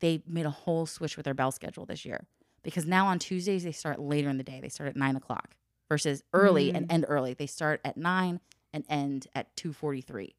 they 0.00 0.22
made 0.26 0.46
a 0.46 0.50
whole 0.50 0.86
switch 0.86 1.16
with 1.16 1.24
their 1.24 1.34
bell 1.34 1.52
schedule 1.52 1.86
this 1.86 2.04
year 2.04 2.26
because 2.62 2.86
now 2.86 3.06
on 3.06 3.18
Tuesdays 3.18 3.64
they 3.64 3.72
start 3.72 3.98
later 4.00 4.28
in 4.28 4.36
the 4.36 4.44
day. 4.44 4.60
They 4.60 4.68
start 4.68 4.88
at 4.88 4.96
nine 4.96 5.16
o'clock 5.16 5.56
versus 5.88 6.22
early 6.32 6.72
and 6.72 6.90
end 6.90 7.04
early. 7.08 7.34
They 7.34 7.46
start 7.46 7.80
at 7.84 7.96
nine 7.96 8.40
and 8.72 8.84
end 8.88 9.26
at 9.34 9.54
two 9.56 9.72
forty 9.72 10.00
three. 10.00 10.34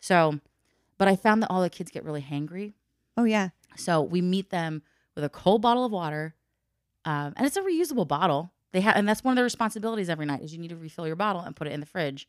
So, 0.00 0.40
but 0.96 1.08
I 1.08 1.16
found 1.16 1.42
that 1.42 1.50
all 1.50 1.62
the 1.62 1.70
kids 1.70 1.90
get 1.90 2.04
really 2.04 2.22
hangry. 2.22 2.74
Oh 3.16 3.24
yeah. 3.24 3.50
So 3.76 4.02
we 4.02 4.20
meet 4.20 4.50
them 4.50 4.82
with 5.18 5.24
a 5.24 5.28
cold 5.28 5.60
bottle 5.60 5.84
of 5.84 5.90
water, 5.90 6.34
um, 7.04 7.32
and 7.36 7.44
it's 7.44 7.56
a 7.56 7.60
reusable 7.62 8.06
bottle. 8.06 8.52
They 8.72 8.80
have, 8.82 8.96
and 8.96 9.08
that's 9.08 9.24
one 9.24 9.32
of 9.32 9.36
their 9.36 9.44
responsibilities 9.44 10.08
every 10.08 10.26
night 10.26 10.42
is 10.42 10.52
you 10.52 10.58
need 10.60 10.68
to 10.68 10.76
refill 10.76 11.06
your 11.06 11.16
bottle 11.16 11.42
and 11.42 11.56
put 11.56 11.66
it 11.66 11.72
in 11.72 11.80
the 11.80 11.86
fridge. 11.86 12.28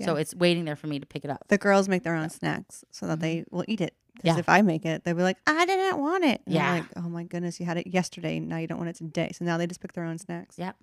So 0.00 0.16
it's 0.16 0.34
waiting 0.34 0.64
there 0.64 0.74
for 0.74 0.86
me 0.86 0.98
to 0.98 1.06
pick 1.06 1.22
it 1.24 1.30
up. 1.30 1.44
The 1.48 1.58
girls 1.58 1.86
make 1.88 2.02
their 2.02 2.14
own 2.16 2.30
snacks 2.30 2.82
so 2.90 3.06
that 3.06 3.20
they 3.20 3.44
will 3.50 3.64
eat 3.68 3.80
it. 3.82 3.94
Because 4.14 4.30
Mm-hmm. 4.30 4.36
Yeah. 4.36 4.40
if 4.40 4.48
I 4.48 4.62
make 4.62 4.84
it, 4.86 5.04
they'll 5.04 5.14
be 5.14 5.22
like, 5.22 5.36
I 5.46 5.66
didn't 5.66 5.98
want 6.00 6.24
it. 6.24 6.40
And 6.46 6.54
Yeah. 6.54 6.72
like, 6.72 6.84
oh 6.96 7.08
my 7.08 7.24
goodness, 7.24 7.60
you 7.60 7.66
had 7.66 7.76
it 7.76 7.86
yesterday. 7.86 8.40
Now 8.40 8.56
you 8.56 8.66
don't 8.66 8.78
want 8.78 8.88
it 8.90 8.96
today. 8.96 9.30
So 9.34 9.44
now 9.44 9.58
they 9.58 9.66
just 9.66 9.80
pick 9.80 9.92
their 9.92 10.04
own 10.04 10.16
snacks. 10.18 10.58
Yep. 10.58 10.76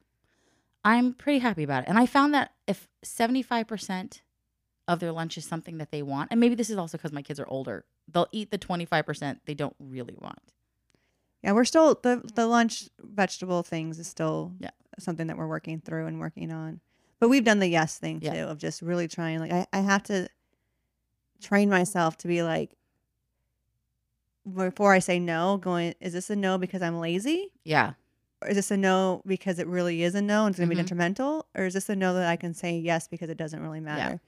I'm 0.85 1.13
pretty 1.13 1.39
happy 1.39 1.63
about 1.63 1.83
it. 1.83 1.89
And 1.89 1.97
I 1.97 2.05
found 2.05 2.33
that 2.35 2.51
if 2.67 2.87
75% 3.03 4.21
of 4.87 4.99
their 4.99 5.11
lunch 5.11 5.37
is 5.37 5.45
something 5.45 5.77
that 5.79 5.91
they 5.91 6.01
want, 6.01 6.29
and 6.31 6.39
maybe 6.39 6.55
this 6.55 6.69
is 6.69 6.77
also 6.77 6.97
because 6.97 7.11
my 7.11 7.21
kids 7.21 7.39
are 7.39 7.47
older, 7.47 7.85
they'll 8.07 8.27
eat 8.31 8.51
the 8.51 8.57
25% 8.57 9.39
they 9.45 9.53
don't 9.53 9.75
really 9.79 10.15
want. 10.19 10.53
Yeah, 11.43 11.53
we're 11.53 11.65
still 11.65 11.97
the 12.01 12.21
the 12.35 12.45
lunch 12.47 12.89
vegetable 13.01 13.63
things 13.63 13.97
is 13.99 14.07
still 14.07 14.53
Yeah. 14.59 14.71
something 14.99 15.27
that 15.27 15.37
we're 15.37 15.47
working 15.47 15.79
through 15.79 16.07
and 16.07 16.19
working 16.19 16.51
on. 16.51 16.81
But 17.19 17.29
we've 17.29 17.43
done 17.43 17.59
the 17.59 17.67
yes 17.67 17.97
thing 17.97 18.19
Yeah. 18.21 18.33
too 18.33 18.49
of 18.49 18.57
just 18.57 18.81
really 18.81 19.07
trying. 19.07 19.39
Like 19.39 19.51
I, 19.51 19.65
I 19.71 19.79
have 19.79 20.03
to 20.03 20.27
train 21.41 21.69
myself 21.69 22.17
to 22.17 22.27
be 22.27 22.43
like 22.43 22.75
before 24.53 24.93
I 24.93 24.99
say 24.99 25.19
no, 25.19 25.57
going, 25.57 25.93
is 25.99 26.13
this 26.13 26.29
a 26.29 26.35
no 26.35 26.57
because 26.57 26.81
I'm 26.81 26.99
lazy? 26.99 27.51
Yeah. 27.63 27.93
Or 28.41 28.49
is 28.49 28.55
this 28.55 28.71
a 28.71 28.77
no 28.77 29.21
because 29.25 29.59
it 29.59 29.67
really 29.67 30.01
is 30.01 30.15
a 30.15 30.21
no 30.21 30.45
and 30.45 30.53
it's 30.53 30.59
gonna 30.59 30.67
Mhm. 30.73 30.77
be 30.77 30.81
detrimental? 30.81 31.45
Or 31.55 31.65
is 31.65 31.73
this 31.73 31.89
a 31.89 31.95
no 31.95 32.13
that 32.13 32.27
I 32.27 32.35
can 32.35 32.53
say 32.53 32.77
yes 32.77 33.07
because 33.07 33.29
it 33.29 33.37
doesn't 33.37 33.61
really 33.61 33.81
matter? 33.81 34.21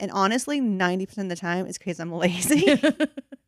And 0.00 0.10
honestly, 0.12 0.60
ninety 0.60 1.06
percent 1.06 1.26
of 1.26 1.36
the 1.36 1.40
time 1.40 1.66
it's 1.66 1.76
because 1.78 1.98
I'm 2.00 2.12
lazy. 2.12 2.66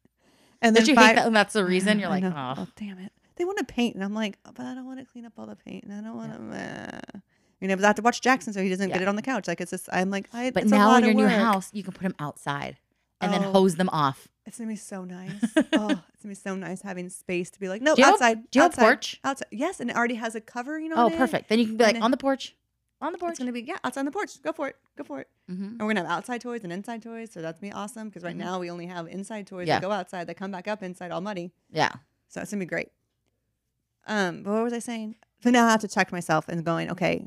and 0.62 0.74
Did 0.76 0.88
you 0.88 0.94
five- 0.94 1.06
hate 1.08 1.14
that? 1.16 1.26
And 1.26 1.34
that's 1.36 1.52
the 1.54 1.64
reason 1.64 1.98
you're 1.98 2.08
like, 2.08 2.22
know. 2.22 2.54
oh, 2.58 2.66
damn 2.76 2.98
it. 2.98 3.12
They 3.36 3.44
want 3.44 3.58
to 3.58 3.64
paint, 3.64 3.94
and 3.94 4.04
I'm 4.04 4.12
like, 4.14 4.38
"Oh, 4.44 4.50
but 4.54 4.66
I 4.66 4.74
don't 4.74 4.84
want 4.84 4.98
to 5.00 5.06
clean 5.06 5.24
up 5.24 5.32
all 5.38 5.46
the 5.46 5.56
paint, 5.56 5.84
and 5.84 5.92
I 5.94 6.02
don't 6.02 6.14
want 6.16 6.32
to. 6.52 7.00
You 7.60 7.68
know, 7.68 7.76
but 7.76 7.84
I 7.84 7.88
have 7.88 7.96
to 7.96 8.02
watch 8.02 8.20
Jackson 8.20 8.52
so 8.52 8.62
he 8.62 8.68
doesn't 8.70 8.90
get 8.90 9.02
it 9.02 9.08
on 9.08 9.16
the 9.16 9.22
couch. 9.22 9.46
Like 9.48 9.60
it's 9.60 9.70
just, 9.70 9.88
I'm 9.92 10.10
like, 10.10 10.28
I, 10.32 10.50
but 10.50 10.62
it's 10.64 10.72
a 10.72 10.74
now 10.74 10.94
in 10.96 11.04
your 11.04 11.12
new 11.14 11.26
house, 11.26 11.68
you 11.74 11.82
can 11.82 11.92
put 11.92 12.02
them 12.02 12.14
outside 12.18 12.76
and 13.20 13.32
then 13.32 13.44
Oh. 13.44 13.52
hose 13.52 13.76
them 13.76 13.90
off. 13.90 14.28
it's 14.46 14.56
gonna 14.56 14.68
be 14.70 14.76
so 14.76 15.04
nice. 15.04 15.30
oh, 15.56 15.90
it's 15.90 16.22
gonna 16.22 16.30
be 16.30 16.34
so 16.34 16.54
nice 16.56 16.80
having 16.80 17.10
space 17.10 17.50
to 17.50 17.60
be 17.60 17.68
like, 17.68 17.82
no, 17.82 17.94
Do 17.94 18.00
you 18.00 18.06
have 18.06 18.14
outside. 18.14 18.50
do 18.50 18.58
you 18.58 18.62
have 18.62 18.70
a 18.70 18.74
outside, 18.74 18.82
porch? 18.82 19.20
Outside, 19.24 19.48
yes, 19.50 19.78
and 19.80 19.90
it 19.90 19.96
already 19.96 20.14
has 20.14 20.34
a 20.34 20.40
covering 20.40 20.90
on 20.92 20.98
Oh, 20.98 21.06
it. 21.08 21.18
perfect. 21.18 21.50
Then 21.50 21.58
you 21.58 21.66
can 21.66 21.76
be 21.76 21.84
And 21.84 21.88
like 21.88 21.94
then- 21.96 22.02
on 22.02 22.10
the 22.10 22.16
porch, 22.16 22.56
on 23.00 23.12
the 23.12 23.18
porch. 23.18 23.30
It's 23.32 23.38
gonna 23.38 23.52
be 23.52 23.62
yeah, 23.62 23.76
outside 23.84 24.00
on 24.00 24.04
the 24.06 24.10
porch. 24.12 24.42
Go 24.42 24.52
for 24.52 24.68
it. 24.68 24.76
Go 24.96 25.04
for 25.04 25.20
it. 25.20 25.28
hmm 25.48 25.62
And 25.64 25.80
we're 25.80 25.88
gonna 25.88 26.02
have 26.02 26.10
outside 26.18 26.40
toys 26.40 26.62
and 26.64 26.72
inside 26.72 27.02
toys, 27.02 27.30
so 27.32 27.40
that's 27.42 27.58
gonna 27.60 27.72
be 27.72 27.76
awesome. 27.76 28.08
Because 28.08 28.22
right 28.24 28.34
Mhm. 28.36 28.38
now 28.40 28.58
we 28.58 28.70
only 28.70 28.86
have 28.86 29.06
inside 29.08 29.46
toys 29.46 29.66
Yeah. 29.68 29.76
that 29.76 29.82
go 29.82 29.90
outside, 29.92 30.26
that 30.26 30.36
come 30.36 30.50
back 30.50 30.68
up 30.68 30.82
inside 30.82 31.10
all 31.10 31.20
muddy. 31.20 31.52
Yeah. 31.70 31.90
So 32.28 32.40
it's 32.40 32.50
gonna 32.50 32.60
be 32.60 32.66
great. 32.66 32.90
Um, 34.06 34.42
but 34.42 34.52
what 34.52 34.64
was 34.64 34.72
I 34.72 34.78
saying? 34.78 35.16
So 35.42 35.50
now 35.50 35.66
I 35.66 35.70
have 35.70 35.80
to 35.80 35.88
check 35.88 36.12
myself 36.12 36.48
and 36.48 36.64
going, 36.64 36.90
okay, 36.90 37.24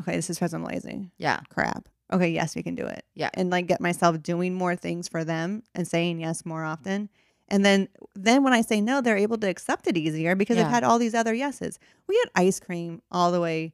okay, 0.00 0.16
this 0.16 0.30
is 0.30 0.36
because 0.38 0.54
I'm 0.54 0.64
lazy. 0.64 1.10
Yeah. 1.18 1.40
Crap. 1.48 1.88
Okay, 2.12 2.28
yes, 2.28 2.54
we 2.54 2.62
can 2.62 2.74
do 2.74 2.86
it. 2.86 3.04
Yeah. 3.14 3.30
And 3.34 3.50
like 3.50 3.66
get 3.66 3.80
myself 3.80 4.22
doing 4.22 4.54
more 4.54 4.76
things 4.76 5.08
for 5.08 5.24
them 5.24 5.62
and 5.74 5.86
saying 5.86 6.20
yes 6.20 6.44
more 6.44 6.64
often. 6.64 7.08
And 7.48 7.64
then 7.64 7.88
then 8.14 8.42
when 8.42 8.52
I 8.52 8.62
say 8.62 8.80
no, 8.80 9.00
they're 9.00 9.16
able 9.16 9.38
to 9.38 9.48
accept 9.48 9.86
it 9.86 9.96
easier 9.96 10.34
because 10.34 10.56
Yeah. 10.56 10.64
I've 10.64 10.70
had 10.70 10.84
all 10.84 10.98
these 10.98 11.14
other 11.14 11.34
yeses. 11.34 11.78
We 12.06 12.16
had 12.24 12.30
ice 12.34 12.58
cream 12.60 13.02
all 13.10 13.32
the 13.32 13.40
way 13.40 13.72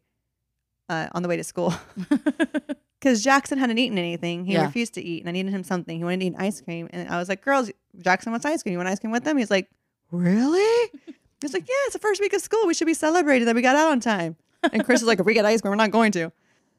uh, 0.91 1.09
on 1.15 1.23
the 1.23 1.29
way 1.29 1.37
to 1.37 1.45
school 1.45 1.73
because 3.01 3.23
Jackson 3.23 3.59
hadn't 3.59 3.79
eaten 3.79 3.99
anything. 3.99 4.45
He 4.45 4.53
Yeah. 4.55 4.67
refused 4.67 4.95
to 4.95 5.03
eat, 5.03 5.21
and 5.23 5.29
I 5.29 5.33
needed 5.33 5.53
him 5.53 5.63
something. 5.65 5.97
He 5.99 6.05
wanted 6.05 6.21
to 6.21 6.27
eat 6.27 6.35
ice 6.39 6.61
cream, 6.61 6.89
and 6.93 7.09
I 7.09 7.19
was 7.19 7.29
like, 7.29 7.43
"Girls, 7.43 7.71
Jackson 7.99 8.33
wants 8.33 8.45
ice 8.47 8.63
cream. 8.63 8.73
You 8.73 8.79
want 8.79 8.89
ice 8.89 8.99
cream 9.01 9.13
with 9.13 9.25
them?" 9.25 9.37
He's 9.39 9.51
like, 9.51 9.71
"Really?" 10.11 10.91
He's 11.41 11.55
like, 11.55 11.67
"Yeah, 11.69 11.75
it's 11.87 11.95
the 11.95 11.99
first 11.99 12.21
week 12.21 12.33
of 12.35 12.41
school. 12.43 12.67
We 12.67 12.75
should 12.75 12.87
be 12.87 12.95
celebrating 12.95 13.47
that 13.47 13.55
we 13.55 13.63
got 13.63 13.77
out 13.77 13.91
on 13.91 14.01
time." 14.01 14.37
And 14.73 14.85
Chris 14.85 15.01
is 15.01 15.07
like, 15.07 15.21
"If 15.21 15.27
we 15.27 15.35
get 15.35 15.47
ice 15.47 15.61
cream, 15.63 15.71
we're 15.71 15.77
not 15.77 15.91
going 15.91 16.13
to." 16.13 16.31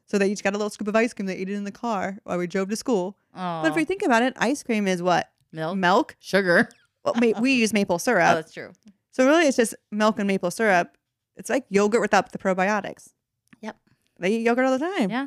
So 0.06 0.18
they 0.18 0.30
each 0.30 0.42
got 0.42 0.54
a 0.54 0.58
little 0.58 0.70
scoop 0.70 0.88
of 0.88 0.96
ice 0.96 1.12
cream. 1.14 1.26
They 1.26 1.36
ate 1.36 1.48
it 1.48 1.54
in 1.54 1.64
the 1.64 1.72
car 1.72 2.18
while 2.24 2.38
we 2.38 2.46
drove 2.46 2.68
to 2.68 2.76
school. 2.76 3.16
oh, 3.34 3.62
But 3.62 3.70
if 3.70 3.76
we 3.76 3.84
think 3.84 4.02
about 4.02 4.22
it, 4.22 4.34
ice 4.36 4.62
cream 4.62 4.86
is 4.86 5.02
what 5.02 5.30
milk, 5.52 5.76
milk. 5.76 6.16
sugar. 6.20 6.68
Well, 7.04 7.14
ma- 7.20 7.40
we 7.40 7.54
use 7.54 7.72
maple 7.72 7.98
syrup. 7.98 8.22
Oh, 8.22 8.28
syrup, 8.28 8.44
that's 8.44 8.52
true. 8.54 8.72
so 9.10 9.26
really 9.26 9.46
it's 9.46 9.56
just 9.56 9.74
milk 9.90 10.18
and 10.18 10.26
maple 10.28 10.50
syrup. 10.50 10.96
It's 11.36 11.48
like 11.50 11.64
yogurt 11.70 12.00
without 12.02 12.30
the 12.32 12.38
probiotics. 12.38 13.10
They 14.22 14.36
eat 14.36 14.42
yogurt 14.42 14.64
all 14.64 14.78
the 14.78 14.84
time. 14.84 15.10
Yeah. 15.10 15.26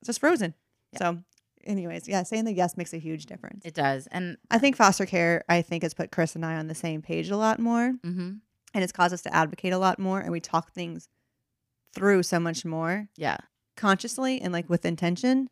It's 0.00 0.06
just 0.06 0.20
frozen. 0.20 0.54
Yeah. 0.92 0.98
So, 0.98 1.18
anyways, 1.64 2.06
yeah, 2.06 2.22
saying 2.22 2.44
the 2.44 2.52
yes 2.52 2.76
makes 2.76 2.92
a 2.94 2.98
huge 2.98 3.26
difference. 3.26 3.64
It 3.64 3.74
does. 3.74 4.06
And 4.12 4.36
I 4.50 4.58
think 4.58 4.76
foster 4.76 5.06
care, 5.06 5.42
I 5.48 5.62
think, 5.62 5.82
has 5.82 5.94
put 5.94 6.12
Chris 6.12 6.36
and 6.36 6.44
I 6.46 6.54
on 6.56 6.68
the 6.68 6.74
same 6.74 7.02
page 7.02 7.30
a 7.30 7.36
lot 7.36 7.58
more, 7.58 7.94
hmm 8.04 8.34
and 8.76 8.82
it's 8.82 8.92
caused 8.92 9.14
us 9.14 9.22
to 9.22 9.32
advocate 9.34 9.72
a 9.72 9.78
lot 9.78 9.98
more, 10.00 10.18
and 10.20 10.32
we 10.32 10.40
talk 10.40 10.72
things 10.72 11.08
through 11.94 12.24
so 12.24 12.38
much 12.40 12.64
more. 12.64 13.08
yeah. 13.16 13.36
consciously 13.76 14.40
and 14.40 14.52
like 14.52 14.68
with 14.68 14.84
intention, 14.84 15.48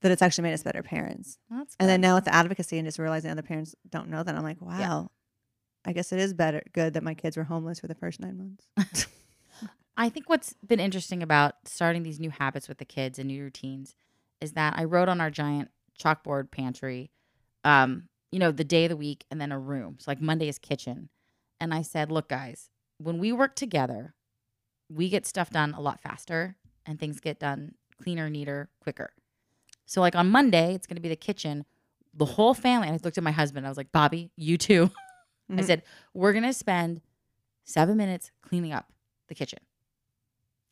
that 0.00 0.10
it's 0.10 0.22
actually 0.22 0.42
made 0.42 0.54
us 0.54 0.62
better 0.62 0.82
parents. 0.82 1.38
Well, 1.50 1.66
And 1.78 1.88
then 1.88 2.00
now 2.00 2.14
with 2.16 2.24
the 2.24 2.34
advocacy 2.34 2.76
and 2.78 2.86
just 2.88 2.98
realizing 2.98 3.30
other 3.30 3.42
parents 3.42 3.74
don't 3.88 4.08
know 4.08 4.22
that, 4.22 4.34
I'm 4.34 4.42
like, 4.42 4.60
wow, 4.60 5.10
I 5.84 5.92
guess 5.92 6.12
it 6.12 6.18
is 6.18 6.32
better 6.34 6.62
good 6.72 6.94
that 6.94 7.02
my 7.02 7.14
kids 7.14 7.36
were 7.36 7.44
homeless 7.44 7.78
for 7.80 7.86
the 7.88 7.94
first 7.94 8.18
nine 8.20 8.36
months. 8.76 9.06
I 9.96 10.08
think 10.08 10.28
what's 10.28 10.54
been 10.66 10.80
interesting 10.80 11.22
about 11.22 11.54
starting 11.64 12.02
these 12.02 12.18
new 12.20 12.30
habits 12.30 12.68
with 12.68 12.78
the 12.78 12.84
kids 12.84 13.18
and 13.18 13.28
new 13.28 13.42
routines 13.42 13.94
is 14.40 14.52
that 14.52 14.74
I 14.76 14.84
wrote 14.84 15.08
on 15.08 15.20
our 15.20 15.30
giant 15.30 15.70
chalkboard 16.02 16.50
pantry, 16.50 17.10
um, 17.64 18.08
you 18.30 18.38
know, 18.38 18.50
the 18.50 18.64
day 18.64 18.86
of 18.86 18.88
the 18.90 18.96
week 18.96 19.24
and 19.30 19.40
then 19.40 19.52
a 19.52 19.58
room. 19.58 19.96
So 20.00 20.10
like 20.10 20.20
Monday 20.20 20.48
is 20.48 20.58
kitchen. 20.58 21.10
And 21.60 21.72
I 21.74 21.82
said, 21.82 22.10
look, 22.10 22.28
guys, 22.28 22.70
when 22.98 23.18
we 23.18 23.32
work 23.32 23.54
together, 23.54 24.14
we 24.88 25.08
get 25.08 25.26
stuff 25.26 25.50
done 25.50 25.74
a 25.74 25.80
lot 25.80 26.00
faster 26.00 26.56
and 26.86 26.98
things 26.98 27.20
get 27.20 27.38
done 27.38 27.74
cleaner, 28.02 28.28
neater, 28.30 28.70
quicker. 28.80 29.10
So 29.84 30.00
like 30.00 30.16
on 30.16 30.28
Monday, 30.28 30.74
it's 30.74 30.86
gonna 30.86 31.00
be 31.00 31.08
the 31.08 31.16
kitchen. 31.16 31.64
The 32.14 32.24
whole 32.24 32.54
family, 32.54 32.88
and 32.88 32.94
I 32.96 33.00
looked 33.02 33.16
at 33.18 33.24
my 33.24 33.30
husband, 33.30 33.64
I 33.64 33.68
was 33.70 33.78
like, 33.78 33.92
Bobby, 33.92 34.32
you 34.36 34.58
too. 34.58 34.90
I 35.50 35.54
Mhm. 35.54 35.64
said, 35.66 35.82
we're 36.14 36.32
going 36.32 36.44
to 36.44 36.52
spend 36.52 37.02
seven 37.64 37.96
minutes 37.98 38.30
cleaning 38.42 38.72
up 38.72 38.90
the 39.28 39.34
kitchen. 39.34 39.58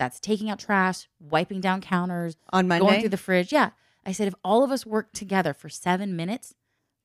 That's 0.00 0.18
taking 0.18 0.48
out 0.48 0.58
trash, 0.58 1.08
wiping 1.20 1.60
down 1.60 1.82
counters, 1.82 2.38
On 2.54 2.66
Monday, 2.66 2.86
going 2.86 3.00
through 3.00 3.10
the 3.10 3.18
fridge. 3.18 3.52
Yeah. 3.52 3.70
I 4.06 4.12
said, 4.12 4.28
if 4.28 4.34
all 4.42 4.64
of 4.64 4.70
us 4.70 4.86
work 4.86 5.12
together 5.12 5.52
for 5.52 5.68
seven 5.68 6.16
minutes, 6.16 6.54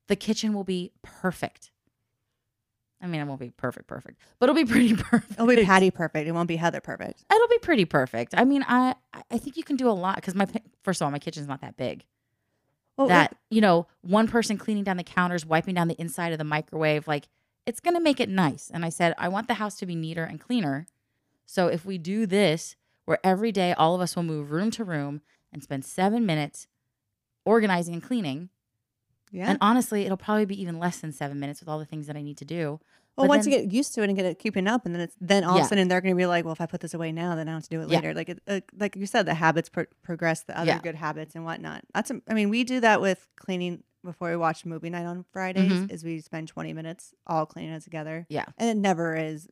the 0.07 0.15
kitchen 0.15 0.53
will 0.53 0.63
be 0.63 0.93
perfect. 1.01 1.71
I 3.01 3.07
mean, 3.07 3.19
it 3.19 3.25
won't 3.25 3.41
be 3.41 3.49
perfect, 3.49 3.87
perfect, 3.87 4.21
but 4.39 4.49
it'll 4.49 4.55
be 4.55 4.63
pretty 4.71 4.95
perfect. 4.95 5.33
it'll 5.33 5.45
be 5.45 5.65
Patty 5.65 5.91
perfect. 5.91 6.25
It 6.25 6.31
won't 6.31 6.47
be 6.47 6.55
Heather 6.55 6.79
perfect. 6.79 7.25
It'll 7.29 7.47
be 7.49 7.57
pretty 7.57 7.83
perfect. 7.83 8.33
I 8.37 8.45
mean, 8.45 8.63
I 8.65 8.95
I 9.29 9.37
think 9.39 9.57
you 9.57 9.63
can 9.63 9.75
do 9.75 9.89
a 9.89 9.91
lot 9.91 10.15
because 10.15 10.33
my 10.33 10.47
first 10.83 11.01
of 11.01 11.05
all, 11.05 11.11
my 11.11 11.19
kitchen's 11.19 11.47
not 11.47 11.59
that 11.59 11.75
big. 11.75 12.05
Well, 12.95 13.09
that 13.09 13.35
you 13.49 13.59
know 13.59 13.87
one 14.03 14.29
person 14.29 14.57
cleaning 14.57 14.85
down 14.85 14.95
the 14.95 15.03
counters 15.03 15.45
wiping 15.45 15.75
down 15.75 15.89
the 15.89 15.99
inside 15.99 16.31
of 16.31 16.37
the 16.37 16.45
microwave 16.45 17.09
like 17.09 17.27
it's 17.65 17.81
going 17.81 17.95
to 17.95 17.99
make 17.99 18.21
it 18.21 18.29
nice 18.29 18.71
and 18.73 18.85
i 18.85 18.89
said 18.89 19.13
i 19.17 19.27
want 19.27 19.49
the 19.49 19.55
house 19.55 19.75
to 19.79 19.85
be 19.85 19.95
neater 19.95 20.23
and 20.23 20.39
cleaner 20.39 20.87
so 21.45 21.67
if 21.67 21.85
we 21.85 21.97
do 21.97 22.25
this 22.25 22.77
where 23.05 23.19
every 23.23 23.51
day 23.51 23.73
all 23.73 23.95
of 23.95 24.01
us 24.01 24.15
will 24.15 24.23
move 24.23 24.51
room 24.51 24.71
to 24.71 24.83
room 24.83 25.21
and 25.53 25.63
spend 25.63 25.85
seven 25.85 26.25
minutes 26.25 26.67
organizing 27.45 27.93
and 27.93 28.03
cleaning 28.03 28.49
yeah. 29.31 29.47
and 29.49 29.57
honestly 29.61 30.03
it'll 30.03 30.17
probably 30.17 30.45
be 30.45 30.59
even 30.59 30.79
less 30.79 30.99
than 30.99 31.11
seven 31.11 31.39
minutes 31.39 31.59
with 31.59 31.69
all 31.69 31.77
the 31.79 31.85
things 31.85 32.07
that 32.07 32.15
i 32.15 32.21
need 32.21 32.37
to 32.37 32.45
do 32.45 32.79
well, 33.17 33.27
but 33.27 33.29
once 33.29 33.45
then- 33.45 33.53
you 33.53 33.59
get 33.61 33.71
used 33.73 33.93
to 33.95 34.01
it 34.01 34.09
and 34.09 34.17
get 34.17 34.25
it 34.25 34.39
keeping 34.39 34.67
up, 34.67 34.85
and 34.85 34.93
then 34.93 34.99
it's 35.01 35.15
then 35.21 35.45
all 35.45 35.57
of 35.57 35.63
a 35.63 35.67
sudden 35.69 35.87
they're 35.87 36.01
going 36.01 36.13
to 36.13 36.17
be 36.17 36.25
like, 36.25 36.43
well, 36.43 36.51
if 36.51 36.59
I 36.59 36.65
put 36.65 36.81
this 36.81 36.93
away 36.93 37.13
now, 37.13 37.33
then 37.35 37.47
I 37.47 37.53
have 37.53 37.63
to 37.63 37.69
do 37.69 37.79
it 37.79 37.87
Yeah. 37.87 37.95
later. 37.99 38.13
Like 38.13 38.27
it, 38.27 38.41
uh, 38.45 38.59
like 38.77 38.97
you 38.97 39.05
said, 39.05 39.25
the 39.25 39.33
habits 39.35 39.69
pro- 39.69 39.85
progress 40.03 40.43
the 40.43 40.59
other 40.59 40.67
Yeah. 40.71 40.79
good 40.81 40.95
habits 40.95 41.33
and 41.33 41.45
whatnot. 41.45 41.83
That's 41.93 42.11
a, 42.11 42.19
I 42.29 42.33
mean, 42.33 42.49
we 42.49 42.65
do 42.65 42.81
that 42.81 42.99
with 42.99 43.25
cleaning 43.37 43.83
before 44.03 44.31
we 44.31 44.35
watch 44.35 44.65
movie 44.65 44.89
night 44.89 45.05
on 45.05 45.23
Fridays. 45.31 45.71
Mhm. 45.71 45.91
Is 45.93 46.03
we 46.03 46.19
spend 46.19 46.49
twenty 46.49 46.73
minutes 46.73 47.13
all 47.25 47.45
cleaning 47.45 47.71
it 47.71 47.83
together. 47.83 48.25
Yeah. 48.27 48.43
and 48.57 48.69
it 48.69 48.75
never 48.75 49.15
is 49.15 49.47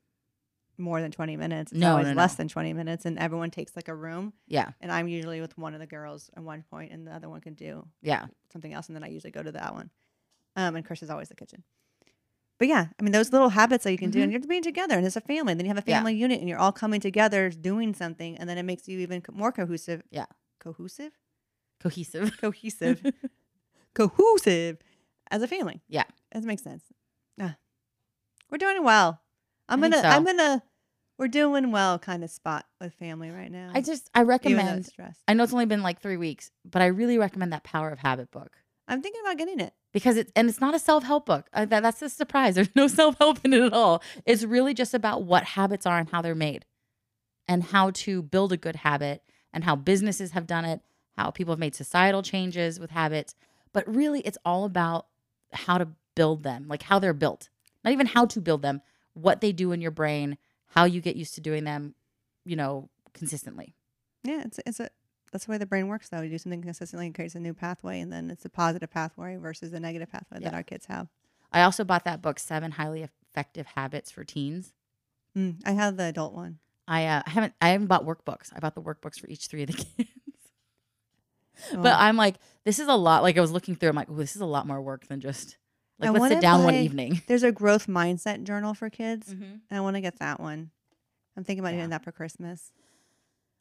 more 0.78 1.02
than 1.02 1.12
twenty 1.12 1.38
minutes. 1.38 1.72
It's 1.72 1.80
No, 1.80 1.92
always 1.92 2.08
no, 2.08 2.14
less 2.14 2.34
no. 2.34 2.38
than 2.38 2.48
twenty 2.48 2.74
minutes, 2.74 3.06
and 3.06 3.18
everyone 3.20 3.52
takes 3.52 3.76
like 3.76 3.88
a 3.88 3.96
room. 3.96 4.34
yeah 4.48 4.72
And 4.82 4.92
I'm 4.92 5.08
usually 5.08 5.40
with 5.42 5.58
one 5.58 5.74
of 5.74 5.80
the 5.80 5.86
girls 5.88 6.30
at 6.36 6.44
one 6.44 6.64
point, 6.70 6.92
and 6.92 7.06
the 7.08 7.12
other 7.14 7.30
one 7.30 7.42
can 7.42 7.54
do 7.54 7.88
yeah 8.02 8.26
something 8.52 8.74
else, 8.74 8.88
and 8.88 8.96
then 8.96 9.04
I 9.04 9.08
usually 9.08 9.32
go 9.32 9.44
to 9.44 9.52
that 9.54 9.74
one. 9.74 9.90
Um, 10.56 10.76
and 10.76 10.86
Chris 10.86 11.02
is 11.04 11.10
always 11.10 11.30
the 11.30 11.36
kitchen. 11.36 11.64
But 12.60 12.68
yeah, 12.68 12.88
I 13.00 13.04
mean 13.04 13.12
those 13.12 13.32
little 13.34 13.50
habits 13.50 13.84
that 13.84 13.92
you 13.92 13.98
can 13.98 14.12
do, 14.12 14.22
and 14.22 14.32
you're 14.32 14.40
being 14.42 14.62
together, 14.64 14.96
and 14.96 15.06
it's 15.06 15.16
a 15.16 15.22
family. 15.22 15.52
And 15.52 15.60
then 15.60 15.66
you 15.66 15.70
have 15.70 15.78
a 15.78 15.82
Mm-hmm. 15.82 15.90
Yeah. 15.90 15.98
family 15.98 16.16
unit, 16.16 16.40
and 16.40 16.48
you're 16.48 16.60
all 16.60 16.72
coming 16.72 17.02
together 17.02 17.50
doing 17.50 17.94
something, 17.94 18.38
and 18.38 18.48
then 18.48 18.58
it 18.58 18.64
makes 18.64 18.88
you 18.88 19.00
even 19.00 19.24
more 19.32 19.52
cohesive. 19.52 20.04
Yeah. 20.12 20.26
cohesive, 20.60 21.12
cohesive 21.82 22.38
cohesive, 22.42 23.02
cohesive 23.94 24.78
as 25.32 25.42
a 25.42 25.48
family. 25.48 25.82
Yeah. 25.88 26.04
that 26.32 26.44
makes 26.44 26.62
sense. 26.64 26.84
Ah. 27.42 27.58
We're 28.50 28.58
doing 28.60 28.84
well. 28.84 29.20
I'm 29.70 29.82
gonna. 29.82 29.98
I'm 29.98 30.26
gonna. 30.26 30.64
We're 31.18 31.28
doing 31.28 31.72
well, 31.72 32.00
kind 32.00 32.24
of 32.24 32.30
spot 32.32 32.66
with 32.82 32.94
family 32.96 33.30
right 33.30 33.52
now. 33.52 33.72
i 33.74 33.82
just 33.82 34.10
i 34.16 34.24
recommend 34.24 34.90
i 35.28 35.34
know 35.34 35.44
it's 35.44 35.54
only 35.54 35.68
been 35.68 35.84
like 35.84 36.02
three 36.02 36.18
weeks 36.18 36.50
but 36.66 36.82
i 36.82 36.88
really 36.88 37.18
recommend 37.20 37.54
that 37.54 37.64
power 37.64 37.90
of 37.92 38.00
habit 38.00 38.32
book 38.32 38.52
I'm 38.88 39.02
thinking 39.02 39.22
about 39.22 39.38
getting 39.38 39.60
it. 39.62 39.74
because 39.94 40.18
it's 40.18 40.32
and 40.36 40.50
it's 40.50 40.60
not 40.60 40.74
a 40.76 40.80
self-help 40.80 41.26
book 41.28 41.46
uh, 41.54 41.66
that, 41.66 41.84
that's 41.84 42.02
a 42.02 42.10
surprise 42.10 42.56
there's 42.56 42.76
no 42.76 42.88
self-help 42.88 43.40
in 43.46 43.54
it 43.54 43.62
at 43.62 43.74
all 43.74 44.02
it's 44.26 44.44
really 44.44 44.74
just 44.74 44.94
about 44.96 45.24
what 45.24 45.44
habits 45.44 45.86
are 45.86 46.00
and 46.00 46.10
how 46.10 46.22
they're 46.22 46.36
made 46.36 46.66
and 47.48 47.64
how 47.66 47.92
to 47.92 48.22
build 48.24 48.52
a 48.52 48.58
good 48.58 48.78
habit 48.78 49.22
and 49.54 49.64
how 49.64 49.76
businesses 49.76 50.32
have 50.32 50.48
done 50.48 50.66
it 50.66 50.82
how 51.16 51.30
people 51.30 51.52
have 51.54 51.60
made 51.60 51.76
societal 51.76 52.24
changes 52.24 52.80
with 52.80 52.90
habits 52.90 53.36
but 53.72 53.88
really 53.88 54.20
it's 54.22 54.38
all 54.44 54.66
about 54.66 55.06
how 55.54 55.78
to 55.78 55.88
build 56.16 56.44
them 56.44 56.66
like 56.68 56.82
how 56.84 56.98
they're 57.00 57.14
built 57.14 57.50
not 57.86 57.92
even 57.94 58.08
how 58.08 58.26
to 58.26 58.42
build 58.42 58.62
them 58.64 58.82
what 59.14 59.42
they 59.42 59.52
do 59.52 59.72
in 59.72 59.82
your 59.82 59.92
brain 59.92 60.38
how 60.68 60.86
you 60.86 61.02
get 61.02 61.16
used 61.16 61.36
to 61.36 61.42
doing 61.42 61.64
them 61.64 61.96
you 62.46 62.56
know 62.56 62.90
consistently 63.14 63.76
Yeah, 64.24 64.42
it's 64.46 64.60
it's 64.66 64.80
a 64.80 64.90
that's 65.32 65.46
the 65.46 65.52
way 65.52 65.58
the 65.58 65.66
brain 65.66 65.88
works 65.88 66.10
though. 66.10 66.22
You 66.22 66.30
do 66.30 66.38
something 66.38 66.62
consistently, 66.62 67.08
it 67.08 67.16
creates 67.16 67.34
a 67.36 67.40
new 67.40 67.54
pathway, 67.56 68.00
and 68.00 68.12
then 68.14 68.30
it's 68.30 68.46
a 68.46 68.50
positive 68.50 68.92
pathway 68.92 69.36
versus 69.36 69.72
the 69.72 69.80
negative 69.80 70.12
pathway 70.12 70.40
that 70.42 70.54
our 70.54 70.62
kids 70.64 70.86
have. 70.86 71.08
i 71.52 71.62
also 71.64 71.84
bought 71.84 72.06
that 72.06 72.22
book 72.22 72.38
seven 72.40 72.72
highly 72.72 73.02
effective 73.04 73.66
habits 73.76 74.12
for 74.12 74.24
teens 74.24 74.74
Mm, 75.36 75.62
I 75.66 75.72
have 75.72 75.98
the 75.98 76.04
adult 76.04 76.34
one. 76.34 76.60
I 76.88 77.06
uh, 77.08 77.24
haven't 77.26 77.54
I 77.60 77.70
haven't 77.70 77.88
bought 77.88 78.06
workbooks. 78.06 78.52
I 78.56 78.60
bought 78.60 78.76
the 78.76 78.82
workbooks 78.84 79.20
for 79.20 79.28
each 79.28 79.48
three 79.48 79.64
of 79.64 79.68
the 79.72 79.74
kids. 79.98 80.10
Oh. 81.74 81.82
But 81.82 82.00
I'm 82.00 82.18
like, 82.18 82.36
this 82.66 82.80
is 82.80 82.88
a 82.88 82.94
lot. 82.96 83.24
Like 83.24 83.38
I 83.38 83.42
was 83.42 83.52
looking 83.52 83.76
through, 83.76 83.90
I'm 83.90 83.96
like, 83.96 84.10
oh, 84.12 84.16
this 84.16 84.36
is 84.36 84.42
a 84.42 84.46
lot 84.46 84.68
more 84.68 84.82
work 84.82 85.08
than 85.08 85.22
just 85.22 85.58
like 86.00 86.10
I 86.10 86.14
let's 86.14 86.34
sit 86.34 86.42
down 86.42 86.64
one 86.64 86.76
evening. 86.76 87.22
there's 87.28 87.44
a 87.44 87.52
growth 87.52 87.88
mindset 87.88 88.44
journal 88.44 88.74
for 88.74 88.90
kids, 88.90 89.34
Mm-hmm. 89.34 89.44
and 89.44 89.62
I 89.72 89.82
want 89.82 89.96
to 89.96 90.02
get 90.02 90.20
that 90.20 90.40
one. 90.40 90.72
I'm 91.38 91.44
thinking 91.44 91.60
about 91.62 91.74
Yeah. 91.74 91.80
doing 91.82 91.90
that 91.92 92.04
for 92.04 92.12
Christmas, 92.12 92.72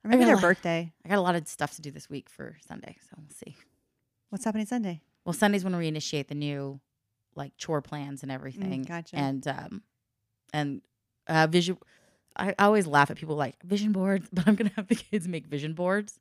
or 0.05 0.09
maybe 0.11 0.25
their 0.25 0.35
lot- 0.37 0.43
birthday. 0.43 0.93
I 1.05 1.09
got 1.09 1.19
a 1.19 1.21
lot 1.23 1.35
of 1.37 1.47
stuff 1.49 1.75
to 1.77 1.83
do 1.83 1.91
this 1.91 2.09
week 2.11 2.29
for 2.29 2.57
Sunday, 2.67 2.97
so 3.03 3.17
we'll 3.19 3.31
see. 3.45 3.57
What's 4.31 4.45
happening 4.45 4.67
Sunday? 4.67 5.03
Well, 5.25 5.33
Sunday's 5.35 5.63
when 5.65 5.77
we 5.77 5.87
initiate 5.89 6.29
the 6.29 6.35
new 6.35 6.81
like 7.35 7.57
chore 7.57 7.81
plans 7.83 8.23
and 8.23 8.31
everything. 8.33 8.85
Mm, 8.85 8.89
gotcha. 8.89 9.17
And 9.17 9.47
um 9.49 9.83
and 10.53 10.83
uh 11.29 11.47
vision 11.47 11.79
I, 12.37 12.55
I 12.59 12.65
always 12.65 12.87
laugh 12.87 13.11
at 13.11 13.17
people 13.19 13.37
like 13.37 13.63
vision 13.63 13.93
boards, 13.93 14.29
but 14.33 14.47
I'm 14.49 14.55
gonna 14.55 14.73
have 14.77 14.89
the 14.89 14.95
kids 14.97 15.29
make 15.29 15.47
vision 15.47 15.75
boards 15.75 16.19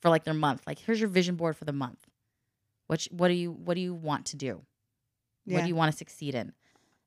for 0.00 0.08
like 0.08 0.24
their 0.24 0.34
month. 0.34 0.62
Like 0.66 0.78
here's 0.78 0.98
your 1.00 1.08
vision 1.08 1.34
board 1.36 1.56
for 1.56 1.64
the 1.66 1.72
month. 1.72 2.06
What 2.86 3.00
sh- 3.02 3.08
what 3.12 3.28
do 3.28 3.34
you 3.34 3.52
what 3.52 3.74
do 3.74 3.80
you 3.80 3.94
want 3.94 4.26
to 4.26 4.36
do? 4.36 4.62
What 5.54 5.62
do 5.62 5.68
you 5.68 5.74
want 5.74 5.92
to 5.92 5.98
succeed 5.98 6.34
in? 6.34 6.52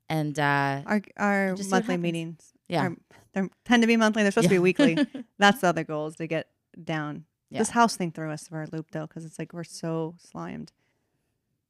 And 0.08 0.38
uh 0.38 0.82
our 0.86 1.00
our 1.16 1.56
monthly 1.70 1.96
meetings. 1.96 2.52
Yeah. 2.68 2.90
they 3.32 3.42
tend 3.64 3.82
to 3.82 3.86
be 3.86 3.96
monthly. 3.96 4.22
They're 4.22 4.32
supposed 4.32 4.48
to 4.48 4.54
be 4.54 4.58
weekly. 4.58 4.96
That's 5.38 5.60
the 5.60 5.68
other 5.68 5.84
goal 5.84 6.06
is 6.08 6.16
to 6.16 6.26
get 6.26 6.48
down. 6.82 7.24
Yeah. 7.50 7.58
This 7.60 7.70
house 7.70 7.96
thing 7.96 8.10
threw 8.10 8.30
us 8.30 8.48
for 8.48 8.62
a 8.62 8.66
loop 8.72 8.90
though, 8.90 9.06
because 9.06 9.24
it's 9.24 9.38
like 9.38 9.52
we're 9.52 9.64
so 9.64 10.14
slimed. 10.18 10.72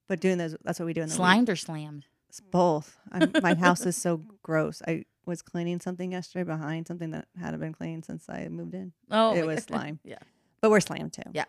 But 0.09 0.21
doing 0.21 0.39
those, 0.39 0.57
that's 0.63 0.79
what 0.79 0.87
we 0.87 0.93
do 0.93 1.03
in 1.03 1.09
the 1.09 1.13
week. 1.13 1.17
Slimed 1.17 1.49
or 1.49 1.57
slammed? 1.57 2.07
It's 2.29 2.41
both. 2.41 2.99
I'm, 3.13 3.31
my 3.43 3.55
house 3.55 3.87
is 3.87 3.97
so 3.97 4.23
gross. 4.43 4.83
I 4.87 5.05
was 5.25 5.41
cleaning 5.41 5.81
something 5.81 6.13
yesterday 6.13 6.45
behind 6.45 6.87
something 6.87 7.11
that 7.13 7.27
hadn't 7.41 7.61
been 7.61 7.73
cleaned 7.73 8.05
since 8.05 8.29
I 8.29 8.49
moved 8.49 8.75
in. 8.75 8.93
Oh, 9.11 9.35
It 9.35 9.47
was 9.47 9.65
slime. 9.65 10.01
Yeah. 10.05 10.19
But 10.61 10.71
we're 10.71 10.81
slammed 10.81 11.13
too. 11.13 11.23
Yeah. 11.33 11.45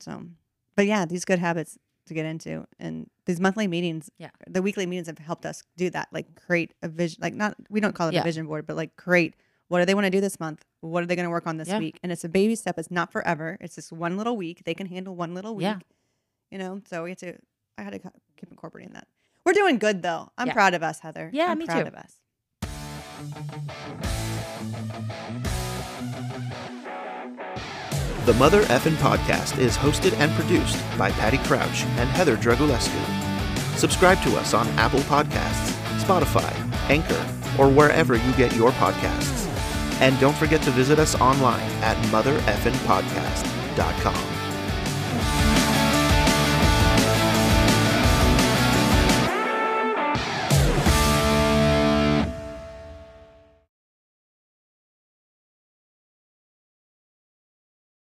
So, 0.00 0.24
but 0.74 0.86
yeah, 0.86 1.06
these 1.06 1.24
good 1.24 1.38
habits 1.38 1.78
to 2.06 2.14
get 2.14 2.26
into, 2.26 2.66
and 2.78 3.08
these 3.26 3.40
monthly 3.40 3.66
meetings. 3.66 4.10
Yeah. 4.18 4.30
The 4.48 4.62
weekly 4.62 4.86
meetings 4.86 5.08
have 5.08 5.18
helped 5.18 5.44
us 5.46 5.62
do 5.76 5.90
that. 5.90 6.08
Like 6.12 6.26
create 6.46 6.72
a 6.82 6.88
vision. 6.88 7.18
Like 7.20 7.34
not 7.34 7.54
we 7.68 7.80
don't 7.80 7.94
call 7.94 8.08
it 8.08 8.14
Yeah. 8.14 8.20
a 8.20 8.24
vision 8.24 8.46
board, 8.46 8.66
but 8.66 8.76
like 8.76 8.96
create. 8.96 9.34
What 9.68 9.80
do 9.80 9.84
they 9.84 9.94
want 9.94 10.04
to 10.04 10.10
do 10.10 10.20
this 10.20 10.38
month? 10.38 10.64
What 10.80 11.02
are 11.02 11.06
they 11.06 11.16
going 11.16 11.26
to 11.26 11.30
work 11.30 11.48
on 11.48 11.56
this 11.56 11.66
Yeah. 11.68 11.80
week? 11.80 11.98
And 12.02 12.12
it's 12.12 12.22
a 12.22 12.28
baby 12.28 12.54
step. 12.54 12.78
It's 12.78 12.90
not 12.90 13.10
forever. 13.10 13.58
It's 13.60 13.74
just 13.74 13.90
one 13.92 14.16
little 14.16 14.36
week. 14.36 14.62
They 14.64 14.74
can 14.74 14.86
handle 14.86 15.16
one 15.16 15.34
little 15.34 15.56
week. 15.56 15.64
Yeah. 15.64 15.78
You 16.52 16.58
know, 16.58 16.80
so 16.88 17.02
we 17.02 17.10
have 17.10 17.18
to. 17.18 17.34
I 17.76 17.82
had 17.82 17.92
to 17.92 17.98
keep 17.98 18.50
incorporating 18.50 18.92
that. 18.94 19.08
We're 19.44 19.54
doing 19.54 19.78
good 19.78 20.02
though. 20.02 20.30
I'm 20.38 20.46
Yeah. 20.48 20.52
proud 20.52 20.74
of 20.74 20.82
us, 20.84 21.00
Heather. 21.00 21.30
Yeah, 21.32 21.46
I'm 21.50 21.58
me 21.58 21.66
proud 21.66 21.82
too. 21.82 21.88
of 21.88 21.94
us. 21.94 22.20
The 28.26 28.34
Mother 28.34 28.64
Effin 28.64 28.96
Podcast 28.96 29.56
is 29.56 29.76
hosted 29.76 30.12
and 30.14 30.32
produced 30.32 30.76
by 30.98 31.12
Patty 31.12 31.38
Crouch 31.38 31.84
and 31.84 32.10
Heather 32.10 32.36
Dragulescu. 32.36 32.98
Subscribe 33.78 34.20
to 34.22 34.36
us 34.36 34.52
on 34.52 34.66
Apple 34.70 34.98
Podcasts, 35.02 35.70
Spotify, 36.02 36.52
Anchor, 36.90 37.24
or 37.56 37.70
wherever 37.70 38.16
you 38.16 38.32
get 38.32 38.52
your 38.56 38.72
podcasts. 38.72 39.46
And 40.00 40.18
don't 40.18 40.36
forget 40.36 40.60
to 40.62 40.72
visit 40.72 40.98
us 40.98 41.14
online 41.20 41.70
at 41.82 41.96
mothereffinpodcast.com. 42.06 44.35